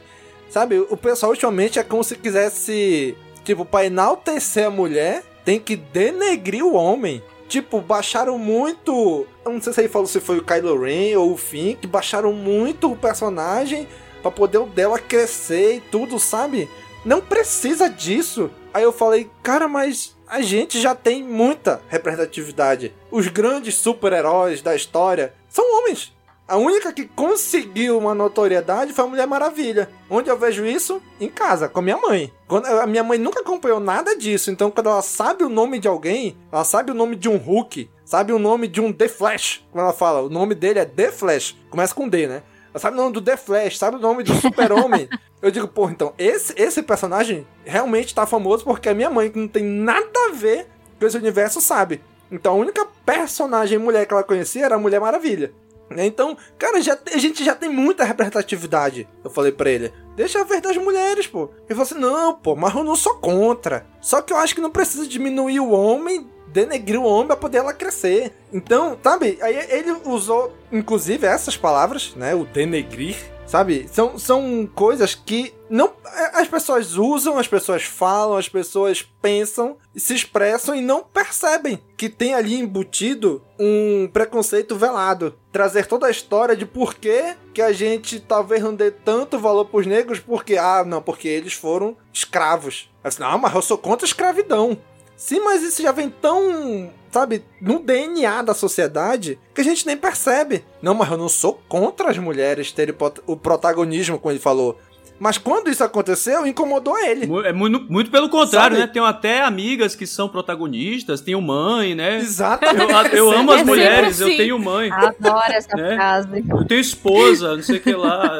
Sabe? 0.49 0.79
O 0.79 0.97
pessoal 0.97 1.31
ultimamente 1.31 1.79
é 1.79 1.83
como 1.83 2.03
se 2.03 2.17
quisesse. 2.17 3.17
Tipo, 3.45 3.65
pra 3.65 3.85
enaltecer 3.85 4.67
a 4.67 4.71
mulher, 4.71 5.23
tem 5.45 5.59
que 5.59 5.75
denegrir 5.77 6.65
o 6.65 6.75
homem. 6.75 7.23
Tipo, 7.51 7.81
baixaram 7.81 8.39
muito. 8.39 9.27
Eu 9.45 9.53
não 9.53 9.61
sei 9.61 9.73
se 9.73 9.81
ele 9.81 9.89
falou 9.89 10.07
se 10.07 10.21
foi 10.21 10.39
o 10.39 10.45
Kylo 10.45 10.81
Ren 10.81 11.19
ou 11.19 11.33
o 11.33 11.37
Finn, 11.37 11.75
que 11.75 11.87
baixaram 11.87 12.33
muito 12.33 12.91
o 12.91 12.97
personagem 12.97 13.89
pra 14.23 14.31
poder 14.31 14.59
o 14.59 14.67
dela 14.67 14.99
crescer 14.99 15.77
e 15.77 15.81
tudo, 15.81 16.19
sabe? 16.19 16.71
Não 17.05 17.21
precisa 17.21 17.91
disso. 17.91 18.51
Aí 18.73 18.85
eu 18.85 18.93
falei, 18.93 19.29
cara, 19.43 19.67
mas 19.67 20.17
a 20.29 20.41
gente 20.41 20.81
já 20.81 20.95
tem 20.95 21.25
muita 21.25 21.83
representatividade. 21.89 22.95
Os 23.11 23.27
grandes 23.27 23.75
super-heróis 23.75 24.63
da 24.63 24.77
história 24.77 25.35
são 25.49 25.65
homens. 25.79 26.13
A 26.51 26.57
única 26.57 26.93
que 26.93 27.07
conseguiu 27.07 27.97
uma 27.97 28.13
notoriedade 28.13 28.93
foi 28.93 29.05
a 29.05 29.07
Mulher 29.07 29.27
Maravilha. 29.29 29.89
Onde 30.11 30.29
eu 30.29 30.37
vejo 30.37 30.67
isso? 30.67 31.01
Em 31.21 31.29
casa, 31.29 31.69
com 31.69 31.79
a 31.79 31.83
minha 31.83 31.97
mãe. 31.97 32.33
Quando, 32.49 32.67
a 32.67 32.89
minha 32.89 33.05
mãe 33.05 33.17
nunca 33.17 33.39
acompanhou 33.39 33.79
nada 33.79 34.17
disso, 34.17 34.51
então 34.51 34.69
quando 34.69 34.89
ela 34.89 35.01
sabe 35.01 35.45
o 35.45 35.49
nome 35.49 35.79
de 35.79 35.87
alguém, 35.87 36.37
ela 36.51 36.65
sabe 36.65 36.91
o 36.91 36.95
nome 36.95 37.15
de 37.15 37.29
um 37.29 37.37
Hulk, 37.37 37.89
sabe 38.05 38.33
o 38.33 38.39
nome 38.41 38.67
de 38.67 38.81
um 38.81 38.93
The 38.93 39.07
Flash. 39.07 39.65
Como 39.71 39.81
ela 39.81 39.93
fala, 39.93 40.23
o 40.23 40.29
nome 40.29 40.57
dele 40.57 40.81
é 40.81 40.85
The 40.85 41.13
Flash. 41.13 41.57
Começa 41.71 41.95
com 41.95 42.09
D, 42.09 42.27
né? 42.27 42.43
Ela 42.75 42.81
sabe 42.81 42.97
o 42.97 43.01
nome 43.01 43.13
do 43.13 43.23
The 43.23 43.37
Flash, 43.37 43.79
sabe 43.79 43.99
o 43.99 44.01
nome 44.01 44.25
do 44.25 44.35
Super-Homem. 44.35 45.09
eu 45.41 45.53
digo, 45.53 45.69
pô, 45.69 45.89
então, 45.89 46.13
esse, 46.19 46.53
esse 46.57 46.83
personagem 46.83 47.47
realmente 47.65 48.13
tá 48.13 48.27
famoso 48.27 48.65
porque 48.65 48.89
a 48.89 48.95
minha 48.95 49.09
mãe, 49.09 49.31
que 49.31 49.39
não 49.39 49.47
tem 49.47 49.63
nada 49.63 50.19
a 50.29 50.33
ver 50.33 50.67
com 50.99 51.07
esse 51.07 51.17
universo, 51.17 51.61
sabe. 51.61 52.03
Então 52.29 52.55
a 52.55 52.57
única 52.57 52.85
personagem 53.07 53.79
mulher 53.79 54.05
que 54.05 54.13
ela 54.13 54.25
conhecia 54.25 54.65
era 54.65 54.75
a 54.75 54.79
Mulher 54.79 55.01
Maravilha. 55.01 55.53
Né? 55.91 56.07
Então, 56.07 56.37
cara, 56.57 56.81
já, 56.81 56.97
a 57.13 57.19
gente 57.19 57.45
já 57.45 57.55
tem 57.55 57.69
muita 57.69 58.05
representatividade. 58.05 59.09
Eu 59.25 59.31
falei 59.31 59.51
pra 59.51 59.71
ele, 59.71 59.93
deixa 60.15 60.45
ver 60.45 60.61
das 60.61 60.77
mulheres, 60.77 61.27
pô. 61.27 61.51
Ele 61.69 61.71
falou 61.71 61.83
assim, 61.83 61.99
não, 61.99 62.35
pô, 62.35 62.55
mas 62.55 62.75
eu 62.75 62.85
não 62.85 62.95
sou 62.95 63.17
contra. 63.17 63.85
Só 64.01 64.23
que 64.23 64.33
eu 64.33 64.37
acho 64.37 64.55
que 64.55 64.61
não 64.61 64.71
precisa 64.71 65.07
diminuir 65.07 65.59
o 65.59 65.71
homem, 65.71 66.31
denegrir 66.47 67.01
o 67.01 67.05
homem 67.05 67.27
pra 67.27 67.37
poder 67.37 67.59
ela 67.59 67.73
crescer. 67.73 68.33
Então, 68.53 68.97
sabe, 69.03 69.39
aí 69.43 69.57
ele 69.69 69.91
usou, 70.05 70.53
inclusive, 70.71 71.27
essas 71.27 71.57
palavras, 71.57 72.15
né, 72.15 72.35
o 72.35 72.45
denegrir 72.45 73.17
Sabe? 73.51 73.89
São, 73.93 74.17
são 74.17 74.65
coisas 74.77 75.17
que 75.17 75.53
não 75.69 75.93
as 76.35 76.47
pessoas 76.47 76.95
usam, 76.95 77.37
as 77.37 77.49
pessoas 77.49 77.83
falam, 77.83 78.37
as 78.37 78.49
pessoas 78.49 79.03
pensam, 79.21 79.77
se 79.97 80.15
expressam 80.15 80.73
e 80.73 80.81
não 80.81 81.03
percebem 81.03 81.83
que 81.97 82.09
tem 82.09 82.33
ali 82.33 82.55
embutido 82.55 83.43
um 83.59 84.09
preconceito 84.13 84.77
velado. 84.77 85.35
Trazer 85.53 85.87
toda 85.87 86.07
a 86.07 86.11
história 86.11 86.55
de 86.55 86.65
por 86.65 86.95
que, 86.95 87.35
que 87.53 87.61
a 87.61 87.73
gente 87.73 88.21
talvez 88.21 88.63
não 88.63 88.75
dê 88.75 88.91
tanto 88.91 89.39
valor 89.39 89.65
pros 89.65 89.87
negros, 89.87 90.21
porque, 90.21 90.57
ah, 90.57 90.85
não, 90.85 91.03
porque 91.03 91.27
eles 91.27 91.55
foram 91.55 91.97
escravos. 92.13 92.89
Assim, 93.03 93.21
não, 93.21 93.39
mas 93.39 93.55
eu 93.55 93.63
sou 93.63 93.77
contra 93.77 94.07
a 94.07 94.09
escravidão. 94.09 94.79
Sim, 95.17 95.41
mas 95.41 95.63
isso 95.63 95.83
já 95.83 95.93
vem 95.93 96.09
tão, 96.09 96.91
sabe, 97.11 97.45
no 97.61 97.79
DNA 97.81 98.41
da 98.41 98.55
sociedade 98.55 99.39
que 99.55 99.61
a 99.61 99.65
gente 99.65 99.87
nem 99.87 99.95
percebe. 99.95 100.65
Não, 100.81 100.95
mas 100.95 101.11
eu 101.11 101.19
não 101.19 101.29
sou 101.29 101.61
contra 101.69 102.11
as 102.11 102.17
mulheres 102.17 102.73
terem 102.73 102.95
o 103.27 103.37
protagonismo, 103.37 104.19
como 104.19 104.33
ele 104.33 104.39
falou. 104.39 104.79
Mas 105.21 105.37
quando 105.37 105.69
isso 105.69 105.85
aconteceu, 105.85 106.47
incomodou 106.47 106.99
ele. 106.99 107.29
É 107.45 107.53
muito, 107.53 107.81
muito 107.93 108.11
pelo 108.11 108.31
contrário, 108.31 108.75
Sabe? 108.75 108.87
né? 108.87 108.91
Tenho 108.91 109.05
até 109.05 109.43
amigas 109.43 109.95
que 109.95 110.07
são 110.07 110.31
protagonistas, 110.31 111.21
tenho 111.21 111.43
mãe, 111.43 111.95
né? 111.95 112.17
Exatamente. 112.17 113.15
Eu, 113.15 113.27
eu 113.27 113.39
amo 113.39 113.53
as 113.53 113.61
é 113.61 113.65
mulheres, 113.65 114.23
assim. 114.23 114.31
eu 114.31 114.37
tenho 114.39 114.59
mãe. 114.59 114.91
Adoro 114.91 115.53
essa 115.53 115.77
né? 115.77 115.95
frase. 115.95 116.45
Eu 116.49 116.65
tenho 116.65 116.81
esposa, 116.81 117.55
não 117.55 117.63
sei 117.63 117.77
o 117.77 117.81
que 117.81 117.93
lá. 117.93 118.33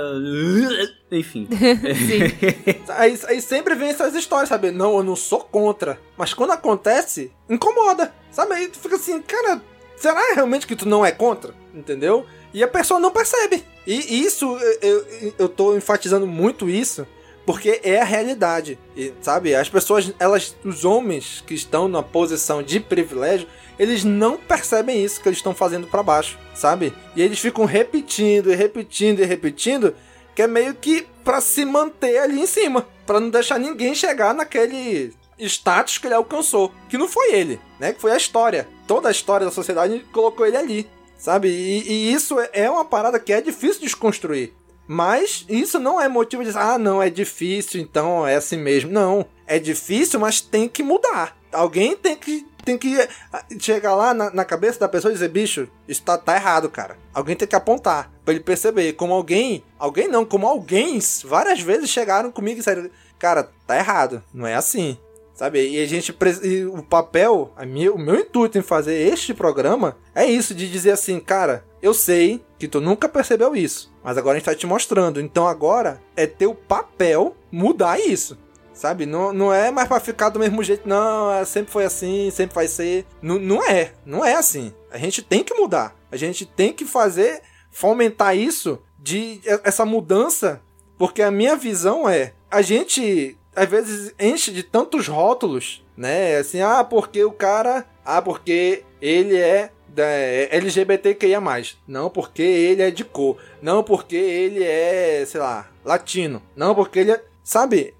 Enfim. 1.13 1.47
aí, 2.97 3.21
aí 3.29 3.41
sempre 3.43 3.75
vem 3.75 3.91
essas 3.91 4.15
histórias, 4.15 4.49
sabe? 4.49 4.71
Não, 4.71 4.97
eu 4.97 5.03
não 5.03 5.17
sou 5.17 5.41
contra. 5.41 5.99
Mas 6.17 6.33
quando 6.33 6.53
acontece, 6.53 7.31
incomoda. 7.49 8.11
Sabe? 8.31 8.55
Aí 8.55 8.69
tu 8.69 8.79
fica 8.79 8.97
assim, 8.97 9.21
cara, 9.21 9.61
será 9.99 10.35
realmente 10.35 10.67
que 10.67 10.77
tu 10.77 10.89
não 10.89 11.05
é 11.05 11.13
contra? 11.13 11.53
Entendeu? 11.75 12.25
E 12.55 12.63
a 12.63 12.69
pessoa 12.69 12.99
não 12.99 13.11
percebe. 13.11 13.63
E 13.91 14.25
isso, 14.25 14.57
eu, 14.81 15.33
eu 15.37 15.49
tô 15.49 15.77
enfatizando 15.77 16.25
muito 16.25 16.71
isso, 16.71 17.05
porque 17.45 17.81
é 17.83 18.01
a 18.01 18.05
realidade. 18.05 18.79
E, 18.97 19.13
sabe, 19.21 19.53
as 19.53 19.69
pessoas, 19.69 20.15
elas, 20.21 20.55
os 20.65 20.85
homens 20.85 21.43
que 21.45 21.55
estão 21.55 21.89
na 21.89 22.01
posição 22.01 22.63
de 22.63 22.79
privilégio, 22.79 23.49
eles 23.77 24.05
não 24.05 24.37
percebem 24.37 25.05
isso 25.05 25.21
que 25.21 25.29
eles 25.29 25.41
estão 25.41 25.53
fazendo 25.53 25.89
para 25.89 26.05
baixo, 26.05 26.39
sabe? 26.55 26.95
E 27.17 27.21
eles 27.21 27.41
ficam 27.41 27.65
repetindo 27.65 28.53
e 28.53 28.55
repetindo 28.55 29.23
e 29.23 29.25
repetindo, 29.25 29.93
que 30.37 30.43
é 30.43 30.47
meio 30.47 30.73
que 30.73 31.05
para 31.25 31.41
se 31.41 31.65
manter 31.65 32.19
ali 32.19 32.41
em 32.41 32.47
cima, 32.47 32.87
para 33.05 33.19
não 33.19 33.29
deixar 33.29 33.59
ninguém 33.59 33.93
chegar 33.93 34.33
naquele 34.33 35.13
status 35.37 35.99
que 35.99 36.07
ele 36.07 36.15
alcançou, 36.15 36.73
que 36.89 36.97
não 36.97 37.09
foi 37.09 37.35
ele, 37.35 37.61
né? 37.81 37.93
Que 37.93 38.01
foi 38.01 38.13
a 38.13 38.17
história. 38.17 38.69
Toda 38.87 39.09
a 39.09 39.11
história 39.11 39.47
da 39.47 39.53
sociedade 39.53 39.99
colocou 40.13 40.47
ele 40.47 40.57
ali. 40.57 40.89
Sabe? 41.21 41.49
E, 41.49 41.83
e, 41.87 42.13
isso 42.15 42.37
é 42.53 42.69
uma 42.71 42.85
parada 42.85 43.21
que 43.21 43.31
é 43.31 43.43
difícil 43.43 43.81
de 43.81 43.87
desconstruir. 43.87 44.55
Mas 44.89 45.45
isso 45.49 45.79
não 45.79 46.01
é 46.01 46.09
motivo 46.09 46.43
de 46.43 46.49
dizer, 46.49 46.59
ah, 46.59 46.79
não, 46.79 47.01
é 47.01 47.11
difícil, 47.11 47.81
então 47.81 48.27
é 48.27 48.37
assim 48.37 48.57
mesmo. 48.57 48.91
Não. 48.91 49.27
É 49.47 49.59
difícil, 49.59 50.19
mas 50.19 50.41
tem 50.41 50.67
que 50.67 50.83
mudar. 50.83 51.37
Alguém 51.53 51.95
tem 51.95 52.17
que, 52.17 52.47
tem 52.65 52.79
que 52.79 52.99
ah, 53.33 53.45
chegar 53.59 53.95
lá 53.95 54.15
na, 54.15 54.31
na 54.31 54.45
cabeça 54.47 54.81
da 54.81 54.89
pessoa 54.89 55.13
e 55.13 55.15
dizer, 55.15 55.29
bicho, 55.29 55.69
isso 55.87 56.03
tá, 56.03 56.17
tá 56.17 56.35
errado, 56.35 56.71
cara. 56.71 56.97
Alguém 57.13 57.37
tem 57.37 57.47
que 57.47 57.55
apontar 57.55 58.11
para 58.25 58.33
ele 58.33 58.43
perceber. 58.43 58.95
Como 58.95 59.13
alguém, 59.13 59.63
alguém 59.79 60.09
não, 60.09 60.25
como 60.25 60.47
alguém 60.47 60.99
várias 61.25 61.61
vezes 61.61 61.91
chegaram 61.91 62.33
comigo 62.33 62.57
e 62.57 62.61
disseram, 62.61 62.91
cara, 63.19 63.51
tá 63.67 63.77
errado, 63.77 64.25
não 64.33 64.47
é 64.47 64.55
assim. 64.55 64.99
Sabe? 65.41 65.71
E 65.71 65.83
a 65.83 65.87
gente. 65.87 66.15
E 66.43 66.67
o 66.67 66.83
papel, 66.83 67.51
minha, 67.67 67.91
o 67.91 67.99
meu 67.99 68.17
intuito 68.17 68.59
em 68.59 68.63
fazer 68.63 68.93
este 69.11 69.33
programa 69.33 69.97
é 70.15 70.27
isso, 70.27 70.55
de 70.55 70.71
dizer 70.71 70.91
assim, 70.91 71.19
cara, 71.19 71.65
eu 71.81 71.95
sei 71.95 72.45
que 72.59 72.69
tu 72.69 72.79
nunca 72.79 73.09
percebeu 73.09 73.57
isso, 73.57 73.91
mas 74.05 74.19
agora 74.19 74.37
a 74.37 74.39
gente 74.39 74.45
tá 74.45 74.55
te 74.55 74.67
mostrando. 74.67 75.19
Então 75.19 75.47
agora 75.47 75.99
é 76.15 76.27
teu 76.27 76.55
papel 76.55 77.35
mudar 77.51 77.99
isso. 77.99 78.37
Sabe? 78.75 79.07
Não, 79.07 79.33
não 79.33 79.51
é 79.51 79.71
mais 79.71 79.89
pra 79.89 79.99
ficar 79.99 80.29
do 80.29 80.39
mesmo 80.39 80.63
jeito, 80.63 80.87
não, 80.87 81.33
é, 81.33 81.43
sempre 81.47 81.73
foi 81.73 81.87
assim, 81.87 82.31
sempre 82.31 82.55
vai 82.55 82.69
ser. 82.69 83.07
Não, 83.23 83.39
não 83.39 83.65
é, 83.65 83.95
não 84.05 84.23
é 84.23 84.35
assim. 84.35 84.75
A 84.91 84.99
gente 84.99 85.23
tem 85.23 85.43
que 85.43 85.55
mudar. 85.55 85.97
A 86.13 86.19
gente 86.19 86.45
tem 86.45 86.71
que 86.71 86.85
fazer, 86.85 87.41
fomentar 87.71 88.37
isso, 88.37 88.79
de 88.99 89.41
essa 89.65 89.87
mudança, 89.87 90.61
porque 90.99 91.23
a 91.23 91.31
minha 91.31 91.57
visão 91.57 92.07
é, 92.07 92.35
a 92.51 92.61
gente 92.61 93.39
às 93.55 93.69
vezes 93.69 94.15
enche 94.19 94.51
de 94.53 94.63
tantos 94.63 95.09
rótulos, 95.09 95.85
né? 95.97 96.37
Assim, 96.37 96.61
ah, 96.61 96.85
porque 96.85 97.25
o 97.25 97.33
cara. 97.33 97.87
Ah, 98.05 98.23
porque 98.23 98.85
ele 99.01 99.37
é 99.37 99.71
da 99.89 100.07
LGBTQIA. 100.51 101.41
Não 101.87 102.09
porque 102.09 102.43
ele 102.43 102.83
é 102.83 102.91
de 102.91 103.05
cor. 103.05 103.37
Não 103.61 103.83
porque 103.83 104.17
ele 104.17 104.63
é, 104.63 105.25
sei 105.27 105.41
lá, 105.41 105.69
latino. 105.85 106.43
Não 106.55 106.75
porque 106.75 107.01
ele 107.01 107.13
é. 107.13 107.25
Sabe? 107.43 107.95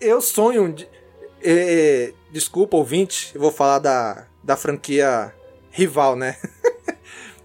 Eu 0.00 0.20
sonho. 0.20 0.72
De, 0.72 0.88
é, 1.42 2.12
desculpa, 2.30 2.76
ouvinte, 2.76 3.32
eu 3.34 3.40
vou 3.40 3.50
falar 3.50 3.78
da, 3.78 4.26
da 4.42 4.56
franquia 4.56 5.34
rival, 5.70 6.14
né? 6.16 6.36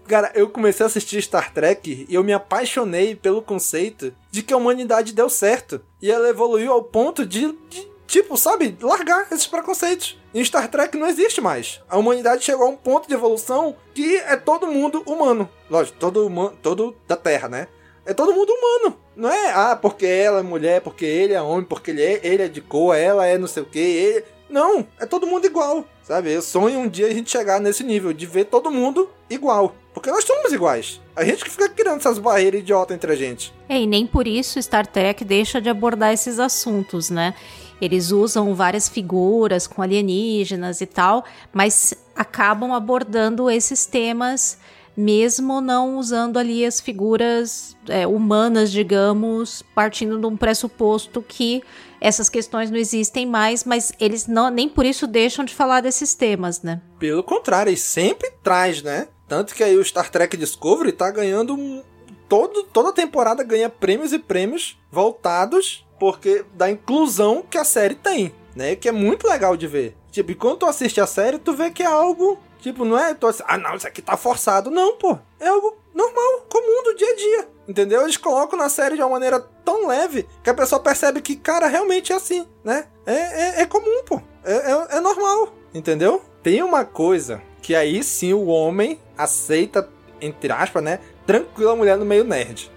Cara, 0.08 0.32
eu 0.34 0.48
comecei 0.48 0.84
a 0.84 0.86
assistir 0.86 1.20
Star 1.20 1.52
Trek 1.52 2.06
e 2.08 2.14
eu 2.14 2.24
me 2.24 2.32
apaixonei 2.32 3.14
pelo 3.14 3.42
conceito 3.42 4.14
de 4.30 4.42
que 4.42 4.54
a 4.54 4.56
humanidade 4.56 5.12
deu 5.12 5.28
certo. 5.28 5.82
E 6.00 6.10
ela 6.10 6.30
evoluiu 6.30 6.72
ao 6.72 6.82
ponto 6.82 7.26
de, 7.26 7.54
de 7.68 7.86
tipo, 8.06 8.34
sabe, 8.34 8.74
largar 8.80 9.26
esses 9.30 9.46
preconceitos. 9.46 10.18
Em 10.32 10.42
Star 10.42 10.70
Trek 10.70 10.96
não 10.96 11.06
existe 11.06 11.42
mais. 11.42 11.82
A 11.90 11.98
humanidade 11.98 12.42
chegou 12.42 12.66
a 12.66 12.70
um 12.70 12.76
ponto 12.76 13.06
de 13.06 13.12
evolução 13.12 13.76
que 13.92 14.16
é 14.16 14.34
todo 14.34 14.66
mundo 14.66 15.02
humano. 15.04 15.46
Lógico, 15.68 15.98
todo 15.98 16.26
humano, 16.26 16.56
todo 16.62 16.96
da 17.06 17.14
Terra, 17.14 17.46
né? 17.50 17.68
É 18.06 18.14
todo 18.14 18.32
mundo 18.32 18.50
humano. 18.50 18.98
Não 19.14 19.28
é, 19.28 19.52
ah, 19.52 19.76
porque 19.76 20.06
ela 20.06 20.40
é 20.40 20.42
mulher, 20.42 20.80
porque 20.80 21.04
ele 21.04 21.34
é 21.34 21.42
homem, 21.42 21.66
porque 21.66 21.90
ele 21.90 22.02
é, 22.02 22.20
ele 22.22 22.42
é 22.44 22.48
de 22.48 22.62
cor, 22.62 22.96
ela 22.96 23.26
é 23.26 23.36
não 23.36 23.46
sei 23.46 23.62
o 23.62 23.66
que. 23.66 23.78
Ele... 23.78 24.24
Não, 24.48 24.86
é 24.98 25.04
todo 25.04 25.26
mundo 25.26 25.44
igual, 25.44 25.84
sabe? 26.02 26.32
Eu 26.32 26.40
sonho 26.40 26.78
um 26.78 26.88
dia 26.88 27.08
a 27.08 27.12
gente 27.12 27.30
chegar 27.30 27.60
nesse 27.60 27.84
nível 27.84 28.14
de 28.14 28.24
ver 28.24 28.46
todo 28.46 28.70
mundo 28.70 29.10
igual. 29.30 29.74
Porque 29.92 30.10
nós 30.10 30.24
somos 30.24 30.52
iguais. 30.52 31.00
A 31.16 31.24
gente 31.24 31.44
que 31.44 31.50
fica 31.50 31.68
criando 31.68 31.98
essas 31.98 32.18
barreiras 32.18 32.60
idiotas 32.60 32.94
entre 32.94 33.12
a 33.12 33.16
gente. 33.16 33.52
É, 33.68 33.80
e 33.80 33.86
nem 33.86 34.06
por 34.06 34.28
isso 34.28 34.62
Star 34.62 34.86
Trek 34.86 35.24
deixa 35.24 35.60
de 35.60 35.68
abordar 35.68 36.12
esses 36.12 36.38
assuntos, 36.38 37.10
né? 37.10 37.34
Eles 37.80 38.10
usam 38.10 38.54
várias 38.54 38.88
figuras 38.88 39.66
com 39.66 39.82
alienígenas 39.82 40.80
e 40.80 40.86
tal, 40.86 41.24
mas 41.52 41.94
acabam 42.14 42.72
abordando 42.72 43.50
esses 43.50 43.86
temas 43.86 44.58
mesmo 44.98 45.60
não 45.60 45.96
usando 45.96 46.38
ali 46.38 46.66
as 46.66 46.80
figuras 46.80 47.76
é, 47.88 48.04
humanas, 48.04 48.72
digamos, 48.72 49.62
partindo 49.72 50.18
de 50.18 50.26
um 50.26 50.36
pressuposto 50.36 51.22
que 51.22 51.62
essas 52.00 52.28
questões 52.28 52.68
não 52.68 52.76
existem 52.76 53.24
mais, 53.24 53.62
mas 53.62 53.92
eles 54.00 54.26
não, 54.26 54.50
nem 54.50 54.68
por 54.68 54.84
isso 54.84 55.06
deixam 55.06 55.44
de 55.44 55.54
falar 55.54 55.82
desses 55.82 56.16
temas, 56.16 56.62
né? 56.62 56.80
Pelo 56.98 57.22
contrário, 57.22 57.70
eles 57.70 57.80
sempre 57.80 58.28
traz, 58.42 58.82
né? 58.82 59.06
Tanto 59.28 59.54
que 59.54 59.62
aí 59.62 59.76
o 59.76 59.84
Star 59.84 60.10
Trek 60.10 60.36
Discovery 60.36 60.92
tá 60.92 61.10
ganhando 61.10 61.54
um, 61.54 61.82
todo, 62.28 62.62
toda 62.64 62.92
temporada 62.92 63.42
ganha 63.44 63.68
prêmios 63.68 64.12
e 64.12 64.18
prêmios 64.18 64.78
voltados 64.90 65.86
porque 65.98 66.44
da 66.54 66.70
inclusão 66.70 67.44
que 67.48 67.58
a 67.58 67.64
série 67.64 67.94
tem. 67.94 68.32
né? 68.54 68.74
Que 68.76 68.88
é 68.88 68.92
muito 68.92 69.28
legal 69.28 69.56
de 69.56 69.66
ver. 69.66 69.96
Tipo, 70.10 70.30
e 70.30 70.34
quando 70.34 70.58
tu 70.58 70.66
assiste 70.66 71.00
a 71.00 71.06
série, 71.06 71.38
tu 71.38 71.52
vê 71.52 71.70
que 71.70 71.82
é 71.82 71.86
algo. 71.86 72.38
Tipo, 72.60 72.84
não 72.84 72.98
é. 72.98 73.14
Tu, 73.14 73.26
ah, 73.44 73.58
não, 73.58 73.76
isso 73.76 73.86
aqui 73.86 74.02
tá 74.02 74.16
forçado. 74.16 74.70
Não, 74.70 74.96
pô. 74.96 75.18
É 75.38 75.48
algo 75.48 75.76
normal, 75.94 76.46
comum 76.48 76.82
do 76.84 76.94
dia 76.94 77.10
a 77.10 77.16
dia. 77.16 77.48
Entendeu? 77.68 78.02
Eles 78.02 78.16
colocam 78.16 78.58
na 78.58 78.68
série 78.68 78.96
de 78.96 79.02
uma 79.02 79.10
maneira 79.10 79.38
tão 79.64 79.86
leve 79.86 80.26
que 80.42 80.50
a 80.50 80.54
pessoa 80.54 80.80
percebe 80.80 81.20
que, 81.20 81.36
cara, 81.36 81.66
realmente 81.66 82.12
é 82.12 82.16
assim, 82.16 82.46
né? 82.64 82.86
É, 83.04 83.12
é, 83.14 83.62
é 83.62 83.66
comum, 83.66 84.02
pô. 84.04 84.20
É, 84.44 84.54
é, 84.54 84.96
é 84.96 85.00
normal, 85.00 85.52
entendeu? 85.74 86.22
Tem 86.42 86.62
uma 86.62 86.84
coisa 86.84 87.42
que 87.68 87.74
aí 87.74 88.02
sim 88.02 88.32
o 88.32 88.46
homem 88.46 88.98
aceita, 89.14 89.86
entre 90.22 90.50
aspas, 90.50 90.82
né? 90.82 91.00
Tranquila 91.26 91.72
a 91.72 91.76
mulher 91.76 91.98
no 91.98 92.04
meio 92.06 92.24
nerd. 92.24 92.70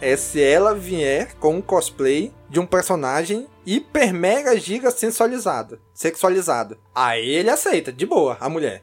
É 0.00 0.16
se 0.16 0.42
ela 0.42 0.74
vier 0.74 1.34
com 1.34 1.56
um 1.56 1.60
cosplay 1.60 2.32
de 2.48 2.58
um 2.58 2.64
personagem 2.64 3.46
hiper 3.66 4.10
mega 4.14 4.58
giga 4.58 4.90
sensualizado, 4.90 5.78
sexualizado. 5.92 6.78
Aí 6.94 7.28
ele 7.28 7.50
aceita, 7.50 7.92
de 7.92 8.06
boa, 8.06 8.38
a 8.40 8.48
mulher. 8.48 8.82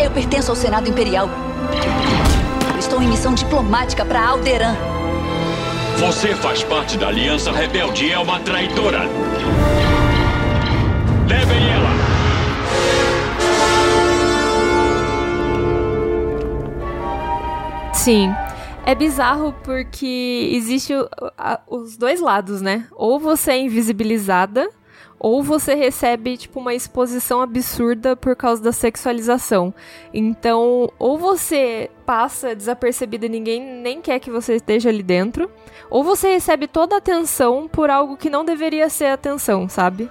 Eu 0.00 0.12
pertenço 0.12 0.52
ao 0.52 0.56
Senado 0.56 0.88
Imperial. 0.88 1.28
Estou 2.78 3.02
em 3.02 3.08
missão 3.08 3.34
diplomática 3.34 4.04
para 4.04 4.28
Alderan. 4.28 4.76
Você 5.98 6.36
faz 6.36 6.62
parte 6.62 6.96
da 6.96 7.08
Aliança 7.08 7.50
Rebelde 7.50 8.04
e 8.04 8.12
é 8.12 8.18
uma 8.20 8.38
traidora. 8.38 9.08
Levem 11.26 11.71
Sim. 18.02 18.34
É 18.84 18.96
bizarro 18.96 19.54
porque 19.62 20.50
existe 20.52 20.92
os 21.68 21.96
dois 21.96 22.20
lados, 22.20 22.60
né? 22.60 22.88
Ou 22.96 23.20
você 23.20 23.52
é 23.52 23.58
invisibilizada 23.60 24.68
ou 25.20 25.40
você 25.40 25.76
recebe 25.76 26.36
tipo 26.36 26.58
uma 26.58 26.74
exposição 26.74 27.40
absurda 27.40 28.16
por 28.16 28.34
causa 28.34 28.60
da 28.60 28.72
sexualização. 28.72 29.72
Então, 30.12 30.90
ou 30.98 31.16
você 31.16 31.88
passa 32.04 32.56
desapercebido 32.56 33.26
e 33.26 33.28
ninguém 33.28 33.62
nem 33.62 34.02
quer 34.02 34.18
que 34.18 34.32
você 34.32 34.56
esteja 34.56 34.88
ali 34.88 35.04
dentro, 35.04 35.48
ou 35.88 36.02
você 36.02 36.30
recebe 36.30 36.66
toda 36.66 36.96
a 36.96 36.98
atenção 36.98 37.68
por 37.68 37.88
algo 37.88 38.16
que 38.16 38.28
não 38.28 38.44
deveria 38.44 38.88
ser 38.88 39.12
atenção, 39.12 39.68
sabe? 39.68 40.10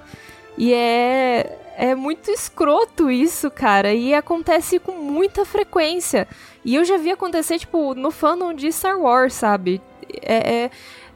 E 0.58 0.74
é 0.74 1.60
é 1.82 1.96
muito 1.96 2.30
escroto 2.30 3.10
isso, 3.10 3.50
cara, 3.50 3.94
e 3.94 4.14
acontece 4.14 4.80
com 4.80 4.92
muita 4.94 5.44
frequência. 5.44 6.28
E 6.64 6.76
eu 6.76 6.86
já 6.86 6.98
vi 6.98 7.12
acontecer 7.12 7.60
tipo 7.60 7.96
no 7.96 8.12
fandom 8.12 8.54
de 8.54 8.72
Star 8.72 9.00
Wars, 9.00 9.34
sabe? 9.34 9.82
é, 10.22 10.64
é 10.66 10.72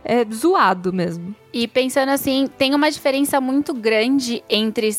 é 0.07 0.23
zoado 0.31 0.93
mesmo. 0.93 1.35
E 1.51 1.67
pensando 1.67 2.09
assim, 2.09 2.47
tem 2.59 2.75
uma 2.75 2.91
diferença 2.91 3.41
muito 3.41 3.73
grande 3.73 4.43
entre 4.47 4.95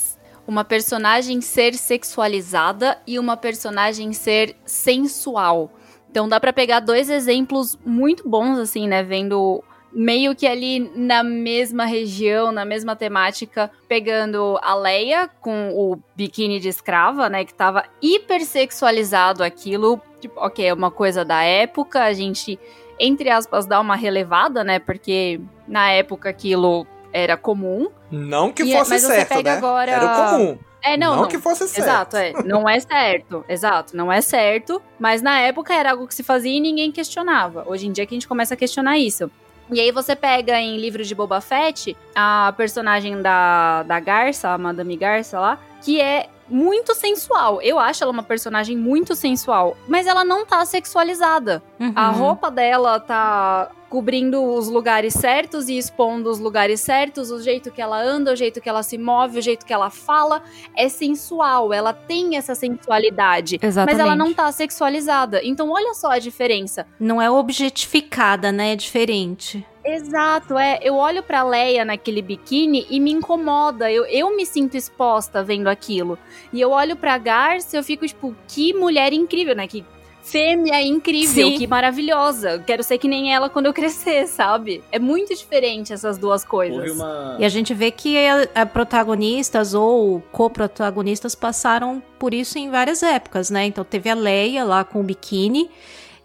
uma 0.46 0.64
personagem 0.64 1.40
ser 1.40 1.74
sexualizada 1.74 2.98
e 3.06 3.16
uma 3.16 3.36
personagem 3.36 4.12
ser 4.12 4.56
sensual. 4.64 5.70
Então 6.10 6.28
dá 6.28 6.40
para 6.40 6.52
pegar 6.52 6.80
dois 6.80 7.08
exemplos 7.08 7.78
muito 7.86 8.28
bons 8.28 8.58
assim, 8.58 8.88
né, 8.88 9.04
vendo 9.04 9.62
meio 9.92 10.34
que 10.34 10.46
ali 10.46 10.90
na 10.94 11.22
mesma 11.22 11.84
região, 11.84 12.52
na 12.52 12.64
mesma 12.64 12.94
temática, 12.94 13.70
pegando 13.88 14.58
a 14.62 14.74
Leia 14.74 15.28
com 15.40 15.70
o 15.74 15.98
biquíni 16.14 16.60
de 16.60 16.68
escrava, 16.68 17.28
né, 17.28 17.44
que 17.44 17.54
tava 17.54 17.84
hipersexualizado 18.02 19.42
aquilo, 19.42 20.00
tipo, 20.20 20.38
OK, 20.40 20.66
é 20.66 20.74
uma 20.74 20.90
coisa 20.90 21.24
da 21.24 21.42
época, 21.42 22.02
a 22.02 22.12
gente 22.12 22.58
entre 22.98 23.30
aspas, 23.30 23.66
dar 23.66 23.80
uma 23.80 23.96
relevada, 23.96 24.64
né? 24.64 24.78
Porque 24.78 25.40
na 25.66 25.90
época 25.90 26.30
aquilo 26.30 26.86
era 27.12 27.36
comum. 27.36 27.88
Não 28.10 28.52
que 28.52 28.62
e, 28.62 28.72
é, 28.72 28.78
fosse 28.78 28.90
mas 28.90 29.02
certo, 29.02 29.28
você 29.28 29.34
pega 29.34 29.52
né? 29.52 29.56
Agora... 29.58 29.90
Era 29.90 30.30
comum. 30.30 30.58
É, 30.82 30.96
não, 30.96 31.16
não, 31.16 31.22
não, 31.22 31.28
que 31.28 31.38
fosse 31.38 31.66
certo. 31.66 31.88
Exato, 31.88 32.16
é. 32.16 32.32
Não 32.44 32.68
é 32.68 32.78
certo. 32.78 33.44
Exato, 33.48 33.96
não 33.96 34.12
é 34.12 34.20
certo. 34.20 34.80
Mas 35.00 35.20
na 35.20 35.40
época 35.40 35.74
era 35.74 35.90
algo 35.90 36.06
que 36.06 36.14
se 36.14 36.22
fazia 36.22 36.52
e 36.52 36.60
ninguém 36.60 36.92
questionava. 36.92 37.64
Hoje 37.66 37.88
em 37.88 37.92
dia 37.92 38.06
que 38.06 38.14
a 38.14 38.16
gente 38.16 38.28
começa 38.28 38.54
a 38.54 38.56
questionar 38.56 38.96
isso. 38.96 39.28
E 39.70 39.80
aí 39.80 39.90
você 39.90 40.14
pega 40.14 40.60
em 40.60 40.78
livro 40.78 41.04
de 41.04 41.14
Boba 41.14 41.40
Fett 41.40 41.96
a 42.14 42.52
personagem 42.56 43.20
da, 43.20 43.82
da 43.82 43.98
Garça, 43.98 44.50
a 44.50 44.58
Madame 44.58 44.96
Garça 44.96 45.40
lá, 45.40 45.58
que 45.82 46.00
é 46.00 46.28
muito 46.48 46.94
sensual. 46.94 47.60
Eu 47.60 47.78
acho 47.78 48.02
ela 48.02 48.12
uma 48.12 48.22
personagem 48.22 48.76
muito 48.76 49.14
sensual, 49.16 49.76
mas 49.88 50.06
ela 50.06 50.24
não 50.24 50.46
tá 50.46 50.64
sexualizada. 50.64 51.62
Uhum. 51.80 51.92
A 51.94 52.08
roupa 52.10 52.50
dela 52.50 53.00
tá 53.00 53.70
cobrindo 53.88 54.42
os 54.42 54.68
lugares 54.68 55.14
certos 55.14 55.68
e 55.68 55.76
expondo 55.76 56.30
os 56.30 56.38
lugares 56.38 56.80
certos, 56.80 57.30
o 57.30 57.40
jeito 57.40 57.70
que 57.70 57.80
ela 57.80 58.00
anda, 58.00 58.32
o 58.32 58.36
jeito 58.36 58.60
que 58.60 58.68
ela 58.68 58.82
se 58.82 58.98
move, 58.98 59.38
o 59.38 59.42
jeito 59.42 59.64
que 59.64 59.72
ela 59.72 59.90
fala, 59.90 60.42
é 60.76 60.88
sensual, 60.88 61.72
ela 61.72 61.92
tem 61.92 62.36
essa 62.36 62.54
sensualidade, 62.54 63.58
Exatamente. 63.62 63.98
mas 63.98 64.06
ela 64.06 64.16
não 64.16 64.32
tá 64.34 64.50
sexualizada. 64.50 65.40
Então 65.44 65.70
olha 65.70 65.94
só 65.94 66.10
a 66.10 66.18
diferença. 66.18 66.86
Não 66.98 67.20
é 67.20 67.30
objetificada, 67.30 68.50
né? 68.50 68.72
É 68.72 68.76
diferente. 68.76 69.64
Exato, 69.84 70.58
é. 70.58 70.80
Eu 70.82 70.96
olho 70.96 71.22
pra 71.22 71.44
Leia 71.44 71.84
naquele 71.84 72.20
biquíni 72.20 72.84
e 72.90 72.98
me 72.98 73.12
incomoda. 73.12 73.90
Eu, 73.90 74.04
eu 74.06 74.36
me 74.36 74.44
sinto 74.44 74.76
exposta 74.76 75.44
vendo 75.44 75.68
aquilo. 75.68 76.18
E 76.52 76.60
eu 76.60 76.70
olho 76.70 76.96
pra 76.96 77.16
Garça 77.18 77.76
e 77.76 77.78
eu 77.78 77.84
fico, 77.84 78.04
tipo, 78.04 78.34
que 78.48 78.74
mulher 78.74 79.12
incrível, 79.12 79.54
né? 79.54 79.68
Que 79.68 79.84
fêmea 80.26 80.82
incrível, 80.82 81.48
Sim. 81.48 81.58
que 81.58 81.66
maravilhosa. 81.66 82.62
Quero 82.66 82.82
ser 82.82 82.98
que 82.98 83.06
nem 83.06 83.32
ela 83.32 83.48
quando 83.48 83.66
eu 83.66 83.72
crescer, 83.72 84.26
sabe? 84.26 84.82
É 84.90 84.98
muito 84.98 85.34
diferente 85.34 85.92
essas 85.92 86.18
duas 86.18 86.44
coisas. 86.44 86.92
Uma... 86.92 87.36
E 87.38 87.44
a 87.44 87.48
gente 87.48 87.72
vê 87.72 87.90
que 87.90 88.18
a, 88.26 88.62
a 88.62 88.66
protagonistas 88.66 89.72
ou 89.72 90.20
co-protagonistas 90.32 91.34
passaram 91.34 92.02
por 92.18 92.34
isso 92.34 92.58
em 92.58 92.70
várias 92.70 93.02
épocas, 93.02 93.50
né? 93.50 93.66
Então 93.66 93.84
teve 93.84 94.10
a 94.10 94.14
Leia 94.14 94.64
lá 94.64 94.84
com 94.84 95.00
o 95.00 95.04
biquíni 95.04 95.70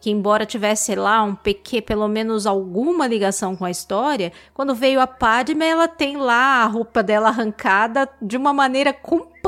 que 0.02 0.10
embora 0.10 0.48
tivesse 0.48 0.96
lá 0.96 1.22
um 1.22 1.36
PQ, 1.36 1.84
pelo 1.84 2.08
menos 2.08 2.48
alguma 2.48 3.06
ligação 3.06 3.56
com 3.56 3.64
a 3.64 3.70
história, 3.70 4.34
quando 4.52 4.74
veio 4.74 5.00
a 5.00 5.06
Padme, 5.06 5.64
ela 5.64 5.88
tem 5.88 6.18
lá 6.18 6.64
a 6.64 6.66
roupa 6.66 7.04
dela 7.04 7.30
arrancada 7.30 8.10
de 8.20 8.36
uma 8.36 8.52
maneira 8.52 8.92
completamente 8.92 9.41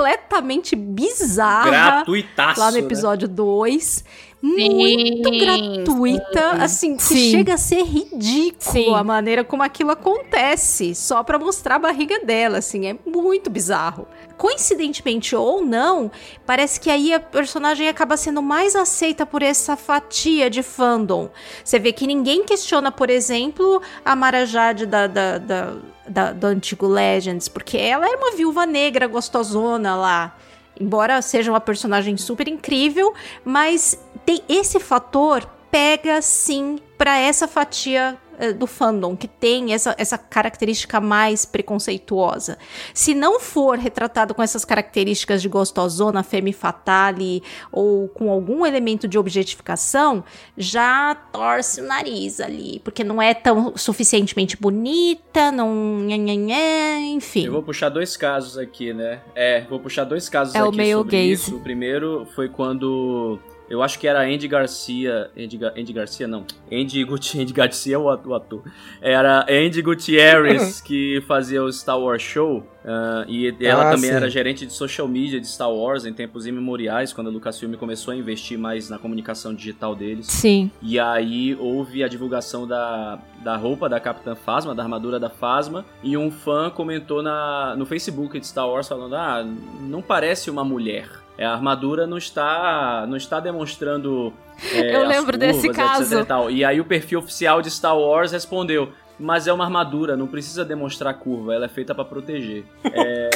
bizarra. 0.76 1.70
Gratuitaço, 1.70 2.60
Lá 2.60 2.72
no 2.72 2.78
né? 2.78 2.84
episódio 2.84 3.28
2. 3.28 4.04
Né? 4.04 4.34
muito 4.44 5.30
sim, 5.30 5.40
gratuita, 5.40 6.52
sim. 6.52 6.62
assim, 6.62 6.98
que 6.98 7.04
sim. 7.04 7.32
chega 7.32 7.54
a 7.54 7.58
ser 7.58 7.82
ridículo 7.84 8.94
a 8.94 9.02
maneira 9.02 9.42
como 9.42 9.64
aquilo 9.64 9.92
acontece, 9.92 10.94
só 10.94 11.24
para 11.24 11.40
mostrar 11.40 11.76
a 11.76 11.80
barriga 11.80 12.20
dela, 12.26 12.58
assim, 12.58 12.86
é 12.88 12.98
muito 13.06 13.50
bizarro. 13.50 14.06
Coincidentemente 14.38 15.34
ou 15.34 15.64
não, 15.64 16.12
parece 16.46 16.78
que 16.78 16.90
aí 16.90 17.14
a 17.14 17.22
personagem 17.22 17.88
acaba 17.88 18.18
sendo 18.18 18.42
mais 18.42 18.76
aceita 18.76 19.26
por 19.26 19.42
essa 19.42 19.78
fatia 19.78 20.50
de 20.50 20.62
fandom. 20.62 21.30
Você 21.64 21.80
vê 21.80 21.94
que 21.94 22.06
ninguém 22.06 22.44
questiona, 22.44 22.92
por 22.92 23.10
exemplo, 23.10 23.82
a 24.04 24.14
Marajade 24.14 24.86
da, 24.86 25.08
da, 25.08 25.38
da, 25.38 25.74
da 26.08 26.32
do 26.32 26.48
antigo 26.48 26.88
Legends, 26.88 27.48
porque 27.48 27.78
ela 27.78 28.08
é 28.08 28.16
uma 28.16 28.36
viúva 28.36 28.66
negra 28.66 29.08
gostosona 29.08 29.96
lá. 29.96 30.38
Embora 30.80 31.22
seja 31.22 31.52
uma 31.52 31.62
personagem 31.62 32.18
super 32.18 32.48
incrível, 32.48 33.14
mas 33.46 33.98
tem 34.26 34.42
esse 34.50 34.80
fator 34.80 35.48
pega 35.70 36.22
sim 36.22 36.80
para 36.98 37.18
essa 37.18 37.48
fatia 37.48 38.18
do 38.52 38.68
fandom 38.68 39.16
que 39.16 39.28
tem 39.28 39.74
essa, 39.74 39.96
essa 39.98 40.18
característica 40.18 41.00
mais 41.00 41.46
preconceituosa. 41.46 42.58
Se 42.94 43.14
não 43.14 43.40
for 43.40 43.78
retratado 43.78 44.34
com 44.34 44.42
essas 44.42 44.66
características 44.66 45.42
de 45.42 45.48
gostosona, 45.48 46.24
femme 46.24 46.52
fatale 46.52 47.44
ou 47.72 48.08
com 48.10 48.32
algum 48.32 48.66
elemento 48.66 49.08
de 49.08 49.18
objetificação, 49.18 50.24
já 50.58 51.16
torce 51.32 51.82
o 51.82 51.86
nariz 51.86 52.40
ali, 52.40 52.82
porque 52.84 53.04
não 53.04 53.22
é 53.22 53.34
tão 53.34 53.78
suficientemente 53.78 54.58
bonita, 54.58 55.52
não, 55.52 56.10
enfim. 56.10 57.46
Eu 57.46 57.54
vou 57.54 57.64
puxar 57.64 57.90
dois 57.90 58.18
casos 58.18 58.58
aqui, 58.58 58.94
né? 58.94 59.22
É, 59.36 59.62
vou 59.70 59.80
puxar 59.80 60.04
dois 60.04 60.28
casos 60.28 60.56
é 60.56 60.60
aqui 60.60 60.68
o 60.68 60.72
meio 60.72 60.98
sobre 61.00 61.18
gaze. 61.18 61.32
isso. 61.32 61.56
O 61.56 61.60
primeiro 61.60 62.28
foi 62.36 62.50
quando 62.50 63.40
eu 63.70 63.82
acho 63.82 63.98
que 63.98 64.08
era 64.08 64.22
Andy 64.22 64.48
Garcia. 64.48 65.30
Andy, 65.38 65.60
Andy 65.78 65.94
Garcia, 65.94 66.28
não. 66.28 66.46
Andy, 66.72 67.04
Guti, 67.04 67.40
Andy 67.42 67.54
Garcia 67.54 67.96
é 67.96 67.98
o 67.98 68.10
ator. 68.10 68.64
Era 69.02 69.46
Andy 69.50 69.82
Gutierrez 69.82 70.80
que 70.82 71.24
fazia 71.28 71.64
o 71.64 71.72
Star 71.72 72.00
Wars 72.00 72.22
Show. 72.22 72.68
Uh, 72.84 73.24
e 73.30 73.56
ela 73.62 73.88
ah, 73.88 73.92
também 73.96 74.10
sim. 74.10 74.16
era 74.16 74.30
gerente 74.30 74.66
de 74.66 74.74
social 74.74 75.08
media 75.08 75.40
de 75.40 75.48
Star 75.48 75.72
Wars 75.72 76.06
em 76.06 76.14
tempos 76.14 76.46
imemoriais, 76.46 77.14
quando 77.14 77.28
a 77.28 77.30
Lucasfilm 77.32 77.76
começou 77.76 78.12
a 78.12 78.16
investir 78.16 78.60
mais 78.60 78.90
na 78.90 79.00
comunicação 79.00 79.54
digital 79.54 79.96
deles. 79.96 80.28
Sim. 80.28 80.70
E 80.82 81.00
aí 81.00 81.56
houve 81.58 82.04
a 82.04 82.10
divulgação 82.10 82.68
da, 82.68 83.20
da 83.42 83.56
roupa 83.56 83.88
da 83.88 84.02
Capitã 84.02 84.36
Phasma, 84.36 84.76
da 84.76 84.84
armadura 84.84 85.18
da 85.18 85.30
Phasma, 85.30 85.86
e 86.04 86.18
um 86.18 86.30
fã 86.30 86.70
comentou 86.70 87.24
na, 87.24 87.74
no 87.78 87.86
Facebook 87.86 88.38
de 88.38 88.46
Star 88.46 88.68
Wars 88.68 88.88
falando: 88.88 89.16
Ah, 89.16 89.46
não 89.80 90.02
parece 90.02 90.50
uma 90.50 90.66
mulher. 90.66 91.23
É, 91.38 91.46
a 91.46 91.54
armadura 91.54 92.06
não 92.06 92.18
está, 92.18 93.06
não 93.08 93.18
está 93.18 93.40
demonstrando. 93.40 94.34
É, 94.72 94.96
Eu 94.96 95.08
lembro 95.08 95.38
curvas, 95.38 95.56
desse 95.56 95.70
caso. 95.70 96.16
E, 96.50 96.58
e, 96.58 96.66
aí 96.66 96.80
o 96.80 96.86
perfil 96.86 97.20
oficial 97.20 97.62
de 97.62 97.72
Star 97.72 97.98
Wars 97.98 98.32
respondeu: 98.32 98.94
mas 99.20 99.48
é 99.48 99.54
uma 99.54 99.64
armadura, 99.64 100.18
não 100.18 100.28
precisa 100.28 100.66
demonstrar 100.66 101.14
curva, 101.16 101.54
ela 101.54 101.66
é 101.66 101.70
feita 101.70 101.96
para 101.96 102.06
proteger. 102.06 102.64
É, 102.84 103.30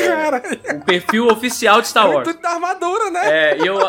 o 0.77 0.85
perfil 0.85 1.27
oficial 1.27 1.81
de 1.81 1.87
Star 1.87 2.09
Wars. 2.09 2.27
É 2.27 2.31
tudo 2.31 2.41
da 2.41 2.49
armadura, 2.51 3.09
né? 3.09 3.21
É, 3.25 3.57
e 3.59 3.65
eu, 3.65 3.79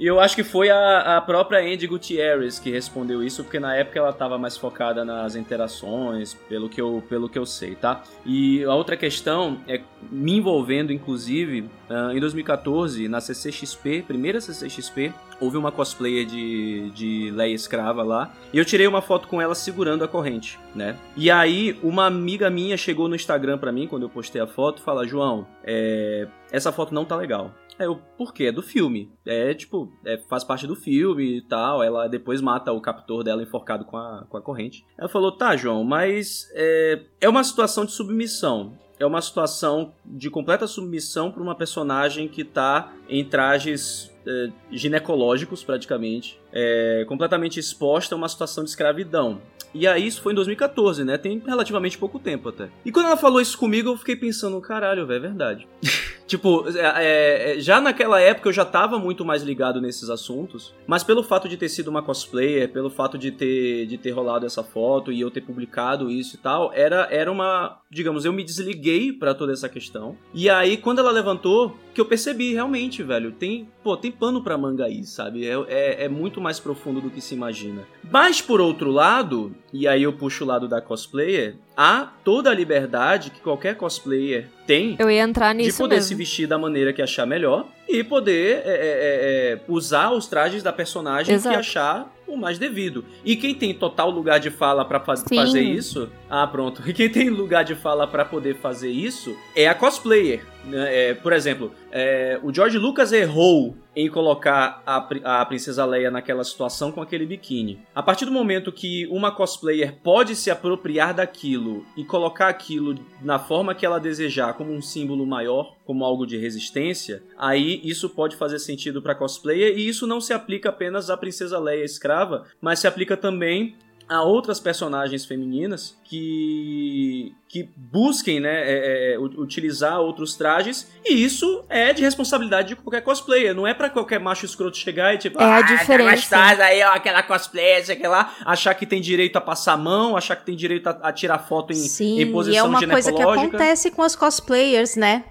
e 0.00 0.06
eu 0.06 0.18
acho 0.18 0.34
que 0.34 0.42
foi 0.42 0.70
a, 0.70 1.18
a 1.18 1.20
própria 1.20 1.60
Andy 1.60 1.86
Gutierrez 1.86 2.58
que 2.58 2.70
respondeu 2.70 3.22
isso, 3.22 3.44
porque 3.44 3.60
na 3.60 3.76
época 3.76 3.98
ela 3.98 4.08
estava 4.08 4.38
mais 4.38 4.56
focada 4.56 5.04
nas 5.04 5.36
interações, 5.36 6.32
pelo 6.48 6.70
que, 6.70 6.80
eu, 6.80 7.04
pelo 7.06 7.28
que 7.28 7.38
eu 7.38 7.44
sei, 7.44 7.74
tá? 7.74 8.02
E 8.24 8.64
a 8.64 8.74
outra 8.74 8.96
questão 8.96 9.60
é 9.68 9.82
me 10.10 10.38
envolvendo, 10.38 10.90
inclusive, 10.90 11.68
uh, 11.90 12.16
em 12.16 12.18
2014, 12.18 13.08
na 13.08 13.20
CCXP, 13.20 14.02
primeira 14.08 14.40
CCXP, 14.40 15.12
houve 15.38 15.58
uma 15.58 15.70
cosplayer 15.70 16.24
de, 16.24 16.90
de 16.92 17.30
Leia 17.32 17.54
Escrava 17.54 18.02
lá, 18.02 18.32
e 18.54 18.58
eu 18.58 18.64
tirei 18.64 18.86
uma 18.86 19.02
foto 19.02 19.28
com 19.28 19.38
ela 19.38 19.54
segurando 19.54 20.02
a 20.02 20.08
corrente, 20.08 20.58
né? 20.74 20.96
E 21.14 21.30
aí, 21.30 21.78
uma 21.82 22.06
amiga 22.06 22.48
minha 22.48 22.78
chegou 22.78 23.06
no 23.06 23.14
Instagram 23.14 23.58
pra 23.58 23.70
mim, 23.70 23.86
quando 23.86 24.04
eu 24.04 24.08
postei 24.08 24.40
a 24.40 24.46
foto, 24.46 24.80
fala, 24.80 25.06
João, 25.06 25.46
é, 25.62 26.26
essa 26.50 26.72
foto 26.72 26.94
não 26.94 27.04
tá 27.04 27.16
legal. 27.16 27.52
Aí 27.80 27.86
eu, 27.86 27.96
por 28.18 28.34
quê? 28.34 28.44
É 28.44 28.52
do 28.52 28.62
filme. 28.62 29.10
É, 29.24 29.54
tipo, 29.54 29.90
é, 30.04 30.18
faz 30.28 30.44
parte 30.44 30.66
do 30.66 30.76
filme 30.76 31.38
e 31.38 31.40
tal. 31.40 31.82
Ela 31.82 32.06
depois 32.08 32.42
mata 32.42 32.70
o 32.70 32.80
captor 32.80 33.24
dela 33.24 33.42
enforcado 33.42 33.86
com 33.86 33.96
a, 33.96 34.26
com 34.28 34.36
a 34.36 34.42
corrente. 34.42 34.84
Ela 34.98 35.08
falou, 35.08 35.32
tá, 35.32 35.56
João, 35.56 35.82
mas 35.82 36.50
é, 36.52 37.00
é 37.22 37.28
uma 37.28 37.42
situação 37.42 37.86
de 37.86 37.92
submissão 37.92 38.74
é 38.98 39.06
uma 39.06 39.22
situação 39.22 39.94
de 40.04 40.28
completa 40.28 40.66
submissão 40.66 41.32
para 41.32 41.42
uma 41.42 41.54
personagem 41.54 42.28
que 42.28 42.44
tá 42.44 42.92
em 43.08 43.24
trajes 43.24 44.12
é, 44.26 44.50
ginecológicos, 44.70 45.64
praticamente, 45.64 46.38
é, 46.52 47.06
completamente 47.08 47.58
exposta 47.58 48.14
a 48.14 48.18
uma 48.18 48.28
situação 48.28 48.62
de 48.62 48.68
escravidão. 48.68 49.40
E 49.72 49.86
aí, 49.86 50.06
isso 50.06 50.20
foi 50.20 50.32
em 50.32 50.36
2014, 50.36 51.02
né? 51.02 51.16
Tem 51.16 51.38
relativamente 51.38 51.96
pouco 51.96 52.18
tempo 52.18 52.50
até. 52.50 52.68
E 52.84 52.92
quando 52.92 53.06
ela 53.06 53.16
falou 53.16 53.40
isso 53.40 53.56
comigo, 53.56 53.88
eu 53.88 53.96
fiquei 53.96 54.16
pensando, 54.16 54.60
caralho, 54.60 55.06
velho, 55.06 55.16
é 55.16 55.20
verdade. 55.20 55.68
Tipo, 56.30 56.64
é, 56.68 57.56
é, 57.56 57.60
já 57.60 57.80
naquela 57.80 58.20
época 58.20 58.48
eu 58.48 58.52
já 58.52 58.64
tava 58.64 59.00
muito 59.00 59.24
mais 59.24 59.42
ligado 59.42 59.80
nesses 59.80 60.08
assuntos, 60.08 60.72
mas 60.86 61.02
pelo 61.02 61.24
fato 61.24 61.48
de 61.48 61.56
ter 61.56 61.68
sido 61.68 61.88
uma 61.88 62.04
cosplayer, 62.04 62.70
pelo 62.70 62.88
fato 62.88 63.18
de 63.18 63.32
ter, 63.32 63.84
de 63.86 63.98
ter 63.98 64.12
rolado 64.12 64.46
essa 64.46 64.62
foto 64.62 65.10
e 65.10 65.20
eu 65.20 65.28
ter 65.28 65.40
publicado 65.40 66.08
isso 66.08 66.36
e 66.36 66.38
tal, 66.38 66.72
era, 66.72 67.08
era 67.10 67.32
uma. 67.32 67.80
Digamos, 67.90 68.24
eu 68.24 68.32
me 68.32 68.44
desliguei 68.44 69.12
para 69.12 69.34
toda 69.34 69.52
essa 69.52 69.68
questão. 69.68 70.16
E 70.32 70.48
aí, 70.48 70.76
quando 70.76 71.00
ela 71.00 71.10
levantou, 71.10 71.76
que 72.00 72.02
eu 72.02 72.06
percebi 72.06 72.54
realmente, 72.54 73.02
velho, 73.02 73.30
tem, 73.30 73.68
pô, 73.82 73.94
tem 73.94 74.10
pano 74.10 74.42
pra 74.42 74.56
manga 74.56 74.86
aí, 74.86 75.04
sabe? 75.04 75.46
É, 75.46 75.52
é, 75.68 76.04
é 76.04 76.08
muito 76.08 76.40
mais 76.40 76.58
profundo 76.58 76.98
do 76.98 77.10
que 77.10 77.20
se 77.20 77.34
imagina. 77.34 77.82
Mas 78.10 78.40
por 78.40 78.58
outro 78.58 78.90
lado, 78.90 79.54
e 79.70 79.86
aí 79.86 80.02
eu 80.02 80.12
puxo 80.14 80.44
o 80.44 80.46
lado 80.46 80.66
da 80.66 80.80
cosplayer, 80.80 81.56
há 81.76 82.10
toda 82.24 82.50
a 82.50 82.54
liberdade 82.54 83.30
que 83.30 83.40
qualquer 83.40 83.76
cosplayer 83.76 84.48
tem 84.66 84.96
eu 84.98 85.10
ia 85.10 85.22
entrar 85.22 85.54
nisso 85.54 85.72
de 85.72 85.76
poder 85.78 85.96
mesmo. 85.96 86.08
se 86.08 86.14
vestir 86.14 86.46
da 86.46 86.56
maneira 86.56 86.92
que 86.92 87.02
achar 87.02 87.26
melhor 87.26 87.66
e 87.88 88.02
poder 88.02 88.62
é, 88.64 88.70
é, 88.70 88.72
é, 88.72 89.60
usar 89.68 90.10
os 90.10 90.26
trajes 90.26 90.62
da 90.62 90.72
personagem 90.72 91.34
Exato. 91.34 91.54
que 91.54 91.60
achar 91.60 92.14
o 92.26 92.36
mais 92.36 92.58
devido. 92.58 93.04
E 93.24 93.34
quem 93.34 93.54
tem 93.54 93.74
total 93.74 94.10
lugar 94.10 94.38
de 94.38 94.50
fala 94.50 94.84
para 94.84 95.00
faz, 95.00 95.24
fazer 95.34 95.62
isso? 95.62 96.08
Ah, 96.28 96.46
pronto. 96.46 96.82
E 96.90 96.92
quem 96.92 97.08
tem 97.08 97.30
lugar 97.30 97.64
de 97.64 97.74
fala 97.74 98.06
para 98.06 98.24
poder 98.24 98.56
fazer 98.56 98.90
isso 98.90 99.36
é 99.54 99.68
a 99.68 99.74
cosplayer. 99.74 100.44
Né? 100.64 101.10
É, 101.10 101.14
por 101.14 101.32
exemplo, 101.32 101.72
é, 101.90 102.38
o 102.42 102.52
George 102.52 102.78
Lucas 102.78 103.12
errou 103.12 103.74
em 103.94 104.08
colocar 104.08 104.82
a, 104.86 105.40
a 105.40 105.44
Princesa 105.46 105.84
Leia 105.84 106.10
naquela 106.10 106.44
situação 106.44 106.92
com 106.92 107.02
aquele 107.02 107.26
biquíni. 107.26 107.80
A 107.94 108.02
partir 108.02 108.24
do 108.24 108.30
momento 108.30 108.70
que 108.70 109.06
uma 109.08 109.32
cosplayer 109.32 109.96
pode 110.02 110.36
se 110.36 110.50
apropriar 110.50 111.12
daquilo 111.12 111.84
e 111.96 112.04
colocar 112.04 112.48
aquilo 112.48 112.94
na 113.20 113.38
forma 113.38 113.74
que 113.74 113.84
ela 113.84 113.98
desejar, 113.98 114.54
como 114.54 114.72
um 114.72 114.80
símbolo 114.80 115.26
maior, 115.26 115.74
como 115.84 116.04
algo 116.04 116.24
de 116.24 116.36
resistência, 116.36 117.22
aí 117.36 117.80
isso 117.82 118.08
pode 118.08 118.36
fazer 118.36 118.60
sentido 118.60 119.02
para 119.02 119.14
cosplayer 119.14 119.76
e 119.76 119.88
isso 119.88 120.06
não 120.06 120.20
se 120.20 120.32
aplica 120.32 120.68
apenas 120.68 121.10
à 121.10 121.16
Princesa 121.16 121.58
Leia 121.58 121.84
escrava, 121.84 122.44
mas 122.60 122.78
se 122.78 122.86
aplica 122.86 123.16
também 123.16 123.74
a 124.10 124.24
outras 124.24 124.58
personagens 124.58 125.24
femininas 125.24 125.96
que, 126.02 127.32
que 127.48 127.70
busquem 127.76 128.40
né, 128.40 128.50
é, 128.50 129.12
é, 129.14 129.18
utilizar 129.20 130.00
outros 130.00 130.34
trajes, 130.34 130.90
e 131.04 131.24
isso 131.24 131.64
é 131.68 131.92
de 131.92 132.02
responsabilidade 132.02 132.70
de 132.70 132.76
qualquer 132.76 133.02
cosplayer. 133.02 133.54
Não 133.54 133.64
é 133.64 133.72
para 133.72 133.88
qualquer 133.88 134.18
macho 134.18 134.44
escroto 134.44 134.76
chegar 134.76 135.14
e 135.14 135.18
tipo, 135.18 135.40
É 135.40 135.44
a 135.44 135.56
ah, 135.58 135.62
diferença. 135.62 136.36
gostosa 136.36 136.64
aí, 136.64 136.82
ó, 136.82 136.92
aquela 136.92 137.22
cosplayer, 137.22 137.84
lá, 138.08 138.34
achar 138.44 138.74
que 138.74 138.84
tem 138.84 139.00
direito 139.00 139.36
a 139.36 139.40
passar 139.40 139.74
a 139.74 139.76
mão, 139.76 140.16
achar 140.16 140.34
que 140.34 140.44
tem 140.44 140.56
direito 140.56 140.88
a, 140.88 140.98
a 141.02 141.12
tirar 141.12 141.38
foto 141.38 141.72
em, 141.72 141.76
Sim, 141.76 142.20
em 142.20 142.32
posição 142.32 142.52
e 142.52 142.58
é 142.58 142.62
uma 142.64 142.84
coisa 142.84 143.12
que 143.12 143.22
acontece 143.22 143.92
com 143.92 144.02
as 144.02 144.16
cosplayers, 144.16 144.96
né? 144.96 145.22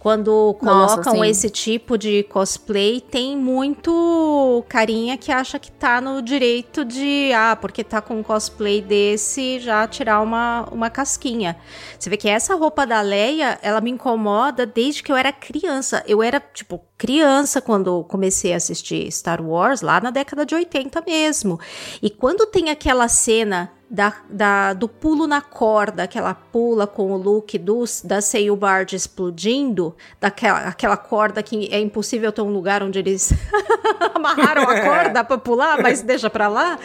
Quando 0.00 0.56
Nossa, 0.62 0.94
colocam 0.94 1.22
sim. 1.22 1.30
esse 1.30 1.50
tipo 1.50 1.98
de 1.98 2.22
cosplay, 2.22 3.02
tem 3.02 3.36
muito 3.36 4.64
carinha 4.66 5.18
que 5.18 5.30
acha 5.30 5.58
que 5.58 5.70
tá 5.70 6.00
no 6.00 6.22
direito 6.22 6.86
de, 6.86 7.30
ah, 7.36 7.54
porque 7.54 7.84
tá 7.84 8.00
com 8.00 8.18
um 8.18 8.22
cosplay 8.22 8.80
desse, 8.80 9.60
já 9.60 9.86
tirar 9.86 10.22
uma, 10.22 10.66
uma 10.72 10.88
casquinha. 10.88 11.54
Você 11.98 12.08
vê 12.08 12.16
que 12.16 12.30
essa 12.30 12.54
roupa 12.54 12.86
da 12.86 13.02
Leia, 13.02 13.58
ela 13.60 13.82
me 13.82 13.90
incomoda 13.90 14.64
desde 14.64 15.02
que 15.02 15.12
eu 15.12 15.16
era 15.16 15.30
criança. 15.34 16.02
Eu 16.06 16.22
era, 16.22 16.40
tipo, 16.40 16.80
criança 16.96 17.60
quando 17.60 18.02
comecei 18.04 18.54
a 18.54 18.56
assistir 18.56 19.12
Star 19.12 19.42
Wars, 19.42 19.82
lá 19.82 20.00
na 20.00 20.10
década 20.10 20.46
de 20.46 20.54
80 20.54 21.02
mesmo. 21.06 21.60
E 22.00 22.08
quando 22.08 22.46
tem 22.46 22.70
aquela 22.70 23.06
cena 23.06 23.70
da, 23.92 24.14
da- 24.30 24.72
do 24.72 24.86
pulo 24.88 25.26
na 25.26 25.40
corda, 25.40 26.06
que 26.06 26.16
ela 26.16 26.32
pula 26.32 26.86
com 26.86 27.10
o 27.10 27.16
look 27.16 27.58
do, 27.58 27.82
da 28.04 28.20
Seilbard 28.20 28.94
explodindo, 28.94 29.96
daquela 30.20 30.60
aquela 30.60 30.96
corda 30.96 31.42
que 31.42 31.68
é 31.72 31.80
impossível 31.80 32.30
ter 32.30 32.40
um 32.42 32.52
lugar 32.52 32.82
onde 32.84 33.00
eles 33.00 33.32
amarraram 34.14 34.62
a 34.62 34.80
corda 34.80 35.24
pra 35.24 35.38
pular, 35.38 35.82
mas 35.82 36.02
deixa 36.02 36.30
pra 36.30 36.46
lá. 36.48 36.78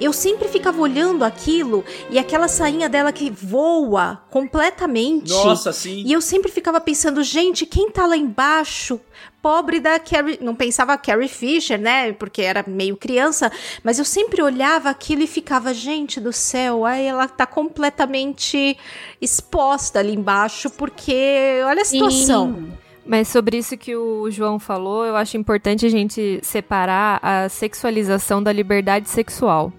Eu 0.00 0.12
sempre 0.12 0.48
ficava 0.48 0.80
olhando 0.80 1.24
aquilo 1.24 1.84
e 2.10 2.18
aquela 2.18 2.48
sainha 2.48 2.88
dela 2.88 3.12
que 3.12 3.30
voa 3.30 4.20
completamente. 4.30 5.30
Nossa, 5.30 5.72
sim. 5.72 6.02
E 6.04 6.12
eu 6.12 6.20
sempre 6.20 6.50
ficava 6.50 6.80
pensando, 6.80 7.22
gente, 7.22 7.64
quem 7.64 7.90
tá 7.90 8.06
lá 8.06 8.16
embaixo? 8.16 8.98
Pobre 9.42 9.80
da 9.80 9.98
Carrie. 9.98 10.38
Não 10.40 10.54
pensava 10.54 10.98
Carrie 10.98 11.28
Fisher, 11.28 11.78
né? 11.78 12.12
Porque 12.12 12.42
era 12.42 12.64
meio 12.66 12.96
criança. 12.96 13.50
Mas 13.82 13.98
eu 13.98 14.04
sempre 14.04 14.42
olhava 14.42 14.90
aquilo 14.90 15.22
e 15.22 15.26
ficava, 15.26 15.72
gente 15.72 16.20
do 16.20 16.32
céu, 16.32 16.84
aí 16.84 17.06
ela 17.06 17.26
tá 17.26 17.46
completamente 17.46 18.76
exposta 19.20 19.98
ali 19.98 20.14
embaixo, 20.14 20.68
porque 20.70 21.60
olha 21.64 21.82
a 21.82 21.84
situação. 21.84 22.68
Mas 23.04 23.28
sobre 23.28 23.58
isso 23.58 23.76
que 23.76 23.96
o 23.96 24.30
João 24.30 24.58
falou, 24.58 25.04
eu 25.04 25.16
acho 25.16 25.36
importante 25.36 25.86
a 25.86 25.88
gente 25.88 26.38
separar 26.42 27.18
a 27.22 27.48
sexualização 27.48 28.42
da 28.42 28.52
liberdade 28.52 29.08
sexual. 29.08 29.72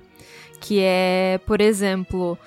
Que 0.60 0.80
é, 0.82 1.40
por 1.46 1.62
exemplo, 1.62 2.38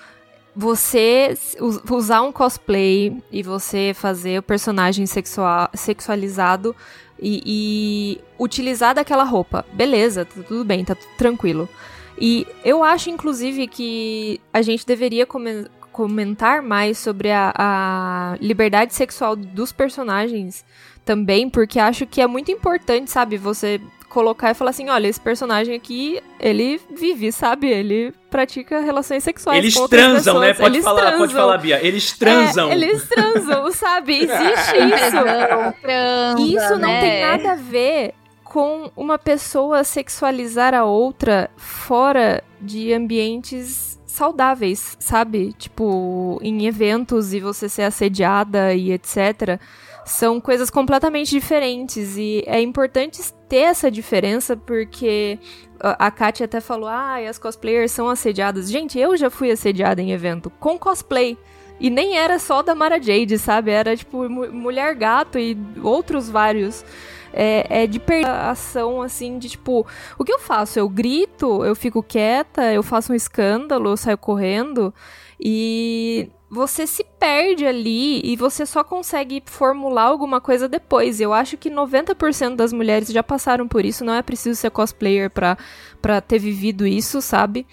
você 0.57 1.36
us- 1.61 1.82
usar 1.90 2.22
um 2.22 2.32
cosplay 2.32 3.16
e 3.30 3.42
você 3.42 3.92
fazer 3.94 4.38
o 4.38 4.42
personagem 4.42 5.07
sexual, 5.07 5.68
sexualizado 5.74 6.74
e, 7.18 7.42
e 7.44 8.20
utilizar 8.42 8.94
daquela 8.94 9.24
roupa. 9.24 9.64
Beleza, 9.72 10.24
tá 10.24 10.42
tudo 10.46 10.64
bem, 10.64 10.84
tá 10.84 10.96
tranquilo. 11.18 11.68
E 12.18 12.46
eu 12.64 12.84
acho, 12.84 13.11
inclusive, 13.11 13.66
que 13.66 14.40
a 14.52 14.62
gente 14.62 14.86
deveria 14.86 15.26
come- 15.26 15.66
comentar 15.90 16.62
mais 16.62 16.98
sobre 16.98 17.30
a, 17.30 17.52
a 17.57 18.36
liberdade 18.40 18.94
sexual 18.94 19.34
dos 19.34 19.72
personagens 19.72 20.64
também, 21.05 21.50
porque 21.50 21.78
acho 21.78 22.07
que 22.07 22.20
é 22.20 22.26
muito 22.26 22.50
importante, 22.50 23.11
sabe? 23.11 23.36
Você 23.36 23.80
colocar 24.14 24.52
e 24.52 24.54
falar 24.54 24.70
assim, 24.70 24.88
olha, 24.88 25.08
esse 25.08 25.20
personagem 25.20 25.74
aqui, 25.74 26.22
ele 26.38 26.80
vive, 26.88 27.32
sabe? 27.32 27.68
Ele 27.68 28.14
pratica 28.30 28.78
relações 28.78 29.24
sexuais 29.24 29.58
Eles 29.58 29.74
transam, 29.74 30.38
né? 30.38 30.48
pessoas. 30.48 30.58
Pode 30.58 30.76
Eles 30.76 30.84
falar, 30.84 31.02
pode 31.02 31.16
transam. 31.16 31.40
falar, 31.40 31.58
Bia. 31.58 31.84
Eles 31.84 32.16
transam. 32.16 32.70
É, 32.70 32.74
eles 32.74 33.08
transam, 33.08 33.70
sabe? 33.74 34.18
Existe 34.18 34.76
isso. 34.76 35.80
Transa, 35.82 36.40
Isso 36.40 36.78
não 36.78 36.88
né? 36.88 37.00
tem 37.00 37.20
nada 37.22 37.52
a 37.52 37.56
ver 37.56 38.14
com 38.44 38.88
uma 38.96 39.18
pessoa 39.18 39.82
sexualizar 39.82 40.74
a 40.74 40.84
outra 40.84 41.50
fora 41.56 42.40
de 42.60 42.92
ambientes 42.92 43.98
saudáveis, 44.06 44.96
sabe? 45.00 45.52
Tipo, 45.58 46.38
em 46.40 46.66
eventos 46.66 47.34
e 47.34 47.40
você 47.40 47.68
ser 47.68 47.82
assediada 47.82 48.72
e 48.72 48.92
etc. 48.92 49.58
São 50.06 50.40
coisas 50.40 50.70
completamente 50.70 51.30
diferentes 51.30 52.16
e 52.16 52.44
é 52.46 52.60
importante 52.60 53.20
ter 53.55 53.61
essa 53.61 53.88
diferença 53.88 54.57
porque 54.57 55.38
a 55.80 56.11
Kátia 56.11 56.44
até 56.46 56.61
falou: 56.61 56.88
ah, 56.88 57.18
as 57.18 57.38
cosplayers 57.38 57.92
são 57.92 58.09
assediadas. 58.09 58.68
Gente, 58.68 58.98
eu 58.98 59.16
já 59.16 59.30
fui 59.30 59.48
assediada 59.48 60.02
em 60.02 60.11
evento 60.11 60.50
com 60.59 60.76
cosplay. 60.76 61.38
E 61.78 61.88
nem 61.88 62.16
era 62.16 62.40
só 62.40 62.62
da 62.62 62.74
Mara 62.74 63.00
Jade, 63.00 63.38
sabe? 63.38 63.70
Era 63.70 63.96
tipo 63.96 64.28
mu- 64.28 64.52
Mulher 64.52 64.94
Gato 64.96 65.38
e 65.38 65.57
outros 65.82 66.28
vários 66.28 66.84
é, 67.32 67.82
é 67.82 67.86
de 67.86 68.00
perder 68.00 68.28
a 68.28 68.50
ação, 68.50 69.00
assim, 69.00 69.38
de 69.38 69.50
tipo, 69.50 69.86
o 70.18 70.24
que 70.24 70.32
eu 70.32 70.40
faço? 70.40 70.76
Eu 70.78 70.88
grito, 70.88 71.64
eu 71.64 71.76
fico 71.76 72.02
quieta, 72.02 72.72
eu 72.72 72.82
faço 72.82 73.12
um 73.12 73.14
escândalo, 73.16 73.90
eu 73.90 73.96
saio 73.96 74.18
correndo. 74.18 74.92
E 75.38 76.28
você 76.50 76.86
se 76.86 77.05
perde 77.24 77.64
ali 77.64 78.20
e 78.22 78.36
você 78.36 78.66
só 78.66 78.84
consegue 78.84 79.42
formular 79.46 80.02
alguma 80.02 80.42
coisa 80.42 80.68
depois. 80.68 81.20
Eu 81.22 81.32
acho 81.32 81.56
que 81.56 81.70
90% 81.70 82.54
das 82.54 82.70
mulheres 82.70 83.08
já 83.08 83.22
passaram 83.22 83.66
por 83.66 83.82
isso, 83.82 84.04
não 84.04 84.12
é 84.12 84.20
preciso 84.20 84.60
ser 84.60 84.70
cosplayer 84.70 85.30
pra, 85.30 85.56
pra 86.02 86.20
ter 86.20 86.38
vivido 86.38 86.86
isso, 86.86 87.22
sabe? 87.22 87.66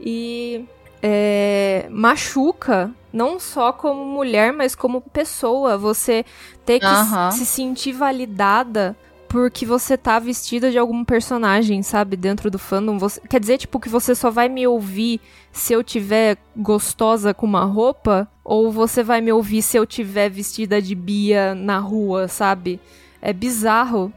E 0.00 0.64
é, 1.00 1.86
machuca, 1.90 2.90
não 3.12 3.38
só 3.38 3.72
como 3.72 4.04
mulher, 4.04 4.52
mas 4.52 4.74
como 4.74 5.00
pessoa. 5.00 5.78
Você 5.78 6.24
ter 6.66 6.80
que 6.80 6.86
se 7.32 7.46
sentir 7.46 7.92
validada 7.92 8.96
porque 9.28 9.64
você 9.66 9.96
tá 9.96 10.18
vestida 10.18 10.70
de 10.72 10.78
algum 10.78 11.04
personagem, 11.04 11.82
sabe? 11.82 12.16
Dentro 12.16 12.50
do 12.50 12.58
fandom. 12.58 12.98
Você- 12.98 13.20
quer 13.28 13.38
dizer, 13.38 13.58
tipo, 13.58 13.78
que 13.78 13.88
você 13.88 14.14
só 14.14 14.30
vai 14.30 14.48
me 14.48 14.66
ouvir 14.66 15.20
se 15.52 15.72
eu 15.72 15.84
tiver 15.84 16.38
gostosa 16.56 17.32
com 17.34 17.46
uma 17.46 17.64
roupa? 17.64 18.26
Ou 18.50 18.72
você 18.72 19.02
vai 19.02 19.20
me 19.20 19.30
ouvir 19.30 19.60
se 19.60 19.76
eu 19.76 19.84
tiver 19.84 20.30
vestida 20.30 20.80
de 20.80 20.94
Bia 20.94 21.54
na 21.54 21.78
rua, 21.78 22.28
sabe? 22.28 22.80
É 23.20 23.30
bizarro. 23.30 24.10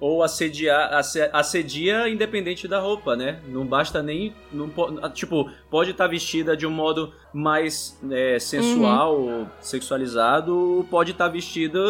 Ou 0.00 0.22
assediar, 0.22 0.94
asse- 0.94 1.28
assedia 1.32 2.08
independente 2.08 2.68
da 2.68 2.78
roupa, 2.78 3.16
né? 3.16 3.40
Não 3.48 3.66
basta 3.66 4.00
nem. 4.02 4.32
Não, 4.52 4.68
po- 4.68 4.92
tipo, 5.10 5.50
pode 5.68 5.90
estar 5.90 6.06
vestida 6.06 6.56
de 6.56 6.66
um 6.66 6.70
modo 6.70 7.12
mais 7.32 7.98
é, 8.10 8.38
sensual, 8.38 9.18
Uhum. 9.20 9.46
sexualizado, 9.60 10.56
ou 10.56 10.84
pode 10.84 11.10
estar 11.12 11.26
vestida 11.28 11.80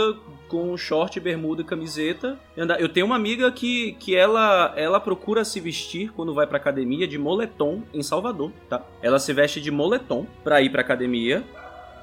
com 0.49 0.75
short, 0.77 1.21
bermuda 1.21 1.61
e 1.61 1.65
camiseta. 1.65 2.39
Eu 2.57 2.89
tenho 2.89 3.05
uma 3.05 3.17
amiga 3.17 3.53
que, 3.53 3.93
que 4.01 4.17
ela, 4.17 4.73
ela 4.77 4.99
procura 4.99 5.45
se 5.45 5.61
vestir 5.61 6.11
quando 6.13 6.33
vai 6.33 6.47
pra 6.47 6.57
academia 6.57 7.07
de 7.07 7.19
moletom 7.19 7.83
em 7.93 8.03
Salvador, 8.03 8.51
tá? 8.71 8.83
Ela 9.03 9.19
se 9.19 9.33
veste 9.35 9.61
de 9.61 9.71
moletom 9.71 10.27
pra 10.43 10.63
ir 10.63 10.71
pra 10.71 10.81
academia 10.81 11.45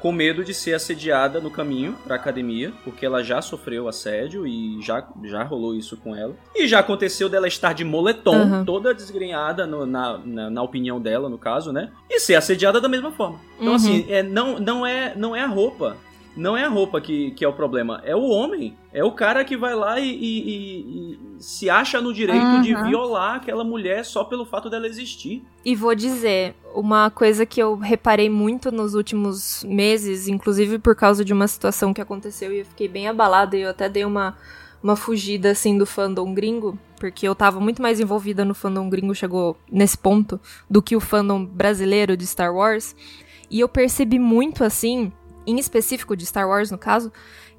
com 0.02 0.12
medo 0.12 0.44
de 0.44 0.54
ser 0.54 0.74
assediada 0.76 1.40
no 1.42 1.50
caminho 1.50 1.96
pra 2.04 2.16
academia, 2.16 2.72
porque 2.84 3.06
ela 3.06 3.24
já 3.24 3.42
sofreu 3.42 3.88
assédio 3.88 4.46
e 4.46 4.80
já, 4.82 5.08
já 5.24 5.44
rolou 5.44 5.74
isso 5.76 5.98
com 5.98 6.16
ela. 6.16 6.36
E 6.56 6.68
já 6.68 6.80
aconteceu 6.80 7.28
dela 7.28 7.48
estar 7.48 7.74
de 7.74 7.84
moletom, 7.84 8.36
Aham. 8.36 8.66
toda 8.66 8.94
desgrenhada 8.94 9.66
no- 9.66 9.86
na, 9.86 10.18
na, 10.20 10.50
na 10.50 10.62
opinião 10.64 11.00
dela, 11.02 11.28
no 11.30 11.38
caso, 11.38 11.72
né? 11.72 11.92
E 12.10 12.20
ser 12.20 12.36
assediada 12.36 12.80
da 12.80 12.88
mesma 12.88 13.12
forma. 13.12 13.40
Então, 13.56 13.70
Uhum. 13.70 13.76
assim, 13.76 14.06
é, 14.10 14.22
não, 14.22 14.60
não, 14.60 14.86
é, 14.86 15.14
não 15.16 15.36
é 15.36 15.42
a 15.42 15.48
roupa. 15.48 15.98
Não 16.36 16.58
é 16.58 16.66
a 16.66 16.70
roupa 16.70 17.00
que, 17.00 17.32
que 17.32 17.46
é 17.46 17.48
o 17.48 17.54
problema, 17.54 18.02
é 18.04 18.16
o 18.16 18.24
homem. 18.28 18.76
É 18.92 19.04
o 19.04 19.12
cara 19.12 19.46
que 19.46 19.56
vai 19.56 19.74
lá 19.74 20.00
e, 20.00 20.10
e- 20.10 20.50
e- 21.14 21.20
se 21.40 21.70
acha 21.70 22.02
no 22.02 22.14
direito 22.14 22.62
de 22.62 22.74
Uhum. 22.76 22.84
violar 22.84 23.36
aquela 23.36 23.64
mulher 23.64 24.04
só 24.04 24.24
pelo 24.24 24.46
fato 24.46 24.70
dela 24.70 24.86
existir. 24.88 25.44
E 25.64 25.76
vou 25.76 25.96
dizer, 25.96 26.54
uma 26.74 27.10
coisa 27.10 27.46
que 27.46 27.62
eu 27.62 27.76
reparei 27.78 28.30
muito 28.30 28.72
nos 28.72 28.96
últimos 28.96 29.64
meses, 29.64 30.28
inclusive 30.28 30.78
por 30.80 30.96
causa 30.96 31.24
de 31.24 31.32
uma 31.34 31.48
situação 31.48 31.94
que 31.94 32.02
aconteceu 32.02 32.52
e 32.52 32.60
eu 32.60 32.66
fiquei 32.66 32.88
bem 32.88 33.08
abalada 33.08 33.56
e 33.56 33.62
eu 33.62 33.70
até 33.70 33.88
dei 33.88 34.04
uma, 34.04 34.36
uma 34.84 34.96
fugida 34.96 35.52
assim 35.52 35.78
do 35.78 35.86
fandom 35.86 36.34
gringo, 36.34 36.78
porque 37.00 37.26
eu 37.28 37.34
tava 37.36 37.60
muito 37.62 37.82
mais 37.82 38.00
envolvida 38.00 38.44
no 38.44 38.54
fandom 38.54 38.90
gringo, 38.90 39.16
chegou 39.16 39.58
nesse 39.72 39.98
ponto, 39.98 40.40
do 40.70 40.82
que 40.82 40.96
o 40.96 41.00
fandom 41.02 41.46
brasileiro 41.46 42.18
de 42.18 42.26
Star 42.28 42.54
Wars. 42.54 42.94
E 43.50 43.60
eu 43.60 43.70
percebi 43.70 44.18
muito 44.20 44.64
assim, 44.64 45.12
em 45.46 45.58
específico 45.58 46.16
de 46.16 46.26
Star 46.26 46.48
Wars 46.48 46.72
no 46.72 46.78
caso, 46.78 47.12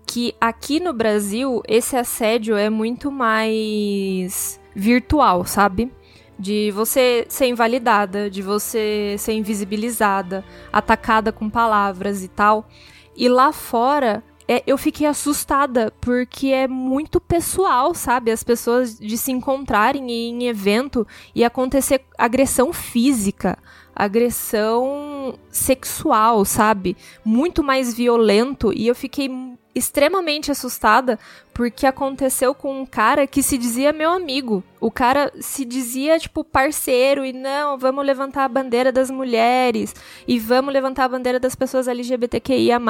que 0.07 0.35
aqui 0.41 0.79
no 0.79 0.93
Brasil 0.93 1.63
esse 1.67 1.97
assédio 1.97 2.57
é 2.57 2.71
muito 2.71 3.11
mais 3.11 4.61
virtual, 4.75 5.45
sabe? 5.45 5.93
De 6.39 6.71
você 6.71 7.27
ser 7.29 7.47
invalidada, 7.47 8.31
de 8.31 8.43
você 8.43 9.17
ser 9.19 9.33
invisibilizada, 9.33 10.45
atacada 10.73 11.33
com 11.33 11.51
palavras 11.51 12.23
e 12.23 12.29
tal. 12.29 12.69
E 13.17 13.29
lá 13.29 13.53
fora, 13.53 14.23
é, 14.49 14.63
eu 14.67 14.79
fiquei 14.79 15.07
assustada, 15.07 15.93
porque 16.01 16.49
é 16.49 16.69
muito 16.69 17.21
pessoal, 17.21 17.95
sabe? 17.95 18.31
As 18.31 18.45
pessoas 18.45 18.97
de 18.99 19.19
se 19.19 19.33
encontrarem 19.33 20.09
em 20.11 20.47
evento 20.47 21.07
e 21.35 21.43
acontecer 21.43 22.03
agressão 22.17 22.73
física, 22.73 23.59
agressão 23.95 25.16
sexual, 25.51 26.45
sabe? 26.45 26.97
Muito 27.25 27.63
mais 27.63 27.95
violento. 27.95 28.73
E 28.73 28.87
eu 28.87 28.95
fiquei 28.95 29.31
extremamente 29.75 30.51
assustada 30.51 31.19
porque 31.53 31.87
aconteceu 31.87 32.55
com 32.55 32.81
um 32.81 32.87
cara 32.87 33.27
que 33.27 33.43
se 33.43 33.59
dizia 33.59 33.93
meu 33.93 34.11
amigo. 34.11 34.65
O 34.81 34.91
cara 34.91 35.31
se 35.39 35.67
dizia, 35.67 36.19
tipo, 36.19 36.43
parceiro 36.43 37.25
e 37.25 37.33
não, 37.33 37.77
vamos 37.77 38.05
levantar 38.05 38.45
a 38.45 38.49
bandeira 38.49 38.91
das 38.91 39.11
mulheres 39.11 39.95
e 40.27 40.39
vamos 40.39 40.73
levantar 40.73 41.05
a 41.05 41.09
bandeira 41.09 41.39
das 41.39 41.55
pessoas 41.55 41.89
LGBTQIA. 41.89 42.81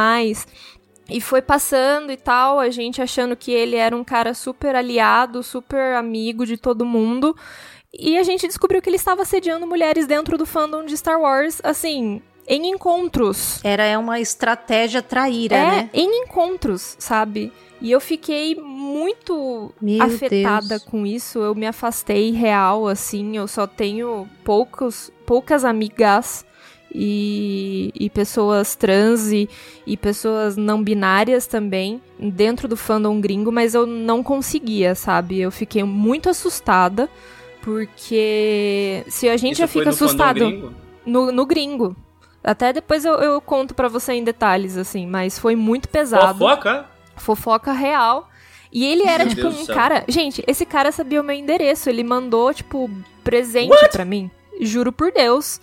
E 1.09 1.20
foi 1.20 1.41
passando 1.41 2.11
e 2.11 2.16
tal, 2.16 2.59
a 2.59 2.68
gente 2.68 3.01
achando 3.01 3.37
que 3.37 3.53
ele 3.53 3.76
era 3.76 3.97
um 3.97 4.03
cara 4.03 4.34
super 4.34 4.74
aliado, 4.74 5.43
super 5.43 5.95
amigo 5.95 6.45
de 6.45 6.57
todo 6.57 6.84
mundo. 6.84 7.37
E 7.93 8.18
a 8.18 8.22
gente 8.22 8.47
descobriu 8.47 8.82
que 8.82 8.89
ele 8.89 8.97
estava 8.97 9.22
assediando 9.22 9.66
mulheres 9.66 10.07
dentro 10.07 10.37
do 10.37 10.47
fandom 10.47 10.84
de 10.84 10.97
Star 10.97 11.20
Wars, 11.20 11.61
assim, 11.62 12.20
em 12.47 12.70
encontros. 12.70 13.61
Era 13.64 13.99
uma 13.99 14.20
estratégia 14.20 15.03
traíra, 15.03 15.57
é, 15.57 15.70
né? 15.70 15.91
em 15.93 16.22
encontros, 16.22 16.97
sabe? 16.99 17.53
E 17.80 17.91
eu 17.91 18.01
fiquei 18.01 18.55
muito 18.55 19.72
Meu 19.80 20.03
afetada 20.03 20.78
Deus. 20.78 20.84
com 20.84 21.07
isso. 21.07 21.39
Eu 21.39 21.55
me 21.55 21.66
afastei 21.66 22.30
real, 22.30 22.89
assim. 22.89 23.37
Eu 23.37 23.47
só 23.47 23.66
tenho 23.66 24.26
poucos, 24.43 25.12
poucas 25.26 25.64
amigas 25.64 26.45
e, 26.95 27.93
e 27.95 28.09
pessoas 28.09 28.74
trans 28.74 29.30
e, 29.30 29.49
e 29.87 29.97
pessoas 29.97 30.57
não 30.57 30.82
binárias 30.82 31.47
também 31.47 32.01
dentro 32.18 32.66
do 32.66 32.76
fandom 32.76 33.20
gringo, 33.20 33.53
mas 33.53 33.74
eu 33.74 33.87
não 33.87 34.22
conseguia, 34.22 34.95
sabe? 34.95 35.39
Eu 35.39 35.51
fiquei 35.51 35.84
muito 35.84 36.30
assustada. 36.30 37.11
Porque 37.66 39.02
se 39.08 39.28
a 39.28 39.36
gente 39.36 39.54
Isso 39.54 39.62
já 39.62 39.66
fica 39.66 39.90
assustado 39.90 40.38
gringo? 40.38 40.72
no, 41.04 41.32
no 41.32 41.44
gringo. 41.44 41.96
Até 42.42 42.72
depois 42.72 43.04
eu, 43.04 43.14
eu 43.14 43.40
conto 43.40 43.74
pra 43.74 43.88
você 43.88 44.12
em 44.12 44.22
detalhes, 44.22 44.76
assim, 44.76 45.04
mas 45.04 45.36
foi 45.36 45.56
muito 45.56 45.88
pesado. 45.88 46.38
Fofoca? 46.38 46.86
Fofoca 47.16 47.72
real. 47.72 48.28
E 48.72 48.84
ele 48.84 49.02
era, 49.02 49.24
Meu 49.24 49.34
tipo, 49.34 49.48
Deus 49.48 49.68
um 49.68 49.74
cara. 49.74 50.04
Gente, 50.06 50.44
esse 50.46 50.64
cara 50.64 50.92
sabia 50.92 51.20
o 51.20 51.24
meu 51.24 51.34
endereço. 51.34 51.90
Ele 51.90 52.04
mandou, 52.04 52.54
tipo, 52.54 52.88
presente 53.24 53.88
pra 53.90 54.04
mim. 54.04 54.30
Juro 54.60 54.92
por 54.92 55.10
Deus. 55.10 55.60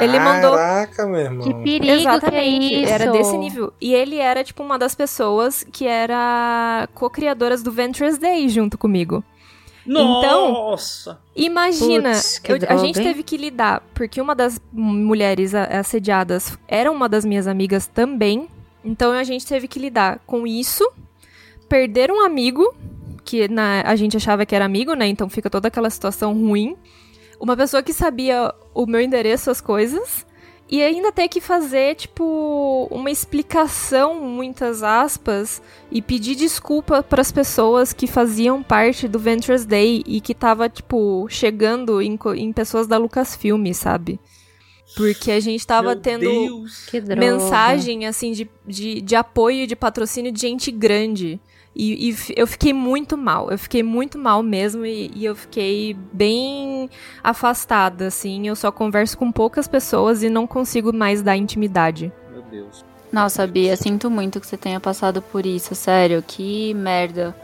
Ele 0.00 0.20
mandou. 0.20 0.52
Caraca, 0.54 1.04
meu 1.04 1.20
irmão. 1.20 1.40
Que 1.48 1.52
perigo 1.64 2.00
Exatamente, 2.00 2.68
que 2.68 2.74
é 2.76 2.78
isso. 2.78 2.92
era 2.92 3.10
desse 3.10 3.36
nível. 3.36 3.72
E 3.80 3.92
ele 3.92 4.18
era, 4.18 4.44
tipo, 4.44 4.62
uma 4.62 4.78
das 4.78 4.94
pessoas 4.94 5.66
que 5.72 5.84
era 5.84 6.88
co-criadoras 6.94 7.60
do 7.60 7.72
Ventress 7.72 8.20
Day 8.20 8.48
junto 8.48 8.78
comigo. 8.78 9.24
Então, 9.86 10.52
Nossa! 10.52 11.18
Imagina, 11.36 12.12
Putz, 12.12 12.38
que 12.38 12.52
eu- 12.52 12.58
a 12.68 12.76
gente 12.76 12.94
teve 13.00 13.22
que 13.22 13.36
lidar, 13.36 13.82
porque 13.92 14.20
uma 14.20 14.34
das 14.34 14.60
mulheres 14.72 15.54
assediadas 15.54 16.56
era 16.66 16.90
uma 16.90 17.08
das 17.08 17.24
minhas 17.24 17.46
amigas 17.46 17.86
também. 17.86 18.48
Então 18.84 19.12
a 19.12 19.24
gente 19.24 19.46
teve 19.46 19.68
que 19.68 19.78
lidar 19.78 20.20
com 20.26 20.46
isso, 20.46 20.86
perder 21.68 22.10
um 22.10 22.24
amigo, 22.24 22.74
que 23.24 23.48
na- 23.48 23.82
a 23.86 23.96
gente 23.96 24.16
achava 24.16 24.44
que 24.46 24.54
era 24.54 24.64
amigo, 24.64 24.94
né? 24.94 25.06
Então 25.06 25.28
fica 25.28 25.48
toda 25.50 25.68
aquela 25.68 25.90
situação 25.90 26.32
ruim. 26.34 26.76
Uma 27.40 27.56
pessoa 27.56 27.82
que 27.82 27.92
sabia 27.92 28.52
o 28.74 28.86
meu 28.86 29.00
endereço, 29.00 29.50
as 29.50 29.60
coisas. 29.60 30.26
E 30.74 30.82
ainda 30.82 31.12
ter 31.12 31.28
que 31.28 31.40
fazer, 31.40 31.94
tipo, 31.94 32.88
uma 32.90 33.08
explicação, 33.08 34.20
muitas 34.20 34.82
aspas, 34.82 35.62
e 35.88 36.02
pedir 36.02 36.34
desculpa 36.34 37.00
para 37.00 37.20
as 37.20 37.30
pessoas 37.30 37.92
que 37.92 38.08
faziam 38.08 38.60
parte 38.60 39.06
do 39.06 39.16
Ventures 39.16 39.64
Day 39.64 40.02
e 40.04 40.20
que 40.20 40.34
tava, 40.34 40.68
tipo, 40.68 41.28
chegando 41.30 42.02
em, 42.02 42.18
em 42.34 42.52
pessoas 42.52 42.88
da 42.88 42.98
Lucasfilm, 42.98 43.72
sabe? 43.72 44.18
Porque 44.96 45.30
a 45.30 45.38
gente 45.38 45.64
tava 45.64 45.90
Meu 45.90 46.00
tendo 46.00 46.28
Deus. 46.28 46.86
Mensagem, 47.20 48.04
assim, 48.08 48.32
de, 48.32 48.50
de, 48.66 49.00
de 49.00 49.14
apoio 49.14 49.62
e 49.62 49.66
de 49.68 49.76
patrocínio 49.76 50.32
de 50.32 50.40
gente 50.40 50.72
grande. 50.72 51.40
E, 51.74 52.10
e 52.10 52.16
eu 52.36 52.46
fiquei 52.46 52.72
muito 52.72 53.16
mal. 53.16 53.50
Eu 53.50 53.58
fiquei 53.58 53.82
muito 53.82 54.18
mal 54.18 54.42
mesmo 54.42 54.86
e, 54.86 55.10
e 55.14 55.24
eu 55.24 55.34
fiquei 55.34 55.96
bem 56.12 56.88
afastada, 57.22 58.06
assim. 58.06 58.46
Eu 58.46 58.54
só 58.54 58.70
converso 58.70 59.18
com 59.18 59.32
poucas 59.32 59.66
pessoas 59.66 60.22
e 60.22 60.28
não 60.28 60.46
consigo 60.46 60.92
mais 60.92 61.22
dar 61.22 61.36
intimidade. 61.36 62.12
Meu 62.30 62.42
Deus. 62.42 62.84
Nossa, 63.12 63.46
Bia, 63.46 63.76
sinto 63.76 64.10
muito 64.10 64.40
que 64.40 64.46
você 64.46 64.56
tenha 64.56 64.80
passado 64.80 65.22
por 65.22 65.46
isso, 65.46 65.74
sério, 65.74 66.22
que 66.26 66.74
merda. 66.74 67.34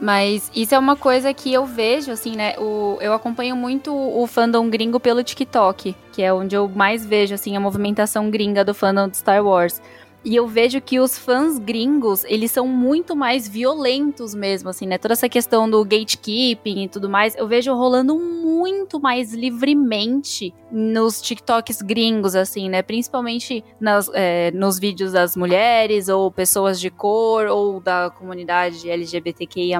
Mas 0.00 0.50
isso 0.54 0.74
é 0.74 0.78
uma 0.78 0.96
coisa 0.96 1.32
que 1.32 1.52
eu 1.52 1.64
vejo, 1.64 2.10
assim, 2.10 2.34
né? 2.34 2.56
O, 2.58 2.98
eu 3.00 3.12
acompanho 3.12 3.54
muito 3.54 3.94
o 3.94 4.26
fandom 4.26 4.68
gringo 4.68 4.98
pelo 4.98 5.22
TikTok, 5.22 5.94
que 6.12 6.22
é 6.22 6.32
onde 6.32 6.56
eu 6.56 6.68
mais 6.68 7.06
vejo, 7.06 7.34
assim, 7.34 7.56
a 7.56 7.60
movimentação 7.60 8.28
gringa 8.28 8.64
do 8.64 8.74
fandom 8.74 9.08
de 9.08 9.16
Star 9.16 9.44
Wars. 9.44 9.80
E 10.24 10.34
eu 10.34 10.48
vejo 10.48 10.80
que 10.80 10.98
os 10.98 11.18
fãs 11.18 11.58
gringos, 11.58 12.24
eles 12.24 12.50
são 12.50 12.66
muito 12.66 13.14
mais 13.14 13.46
violentos 13.46 14.34
mesmo, 14.34 14.70
assim, 14.70 14.86
né? 14.86 14.96
Toda 14.96 15.12
essa 15.12 15.28
questão 15.28 15.68
do 15.68 15.84
gatekeeping 15.84 16.84
e 16.84 16.88
tudo 16.88 17.10
mais, 17.10 17.36
eu 17.36 17.46
vejo 17.46 17.74
rolando 17.74 18.18
muito 18.18 18.98
mais 18.98 19.34
livremente 19.34 20.54
nos 20.72 21.20
TikToks 21.20 21.82
gringos, 21.82 22.34
assim, 22.34 22.70
né? 22.70 22.80
Principalmente 22.80 23.62
nas, 23.78 24.10
é, 24.14 24.50
nos 24.52 24.78
vídeos 24.78 25.12
das 25.12 25.36
mulheres, 25.36 26.08
ou 26.08 26.30
pessoas 26.30 26.80
de 26.80 26.88
cor, 26.88 27.46
ou 27.48 27.78
da 27.78 28.10
comunidade 28.10 28.88
LGBTQIA. 28.88 29.78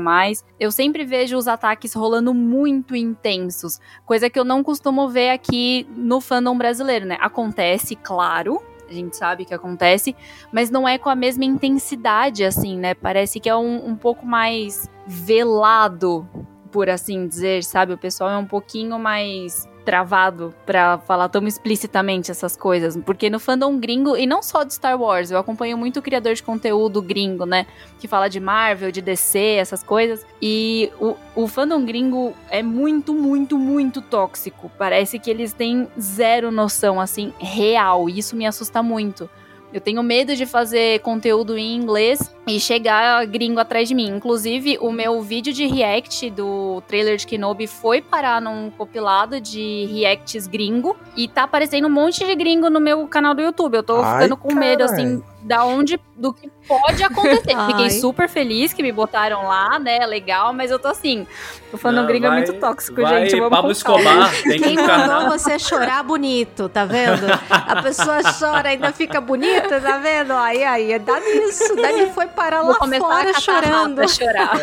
Eu 0.61 0.71
sempre 0.71 1.07
vejo 1.07 1.39
os 1.39 1.49
ataques 1.49 1.95
rolando 1.95 2.35
muito 2.35 2.95
intensos, 2.95 3.81
coisa 4.05 4.29
que 4.29 4.39
eu 4.39 4.45
não 4.45 4.63
costumo 4.63 5.09
ver 5.09 5.31
aqui 5.31 5.87
no 5.97 6.21
fandom 6.21 6.59
brasileiro, 6.59 7.07
né? 7.07 7.17
Acontece, 7.19 7.97
claro, 7.97 8.61
a 8.95 8.99
gente 8.99 9.17
sabe 9.17 9.45
que 9.45 9.55
acontece, 9.55 10.15
mas 10.53 10.71
não 10.71 10.89
é 10.89 10.99
com 10.99 11.09
a 11.09 11.15
mesma 11.15 11.45
intensidade, 11.45 12.45
assim, 12.45 12.79
né? 12.79 12.95
Parece 12.95 13.41
que 13.41 13.49
é 13.49 13.57
um, 13.57 13.89
um 13.91 13.97
pouco 13.97 14.25
mais 14.27 14.89
velado, 15.07 16.27
por 16.71 16.89
assim 16.89 17.27
dizer, 17.29 17.63
sabe? 17.63 17.93
O 17.93 17.99
pessoal 17.99 18.31
é 18.31 18.37
um 18.39 18.47
pouquinho 18.47 18.99
mais 18.99 19.69
travado 19.85 20.55
para 20.65 20.99
falar 20.99 21.29
tão 21.29 21.47
explicitamente 21.47 22.31
essas 22.31 22.57
coisas, 22.57 22.97
porque 23.05 23.29
no 23.29 23.39
fandom 23.39 23.79
gringo, 23.79 24.17
e 24.17 24.27
não 24.27 24.43
só 24.43 24.65
de 24.65 24.75
Star 24.75 25.01
Wars, 25.01 25.31
eu 25.31 25.39
acompanho 25.39 25.77
muito 25.77 26.01
criador 26.01 26.35
de 26.35 26.43
conteúdo 26.43 27.03
gringo, 27.03 27.45
né, 27.45 27.67
que 27.99 28.09
fala 28.09 28.29
de 28.29 28.41
Marvel, 28.41 28.91
de 28.91 29.03
DC, 29.03 29.39
essas 29.39 29.83
coisas, 29.83 30.25
e 30.41 30.91
o, 31.01 31.15
o 31.35 31.47
fandom 31.47 31.85
gringo 31.85 32.35
é 32.51 32.63
muito, 32.63 33.15
muito, 33.15 33.59
muito 33.59 34.01
tóxico. 34.01 34.71
Parece 34.79 35.19
que 35.19 35.31
eles 35.31 35.53
têm 35.53 35.89
zero 36.01 36.51
noção, 36.51 37.01
assim, 37.01 37.33
real, 37.39 38.09
e 38.09 38.19
isso 38.19 38.35
me 38.35 38.47
assusta 38.47 38.83
muito. 38.83 39.29
Eu 39.75 39.81
tenho 39.81 40.03
medo 40.05 40.37
de 40.37 40.47
fazer 40.47 41.01
conteúdo 41.01 41.59
em 41.59 41.75
inglês 41.75 42.33
e 42.47 42.61
chegar 42.61 43.25
gringo 43.27 43.59
atrás 43.59 43.89
de 43.89 43.95
mim. 43.95 44.09
Inclusive, 44.09 44.79
o 44.81 44.93
meu 44.93 45.23
vídeo 45.23 45.53
de 45.53 45.67
react 45.67 46.31
do 46.31 46.83
trailer 46.87 47.17
de 47.17 47.27
Kenobi 47.27 47.67
foi 47.67 48.03
parar 48.03 48.41
num 48.41 48.71
compilado 48.71 49.41
de 49.41 49.87
reacts 49.93 50.47
gringo 50.47 50.97
e 51.17 51.27
tá 51.27 51.45
aparecendo 51.45 51.87
um 51.87 51.91
monte 51.91 52.25
de 52.25 52.35
gringo 52.35 52.69
no 52.69 52.81
meu 52.81 53.07
canal 53.07 53.35
do 53.35 53.43
YouTube. 53.43 53.77
Eu 53.77 53.83
tô 53.83 54.01
Ai, 54.01 54.23
ficando 54.23 54.37
com 54.37 54.49
carai. 54.49 54.69
medo, 54.69 54.85
assim, 54.85 55.23
da 55.45 55.65
onde, 55.65 56.01
do 56.17 56.33
que 56.33 56.51
pode 56.67 57.03
acontecer. 57.03 57.55
Fiquei 57.69 57.91
super 57.91 58.29
feliz 58.29 58.73
que 58.73 58.83
me 58.83 58.91
botaram 58.91 59.47
lá, 59.47 59.79
né? 59.79 60.07
Legal, 60.07 60.55
mas 60.55 60.71
eu 60.71 60.79
tô 60.79 60.89
assim. 60.89 61.27
O 61.71 61.77
fã 61.77 61.93
gringo 62.07 62.27
é 62.27 62.31
muito 62.31 62.55
tóxico, 62.55 63.03
vai, 63.03 63.27
gente. 63.27 63.37
Vamos 63.37 63.51
Pablo 63.51 63.71
Escobar, 63.71 64.33
tem 64.43 64.59
Quem 64.59 64.77
mandou 64.77 65.29
você 65.29 65.59
chorar 65.59 66.03
bonito, 66.03 66.69
tá 66.69 66.85
vendo? 66.85 67.27
A 67.51 67.83
pessoa 67.83 68.21
chora, 68.39 68.71
ainda 68.71 68.91
fica 68.93 69.21
bonita, 69.21 69.81
tá 69.81 69.99
vendo? 69.99 70.33
Aí, 70.33 70.65
aí, 70.65 70.99
dá 70.99 71.21
nisso. 71.21 71.77
Dani 71.77 72.11
foi 72.13 72.27
parar 72.35 72.63
Vou 72.63 72.71
lá 72.71 72.99
fora 72.99 73.41
chorando. 73.41 74.09
Chorar. 74.09 74.57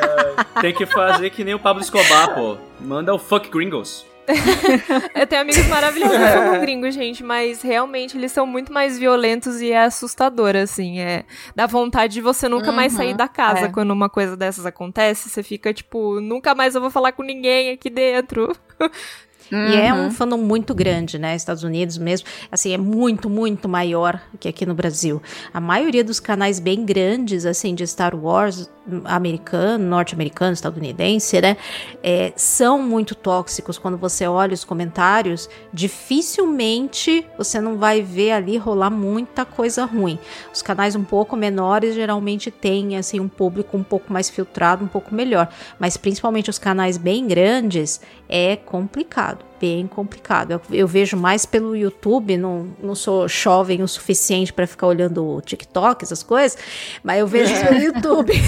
É, 0.56 0.62
tem 0.62 0.74
que 0.74 0.86
fazer 0.86 1.30
que 1.30 1.44
nem 1.44 1.54
o 1.54 1.60
Pablo 1.60 1.82
Escobar, 1.82 2.36
pô. 2.36 2.58
Manda 2.80 3.14
o 3.14 3.20
fuck 3.20 3.50
gringos. 3.50 4.06
eu 5.16 5.28
tenho 5.28 5.42
amigos 5.42 5.66
maravilhosos 5.68 6.18
que 6.18 6.32
são 6.32 6.60
gringos, 6.62 6.94
gente, 6.94 7.24
mas 7.24 7.62
realmente 7.62 8.18
eles 8.18 8.32
são 8.32 8.46
muito 8.46 8.72
mais 8.72 8.98
violentos 8.98 9.62
e 9.62 9.72
é 9.72 9.84
assustador, 9.84 10.56
assim. 10.56 11.00
É, 11.00 11.26
dá 11.56 11.66
vontade 11.66 12.14
de 12.14 12.22
você 12.22 12.48
nunca 12.48 12.70
uhum, 12.70 12.76
mais 12.76 12.94
sair 12.94 13.14
da 13.14 13.28
casa 13.28 13.66
é. 13.66 13.70
quando 13.70 13.92
uma 13.92 14.10
coisa 14.10 14.38
dessas 14.38 14.66
acontece. 14.66 15.30
Você 15.30 15.44
fica 15.44 15.74
tipo, 15.74 16.20
nunca 16.20 16.54
mais 16.54 16.76
eu 16.76 16.82
vou 16.82 16.90
falar 16.90 17.12
com 17.12 17.24
ninguém 17.24 17.72
aqui 17.72 17.90
dentro. 17.90 18.56
Uhum. 19.52 19.68
E 19.68 19.76
é 19.76 19.94
um 19.94 20.06
uhum. 20.06 20.12
fandom 20.12 20.38
muito 20.38 20.74
grande, 20.74 21.20
né? 21.20 21.36
Estados 21.36 21.64
Unidos 21.64 21.98
mesmo, 21.98 22.28
assim, 22.52 22.74
é 22.74 22.78
muito, 22.78 23.30
muito 23.30 23.68
maior 23.68 24.22
que 24.40 24.48
aqui 24.48 24.66
no 24.66 24.74
Brasil. 24.74 25.22
A 25.54 25.60
maioria 25.60 26.04
dos 26.04 26.20
canais 26.20 26.60
bem 26.60 26.86
grandes, 26.86 27.46
assim, 27.46 27.76
de 27.76 27.86
Star 27.86 28.16
Wars, 28.16 28.70
americano, 29.06 29.84
norte-americano, 29.84 30.54
estadunidense, 30.54 31.40
né? 31.40 31.58
É, 32.02 32.34
são 32.36 32.82
muito 32.82 33.14
tóxicos. 33.14 33.78
Quando 33.78 33.98
você 33.98 34.28
olha 34.28 34.54
os 34.54 34.64
comentários, 34.64 35.50
dificilmente 35.72 37.26
você 37.38 37.62
não 37.62 37.78
vai 37.78 38.02
ver 38.02 38.32
ali 38.32 38.58
rolar 38.58 38.90
muita 38.90 39.46
coisa 39.46 39.86
ruim. 39.86 40.18
Os 40.54 40.62
canais 40.62 40.96
um 40.96 41.04
pouco 41.04 41.36
menores 41.36 41.94
geralmente 41.96 42.50
têm, 42.50 42.98
assim, 42.98 43.20
um 43.20 43.30
público 43.30 43.78
um 43.78 43.84
pouco 43.84 44.12
mais 44.12 44.30
filtrado, 44.30 44.84
um 44.84 44.88
pouco 44.88 45.14
melhor. 45.14 45.50
Mas 45.80 45.98
principalmente 45.98 46.50
os 46.50 46.58
canais 46.58 46.98
bem 46.98 47.28
grandes, 47.28 48.02
é 48.28 48.56
complicado 48.56 49.51
bem 49.62 49.86
complicado. 49.86 50.52
Eu, 50.54 50.62
eu, 50.72 50.88
vejo 50.88 51.16
mais 51.16 51.46
pelo 51.46 51.76
YouTube, 51.76 52.36
não, 52.36 52.68
não 52.82 52.96
sou 52.96 53.28
jovem 53.28 53.84
o 53.84 53.88
suficiente 53.88 54.52
para 54.52 54.66
ficar 54.66 54.88
olhando 54.88 55.24
o 55.24 55.42
TikTok, 55.42 56.04
essas 56.04 56.24
coisas, 56.24 56.58
mas 57.04 57.20
eu 57.20 57.28
vejo 57.28 57.54
pelo 57.68 57.80
YouTube. 57.80 58.34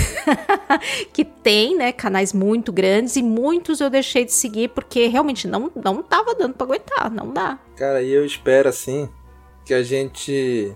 que 1.13 1.23
tem, 1.23 1.75
né, 1.75 1.91
canais 1.91 2.33
muito 2.33 2.71
grandes 2.71 3.15
e 3.15 3.23
muitos 3.23 3.79
eu 3.79 3.89
deixei 3.89 4.25
de 4.25 4.33
seguir 4.33 4.69
porque 4.69 5.07
realmente 5.07 5.47
não, 5.47 5.71
não 5.75 6.01
tava 6.01 6.35
dando 6.35 6.53
para 6.53 6.65
aguentar, 6.65 7.11
não 7.11 7.31
dá. 7.31 7.59
Cara, 7.75 8.01
e 8.01 8.11
eu 8.11 8.25
espero 8.25 8.69
assim 8.69 9.09
que 9.65 9.73
a 9.73 9.83
gente 9.83 10.75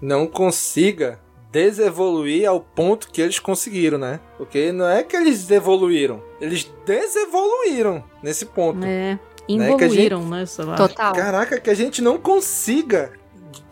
não 0.00 0.26
consiga 0.26 1.20
desevoluir 1.50 2.48
ao 2.48 2.60
ponto 2.60 3.10
que 3.10 3.20
eles 3.20 3.38
conseguiram, 3.38 3.98
né? 3.98 4.20
Porque 4.36 4.70
não 4.70 4.88
é 4.88 5.02
que 5.02 5.16
eles 5.16 5.50
evoluíram, 5.50 6.22
eles 6.40 6.72
desevoluíram 6.86 8.04
nesse 8.22 8.46
ponto. 8.46 8.84
É. 8.84 9.18
Evoluíram, 9.56 10.26
né? 10.28 10.46
Gente... 10.46 10.66
né 10.66 10.76
Total. 10.76 11.14
Caraca, 11.14 11.60
que 11.60 11.70
a 11.70 11.74
gente 11.74 12.02
não 12.02 12.18
consiga. 12.18 13.12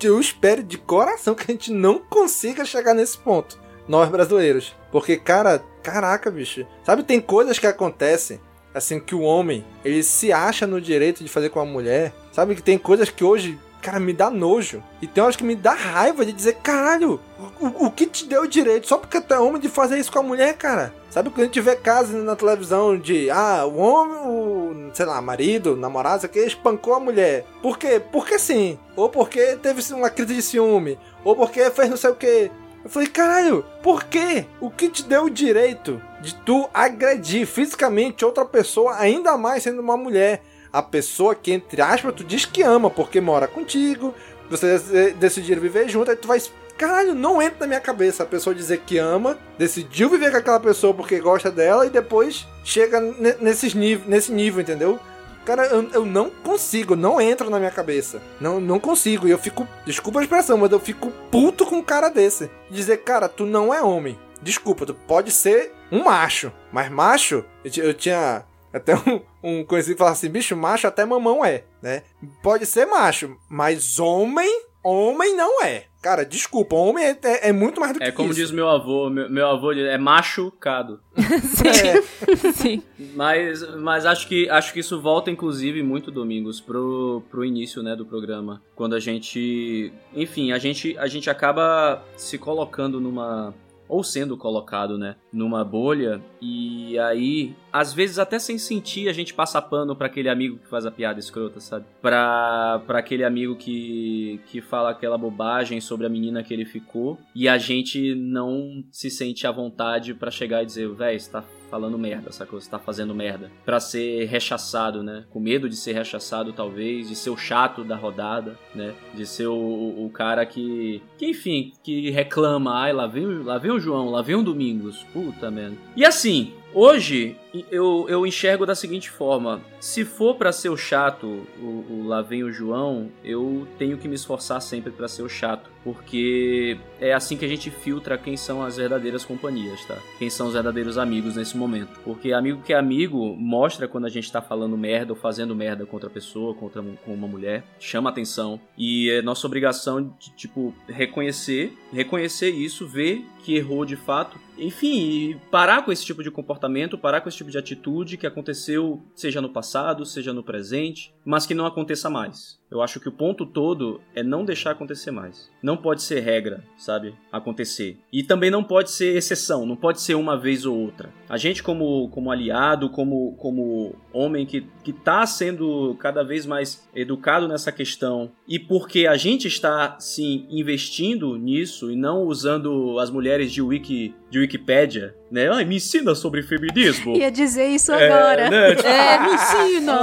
Eu 0.03 0.21
espero 0.21 0.63
de 0.63 0.79
coração 0.79 1.35
que 1.35 1.45
a 1.51 1.53
gente 1.53 1.73
não 1.73 1.99
consiga 1.99 2.65
chegar 2.65 2.95
nesse 2.95 3.19
ponto. 3.19 3.59
Nós 3.87 4.09
brasileiros. 4.09 4.75
Porque, 4.93 5.17
cara, 5.17 5.63
caraca, 5.83 6.31
bicho. 6.31 6.67
Sabe, 6.85 7.03
tem 7.03 7.21
coisas 7.21 7.59
que 7.59 7.67
acontecem. 7.67 8.41
Assim, 8.75 9.01
que 9.01 9.15
o 9.15 9.23
homem, 9.23 9.65
ele 9.85 10.03
se 10.03 10.33
acha 10.33 10.67
no 10.67 10.81
direito 10.81 11.25
de 11.25 11.29
fazer 11.29 11.49
com 11.49 11.59
a 11.59 11.65
mulher. 11.65 12.13
Sabe 12.31 12.55
que 12.55 12.63
tem 12.63 12.79
coisas 12.79 13.09
que 13.11 13.25
hoje 13.25 13.59
cara, 13.81 13.99
me 13.99 14.13
dá 14.13 14.31
nojo. 14.31 14.83
E 15.01 15.07
tem 15.07 15.23
horas 15.23 15.37
que 15.37 15.45
me 15.45 15.55
dá 15.55 15.73
raiva 15.73 16.25
de 16.25 16.33
dizer, 16.33 16.57
caralho, 16.57 17.21
o, 17.61 17.87
o 17.87 17.91
que 17.91 18.07
te 18.07 18.27
deu 18.27 18.43
o 18.43 18.49
direito? 18.49 18.87
Só 18.87 18.99
porque 18.99 19.21
tu 19.21 19.33
é 19.35 19.41
homem 19.41 19.61
de 19.61 19.69
fazer 19.69 19.99
isso 19.99 20.13
com 20.13 20.19
a 20.19 20.23
mulher, 20.23 20.57
cara. 20.57 20.95
Sabe 21.11 21.31
quando 21.31 21.41
a 21.41 21.45
gente 21.45 21.61
vê 21.61 21.75
casos 21.75 22.23
na 22.23 22.37
televisão 22.37 22.99
de, 22.99 23.31
ah, 23.31 23.65
o 23.65 23.79
homem, 23.79 24.19
o, 24.19 24.91
sei 24.93 25.07
lá, 25.07 25.21
marido, 25.23 25.77
namorado, 25.77 26.29
que 26.29 26.39
espancou 26.41 26.95
a 26.95 27.01
mulher. 27.01 27.45
Por 27.63 27.79
quê? 27.79 28.01
Porque 28.13 28.39
sim. 28.39 28.79
Ou 28.95 29.09
porque 29.09 29.57
teve 29.57 29.93
uma 29.95 30.11
crise 30.11 30.35
de 30.35 30.43
ciúme. 30.43 30.99
Ou 31.25 31.35
porque 31.35 31.71
fez 31.71 31.89
não 31.89 31.97
sei 31.97 32.11
o 32.11 32.15
que. 32.15 32.51
Eu 32.85 32.91
falei, 32.91 33.09
caralho, 33.09 33.65
por 33.83 34.05
quê? 34.05 34.47
O 34.61 34.71
que 34.71 34.89
te 34.89 35.03
deu 35.03 35.25
o 35.25 35.31
direito 35.31 36.01
de 36.21 36.35
tu 36.35 36.69
agredir 36.73 37.47
fisicamente 37.47 38.25
outra 38.25 38.45
pessoa, 38.45 38.97
ainda 38.97 39.37
mais 39.37 39.63
sendo 39.63 39.81
uma 39.81 39.97
mulher? 39.97 40.43
a 40.73 40.83
pessoa 40.83 41.35
que, 41.35 41.53
entre 41.53 41.81
aspas, 41.81 42.15
tu 42.15 42.25
diz 42.25 42.45
que 42.45 42.63
ama, 42.63 42.91
porque 42.91 43.21
mora 43.21 43.49
contigo, 43.49 44.15
vocês 44.49 44.83
decidiram 45.17 45.61
viver 45.61 45.89
junto, 45.89 46.11
aí 46.11 46.17
tu 46.17 46.29
vai. 46.29 46.41
Caralho, 46.79 47.13
não 47.13 47.43
entra 47.43 47.59
na 47.61 47.67
minha 47.67 47.81
cabeça 47.81 48.23
a 48.23 48.27
pessoa 48.27 48.55
dizer 48.55 48.79
que 48.87 48.99
ama, 48.99 49.37
decidiu 49.59 50.09
viver 50.09 50.31
com 50.31 50.37
aquela 50.37 50.61
pessoa 50.61 50.95
porque 50.95 51.19
gosta 51.19 51.51
dela 51.51 51.85
e 51.85 51.91
depois 51.91 52.47
chega 52.63 53.01
nesses 53.41 53.75
nesse 53.75 54.33
nível, 54.33 54.63
entendeu? 54.63 54.99
Cara, 55.45 55.67
eu, 55.67 55.91
eu 55.91 56.07
não 56.07 56.31
consigo, 56.31 56.95
não 56.95 57.21
entra 57.21 57.51
na 57.51 57.59
minha 57.59 57.71
cabeça. 57.71 58.23
Não, 58.41 58.61
não 58.61 58.79
consigo. 58.79 59.27
E 59.27 59.31
eu 59.31 59.39
fico, 59.39 59.67
desculpa 59.85 60.21
a 60.21 60.23
expressão, 60.23 60.59
mas 60.59 60.71
eu 60.71 60.79
fico 60.79 61.11
puto 61.31 61.67
com 61.67 61.77
um 61.77 61.83
cara 61.83 62.11
desse. 62.11 62.51
Dizer, 62.71 62.99
cara, 62.99 63.29
tu 63.29 63.47
não 63.47 63.73
é 63.73 63.83
homem. 63.83 64.19
Desculpa, 64.43 64.85
tu 64.85 64.95
pode 64.95 65.31
ser 65.31 65.73
um 65.91 66.05
macho. 66.05 66.53
Mas 66.71 66.91
macho, 66.91 67.45
eu, 67.65 67.85
eu 67.85 67.95
tinha 67.95 68.45
até 68.73 68.95
um, 68.95 69.21
um 69.43 69.65
conhecido 69.65 69.95
que 69.95 69.99
fala 69.99 70.11
assim, 70.11 70.29
bicho, 70.29 70.55
macho 70.57 70.87
até 70.87 71.05
mamão 71.05 71.45
é, 71.45 71.65
né? 71.81 72.03
Pode 72.43 72.67
ser 72.67 72.87
macho, 72.87 73.37
mas 73.49 73.99
homem, 73.99 74.63
homem 74.83 75.37
não 75.37 75.63
é. 75.63 75.85
Cara, 76.01 76.25
desculpa, 76.25 76.77
homem 76.77 77.05
é, 77.05 77.19
é, 77.25 77.49
é 77.49 77.53
muito 77.53 77.81
mais 77.81 77.93
do 77.93 77.97
é 77.97 77.99
que 77.99 78.05
isso. 78.05 78.13
É 78.13 78.17
como 78.17 78.33
diz 78.33 78.51
meu 78.53 78.69
avô, 78.69 79.11
meu, 79.11 79.29
meu 79.29 79.47
avô 79.49 79.73
é 79.73 79.99
machucado. 79.99 81.01
Sim. 81.43 81.69
É. 81.69 82.53
Sim. 82.53 82.83
Mas, 83.15 83.77
mas 83.77 84.07
acho, 84.07 84.29
que, 84.29 84.49
acho 84.49 84.73
que 84.73 84.81
isso 84.81 85.01
volta, 85.01 85.31
inclusive, 85.31 85.83
muito, 85.83 86.11
Domingos, 86.11 86.61
pro, 86.61 87.23
pro 87.31 87.45
início, 87.45 87.83
né, 87.83 87.97
do 87.97 88.07
programa. 88.07 88.63
Quando 88.77 88.95
a 88.95 89.01
gente... 89.01 89.93
Enfim, 90.15 90.53
a 90.53 90.59
gente, 90.59 90.97
a 90.99 91.09
gente 91.09 91.29
acaba 91.29 92.05
se 92.17 92.39
colocando 92.39 93.01
numa 93.01 93.53
ou 93.89 94.05
sendo 94.05 94.37
colocado, 94.37 94.99
né, 94.99 95.17
numa 95.33 95.65
bolha, 95.65 96.23
e 96.43 96.99
aí 96.99 97.57
às 97.73 97.93
vezes 97.93 98.19
até 98.19 98.39
sem 98.39 98.59
sentir, 98.59 99.09
a 99.09 99.13
gente 99.13 99.35
passa 99.35 99.61
pano 99.61 99.95
para 99.95 100.07
aquele 100.07 100.29
amigo 100.29 100.59
que 100.59 100.69
faz 100.69 100.87
a 100.87 100.91
piada 100.91 101.21
escrota, 101.21 101.61
sabe? 101.61 101.85
Pra, 102.01 102.83
pra 102.87 102.99
aquele 102.99 103.25
amigo 103.25 103.57
que, 103.57 104.41
que 104.47 104.61
fala 104.61 104.91
aquela 104.91 105.19
bobagem 105.19 105.81
sobre 105.81 106.07
a 106.07 106.11
menina 106.11 106.43
que 106.43 106.53
ele 106.53 106.65
ficou 106.65 107.19
e 107.35 107.49
a 107.49 107.59
gente 107.59 108.15
não 108.15 108.85
se 108.91 109.11
sente 109.11 109.47
à 109.47 109.53
vontade 109.53 110.15
para 110.15 110.31
chegar 110.31 110.63
e 110.63 110.67
dizer, 110.67 110.89
véi, 110.91 111.19
você 111.19 111.31
tá 111.31 111.45
falando 111.71 111.99
merda, 111.99 112.33
sacou? 112.33 112.61
Você 112.61 112.71
tá 112.71 112.79
fazendo 112.79 113.15
merda. 113.15 113.51
Pra 113.65 113.79
ser 113.79 114.25
rechaçado, 114.25 115.03
né? 115.03 115.25
Com 115.31 115.41
medo 115.41 115.69
de 115.69 115.77
ser 115.77 115.93
rechaçado, 115.93 116.53
talvez, 116.53 117.09
de 117.09 117.15
ser 117.15 117.31
o 117.31 117.37
chato 117.37 117.85
da 117.85 117.97
rodada, 117.97 118.59
né? 118.75 118.95
De 119.15 119.27
ser 119.27 119.47
o, 119.47 120.07
o 120.07 120.11
cara 120.13 120.45
que, 120.47 121.03
que, 121.17 121.27
enfim, 121.27 121.73
que 121.83 122.11
reclama, 122.11 122.75
ai, 122.75 122.93
lá 122.93 123.07
vem, 123.07 123.27
lá 123.43 123.59
vem 123.59 123.71
o 123.71 123.81
João, 123.81 124.11
lá 124.11 124.23
vem 124.23 124.37
o 124.37 124.43
Domingos, 124.43 125.05
puta 125.13 125.51
merda. 125.51 125.77
E 125.95 126.05
assim, 126.05 126.55
Hoje 126.75 127.35
eu, 127.71 128.07
eu 128.09 128.27
enxergo 128.27 128.67
da 128.67 128.75
seguinte 128.75 129.11
forma: 129.11 129.61
se 129.81 130.05
for 130.05 130.37
para 130.37 130.53
ser 130.53 130.69
o 130.69 130.77
chato, 130.77 131.47
o, 131.61 131.85
o 131.91 132.05
lá 132.07 132.23
vem 132.23 132.43
o 132.43 132.53
João, 132.53 133.11
eu 133.25 133.67
tenho 133.79 133.99
que 133.99 134.09
me 134.09 134.15
esforçar 134.15 134.61
sempre 134.61 134.91
para 134.91 135.09
ser 135.09 135.23
o 135.23 135.29
chato, 135.29 135.71
porque 135.85 136.79
é 137.01 137.13
assim 137.13 137.37
que 137.37 137.45
a 137.45 137.49
gente 137.49 137.71
filtra 137.71 138.19
quem 138.19 138.37
são 138.37 138.63
as 138.63 138.77
verdadeiras 138.77 139.25
companhias, 139.25 139.85
tá? 139.85 139.97
Quem 140.19 140.29
são 140.29 140.49
os 140.49 140.53
verdadeiros 140.53 140.99
amigos 140.99 141.37
nesse 141.37 141.57
momento. 141.57 141.99
Porque 142.05 142.33
amigo 142.33 142.63
que 142.63 142.73
é 142.73 142.77
amigo 142.77 143.35
mostra 143.37 143.89
quando 143.89 144.07
a 144.07 144.11
gente 144.11 144.31
tá 144.31 144.43
falando 144.43 144.77
merda 144.77 145.13
ou 145.13 145.19
fazendo 145.19 145.55
merda 145.55 145.87
contra 145.87 146.09
a 146.09 146.13
pessoa, 146.13 146.55
contra 146.55 146.83
com 146.83 147.15
uma 147.15 147.29
mulher, 147.29 147.65
chama 147.79 148.11
atenção. 148.11 148.61
E 148.77 149.11
é 149.11 149.23
nossa 149.23 149.47
obrigação 149.47 150.15
de 150.19 150.31
tipo 150.31 150.75
reconhecer, 150.87 151.73
reconhecer 151.93 152.51
isso, 152.51 152.87
ver 152.87 153.25
que 153.43 153.57
errou 153.57 153.85
de 153.85 153.97
fato. 153.97 154.39
Enfim, 154.59 155.41
parar 155.51 155.85
com 155.85 155.93
esse 155.93 156.05
tipo 156.05 156.23
de 156.23 156.31
comportamento, 156.31 156.99
parar 156.99 157.21
com 157.21 157.29
esse 157.29 157.38
tipo 157.39 157.51
de 157.51 157.59
atitude 157.59 158.17
que 158.17 158.27
aconteceu, 158.27 159.03
seja 159.15 159.41
no 159.41 159.51
passado, 159.51 160.05
seja 160.05 160.33
no 160.33 160.43
presente, 160.43 161.15
mas 161.29 161.45
que 161.45 161.53
não 161.53 161.67
aconteça 161.67 162.09
mais. 162.09 162.59
Eu 162.71 162.81
acho 162.81 162.99
que 163.01 163.09
o 163.09 163.13
ponto 163.13 163.45
todo 163.45 164.01
é 164.15 164.23
não 164.23 164.47
deixar 164.47 164.71
acontecer 164.71 165.11
mais. 165.11 165.51
Não 165.63 165.77
pode 165.77 166.03
ser 166.03 166.21
regra, 166.21 166.65
sabe? 166.77 167.15
Acontecer. 167.31 167.99
E 168.11 168.23
também 168.23 168.51
não 168.51 168.65
pode 168.65 168.91
ser 168.91 169.15
exceção, 169.15 169.67
não 169.67 169.77
pode 169.77 170.01
ser 170.01 170.15
uma 170.15 170.39
vez 170.39 170.65
ou 170.65 170.75
outra. 170.75 171.11
A 171.29 171.37
gente, 171.37 171.63
como, 171.63 172.09
como 172.09 172.31
aliado, 172.31 172.89
como, 172.89 173.35
como 173.37 173.95
homem 174.13 174.47
que, 174.47 174.67
que 174.83 174.93
tá 174.93 175.27
sendo 175.27 175.95
cada 175.99 176.23
vez 176.23 176.47
mais 176.47 176.89
educado 176.95 177.47
nessa 177.47 177.71
questão, 177.71 178.31
e 178.47 178.59
porque 178.59 179.07
a 179.07 179.17
gente 179.17 179.49
está, 179.49 179.99
sim, 179.99 180.47
investindo 180.51 181.37
nisso 181.37 181.91
e 181.91 181.97
não 181.97 182.25
usando 182.25 182.99
as 182.99 183.11
mulheres 183.11 183.53
de, 183.53 183.61
wiki, 183.61 184.15
de 184.31 184.39
Wikipédia, 184.39 185.15
né? 185.31 185.51
Ai, 185.51 185.65
me 185.65 185.77
ensina 185.77 186.15
sobre 186.15 186.43
feminismo. 186.43 187.17
Ia 187.17 187.31
dizer 187.31 187.67
isso 187.67 187.93
é, 187.93 188.11
agora. 188.11 188.51
Né? 188.51 188.75
Tipo, 188.75 188.89
é, 188.89 189.19
me 189.21 189.35
ensina. 189.35 190.01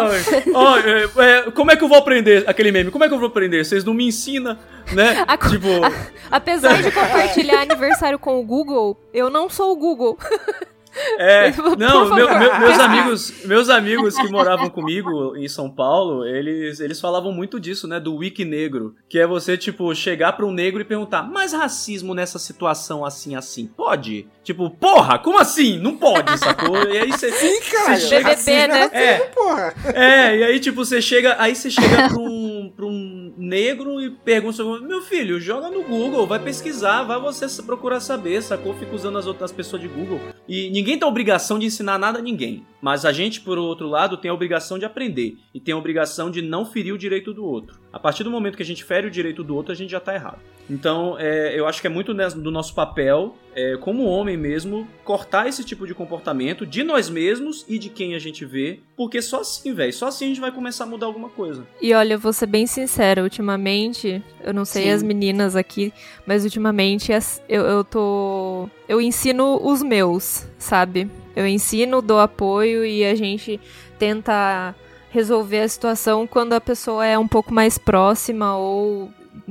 Ai, 0.55 0.93
ai, 0.93 1.07
é, 1.17 1.51
como 1.51 1.71
é 1.71 1.75
que 1.75 1.83
eu 1.83 1.87
vou 1.87 1.97
aprender? 1.97 2.43
Aquele 2.47 2.71
meme, 2.71 2.91
como 2.91 3.03
é 3.03 3.07
que 3.07 3.13
eu 3.13 3.19
vou 3.19 3.27
aprender? 3.27 3.63
Vocês 3.63 3.83
não 3.83 3.93
me 3.93 4.07
ensinam, 4.07 4.57
né? 4.93 5.23
A, 5.27 5.37
tipo... 5.37 5.67
A, 5.83 5.91
apesar 6.37 6.81
de 6.81 6.91
compartilhar 6.91 7.61
aniversário 7.63 8.19
com 8.19 8.39
o 8.39 8.43
Google, 8.43 8.97
eu 9.13 9.29
não 9.29 9.49
sou 9.49 9.71
o 9.71 9.75
Google. 9.75 10.17
É, 11.17 11.51
não, 11.77 12.15
meu, 12.15 12.27
meu, 12.39 12.59
meus 12.59 12.79
amigos, 12.79 13.33
meus 13.45 13.69
amigos 13.69 14.15
que 14.15 14.29
moravam 14.29 14.69
comigo 14.69 15.35
em 15.35 15.47
São 15.47 15.69
Paulo, 15.69 16.25
eles, 16.25 16.79
eles 16.79 16.99
falavam 16.99 17.31
muito 17.31 17.59
disso, 17.59 17.87
né, 17.87 17.99
do 17.99 18.15
wiki 18.15 18.45
negro, 18.45 18.95
que 19.09 19.19
é 19.19 19.27
você 19.27 19.57
tipo 19.57 19.93
chegar 19.93 20.33
para 20.33 20.45
um 20.45 20.51
negro 20.51 20.81
e 20.81 20.85
perguntar: 20.85 21.23
"Mas 21.23 21.53
racismo 21.53 22.13
nessa 22.13 22.39
situação 22.39 23.05
assim 23.05 23.35
assim 23.35 23.67
pode?" 23.67 24.27
Tipo, 24.43 24.69
porra, 24.69 25.17
como 25.17 25.39
assim? 25.39 25.79
Não 25.79 25.97
pode, 25.97 26.37
sacou? 26.37 26.77
E 26.87 26.97
aí 26.97 27.11
você 27.11 27.31
Sim, 27.31 27.59
cara. 27.71 27.95
Você 27.97 28.07
chega, 28.07 28.29
BBB, 28.35 28.67
né? 28.67 28.89
É, 28.93 29.17
porra. 29.19 29.73
É, 29.93 30.37
e 30.37 30.43
aí 30.43 30.59
tipo 30.59 30.85
você 30.85 31.01
chega, 31.01 31.35
aí 31.39 31.55
você 31.55 31.69
chega 31.69 32.09
para 32.09 32.19
um, 32.19 32.71
pra 32.75 32.85
um 32.85 33.33
negro 33.37 33.99
e 34.01 34.11
pergunta: 34.11 34.63
"Meu 34.81 35.01
filho, 35.01 35.39
joga 35.39 35.69
no 35.69 35.83
Google, 35.83 36.27
vai 36.27 36.39
pesquisar, 36.39 37.03
vai 37.03 37.19
você 37.19 37.47
procurar 37.63 37.99
saber", 37.99 38.41
sacou? 38.41 38.73
Fica 38.75 38.95
usando 38.95 39.17
as 39.17 39.25
outras 39.25 39.51
pessoas 39.51 39.81
de 39.81 39.87
Google. 39.87 40.19
E 40.47 40.69
ninguém 40.69 40.97
tem 40.97 41.07
obrigação 41.07 41.57
de 41.57 41.65
ensinar 41.65 41.97
nada 41.97 42.19
a 42.19 42.21
ninguém. 42.21 42.65
Mas 42.81 43.03
a 43.03 43.11
gente, 43.11 43.41
por 43.41 43.57
outro 43.57 43.87
lado, 43.87 44.17
tem 44.17 44.29
a 44.29 44.33
obrigação 44.33 44.77
de 44.77 44.85
aprender. 44.85 45.37
E 45.53 45.59
tem 45.59 45.73
a 45.73 45.77
obrigação 45.77 46.29
de 46.29 46.41
não 46.41 46.65
ferir 46.65 46.93
o 46.93 46.97
direito 46.97 47.33
do 47.33 47.43
outro. 47.43 47.79
A 47.95 47.99
partir 47.99 48.25
do 48.25 48.29
momento 48.29 48.57
que 48.57 48.61
a 48.61 48.65
gente 48.65 48.83
fere 48.83 49.07
o 49.07 49.09
direito 49.09 49.41
do 49.41 49.55
outro, 49.55 49.71
a 49.71 49.75
gente 49.75 49.89
já 49.89 50.01
tá 50.01 50.13
errado. 50.13 50.39
Então, 50.69 51.15
é, 51.17 51.57
eu 51.57 51.65
acho 51.65 51.79
que 51.79 51.87
é 51.87 51.89
muito 51.89 52.13
do 52.13 52.51
nosso 52.51 52.75
papel, 52.75 53.37
é, 53.55 53.77
como 53.77 54.03
homem 54.03 54.35
mesmo, 54.35 54.85
cortar 55.05 55.47
esse 55.47 55.63
tipo 55.63 55.87
de 55.87 55.93
comportamento 55.93 56.65
de 56.65 56.83
nós 56.83 57.09
mesmos 57.09 57.63
e 57.69 57.79
de 57.79 57.89
quem 57.89 58.13
a 58.13 58.19
gente 58.19 58.43
vê. 58.43 58.81
Porque 58.97 59.21
só 59.21 59.39
assim, 59.39 59.73
velho, 59.73 59.93
só 59.93 60.07
assim 60.07 60.25
a 60.25 60.27
gente 60.27 60.41
vai 60.41 60.51
começar 60.51 60.83
a 60.83 60.87
mudar 60.87 61.05
alguma 61.05 61.29
coisa. 61.29 61.65
E 61.81 61.93
olha, 61.93 62.15
eu 62.15 62.19
vou 62.19 62.33
ser 62.33 62.47
bem 62.47 62.67
sincera, 62.67 63.23
ultimamente, 63.23 64.21
eu 64.43 64.53
não 64.53 64.65
sei 64.65 64.83
Sim. 64.83 64.89
as 64.89 65.01
meninas 65.01 65.55
aqui, 65.55 65.93
mas 66.27 66.43
ultimamente 66.43 67.13
eu, 67.47 67.63
eu 67.63 67.81
tô. 67.85 68.69
Eu 68.89 68.99
ensino 68.99 69.57
os 69.65 69.81
meus, 69.81 70.45
sabe? 70.57 71.09
Eu 71.33 71.47
ensino, 71.47 72.01
dou 72.01 72.19
apoio 72.19 72.85
e 72.85 73.05
a 73.05 73.15
gente 73.15 73.57
tenta 73.97 74.75
resolver 75.15 75.61
a 75.61 75.67
situação 75.67 76.27
quando 76.27 76.51
a 76.51 76.59
pessoa 76.59 77.05
é 77.05 77.17
um 77.17 77.27
pouco 77.27 77.53
mais 77.53 77.77
próxima 77.77 78.57
ou 78.57 79.09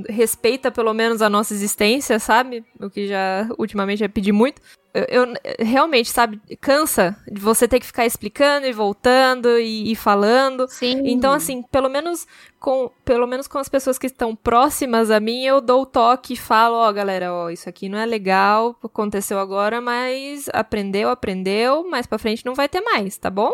respeita 0.09 0.71
pelo 0.71 0.93
menos 0.93 1.23
a 1.23 1.31
nossa 1.31 1.55
existência, 1.55 2.19
sabe? 2.19 2.63
O 2.79 2.91
que 2.91 3.09
já 3.09 3.49
ultimamente 3.59 4.05
é 4.05 4.09
pedir 4.09 4.33
muito. 4.33 4.61
Eu, 4.93 5.05
eu, 5.25 5.35
realmente, 5.59 6.11
sabe, 6.11 6.41
cansa 6.61 7.17
de 7.27 7.41
você 7.41 7.67
ter 7.67 7.81
que 7.81 7.87
ficar 7.87 8.07
explicando 8.07 8.67
e 8.67 8.73
voltando 8.73 9.59
e, 9.59 9.91
e, 9.91 9.97
falando. 9.97 10.69
Sim. 10.69 11.03
Então, 11.05 11.33
assim, 11.33 11.63
pelo 11.63 11.89
menos 11.89 12.27
com 12.61 12.91
pelo 13.05 13.27
menos 13.27 13.49
com 13.49 13.59
as 13.59 13.69
pessoas 13.69 13.99
que 13.99 14.07
estão 14.07 14.37
próximas 14.37 15.11
a 15.11 15.19
mim, 15.19 15.45
eu 15.45 15.61
dou 15.61 15.83
o 15.83 15.87
toque 15.87 16.35
e 16.35 16.37
falo, 16.37 16.77
ó, 16.77 16.89
oh, 16.89 16.93
galera, 16.93 17.33
ó, 17.33 17.51
isso 17.51 17.69
aqui 17.69 17.89
não 17.89 17.99
é 17.99 18.07
legal, 18.07 18.77
aconteceu 18.83 19.39
agora, 19.39 19.81
mas 19.81 20.49
aprendeu, 20.53 21.09
aprendeu, 21.09 21.89
mais 21.89 22.07
para 22.07 22.19
frente 22.19 22.47
não 22.47 22.55
vai 22.55 22.69
ter 22.69 22.81
mais, 22.81 23.17
tá 23.17 23.31
bom? 23.31 23.53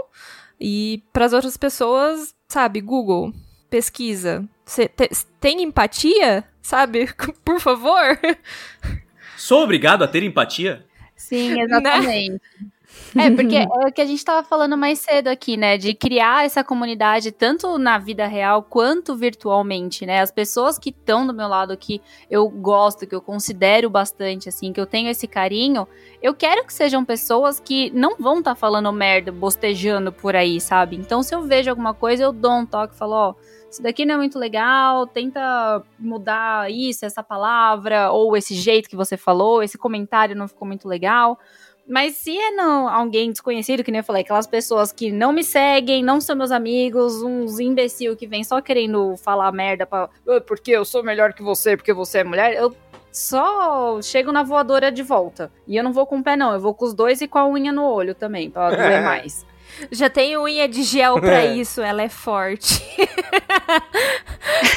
E 0.60 1.02
para 1.12 1.24
as 1.24 1.32
outras 1.32 1.56
pessoas, 1.56 2.34
sabe, 2.48 2.80
Google, 2.80 3.32
pesquisa. 3.70 4.46
Cê 4.66 4.88
te, 4.88 5.08
tem 5.40 5.62
empatia? 5.62 6.44
Sabe? 6.60 7.08
Por 7.44 7.58
favor. 7.58 8.18
Sou 9.36 9.62
obrigado 9.62 10.02
a 10.02 10.08
ter 10.08 10.22
empatia? 10.22 10.84
Sim, 11.16 11.54
né? 11.54 11.62
exatamente. 11.62 12.32
Né? 12.32 12.68
É, 13.16 13.30
porque 13.30 13.56
é 13.58 13.66
o 13.88 13.92
que 13.92 14.00
a 14.00 14.06
gente 14.06 14.18
estava 14.18 14.46
falando 14.46 14.76
mais 14.76 14.98
cedo 14.98 15.28
aqui, 15.28 15.56
né? 15.56 15.76
De 15.76 15.94
criar 15.94 16.44
essa 16.44 16.62
comunidade 16.62 17.32
tanto 17.32 17.78
na 17.78 17.98
vida 17.98 18.26
real 18.26 18.62
quanto 18.62 19.16
virtualmente, 19.16 20.06
né? 20.06 20.20
As 20.20 20.30
pessoas 20.30 20.78
que 20.78 20.90
estão 20.90 21.26
do 21.26 21.34
meu 21.34 21.48
lado, 21.48 21.76
que 21.76 22.00
eu 22.30 22.48
gosto, 22.48 23.06
que 23.06 23.14
eu 23.14 23.20
considero 23.20 23.90
bastante, 23.90 24.48
assim, 24.48 24.72
que 24.72 24.80
eu 24.80 24.86
tenho 24.86 25.08
esse 25.08 25.26
carinho, 25.26 25.86
eu 26.22 26.34
quero 26.34 26.64
que 26.64 26.72
sejam 26.72 27.04
pessoas 27.04 27.60
que 27.60 27.90
não 27.90 28.16
vão 28.16 28.38
estar 28.38 28.52
tá 28.52 28.56
falando 28.56 28.92
merda, 28.92 29.32
bostejando 29.32 30.12
por 30.12 30.36
aí, 30.36 30.60
sabe? 30.60 30.96
Então, 30.96 31.22
se 31.22 31.34
eu 31.34 31.42
vejo 31.42 31.70
alguma 31.70 31.94
coisa, 31.94 32.24
eu 32.24 32.32
dou 32.32 32.52
um 32.52 32.66
toque 32.66 32.94
e 32.94 32.98
falo, 32.98 33.12
ó. 33.12 33.30
Oh, 33.30 33.60
isso 33.70 33.80
daqui 33.80 34.04
não 34.04 34.16
é 34.16 34.18
muito 34.18 34.36
legal, 34.36 35.06
tenta 35.06 35.80
mudar 35.96 36.68
isso, 36.68 37.06
essa 37.06 37.22
palavra, 37.22 38.10
ou 38.10 38.36
esse 38.36 38.52
jeito 38.52 38.90
que 38.90 38.96
você 38.96 39.16
falou, 39.16 39.62
esse 39.62 39.78
comentário 39.78 40.34
não 40.34 40.48
ficou 40.48 40.66
muito 40.66 40.88
legal. 40.88 41.38
Mas 41.90 42.14
se 42.14 42.38
é 42.38 42.52
não, 42.52 42.88
alguém 42.88 43.32
desconhecido, 43.32 43.82
que 43.82 43.90
nem 43.90 43.98
eu 43.98 44.04
falei, 44.04 44.22
aquelas 44.22 44.46
pessoas 44.46 44.92
que 44.92 45.10
não 45.10 45.32
me 45.32 45.42
seguem, 45.42 46.04
não 46.04 46.20
são 46.20 46.36
meus 46.36 46.52
amigos, 46.52 47.20
uns 47.20 47.58
imbecil 47.58 48.16
que 48.16 48.28
vem 48.28 48.44
só 48.44 48.60
querendo 48.60 49.16
falar 49.16 49.50
merda 49.50 49.84
pra, 49.84 50.08
porque 50.46 50.70
eu 50.70 50.84
sou 50.84 51.02
melhor 51.02 51.32
que 51.32 51.42
você, 51.42 51.76
porque 51.76 51.92
você 51.92 52.18
é 52.18 52.24
mulher, 52.24 52.54
eu 52.54 52.72
só 53.10 54.00
chego 54.02 54.30
na 54.30 54.44
voadora 54.44 54.92
de 54.92 55.02
volta. 55.02 55.50
E 55.66 55.76
eu 55.76 55.82
não 55.82 55.92
vou 55.92 56.06
com 56.06 56.18
o 56.18 56.22
pé, 56.22 56.36
não. 56.36 56.52
Eu 56.52 56.60
vou 56.60 56.72
com 56.72 56.84
os 56.84 56.94
dois 56.94 57.20
e 57.20 57.26
com 57.26 57.38
a 57.38 57.48
unha 57.48 57.72
no 57.72 57.82
olho 57.82 58.14
também, 58.14 58.48
pra 58.48 58.70
doer 58.76 59.02
mais. 59.02 59.44
Já 59.90 60.08
tem 60.08 60.38
unha 60.38 60.68
de 60.68 60.84
gel 60.84 61.20
pra 61.20 61.42
é. 61.42 61.56
isso, 61.56 61.80
ela 61.80 62.02
é 62.02 62.08
forte. 62.08 62.84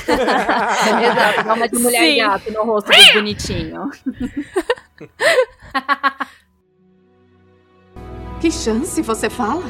Exato, 0.08 1.54
uma 1.54 1.68
de 1.68 1.78
mulher 1.78 2.10
Sim. 2.10 2.18
gato 2.18 2.52
no 2.52 2.64
rosto 2.64 2.92
bonitinho. 3.14 3.92
Que 8.44 8.52
chance 8.52 9.02
você 9.02 9.30
fala? 9.30 9.64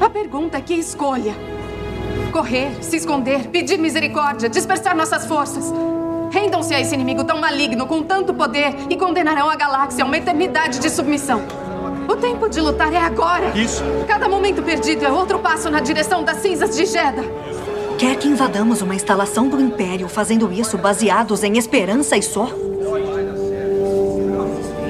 A 0.00 0.10
pergunta 0.10 0.58
é 0.58 0.60
que 0.60 0.74
escolha. 0.74 1.32
Correr, 2.32 2.82
se 2.82 2.96
esconder, 2.96 3.46
pedir 3.50 3.78
misericórdia, 3.78 4.48
dispersar 4.48 4.96
nossas 4.96 5.24
forças. 5.24 5.72
Rendam-se 6.32 6.74
a 6.74 6.80
esse 6.80 6.92
inimigo 6.94 7.22
tão 7.22 7.40
maligno, 7.40 7.86
com 7.86 8.02
tanto 8.02 8.34
poder, 8.34 8.74
e 8.90 8.96
condenarão 8.96 9.48
a 9.48 9.54
galáxia 9.54 10.02
a 10.02 10.08
uma 10.08 10.18
eternidade 10.18 10.80
de 10.80 10.90
submissão. 10.90 11.40
O 12.08 12.16
tempo 12.16 12.48
de 12.48 12.60
lutar 12.60 12.92
é 12.92 12.96
agora. 12.96 13.56
Isso. 13.56 13.84
Cada 14.08 14.28
momento 14.28 14.60
perdido 14.60 15.04
é 15.04 15.12
outro 15.12 15.38
passo 15.38 15.70
na 15.70 15.78
direção 15.78 16.24
das 16.24 16.38
cinzas 16.38 16.74
de 16.74 16.84
Jeddah. 16.84 17.22
Quer 17.96 18.16
que 18.16 18.26
invadamos 18.26 18.82
uma 18.82 18.96
instalação 18.96 19.48
do 19.48 19.60
Império 19.60 20.08
fazendo 20.08 20.50
isso 20.50 20.76
baseados 20.76 21.44
em 21.44 21.58
esperança 21.58 22.16
e 22.16 22.22
só? 22.24 22.50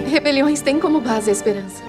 Rebeliões 0.07 0.63
têm 0.63 0.81
como 0.81 1.03
base 1.03 1.29
a 1.29 1.33
esperança. 1.35 1.88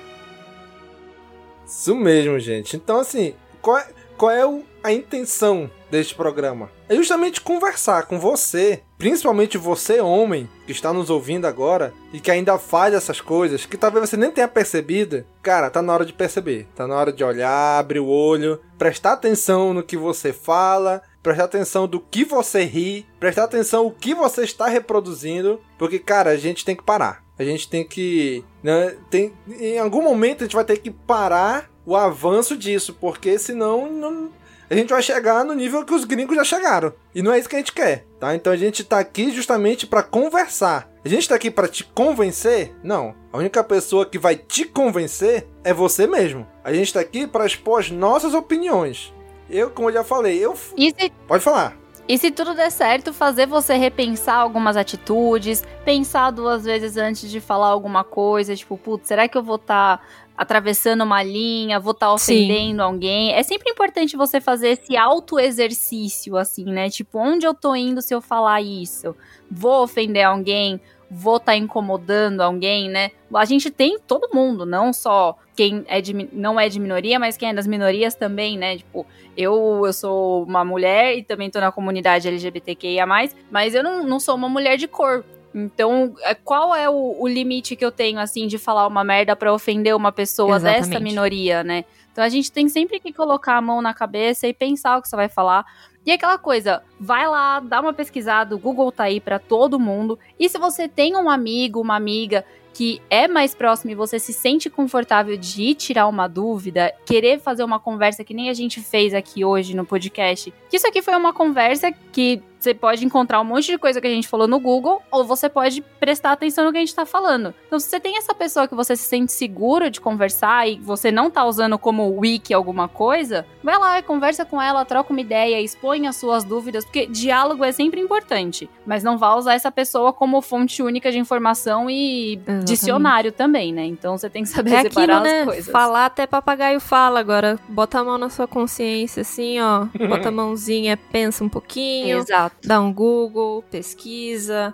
Isso 1.70 1.96
mesmo, 1.96 2.40
gente. 2.40 2.76
Então, 2.76 3.00
assim, 3.00 3.36
qual 3.62 3.78
é, 3.78 3.88
qual 4.18 4.32
é 4.32 4.46
o, 4.46 4.64
a 4.84 4.92
intenção 4.92 5.70
deste 5.92 6.16
programa? 6.16 6.72
É 6.90 6.96
justamente 6.96 7.42
conversar 7.42 8.08
com 8.08 8.20
você, 8.20 8.82
principalmente 8.98 9.56
você, 9.56 10.02
homem, 10.02 10.50
que 10.66 10.72
está 10.72 10.92
nos 10.92 11.12
ouvindo 11.12 11.46
agora 11.46 11.94
e 12.12 12.20
que 12.20 12.32
ainda 12.32 12.58
faz 12.58 12.96
essas 12.96 13.22
coisas 13.22 13.68
que 13.68 13.78
talvez 13.78 14.10
você 14.10 14.18
nem 14.18 14.32
tenha 14.32 14.48
percebido. 14.48 15.24
Cara, 15.44 15.70
tá 15.70 15.80
na 15.80 15.94
hora 15.94 16.06
de 16.06 16.12
perceber. 16.12 16.68
Tá 16.76 16.88
na 16.88 16.96
hora 16.96 17.14
de 17.14 17.24
olhar, 17.24 17.78
abrir 17.78 18.00
o 18.00 18.08
olho, 18.08 18.60
prestar 18.78 19.14
atenção 19.14 19.72
no 19.72 19.84
que 19.84 19.96
você 19.96 20.34
fala, 20.34 21.04
prestar 21.22 21.44
atenção 21.44 21.88
do 21.88 22.00
que 22.00 22.26
você 22.26 22.64
ri, 22.64 23.06
prestar 23.20 23.44
atenção 23.44 23.86
o 23.86 23.92
que 23.92 24.16
você 24.16 24.42
está 24.42 24.68
reproduzindo, 24.68 25.62
porque 25.78 26.00
cara, 26.00 26.32
a 26.32 26.38
gente 26.38 26.66
tem 26.66 26.76
que 26.76 26.84
parar. 26.84 27.24
A 27.40 27.44
gente 27.46 27.70
tem 27.70 27.88
que, 27.88 28.44
né, 28.62 28.98
tem 29.10 29.34
em 29.48 29.80
algum 29.80 30.02
momento 30.02 30.42
a 30.42 30.46
gente 30.46 30.56
vai 30.56 30.66
ter 30.66 30.78
que 30.78 30.92
parar 30.92 31.72
o 31.86 31.96
avanço 31.96 32.58
disso, 32.58 32.94
porque 33.00 33.40
senão 33.40 33.90
não, 33.90 34.30
a 34.70 34.76
gente 34.76 34.90
vai 34.90 35.02
chegar 35.02 35.44
no 35.44 35.56
nível 35.56 35.84
que 35.84 35.94
os 35.94 36.04
gringos 36.04 36.36
já 36.36 36.44
chegaram. 36.44 36.94
E 37.16 37.24
não 37.24 37.32
é 37.32 37.40
isso 37.40 37.50
que 37.50 37.56
a 37.56 37.60
gente 37.60 37.72
quer, 37.72 38.06
tá? 38.20 38.36
Então 38.36 38.54
a 38.54 38.58
gente 38.58 38.84
tá 38.84 39.00
aqui 39.00 39.32
justamente 39.32 39.88
para 39.88 40.04
conversar. 40.04 40.92
A 41.04 41.08
gente 41.08 41.28
tá 41.28 41.36
aqui 41.36 41.50
para 41.50 41.68
te 41.68 41.84
convencer? 41.86 42.76
Não. 42.84 43.16
A 43.32 43.38
única 43.38 43.64
pessoa 43.64 44.06
que 44.06 44.20
vai 44.20 44.36
te 44.36 44.66
convencer 44.66 45.48
é 45.64 45.74
você 45.74 46.06
mesmo. 46.06 46.46
A 46.64 46.74
gente 46.74 46.94
tá 46.94 47.00
aqui 47.00 47.26
para 47.26 47.46
expor 47.46 47.80
as 47.80 47.90
nossas 47.90 48.34
opiniões. 48.34 49.14
Eu, 49.50 49.72
como 49.72 49.90
eu 49.90 49.94
já 49.94 50.04
falei, 50.04 50.38
eu. 50.38 50.56
Se... 50.56 51.12
Pode 51.28 51.44
falar. 51.44 51.76
E 52.10 52.18
se 52.18 52.32
tudo 52.32 52.56
der 52.56 52.72
certo, 52.72 53.14
fazer 53.14 53.46
você 53.46 53.76
repensar 53.76 54.38
algumas 54.38 54.76
atitudes, 54.76 55.64
pensar 55.86 56.32
duas 56.32 56.66
vezes 56.66 56.98
antes 56.98 57.30
de 57.30 57.40
falar 57.40 57.68
alguma 57.68 58.04
coisa, 58.04 58.56
tipo, 58.56 58.76
putz, 58.76 59.08
será 59.08 59.28
que 59.28 59.38
eu 59.38 59.44
vou 59.44 59.58
estar 59.58 59.98
tá 60.00 60.04
atravessando 60.36 61.04
uma 61.04 61.22
linha, 61.22 61.80
vou 61.80 61.92
estar 61.92 62.08
tá 62.08 62.14
ofendendo 62.14 62.78
Sim. 62.78 62.80
alguém? 62.80 63.34
É 63.34 63.44
sempre 63.44 63.70
importante 63.70 64.18
você 64.18 64.42
fazer 64.42 64.70
esse 64.70 64.98
auto-exercício, 64.98 66.36
assim, 66.36 66.66
né? 66.66 66.90
Tipo, 66.90 67.20
onde 67.20 67.46
eu 67.46 67.54
tô 67.54 67.76
indo 67.76 68.02
se 68.02 68.12
eu 68.12 68.22
falar 68.22 68.60
isso? 68.60 69.16
Vou 69.52 69.84
ofender 69.84 70.26
alguém? 70.26 70.82
Vou 71.10 71.38
estar 71.38 71.54
tá 71.54 71.58
incomodando 71.58 72.42
alguém, 72.42 72.90
né? 72.90 73.12
A 73.34 73.46
gente 73.46 73.70
tem 73.72 73.98
todo 74.00 74.34
mundo, 74.34 74.66
não 74.66 74.94
só 74.94 75.38
quem 75.56 75.84
é 75.88 76.00
de, 76.02 76.14
não 76.32 76.60
é 76.60 76.70
de 76.70 76.80
minoria, 76.80 77.20
mas 77.20 77.36
quem 77.36 77.50
é 77.50 77.54
das 77.54 77.68
minorias 77.68 78.16
também, 78.16 78.58
né? 78.58 78.78
Tipo, 78.78 79.06
eu, 79.36 79.84
eu 79.86 79.94
sou 79.94 80.44
uma 80.44 80.64
mulher 80.64 81.18
e 81.18 81.24
também 81.24 81.50
tô 81.50 81.60
na 81.60 81.72
comunidade 81.72 82.28
LGBTQIA+, 82.28 83.06
mas 83.52 83.76
eu 83.76 83.84
não, 83.84 84.04
não 84.04 84.20
sou 84.20 84.36
uma 84.36 84.50
mulher 84.50 84.78
de 84.78 84.88
cor. 84.88 85.24
Então, 85.54 86.14
é, 86.22 86.36
qual 86.36 86.76
é 86.76 86.88
o, 86.90 87.16
o 87.20 87.28
limite 87.28 87.76
que 87.76 87.84
eu 87.84 87.92
tenho, 87.92 88.20
assim, 88.20 88.48
de 88.48 88.58
falar 88.58 88.86
uma 88.86 89.04
merda 89.04 89.36
para 89.36 89.52
ofender 89.52 89.96
uma 89.96 90.12
pessoa 90.12 90.58
Exatamente. 90.58 90.90
dessa 90.90 91.00
minoria, 91.00 91.64
né? 91.64 91.86
Então 92.12 92.24
a 92.24 92.30
gente 92.30 92.52
tem 92.52 92.68
sempre 92.68 93.00
que 93.00 93.14
colocar 93.14 93.56
a 93.56 93.62
mão 93.62 93.82
na 93.82 93.94
cabeça 93.94 94.48
e 94.48 94.54
pensar 94.54 94.98
o 94.98 95.02
que 95.02 95.08
você 95.08 95.16
vai 95.16 95.30
falar. 95.30 95.66
E 96.06 96.12
aquela 96.12 96.38
coisa, 96.38 96.82
vai 97.00 97.28
lá, 97.28 97.60
dá 97.60 97.82
uma 97.82 97.94
pesquisada, 97.94 98.56
o 98.56 98.60
Google 98.60 98.92
tá 98.92 99.04
aí 99.04 99.20
para 99.20 99.38
todo 99.38 99.80
mundo. 99.80 100.18
E 100.40 100.48
se 100.50 100.58
você 100.58 100.88
tem 100.88 101.16
um 101.16 101.30
amigo, 101.30 101.82
uma 101.82 101.96
amiga 101.96 102.46
que 102.74 103.02
é 103.10 103.28
mais 103.28 103.54
próximo 103.54 103.92
e 103.92 103.96
você 103.96 104.20
se 104.20 104.32
sente 104.32 104.70
confortável 104.70 105.36
de 105.36 105.74
tirar 105.74 106.08
uma 106.08 106.28
dúvida, 106.28 106.94
querer 107.06 107.40
fazer 107.40 107.64
uma 107.64 107.80
conversa 107.80 108.24
que 108.24 108.34
nem 108.34 108.50
a 108.50 108.54
gente 108.54 108.80
fez 108.80 109.14
aqui 109.14 109.44
hoje 109.44 109.76
no 109.76 109.86
podcast. 109.86 110.54
Que 110.70 110.78
isso 110.78 110.88
aqui 110.88 111.02
foi 111.02 111.16
uma 111.16 111.34
conversa 111.34 111.92
que 111.92 112.42
você 112.60 112.74
pode 112.74 113.06
encontrar 113.06 113.40
um 113.40 113.46
monte 113.46 113.68
de 113.68 113.78
coisa 113.78 114.02
que 114.02 114.08
a 114.08 114.10
gente 114.10 114.28
falou 114.28 114.48
no 114.48 114.60
Google, 114.60 115.02
ou 115.10 115.24
você 115.24 115.48
pode 115.48 115.82
prestar 116.00 116.34
atenção 116.34 116.66
no 116.66 116.72
que 116.72 116.78
a 116.78 116.82
gente 116.82 116.94
tá 116.94 117.06
falando. 117.06 117.54
Então, 117.66 117.80
se 117.80 117.90
você 117.90 118.00
tem 118.00 118.18
essa 118.18 118.34
pessoa 118.34 118.68
que 118.68 118.76
você 118.76 118.96
se 118.96 119.04
sente 119.04 119.32
seguro 119.32 119.90
de 119.90 120.02
conversar 120.02 120.68
e 120.68 120.78
você 120.80 121.12
não 121.12 121.30
tá 121.30 121.46
usando 121.46 121.78
como 121.80 122.20
wiki 122.20 122.54
alguma 122.54 122.88
coisa, 122.88 123.46
vai 123.64 123.78
lá 123.78 124.00
e 124.00 124.04
conversa 124.04 124.44
com 124.44 124.62
ela, 124.62 124.84
troca 124.84 125.14
uma 125.14 125.22
ideia, 125.22 125.62
expõe 125.62 126.06
as 126.08 126.18
suas 126.18 126.44
dúvidas, 126.44 126.84
porque 126.84 127.08
diálogo 127.08 127.64
é 127.64 127.72
sempre 127.72 128.02
importante. 128.02 128.70
Mas 128.86 129.04
não 129.04 129.18
vá 129.18 129.36
usar 129.36 129.54
essa 129.54 129.72
pessoa 129.72 130.12
como 130.12 130.42
fonte 130.42 130.84
única 130.84 131.12
de 131.12 131.18
informação 131.18 131.90
e 131.90 132.34
Exatamente. 132.34 132.66
dicionário 132.66 133.32
também, 133.32 133.72
né? 133.74 133.86
Então 133.86 134.18
você 134.18 134.30
tem 134.30 134.44
que 134.44 134.50
saber 134.50 134.74
é 134.74 134.82
separar 134.82 135.18
aquilo, 135.18 135.18
as 135.18 135.24
né? 135.24 135.46
coisas. 135.46 135.72
Falar 135.72 136.06
até 136.06 136.28
papagaio 136.28 136.80
fala 136.80 137.20
agora. 137.20 137.58
Bota 137.70 138.00
a 138.00 138.04
mão 138.04 138.18
na 138.18 138.30
sua 138.30 138.48
consciência, 138.48 139.22
assim, 139.22 139.60
ó. 139.60 139.86
Bota 140.08 140.30
a 140.30 140.32
mãozinha, 140.32 140.98
pensa 141.12 141.44
um 141.44 141.50
pouquinho. 141.50 142.20
Exato. 142.20 142.49
Dá 142.64 142.80
um 142.80 142.94
Google, 142.94 143.64
pesquisa. 143.70 144.74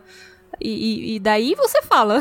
E, 0.60 1.16
e, 1.16 1.20
daí 1.20 1.54
você 1.56 1.82
fala. 1.82 2.20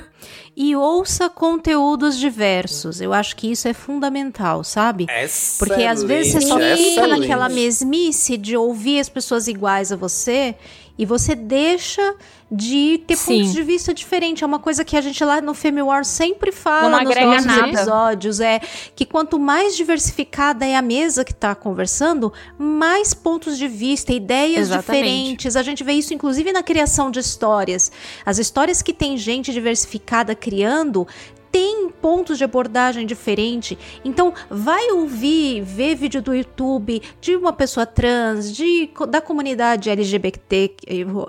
e 0.56 0.76
ouça 0.76 1.30
conteúdos 1.30 2.18
diversos. 2.18 3.00
Eu 3.00 3.12
acho 3.12 3.36
que 3.36 3.50
isso 3.50 3.66
é 3.68 3.72
fundamental, 3.72 4.62
sabe? 4.62 5.04
Excelente, 5.04 5.58
Porque 5.58 5.84
às 5.84 6.02
vezes 6.02 6.32
você 6.32 6.40
só 6.42 6.58
fica 6.58 7.06
naquela 7.06 7.48
mesmice 7.48 8.36
de 8.36 8.56
ouvir 8.56 9.00
as 9.00 9.08
pessoas 9.08 9.48
iguais 9.48 9.92
a 9.92 9.96
você 9.96 10.54
e 11.00 11.06
você 11.06 11.34
deixa 11.34 12.14
de 12.52 13.02
ter 13.06 13.16
Sim. 13.16 13.38
pontos 13.38 13.54
de 13.54 13.62
vista 13.62 13.94
diferentes. 13.94 14.42
É 14.42 14.46
uma 14.46 14.58
coisa 14.58 14.84
que 14.84 14.98
a 14.98 15.00
gente 15.00 15.24
lá 15.24 15.40
no 15.40 15.54
Femi 15.54 15.80
War 15.80 16.04
sempre 16.04 16.52
fala 16.52 16.90
Não 16.90 17.04
nos 17.04 17.16
nossos 17.16 17.46
nada. 17.46 17.68
episódios. 17.68 18.38
É 18.38 18.60
que 18.94 19.06
quanto 19.06 19.38
mais 19.38 19.74
diversificada 19.74 20.66
é 20.66 20.76
a 20.76 20.82
mesa 20.82 21.24
que 21.24 21.32
está 21.32 21.54
conversando, 21.54 22.30
mais 22.58 23.14
pontos 23.14 23.56
de 23.56 23.66
vista, 23.66 24.12
ideias 24.12 24.68
Exatamente. 24.68 25.04
diferentes. 25.06 25.56
A 25.56 25.62
gente 25.62 25.82
vê 25.82 25.94
isso, 25.94 26.12
inclusive, 26.12 26.52
na 26.52 26.62
criação 26.62 27.10
de 27.10 27.18
histórias. 27.18 27.90
As 28.26 28.36
histórias 28.36 28.82
que 28.82 28.92
tem 28.92 29.16
gente 29.16 29.54
diversificada 29.54 30.34
criando 30.34 31.08
tem 31.50 31.88
pontos 31.88 32.38
de 32.38 32.44
abordagem 32.44 33.06
diferente. 33.06 33.78
Então, 34.04 34.32
vai 34.48 34.90
ouvir, 34.92 35.62
ver 35.62 35.94
vídeo 35.94 36.22
do 36.22 36.34
YouTube 36.34 37.02
de 37.20 37.36
uma 37.36 37.52
pessoa 37.52 37.84
trans, 37.84 38.54
de, 38.54 38.90
da 39.08 39.20
comunidade 39.20 39.90
LGBT. 39.90 40.74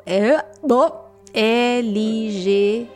É, 0.06 0.46
LGBTQIA+. 1.34 2.88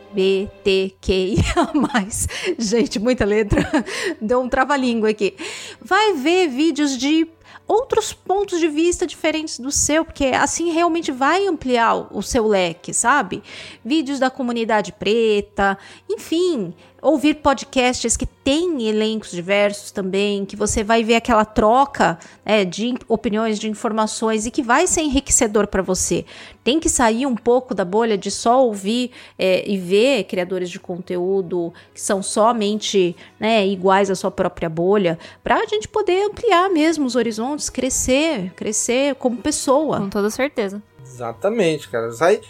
Gente, 2.58 2.98
muita 2.98 3.24
letra. 3.24 3.66
Deu 4.20 4.40
um 4.40 4.48
trava-língua 4.48 5.10
aqui. 5.10 5.34
Vai 5.80 6.12
ver 6.14 6.48
vídeos 6.48 6.96
de 6.96 7.28
outros 7.66 8.12
pontos 8.12 8.60
de 8.60 8.68
vista 8.68 9.06
diferentes 9.06 9.58
do 9.58 9.72
seu, 9.72 10.04
porque 10.04 10.26
assim 10.26 10.70
realmente 10.70 11.10
vai 11.10 11.46
ampliar 11.46 11.94
o 12.14 12.22
seu 12.22 12.46
leque, 12.46 12.94
sabe? 12.94 13.42
Vídeos 13.84 14.18
da 14.18 14.30
comunidade 14.30 14.92
preta, 14.92 15.76
enfim, 16.08 16.72
ouvir 17.06 17.34
podcasts 17.34 18.16
que 18.16 18.26
têm 18.26 18.88
elencos 18.88 19.30
diversos 19.30 19.92
também, 19.92 20.44
que 20.44 20.56
você 20.56 20.82
vai 20.82 21.04
ver 21.04 21.14
aquela 21.14 21.44
troca 21.44 22.18
né, 22.44 22.64
de 22.64 22.96
opiniões, 23.06 23.60
de 23.60 23.68
informações 23.68 24.44
e 24.44 24.50
que 24.50 24.60
vai 24.60 24.88
ser 24.88 25.02
enriquecedor 25.02 25.68
para 25.68 25.82
você. 25.82 26.24
Tem 26.64 26.80
que 26.80 26.88
sair 26.88 27.24
um 27.24 27.36
pouco 27.36 27.76
da 27.76 27.84
bolha 27.84 28.18
de 28.18 28.28
só 28.28 28.60
ouvir 28.66 29.12
é, 29.38 29.62
e 29.70 29.78
ver 29.78 30.24
criadores 30.24 30.68
de 30.68 30.80
conteúdo 30.80 31.72
que 31.94 32.00
são 32.00 32.24
somente 32.24 33.14
né, 33.38 33.64
iguais 33.64 34.10
à 34.10 34.16
sua 34.16 34.32
própria 34.32 34.68
bolha, 34.68 35.16
para 35.44 35.60
a 35.60 35.66
gente 35.66 35.86
poder 35.86 36.24
ampliar 36.24 36.68
mesmo 36.70 37.06
os 37.06 37.14
horizontes, 37.14 37.70
crescer, 37.70 38.52
crescer 38.56 39.14
como 39.14 39.36
pessoa. 39.36 40.00
Com 40.00 40.10
toda 40.10 40.28
certeza. 40.28 40.82
Exatamente, 41.04 41.88
cara. 41.88 42.10
Sai, 42.10 42.40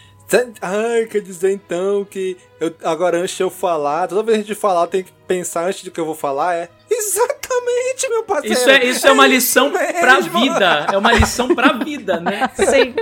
Ai, 0.60 1.06
quer 1.06 1.20
dizer 1.20 1.52
então 1.52 2.04
que 2.04 2.36
eu, 2.60 2.74
agora 2.82 3.18
antes 3.18 3.36
de 3.36 3.42
eu 3.42 3.50
falar, 3.50 4.08
toda 4.08 4.22
vez 4.24 4.38
que 4.38 4.44
a 4.44 4.46
gente 4.46 4.60
falar, 4.60 4.86
tem 4.88 5.04
que 5.04 5.12
pensar 5.26 5.66
antes 5.66 5.84
do 5.84 5.90
que 5.90 6.00
eu 6.00 6.04
vou 6.04 6.14
falar, 6.16 6.54
é. 6.54 6.68
Exatamente, 6.90 8.08
meu 8.08 8.22
parceiro. 8.24 8.54
Isso 8.58 8.70
é, 8.70 8.84
isso 8.84 9.06
é, 9.06 9.10
é 9.10 9.12
uma 9.12 9.26
lição 9.26 9.70
mesmo. 9.70 10.00
pra 10.00 10.20
vida. 10.20 10.86
É 10.92 10.98
uma 10.98 11.12
lição 11.12 11.54
pra 11.54 11.72
vida, 11.72 12.18
né? 12.18 12.50
Sim. 12.56 12.94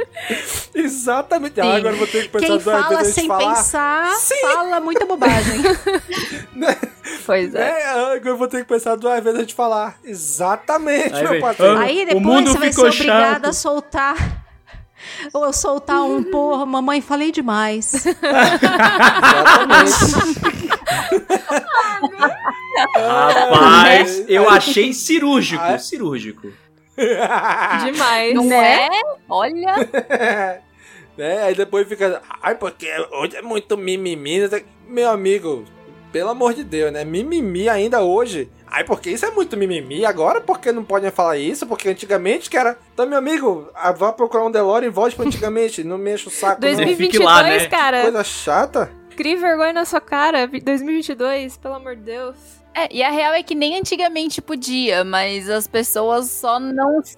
Exatamente. 0.75 1.61
Ah, 1.61 1.77
agora 1.77 1.95
eu 1.95 1.99
vou 1.99 2.07
ter 2.07 2.23
que 2.25 2.29
pensar 2.29 2.47
Quem 2.47 2.61
fala 2.61 3.05
sem 3.05 3.27
falar. 3.27 3.55
pensar, 3.55 4.15
Sim. 4.17 4.41
fala 4.43 4.81
muita 4.81 5.07
bobagem. 5.07 5.63
pois 7.25 7.55
é. 7.55 7.81
é. 7.81 7.87
Agora 7.89 8.29
eu 8.29 8.37
vou 8.37 8.49
ter 8.49 8.59
que 8.59 8.69
pensar 8.69 8.97
duas 8.97 9.23
vezes 9.23 9.39
antes 9.39 9.49
de 9.49 9.55
falar. 9.55 9.99
Exatamente, 10.05 11.15
Aí, 11.15 11.29
meu 11.29 11.41
parceiro. 11.41 11.79
Aí 11.79 12.07
depois 12.07 12.49
você 12.49 12.59
vai 12.59 12.73
ser 12.73 12.81
obrigado 12.87 13.33
chato. 13.35 13.47
a 13.47 13.53
soltar 13.53 14.44
ou 15.32 15.44
eu 15.44 15.52
soltar 15.52 16.02
um, 16.02 16.22
porra, 16.31 16.66
mamãe, 16.66 17.01
falei 17.01 17.31
demais. 17.31 18.05
Rapaz, 22.97 24.24
eu 24.28 24.48
achei 24.48 24.93
cirúrgico, 24.93 25.62
ah, 25.62 25.78
cirúrgico. 25.78 26.52
Demais, 27.85 28.35
Não 28.35 28.44
né? 28.44 28.86
É? 28.86 28.89
Olha. 29.28 29.74
né? 31.16 31.43
Aí 31.43 31.55
depois 31.55 31.89
fica, 31.89 32.22
ai, 32.43 32.55
porque 32.55 32.89
hoje 33.12 33.36
é 33.36 33.43
muito 33.43 33.76
mimimi. 33.76 34.40
Meu 34.86 35.10
amigo, 35.10 35.64
pelo 36.15 36.31
amor 36.31 36.55
de 36.55 36.62
Deus, 36.62 36.93
né? 36.93 37.05
Mimimi 37.05 37.69
ainda 37.69 38.01
hoje. 38.05 38.49
Ai, 38.69 38.85
porque 38.85 39.11
isso 39.11 39.27
é 39.27 39.32
muito 39.32 39.57
mimimi. 39.57 40.07
Agora, 40.07 40.41
porque 40.41 40.70
não 40.70 40.85
podem 40.85 41.11
falar 41.11 41.36
isso? 41.39 41.66
Porque 41.66 41.89
antigamente 41.89 42.49
que 42.49 42.57
era. 42.57 42.78
Então, 42.93 43.05
meu 43.05 43.19
amigo, 43.19 43.69
ah, 43.74 43.91
vá 43.91 44.12
procurar 44.12 44.45
um 44.45 44.51
DeLorean 44.51 44.86
e 44.86 44.91
volte 44.91 45.16
pra 45.16 45.27
antigamente. 45.27 45.82
não 45.82 45.99
me 45.99 46.15
enche 46.15 46.28
o 46.28 46.31
saco. 46.31 46.61
2022, 46.61 47.24
lá, 47.24 47.43
né? 47.43 47.66
cara. 47.66 48.03
Coisa 48.03 48.23
chata. 48.23 48.93
Crie 49.16 49.35
vergonha 49.35 49.73
na 49.73 49.85
sua 49.85 50.01
cara, 50.01 50.47
2022, 50.47 51.57
pelo 51.57 51.74
amor 51.74 51.97
de 51.97 52.03
Deus. 52.03 52.36
É, 52.77 52.89
e 52.91 53.03
a 53.05 53.11
real 53.11 53.33
é 53.35 53.43
que 53.43 53.55
nem 53.55 53.79
antigamente 53.79 54.43
podia, 54.43 55.05
mas 55.05 55.49
as 55.49 55.69
pessoas 55.69 56.29
só 56.29 56.59
não 56.59 57.01
se 57.05 57.17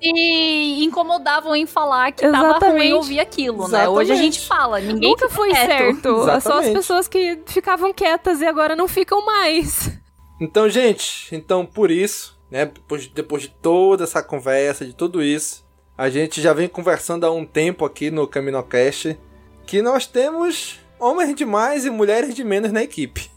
incomodavam 0.85 1.57
em 1.57 1.65
falar 1.65 2.13
que 2.13 2.27
Exatamente. 2.27 2.61
tava 2.61 2.73
ruim 2.73 2.93
ouvir 2.93 3.21
aquilo, 3.21 3.65
Exatamente. 3.65 3.83
né? 3.83 3.89
Hoje 3.89 4.13
a 4.13 4.17
gente 4.17 4.41
fala, 4.47 4.81
ninguém 4.81 5.11
Nunca 5.11 5.31
foi 5.31 5.49
quieto. 5.49 5.67
certo. 5.67 6.09
Exatamente. 6.09 6.43
Só 6.43 6.59
as 6.59 6.69
pessoas 6.69 7.09
que 7.09 7.41
ficavam 7.47 7.93
quietas 7.95 8.43
e 8.43 8.47
agora 8.47 8.77
não 8.77 8.87
ficam 8.87 9.25
mais. 9.25 9.91
Então, 10.39 10.69
gente, 10.69 11.35
então 11.35 11.65
por 11.65 11.91
isso, 11.91 12.39
né, 12.51 12.67
depois, 12.67 13.07
depois 13.07 13.43
de 13.45 13.49
toda 13.49 14.05
essa 14.05 14.23
conversa, 14.23 14.85
de 14.85 14.95
tudo 14.95 15.23
isso, 15.23 15.65
a 15.97 16.11
gente 16.11 16.43
já 16.43 16.53
vem 16.53 16.69
conversando 16.69 17.25
há 17.25 17.31
um 17.31 17.47
tempo 17.47 17.87
aqui 17.87 18.11
no 18.11 18.27
CaminoCast 18.29 19.19
que 19.65 19.81
nós 19.81 20.07
temos 20.07 20.79
homens 21.01 21.35
de 21.35 21.47
mais 21.47 21.87
e 21.87 21.91
mulheres 21.91 22.35
de 22.35 22.45
menos 22.45 22.71
na 22.71 22.83
equipe. 22.83 23.31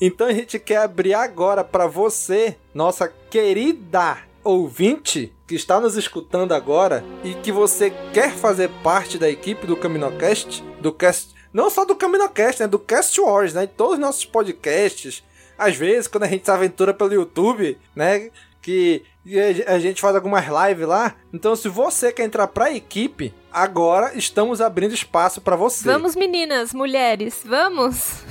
Então 0.00 0.26
a 0.26 0.32
gente 0.32 0.58
quer 0.58 0.78
abrir 0.78 1.14
agora 1.14 1.62
para 1.62 1.86
você, 1.86 2.56
nossa 2.74 3.12
querida 3.30 4.18
ouvinte 4.44 5.32
que 5.46 5.54
está 5.54 5.80
nos 5.80 5.96
escutando 5.96 6.52
agora 6.52 7.04
e 7.22 7.34
que 7.34 7.52
você 7.52 7.92
quer 8.12 8.32
fazer 8.32 8.70
parte 8.82 9.18
da 9.18 9.30
equipe 9.30 9.66
do 9.66 9.76
CaminoCast, 9.76 10.62
do 10.80 10.92
cast, 10.92 11.34
não 11.52 11.70
só 11.70 11.84
do 11.84 11.94
CaminoCast, 11.94 12.62
né, 12.62 12.66
do 12.66 12.78
Cast 12.78 13.20
Wars, 13.20 13.54
né, 13.54 13.66
todos 13.66 13.94
os 13.94 14.00
nossos 14.00 14.24
podcasts. 14.24 15.22
Às 15.58 15.76
vezes, 15.76 16.08
quando 16.08 16.24
a 16.24 16.28
gente 16.28 16.44
se 16.44 16.50
aventura 16.50 16.94
pelo 16.94 17.12
YouTube, 17.12 17.78
né, 17.94 18.30
que 18.60 19.02
a 19.66 19.78
gente 19.78 20.00
faz 20.00 20.16
algumas 20.16 20.44
lives 20.46 20.86
lá. 20.86 21.14
Então, 21.32 21.54
se 21.54 21.68
você 21.68 22.12
quer 22.12 22.24
entrar 22.24 22.46
para 22.46 22.66
a 22.66 22.74
equipe, 22.74 23.34
agora 23.52 24.12
estamos 24.16 24.60
abrindo 24.60 24.94
espaço 24.94 25.40
para 25.40 25.56
você. 25.56 25.84
Vamos, 25.84 26.16
meninas, 26.16 26.72
mulheres, 26.72 27.42
vamos. 27.44 28.22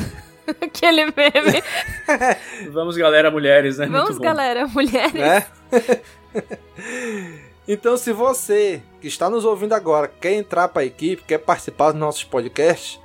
Aquele 0.62 1.06
meme. 1.06 1.64
Vamos, 2.72 2.98
galera, 2.98 3.32
mulheres, 3.32 3.78
né? 3.78 3.88
Vamos, 3.88 4.18
galera, 4.18 4.68
mulheres. 4.68 5.14
Né? 5.14 5.46
então, 7.68 7.98
se 7.98 8.12
você 8.12 8.82
que 9.00 9.08
está 9.08 9.30
nos 9.30 9.46
ouvindo 9.46 9.74
agora 9.74 10.08
quer 10.08 10.34
entrar 10.34 10.68
para 10.68 10.82
a 10.82 10.86
equipe, 10.86 11.24
quer 11.24 11.38
participar 11.38 11.92
dos 11.92 12.00
nossos 12.00 12.24
podcasts, 12.24 13.00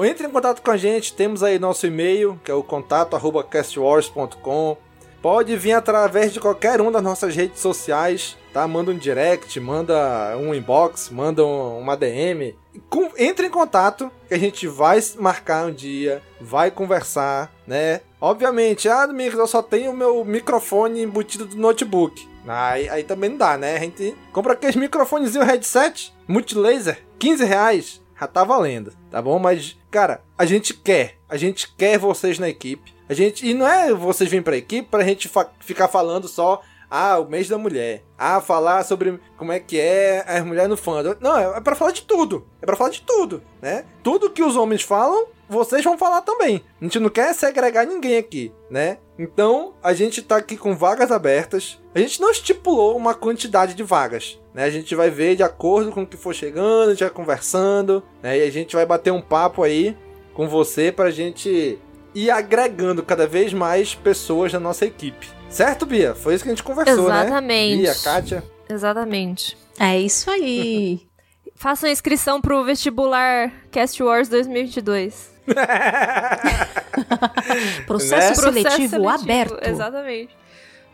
entre 0.00 0.26
em 0.26 0.30
contato 0.30 0.60
com 0.62 0.70
a 0.70 0.76
gente. 0.76 1.14
Temos 1.14 1.42
aí 1.42 1.58
nosso 1.58 1.86
e-mail, 1.86 2.38
que 2.44 2.50
é 2.50 2.54
o 2.54 2.62
contato@castwars.com. 2.62 4.76
Pode 5.20 5.56
vir 5.56 5.72
através 5.72 6.32
de 6.32 6.38
qualquer 6.38 6.80
uma 6.80 6.92
das 6.92 7.02
nossas 7.02 7.34
redes 7.34 7.58
sociais, 7.60 8.36
tá? 8.58 8.66
Manda 8.66 8.90
um 8.90 8.98
direct, 8.98 9.60
manda 9.60 10.36
um 10.36 10.52
inbox, 10.52 11.10
manda 11.10 11.44
uma 11.44 11.96
DM, 11.96 12.56
com, 12.90 13.08
entre 13.16 13.46
em 13.46 13.50
contato 13.50 14.10
que 14.26 14.34
a 14.34 14.38
gente 14.38 14.66
vai 14.66 14.98
marcar 15.16 15.66
um 15.66 15.72
dia, 15.72 16.20
vai 16.40 16.68
conversar, 16.68 17.52
né? 17.64 18.00
Obviamente, 18.20 18.88
ah, 18.88 19.06
Domingos, 19.06 19.38
eu 19.38 19.46
só 19.46 19.62
tenho 19.62 19.92
o 19.92 19.96
meu 19.96 20.24
microfone 20.24 21.02
embutido 21.02 21.46
do 21.46 21.56
notebook. 21.56 22.28
Aí, 22.48 22.88
aí 22.88 23.04
também 23.04 23.30
não 23.30 23.36
dá, 23.36 23.56
né? 23.56 23.76
A 23.76 23.80
gente 23.80 24.16
compra 24.32 24.54
aqueles 24.54 24.74
microfonezinho 24.74 25.44
headset, 25.44 26.12
multilaser, 26.26 27.04
15 27.18 27.44
reais. 27.44 28.02
Já 28.18 28.26
tá 28.26 28.42
valendo, 28.42 28.92
tá 29.08 29.22
bom? 29.22 29.38
Mas, 29.38 29.76
cara, 29.92 30.22
a 30.36 30.44
gente 30.44 30.74
quer. 30.74 31.14
A 31.28 31.36
gente 31.36 31.72
quer 31.76 31.98
vocês 31.98 32.40
na 32.40 32.48
equipe. 32.48 32.92
A 33.08 33.14
gente. 33.14 33.46
E 33.46 33.54
não 33.54 33.66
é 33.66 33.94
vocês 33.94 34.28
virem 34.28 34.42
pra 34.42 34.56
equipe 34.56 34.88
pra 34.88 35.04
gente 35.04 35.28
fa 35.28 35.48
ficar 35.60 35.86
falando 35.86 36.26
só 36.26 36.60
ah, 36.90 37.18
o 37.18 37.28
mês 37.28 37.48
da 37.48 37.58
mulher. 37.58 38.02
Ah, 38.16 38.40
falar 38.40 38.84
sobre 38.84 39.20
como 39.36 39.52
é 39.52 39.60
que 39.60 39.78
é 39.78 40.24
as 40.26 40.44
mulheres 40.44 40.70
no 40.70 40.76
fandom. 40.76 41.14
Não, 41.20 41.38
é, 41.38 41.58
é 41.58 41.60
para 41.60 41.76
falar 41.76 41.92
de 41.92 42.02
tudo. 42.02 42.46
É 42.60 42.66
para 42.66 42.76
falar 42.76 42.90
de 42.90 43.02
tudo, 43.02 43.42
né? 43.60 43.84
Tudo 44.02 44.30
que 44.30 44.42
os 44.42 44.56
homens 44.56 44.82
falam, 44.82 45.26
vocês 45.48 45.84
vão 45.84 45.98
falar 45.98 46.22
também. 46.22 46.62
A 46.80 46.84
gente 46.84 46.98
não 46.98 47.08
quer 47.08 47.34
segregar 47.34 47.86
ninguém 47.86 48.16
aqui, 48.16 48.52
né? 48.70 48.98
Então, 49.18 49.74
a 49.82 49.92
gente 49.92 50.22
tá 50.22 50.36
aqui 50.36 50.56
com 50.56 50.76
vagas 50.76 51.10
abertas. 51.10 51.78
A 51.94 51.98
gente 51.98 52.20
não 52.20 52.30
estipulou 52.30 52.96
uma 52.96 53.14
quantidade 53.14 53.74
de 53.74 53.82
vagas, 53.82 54.40
né? 54.54 54.64
A 54.64 54.70
gente 54.70 54.94
vai 54.94 55.10
ver 55.10 55.36
de 55.36 55.42
acordo 55.42 55.90
com 55.90 56.02
o 56.02 56.06
que 56.06 56.16
for 56.16 56.34
chegando, 56.34 56.88
a 56.88 56.90
gente 56.90 57.04
vai 57.04 57.10
conversando, 57.10 58.02
né? 58.22 58.38
E 58.38 58.42
a 58.42 58.50
gente 58.50 58.74
vai 58.74 58.86
bater 58.86 59.12
um 59.12 59.22
papo 59.22 59.62
aí 59.62 59.96
com 60.34 60.48
você 60.48 60.92
pra 60.92 61.10
gente 61.10 61.78
ir 62.14 62.30
agregando 62.30 63.02
cada 63.02 63.26
vez 63.26 63.52
mais 63.52 63.94
pessoas 63.94 64.52
na 64.52 64.60
nossa 64.60 64.86
equipe. 64.86 65.37
Certo, 65.50 65.86
Bia? 65.86 66.14
Foi 66.14 66.34
isso 66.34 66.44
que 66.44 66.50
a 66.50 66.54
gente 66.54 66.62
conversou, 66.62 67.06
Exatamente. 67.06 67.76
né? 67.76 67.82
Bia, 67.82 67.94
Kátia. 67.94 68.44
Exatamente. 68.68 69.56
É 69.78 69.98
isso 69.98 70.30
aí. 70.30 71.00
Façam 71.56 71.90
inscrição 71.90 72.40
pro 72.40 72.64
vestibular 72.64 73.52
Cast 73.70 74.00
Wars 74.02 74.28
2022. 74.28 75.38
Processo, 77.86 78.16
né? 78.16 78.34
seletivo 78.34 78.46
Processo 78.46 78.76
seletivo 78.76 79.08
aberto. 79.08 79.58
Exatamente. 79.62 80.36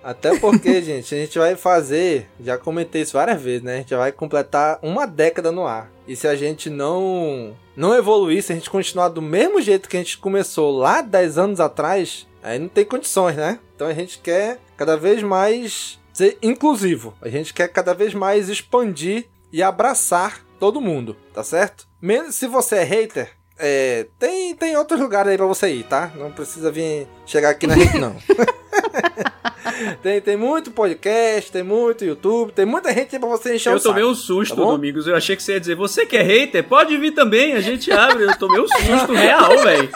Até 0.02 0.39
porque, 0.39 0.81
gente, 0.82 1.14
a 1.14 1.18
gente 1.18 1.39
vai 1.39 1.56
fazer, 1.56 2.28
já 2.39 2.59
comentei 2.59 3.02
isso 3.02 3.14
várias 3.14 3.40
vezes, 3.40 3.62
né? 3.62 3.74
A 3.74 3.78
gente 3.78 3.94
vai 3.94 4.12
completar 4.12 4.78
uma 4.82 5.06
década 5.06 5.51
no 5.51 5.66
ar. 5.66 5.90
E 6.06 6.14
se 6.14 6.28
a 6.28 6.36
gente 6.36 6.68
não 6.68 7.56
não 7.74 7.94
evoluir, 7.94 8.43
se 8.43 8.52
a 8.52 8.55
gente 8.55 8.68
continuar 8.68 9.09
do 9.09 9.22
mesmo 9.22 9.60
jeito 9.60 9.89
que 9.89 9.97
a 9.97 10.01
gente 10.01 10.18
começou 10.18 10.76
lá 10.76 11.01
10 11.01 11.39
anos 11.39 11.60
atrás, 11.60 12.26
aí 12.44 12.58
não 12.58 12.68
tem 12.68 12.84
condições, 12.84 13.36
né? 13.36 13.58
Então 13.74 13.88
a 13.88 13.94
gente 13.94 14.18
quer 14.18 14.60
cada 14.76 14.96
vez 14.96 15.22
mais 15.22 15.98
ser 16.12 16.38
inclusivo. 16.42 17.14
A 17.20 17.28
gente 17.28 17.54
quer 17.54 17.68
cada 17.68 17.94
vez 17.94 18.12
mais 18.14 18.48
expandir 18.48 19.26
e 19.50 19.62
abraçar 19.62 20.44
todo 20.60 20.80
mundo, 20.80 21.16
tá 21.32 21.42
certo? 21.42 21.88
Menos 22.00 22.34
se 22.34 22.46
você 22.46 22.76
é 22.76 22.84
hater, 22.84 23.30
é, 23.58 24.06
tem, 24.18 24.54
tem 24.54 24.76
outros 24.76 25.00
lugares 25.00 25.30
aí 25.32 25.36
pra 25.36 25.46
você 25.46 25.72
ir, 25.72 25.84
tá? 25.84 26.12
Não 26.16 26.30
precisa 26.30 26.70
vir 26.70 27.08
chegar 27.24 27.50
aqui 27.50 27.66
na 27.66 27.76
gente, 27.76 27.98
não. 27.98 28.14
tem, 30.02 30.20
tem 30.20 30.36
muito 30.36 30.70
podcast, 30.70 31.50
tem 31.50 31.62
muito 31.62 32.04
YouTube, 32.04 32.52
tem 32.52 32.66
muita 32.66 32.92
gente 32.92 33.18
pra 33.18 33.28
você 33.28 33.54
encher 33.54 33.70
eu 33.70 33.76
o 33.76 33.78
saco. 33.78 33.88
Eu 33.88 33.94
tomei 33.94 34.04
um 34.04 34.14
susto, 34.14 34.56
tá 34.56 34.62
Domingos. 34.62 35.06
Eu 35.06 35.16
achei 35.16 35.34
que 35.34 35.42
você 35.42 35.52
ia 35.52 35.60
dizer, 35.60 35.76
você 35.76 36.04
que 36.04 36.16
é 36.16 36.22
hater, 36.22 36.64
pode 36.64 36.96
vir 36.98 37.12
também, 37.12 37.54
a 37.54 37.60
gente 37.60 37.90
abre. 37.90 38.24
Eu 38.24 38.36
tomei 38.36 38.60
um 38.60 38.68
susto 38.68 39.12
real, 39.12 39.58
velho. 39.62 39.90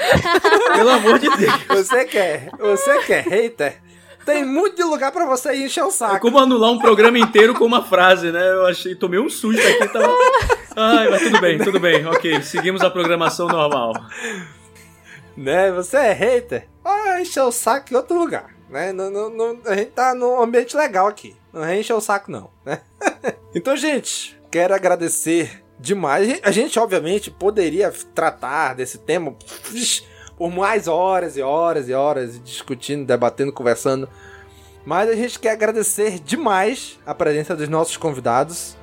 Pelo 0.74 0.90
amor 0.90 1.18
de 1.18 1.28
Deus. 1.36 1.62
Você 1.68 2.04
quer, 2.04 2.50
você 2.58 2.98
quer 3.02 3.24
hater? 3.26 3.80
Tem 4.24 4.44
muito 4.44 4.86
lugar 4.86 5.10
para 5.12 5.26
você 5.26 5.54
encher 5.54 5.82
o 5.82 5.90
saco. 5.90 6.16
É 6.16 6.20
como 6.20 6.38
anular 6.38 6.70
um 6.70 6.78
programa 6.78 7.18
inteiro 7.18 7.54
com 7.54 7.64
uma 7.64 7.82
frase, 7.82 8.30
né? 8.30 8.52
Eu 8.52 8.66
achei, 8.66 8.94
tomei 8.94 9.18
um 9.18 9.28
susto 9.28 9.60
aqui, 9.60 9.88
tava. 9.88 10.14
Ai, 10.76 11.08
mas 11.08 11.22
tudo 11.22 11.40
bem, 11.40 11.58
tudo 11.58 11.80
bem, 11.80 12.06
ok. 12.06 12.42
Seguimos 12.42 12.82
a 12.82 12.90
programação 12.90 13.48
normal. 13.48 13.92
Né? 15.36 15.72
Você 15.72 15.96
é 15.96 16.12
hater? 16.12 16.68
Ah, 16.84 17.20
encher 17.20 17.42
o 17.42 17.50
saco 17.52 17.92
em 17.92 17.96
outro 17.96 18.18
lugar. 18.18 18.54
Né? 18.68 18.92
Não, 18.92 19.10
não, 19.10 19.30
não, 19.30 19.60
a 19.66 19.74
gente 19.74 19.90
tá 19.90 20.14
num 20.14 20.40
ambiente 20.40 20.76
legal 20.76 21.06
aqui. 21.06 21.34
Não 21.52 21.68
encher 21.72 21.94
o 21.94 22.00
saco, 22.00 22.30
não. 22.30 22.50
Né? 22.64 22.80
então, 23.54 23.76
gente, 23.76 24.38
quero 24.50 24.74
agradecer 24.74 25.62
demais. 25.80 26.40
A 26.42 26.50
gente, 26.50 26.78
obviamente, 26.78 27.30
poderia 27.30 27.90
tratar 28.14 28.74
desse 28.74 28.98
tema 28.98 29.34
por 30.36 30.50
mais 30.50 30.86
horas 30.86 31.36
e 31.36 31.42
horas 31.42 31.88
e 31.88 31.92
horas, 31.92 32.42
discutindo, 32.42 33.06
debatendo, 33.06 33.52
conversando. 33.52 34.08
Mas 34.84 35.08
a 35.08 35.14
gente 35.14 35.38
quer 35.38 35.52
agradecer 35.52 36.18
demais 36.18 36.98
a 37.04 37.14
presença 37.14 37.56
dos 37.56 37.68
nossos 37.68 37.96
convidados. 37.96 38.76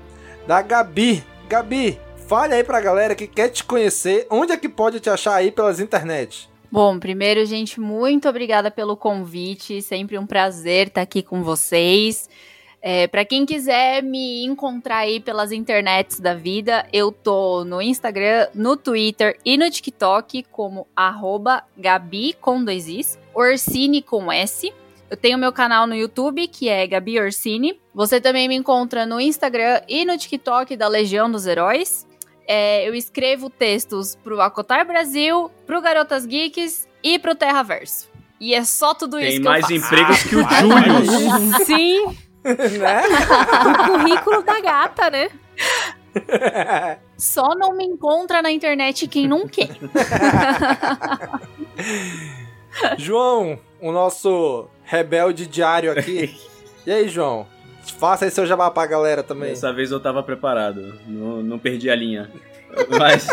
Da 0.46 0.62
Gabi. 0.62 1.24
Gabi, 1.50 2.00
fale 2.28 2.54
aí 2.54 2.64
pra 2.64 2.82
galera 2.82 3.16
que 3.16 3.28
quer 3.28 3.50
te 3.50 3.64
conhecer, 3.64 4.28
onde 4.30 4.52
é 4.52 4.58
que 4.58 4.70
pode 4.70 5.00
te 5.00 5.10
achar 5.10 5.36
aí 5.36 5.52
pelas 5.52 5.80
internet? 5.80 6.50
Bom, 6.70 7.00
primeiro, 7.00 7.46
gente, 7.46 7.80
muito 7.80 8.28
obrigada 8.28 8.70
pelo 8.70 8.98
convite. 8.98 9.82
Sempre 9.82 10.18
um 10.18 10.28
prazer 10.28 10.88
estar 10.88 11.02
aqui 11.02 11.24
com 11.24 11.42
vocês. 11.42 12.30
É, 12.90 13.06
para 13.06 13.26
quem 13.26 13.46
quiser 13.46 14.02
me 14.02 14.46
encontrar 14.46 15.00
aí 15.00 15.20
pelas 15.20 15.52
internets 15.52 16.22
da 16.22 16.34
vida, 16.34 16.88
eu 16.94 17.12
tô 17.12 17.66
no 17.66 17.82
Instagram, 17.82 18.48
no 18.56 18.78
Twitter 18.78 19.38
e 19.44 19.58
no 19.58 19.70
TikTok 19.70 20.46
como 20.50 20.88
Gabi 21.78 22.34
com 22.40 22.64
dois 22.64 22.88
Is, 22.88 23.20
Orsini 23.34 24.02
com 24.02 24.32
S. 24.32 24.74
Eu 25.12 25.18
tenho 25.18 25.38
meu 25.38 25.52
canal 25.52 25.86
no 25.86 25.94
YouTube, 25.94 26.48
que 26.48 26.70
é 26.70 26.88
Gabi 26.88 27.20
Orsini. 27.20 27.78
Você 27.94 28.22
também 28.22 28.48
me 28.48 28.56
encontra 28.56 29.06
no 29.06 29.20
Instagram 29.20 29.82
e 29.86 30.06
no 30.06 30.18
TikTok 30.18 30.78
da 30.78 30.88
Legião 30.88 31.30
dos 31.30 31.46
Heróis. 31.46 32.08
É, 32.48 32.88
eu 32.88 32.96
escrevo 32.96 33.50
textos 33.50 34.16
pro 34.16 34.40
Acotar 34.40 34.88
Brasil, 34.88 35.52
pro 35.66 35.82
Garotas 35.82 36.26
Geeks 36.26 36.88
e 37.04 37.20
pro 37.20 37.36
Terraverso. 37.36 38.08
E 38.40 38.54
é 38.54 38.64
só 38.64 38.94
tudo 38.94 39.18
Tem 39.18 39.28
isso 39.28 39.42
que 39.42 39.48
eu 39.48 39.52
faço. 39.52 39.68
Tem 39.68 39.78
mais 39.78 39.92
empregos 39.92 40.24
que 40.24 40.36
o 40.38 40.48
Júlio. 40.56 41.66
Sim. 41.66 42.27
né? 42.80 43.02
o 43.66 43.88
currículo 43.88 44.44
da 44.44 44.62
gata, 44.62 45.10
né? 45.10 45.30
Só 47.18 47.56
não 47.56 47.76
me 47.76 47.86
encontra 47.86 48.42
na 48.42 48.52
internet 48.52 49.08
quem 49.08 49.28
não 49.28 49.48
quer. 49.48 49.70
João, 52.98 53.60
o 53.82 53.92
nosso 53.92 54.68
rebelde 54.84 55.48
diário 55.48 55.92
aqui. 55.92 56.40
E 56.86 56.92
aí, 56.92 57.10
João? 57.10 57.48
Faça 58.00 58.26
aí 58.26 58.32
seu 58.32 58.46
jabá 58.46 58.70
pra 58.70 58.86
galera 58.86 59.24
também. 59.24 59.50
Dessa 59.50 59.74
vez 59.74 59.92
eu 59.92 60.00
tava 60.00 60.22
preparado. 60.22 61.00
Não, 61.08 61.42
não 61.42 61.58
perdi 61.58 61.90
a 61.90 61.96
linha. 61.96 62.30
Mas 62.98 63.28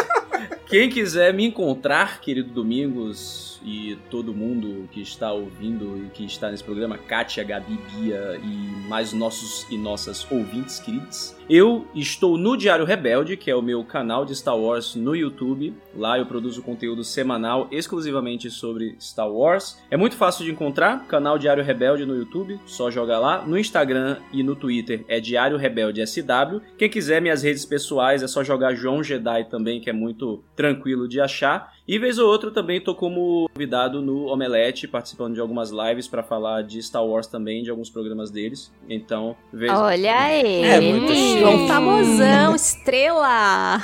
Quem 0.67 0.89
quiser 0.89 1.33
me 1.33 1.45
encontrar, 1.45 2.21
querido 2.21 2.51
Domingos, 2.51 3.55
e 3.65 3.97
todo 4.11 4.35
mundo 4.35 4.87
que 4.93 5.01
está 5.01 5.33
ouvindo 5.33 6.05
e 6.05 6.11
que 6.11 6.25
está 6.25 6.51
nesse 6.51 6.63
programa, 6.63 6.99
Kátia, 6.99 7.43
Gabi, 7.43 7.79
Bia 7.91 8.39
e 8.43 8.89
mais 8.89 9.13
nossos 9.13 9.67
e 9.71 9.79
nossas 9.79 10.31
ouvintes 10.31 10.79
queridos, 10.79 11.35
eu 11.49 11.87
estou 11.95 12.37
no 12.37 12.57
Diário 12.57 12.85
Rebelde, 12.85 13.37
que 13.37 13.51
é 13.51 13.57
o 13.57 13.63
meu 13.63 13.85
canal 13.85 14.25
de 14.25 14.35
Star 14.35 14.57
Wars 14.57 14.95
no 14.95 15.15
YouTube. 15.15 15.75
Lá 15.95 16.19
eu 16.19 16.27
produzo 16.27 16.63
conteúdo 16.63 17.05
semanal 17.05 17.69
exclusivamente 17.71 18.51
sobre 18.51 18.97
Star 19.01 19.31
Wars. 19.31 19.79
É 19.91 19.97
muito 19.97 20.17
fácil 20.17 20.45
de 20.45 20.51
encontrar, 20.51 21.07
canal 21.07 21.39
Diário 21.39 21.65
Rebelde 21.65 22.07
no 22.07 22.17
YouTube, 22.17 22.59
só 22.67 22.91
jogar 22.91 23.19
lá. 23.19 23.45
No 23.47 23.59
Instagram 23.59 24.19
e 24.33 24.43
no 24.43 24.57
Twitter 24.57 25.05
é 25.09 25.21
Diário 25.21 25.57
Rebelde 25.57 26.07
SW. 26.07 26.61
Quem 26.79 26.89
quiser 26.89 27.21
minhas 27.21 27.43
redes 27.43 27.65
pessoais 27.65 28.23
é 28.23 28.27
só 28.27 28.43
jogar 28.43 28.75
João 28.75 29.03
Jedi 29.03 29.45
também, 29.45 29.81
que 29.81 29.91
é 29.91 29.93
muito 29.93 30.34
tranquilo 30.57 31.07
de 31.07 31.21
achar. 31.21 31.73
E 31.87 31.99
vez 31.99 32.19
ou 32.19 32.29
outra 32.29 32.51
também 32.51 32.81
tô 32.81 32.95
como 32.95 33.49
convidado 33.53 34.01
no 34.01 34.27
Omelete, 34.27 34.89
participando 34.89 35.35
de 35.35 35.41
algumas 35.41 35.71
lives 35.71 36.09
para 36.09 36.23
falar 36.23 36.63
de 36.63 36.83
Star 36.83 37.05
Wars 37.05 37.27
também, 37.27 37.63
de 37.63 37.71
alguns 37.71 37.91
programas 37.91 38.31
deles. 38.31 38.73
Então, 38.89 39.37
vez 39.53 39.73
Olha 39.73 40.19
aí! 40.19 40.63
É 40.63 40.81
muito 40.81 41.13
chique. 41.13 41.69
famosão, 41.69 42.55
estrela! 42.55 43.77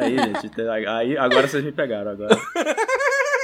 Aí, 0.00 0.16
gente, 0.18 0.60
aí, 0.88 1.16
agora 1.16 1.48
vocês 1.48 1.64
me 1.64 1.72
pegaram 1.72 2.10
agora. 2.10 2.36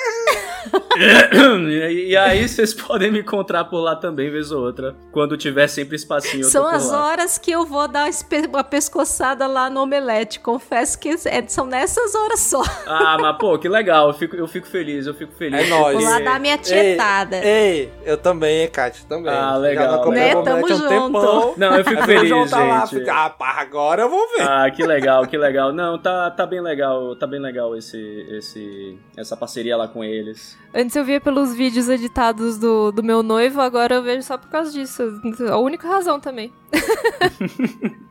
e, 2.08 2.16
aí 2.16 2.46
vocês 2.48 2.74
podem 2.74 3.10
me 3.10 3.20
encontrar 3.20 3.64
por 3.64 3.80
lá 3.80 3.96
também, 3.96 4.30
vez 4.30 4.50
ou 4.52 4.62
outra. 4.62 4.94
Quando 5.12 5.36
tiver 5.36 5.66
sempre 5.68 5.96
espacinho. 5.96 6.44
São 6.44 6.66
as 6.66 6.90
horas 6.90 7.38
que 7.38 7.50
eu 7.50 7.64
vou 7.64 7.86
dar 7.88 8.08
uma 8.48 8.64
pescoçada 8.64 9.46
lá 9.46 9.70
no 9.70 9.82
omelete. 9.82 10.40
Confesso 10.40 10.98
que 10.98 11.10
é, 11.26 11.46
são 11.48 11.66
nessas 11.66 12.14
horas 12.14 12.40
só. 12.40 12.62
Ah, 12.86 13.16
mas 13.18 13.36
pô, 13.38 13.56
que 13.58 13.68
legal. 13.68 14.08
Eu 14.08 14.14
fico, 14.14 14.36
eu 14.36 14.48
fico 14.48 14.66
feliz, 14.66 15.06
eu 15.06 15.14
fico 15.14 15.32
feliz. 15.34 15.60
É 15.60 15.68
nóis. 15.68 15.96
Vou 15.96 16.04
lá 16.04 16.18
dar 16.18 16.40
minha 16.40 16.58
tietada. 16.58 17.36
Ei, 17.36 17.44
ei 17.44 17.92
eu 18.04 18.16
também, 18.16 18.68
Kátia, 18.68 19.04
também. 19.08 19.32
Ah, 19.32 19.56
legal. 19.56 20.10
Né? 20.10 20.34
Tamo 20.42 20.68
junto. 20.68 20.88
Tempão. 20.88 21.54
Não, 21.56 21.76
eu 21.76 21.84
fico 21.84 22.02
feliz, 22.02 22.28
gente. 22.28 22.50
Lá, 22.50 22.86
fica, 22.86 23.26
ah, 23.26 23.30
pá, 23.30 23.56
agora 23.58 24.02
eu 24.02 24.10
vou 24.10 24.26
ver. 24.36 24.42
Ah, 24.42 24.70
que 24.70 24.82
legal, 24.82 25.26
que 25.26 25.36
legal. 25.36 25.72
Não, 25.72 25.98
tá, 25.98 26.30
tá 26.30 26.44
bem 26.46 26.60
legal, 26.60 27.14
tá 27.16 27.26
bem 27.26 27.40
legal 27.40 27.76
esse, 27.76 28.26
esse, 28.30 28.98
essa 29.16 29.36
parceria 29.36 29.76
lá 29.76 29.86
com 29.86 30.02
eles. 30.02 30.49
Antes 30.74 30.94
eu 30.94 31.04
via 31.04 31.20
pelos 31.20 31.54
vídeos 31.54 31.88
editados 31.88 32.58
do, 32.58 32.92
do 32.92 33.02
meu 33.02 33.22
noivo, 33.22 33.60
agora 33.60 33.96
eu 33.96 34.02
vejo 34.02 34.22
só 34.22 34.38
por 34.38 34.48
causa 34.48 34.70
disso. 34.70 35.02
A 35.50 35.58
única 35.58 35.88
razão 35.88 36.20
também. 36.20 36.52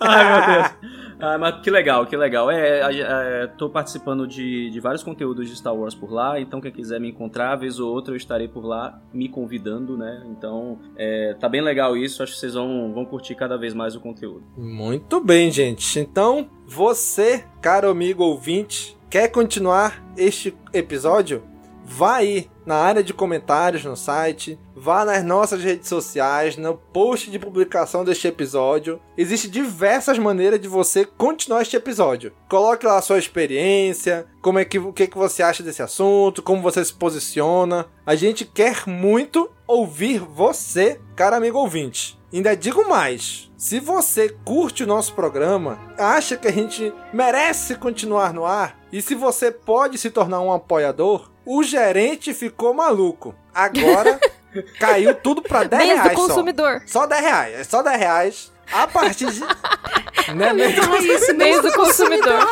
Ai, 0.00 0.32
meu 0.32 0.46
Deus. 0.54 1.02
Ah, 1.20 1.38
mas 1.38 1.60
que 1.60 1.70
legal, 1.70 2.04
que 2.04 2.16
legal. 2.16 2.50
É, 2.50 2.80
é, 2.80 3.46
tô 3.46 3.70
participando 3.70 4.26
de, 4.26 4.70
de 4.70 4.80
vários 4.80 5.04
conteúdos 5.04 5.48
de 5.48 5.54
Star 5.54 5.72
Wars 5.72 5.94
por 5.94 6.10
lá, 6.10 6.40
então 6.40 6.60
quem 6.60 6.72
quiser 6.72 7.00
me 7.00 7.10
encontrar, 7.10 7.54
vez 7.54 7.78
ou 7.78 7.92
outra 7.92 8.12
eu 8.12 8.16
estarei 8.16 8.48
por 8.48 8.64
lá 8.64 9.00
me 9.12 9.28
convidando, 9.28 9.96
né? 9.96 10.24
Então, 10.26 10.80
é, 10.96 11.36
tá 11.38 11.48
bem 11.48 11.60
legal 11.60 11.96
isso, 11.96 12.24
acho 12.24 12.32
que 12.32 12.38
vocês 12.40 12.54
vão, 12.54 12.92
vão 12.92 13.04
curtir 13.04 13.36
cada 13.36 13.56
vez 13.56 13.72
mais 13.72 13.94
o 13.94 14.00
conteúdo. 14.00 14.42
Muito 14.56 15.20
bem, 15.20 15.50
gente. 15.50 16.00
Então, 16.00 16.50
você, 16.66 17.44
caro 17.60 17.88
amigo 17.88 18.24
ouvinte, 18.24 18.98
quer 19.08 19.28
continuar 19.28 20.02
este 20.16 20.52
episódio? 20.72 21.51
Vá 21.94 22.16
aí 22.16 22.50
na 22.64 22.76
área 22.76 23.02
de 23.02 23.12
comentários 23.12 23.84
no 23.84 23.94
site, 23.94 24.58
vá 24.74 25.04
nas 25.04 25.22
nossas 25.22 25.62
redes 25.62 25.90
sociais, 25.90 26.56
no 26.56 26.74
post 26.74 27.30
de 27.30 27.38
publicação 27.38 28.02
deste 28.02 28.26
episódio. 28.26 28.98
Existem 29.14 29.50
diversas 29.50 30.18
maneiras 30.18 30.58
de 30.58 30.68
você 30.68 31.04
continuar 31.04 31.60
este 31.60 31.76
episódio. 31.76 32.32
Coloque 32.48 32.86
lá 32.86 32.96
a 32.96 33.02
sua 33.02 33.18
experiência, 33.18 34.26
como 34.40 34.58
é 34.58 34.64
que 34.64 34.78
o 34.78 34.90
que, 34.90 35.06
que 35.06 35.18
você 35.18 35.42
acha 35.42 35.62
desse 35.62 35.82
assunto, 35.82 36.42
como 36.42 36.62
você 36.62 36.82
se 36.82 36.94
posiciona. 36.94 37.86
A 38.06 38.14
gente 38.14 38.46
quer 38.46 38.86
muito 38.86 39.50
ouvir 39.66 40.18
você, 40.20 40.98
cara 41.14 41.36
amigo 41.36 41.58
ouvinte. 41.58 42.18
Ainda 42.32 42.56
digo 42.56 42.88
mais. 42.88 43.52
Se 43.58 43.78
você 43.78 44.30
curte 44.46 44.84
o 44.84 44.86
nosso 44.86 45.12
programa, 45.12 45.78
acha 45.98 46.38
que 46.38 46.48
a 46.48 46.52
gente 46.52 46.90
merece 47.12 47.74
continuar 47.74 48.32
no 48.32 48.46
ar, 48.46 48.80
e 48.90 49.02
se 49.02 49.14
você 49.14 49.52
pode 49.52 49.98
se 49.98 50.10
tornar 50.10 50.40
um 50.40 50.52
apoiador, 50.52 51.31
o 51.44 51.62
gerente 51.62 52.34
ficou 52.34 52.74
maluco. 52.74 53.34
Agora 53.54 54.20
caiu 54.78 55.14
tudo 55.14 55.42
pra 55.42 55.64
10 55.64 55.82
mês 55.82 55.94
reais. 55.94 56.10
do 56.10 56.16
consumidor. 56.16 56.82
Só. 56.86 57.00
só 57.00 57.06
10 57.06 57.22
reais. 57.22 57.54
É 57.54 57.64
só 57.64 57.82
10 57.82 57.98
reais. 57.98 58.52
A 58.72 58.86
partir 58.86 59.30
de. 59.30 59.40
né, 60.34 60.52
mês 60.52 60.74
do, 60.74 60.96
isso, 60.96 61.34
mês 61.34 61.60
do 61.60 61.72
consumidor. 61.72 62.40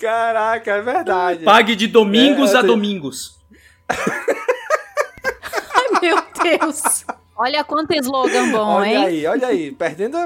Caraca, 0.00 0.72
é 0.72 0.82
verdade. 0.82 1.44
Pague 1.44 1.76
de 1.76 1.86
domingos 1.86 2.54
é, 2.54 2.58
a 2.58 2.62
domingos. 2.62 3.38
Ai, 3.88 3.96
meu 6.00 6.16
Deus. 6.42 7.04
Olha 7.36 7.62
quanto 7.64 7.92
slogan 7.94 8.50
bom, 8.50 8.66
olha 8.66 8.86
hein? 8.86 8.96
Olha 8.96 9.06
aí, 9.06 9.26
olha 9.26 9.48
aí. 9.48 9.72
Perdendo 9.72 10.16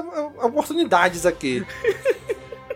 oportunidades 0.41 1.25
aqui. 1.25 1.65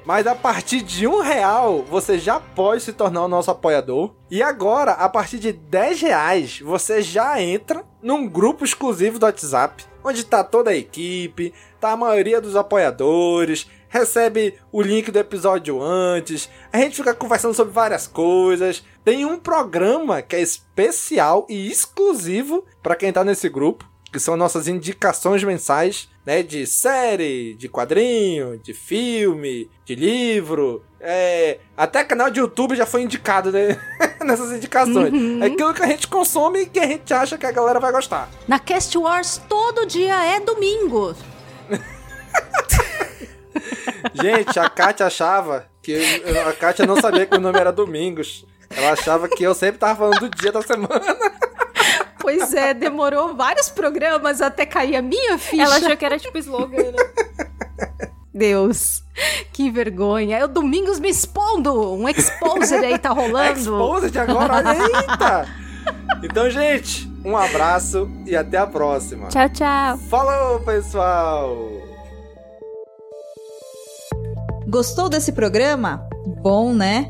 Mas 0.05 0.25
a 0.25 0.33
partir 0.33 0.81
de 0.81 1.07
um 1.07 1.21
real, 1.21 1.83
você 1.83 2.17
já 2.17 2.39
pode 2.39 2.81
se 2.81 2.93
tornar 2.93 3.23
o 3.23 3.27
nosso 3.27 3.51
apoiador. 3.51 4.15
E 4.29 4.41
agora, 4.41 4.93
a 4.93 5.07
partir 5.07 5.37
de 5.37 5.53
10 5.53 6.01
reais, 6.01 6.59
você 6.59 7.01
já 7.01 7.41
entra 7.41 7.83
num 8.01 8.27
grupo 8.27 8.65
exclusivo 8.65 9.19
do 9.19 9.25
WhatsApp, 9.25 9.85
onde 10.03 10.25
tá 10.25 10.43
toda 10.43 10.71
a 10.71 10.75
equipe, 10.75 11.53
tá 11.79 11.91
a 11.91 11.97
maioria 11.97 12.41
dos 12.41 12.55
apoiadores, 12.55 13.69
recebe 13.87 14.55
o 14.71 14.81
link 14.81 15.11
do 15.11 15.19
episódio 15.19 15.81
antes, 15.81 16.49
a 16.73 16.77
gente 16.77 16.95
fica 16.95 17.13
conversando 17.13 17.53
sobre 17.53 17.73
várias 17.73 18.07
coisas. 18.07 18.83
Tem 19.03 19.25
um 19.25 19.37
programa 19.37 20.21
que 20.21 20.35
é 20.35 20.41
especial 20.41 21.45
e 21.49 21.69
exclusivo 21.69 22.65
para 22.81 22.95
quem 22.95 23.11
tá 23.11 23.23
nesse 23.23 23.49
grupo, 23.49 23.87
que 24.11 24.19
são 24.19 24.35
nossas 24.35 24.67
indicações 24.67 25.43
mensais 25.43 26.09
né, 26.25 26.43
de 26.43 26.65
série, 26.67 27.55
de 27.55 27.67
quadrinho, 27.67 28.59
de 28.63 28.73
filme, 28.73 29.69
de 29.85 29.95
livro, 29.95 30.83
é, 30.99 31.57
até 31.75 32.03
canal 32.03 32.29
de 32.29 32.39
YouTube 32.39 32.75
já 32.75 32.85
foi 32.85 33.01
indicado 33.01 33.51
né, 33.51 33.79
nessas 34.23 34.51
indicações. 34.51 35.11
Uhum. 35.11 35.43
É 35.43 35.47
aquilo 35.47 35.73
que 35.73 35.81
a 35.81 35.87
gente 35.87 36.07
consome 36.07 36.61
e 36.61 36.65
que 36.67 36.79
a 36.79 36.85
gente 36.85 37.11
acha 37.13 37.37
que 37.37 37.45
a 37.45 37.51
galera 37.51 37.79
vai 37.79 37.91
gostar. 37.91 38.29
Na 38.47 38.59
Cast 38.59 38.95
Wars 38.97 39.41
todo 39.49 39.85
dia 39.85 40.23
é 40.35 40.39
domingo. 40.39 41.15
gente, 44.13 44.59
a 44.59 44.69
Kátia 44.69 45.07
achava 45.07 45.65
que 45.81 45.91
eu, 45.91 46.47
a 46.47 46.53
Kátia 46.53 46.85
não 46.85 47.01
sabia 47.01 47.25
que 47.25 47.35
o 47.35 47.41
nome 47.41 47.59
era 47.59 47.71
Domingos. 47.71 48.45
Ela 48.69 48.91
achava 48.91 49.27
que 49.27 49.43
eu 49.43 49.53
sempre 49.53 49.79
tava 49.79 49.97
falando 49.97 50.19
do 50.19 50.29
dia 50.29 50.51
da 50.51 50.61
semana. 50.61 51.01
Pois 52.21 52.53
é, 52.53 52.73
demorou 52.73 53.35
vários 53.35 53.69
programas 53.69 54.41
até 54.41 54.65
cair 54.65 54.95
a 54.95 55.01
minha 55.01 55.37
ficha. 55.37 55.63
Ela 55.63 55.75
achou 55.77 55.97
que 55.97 56.05
era 56.05 56.19
tipo 56.19 56.37
slogan, 56.37 56.91
né? 56.91 56.97
Deus, 58.33 59.03
que 59.51 59.69
vergonha. 59.69 60.37
É 60.37 60.45
o 60.45 60.47
Domingos 60.47 60.99
me 60.99 61.09
expondo. 61.09 61.93
Um 61.93 62.07
exposed 62.07 62.73
aí 62.73 62.97
tá 62.97 63.09
rolando. 63.09 63.59
exposed 63.59 64.17
agora, 64.17 64.55
olha, 64.55 64.77
eita. 64.77 65.47
Então, 66.23 66.49
gente, 66.49 67.11
um 67.25 67.35
abraço 67.35 68.09
e 68.25 68.35
até 68.35 68.57
a 68.57 68.67
próxima. 68.67 69.27
Tchau, 69.27 69.49
tchau. 69.49 69.97
Falou, 70.09 70.59
pessoal. 70.61 71.57
Gostou 74.67 75.09
desse 75.09 75.31
programa? 75.33 76.07
Bom, 76.41 76.73
né? 76.73 77.09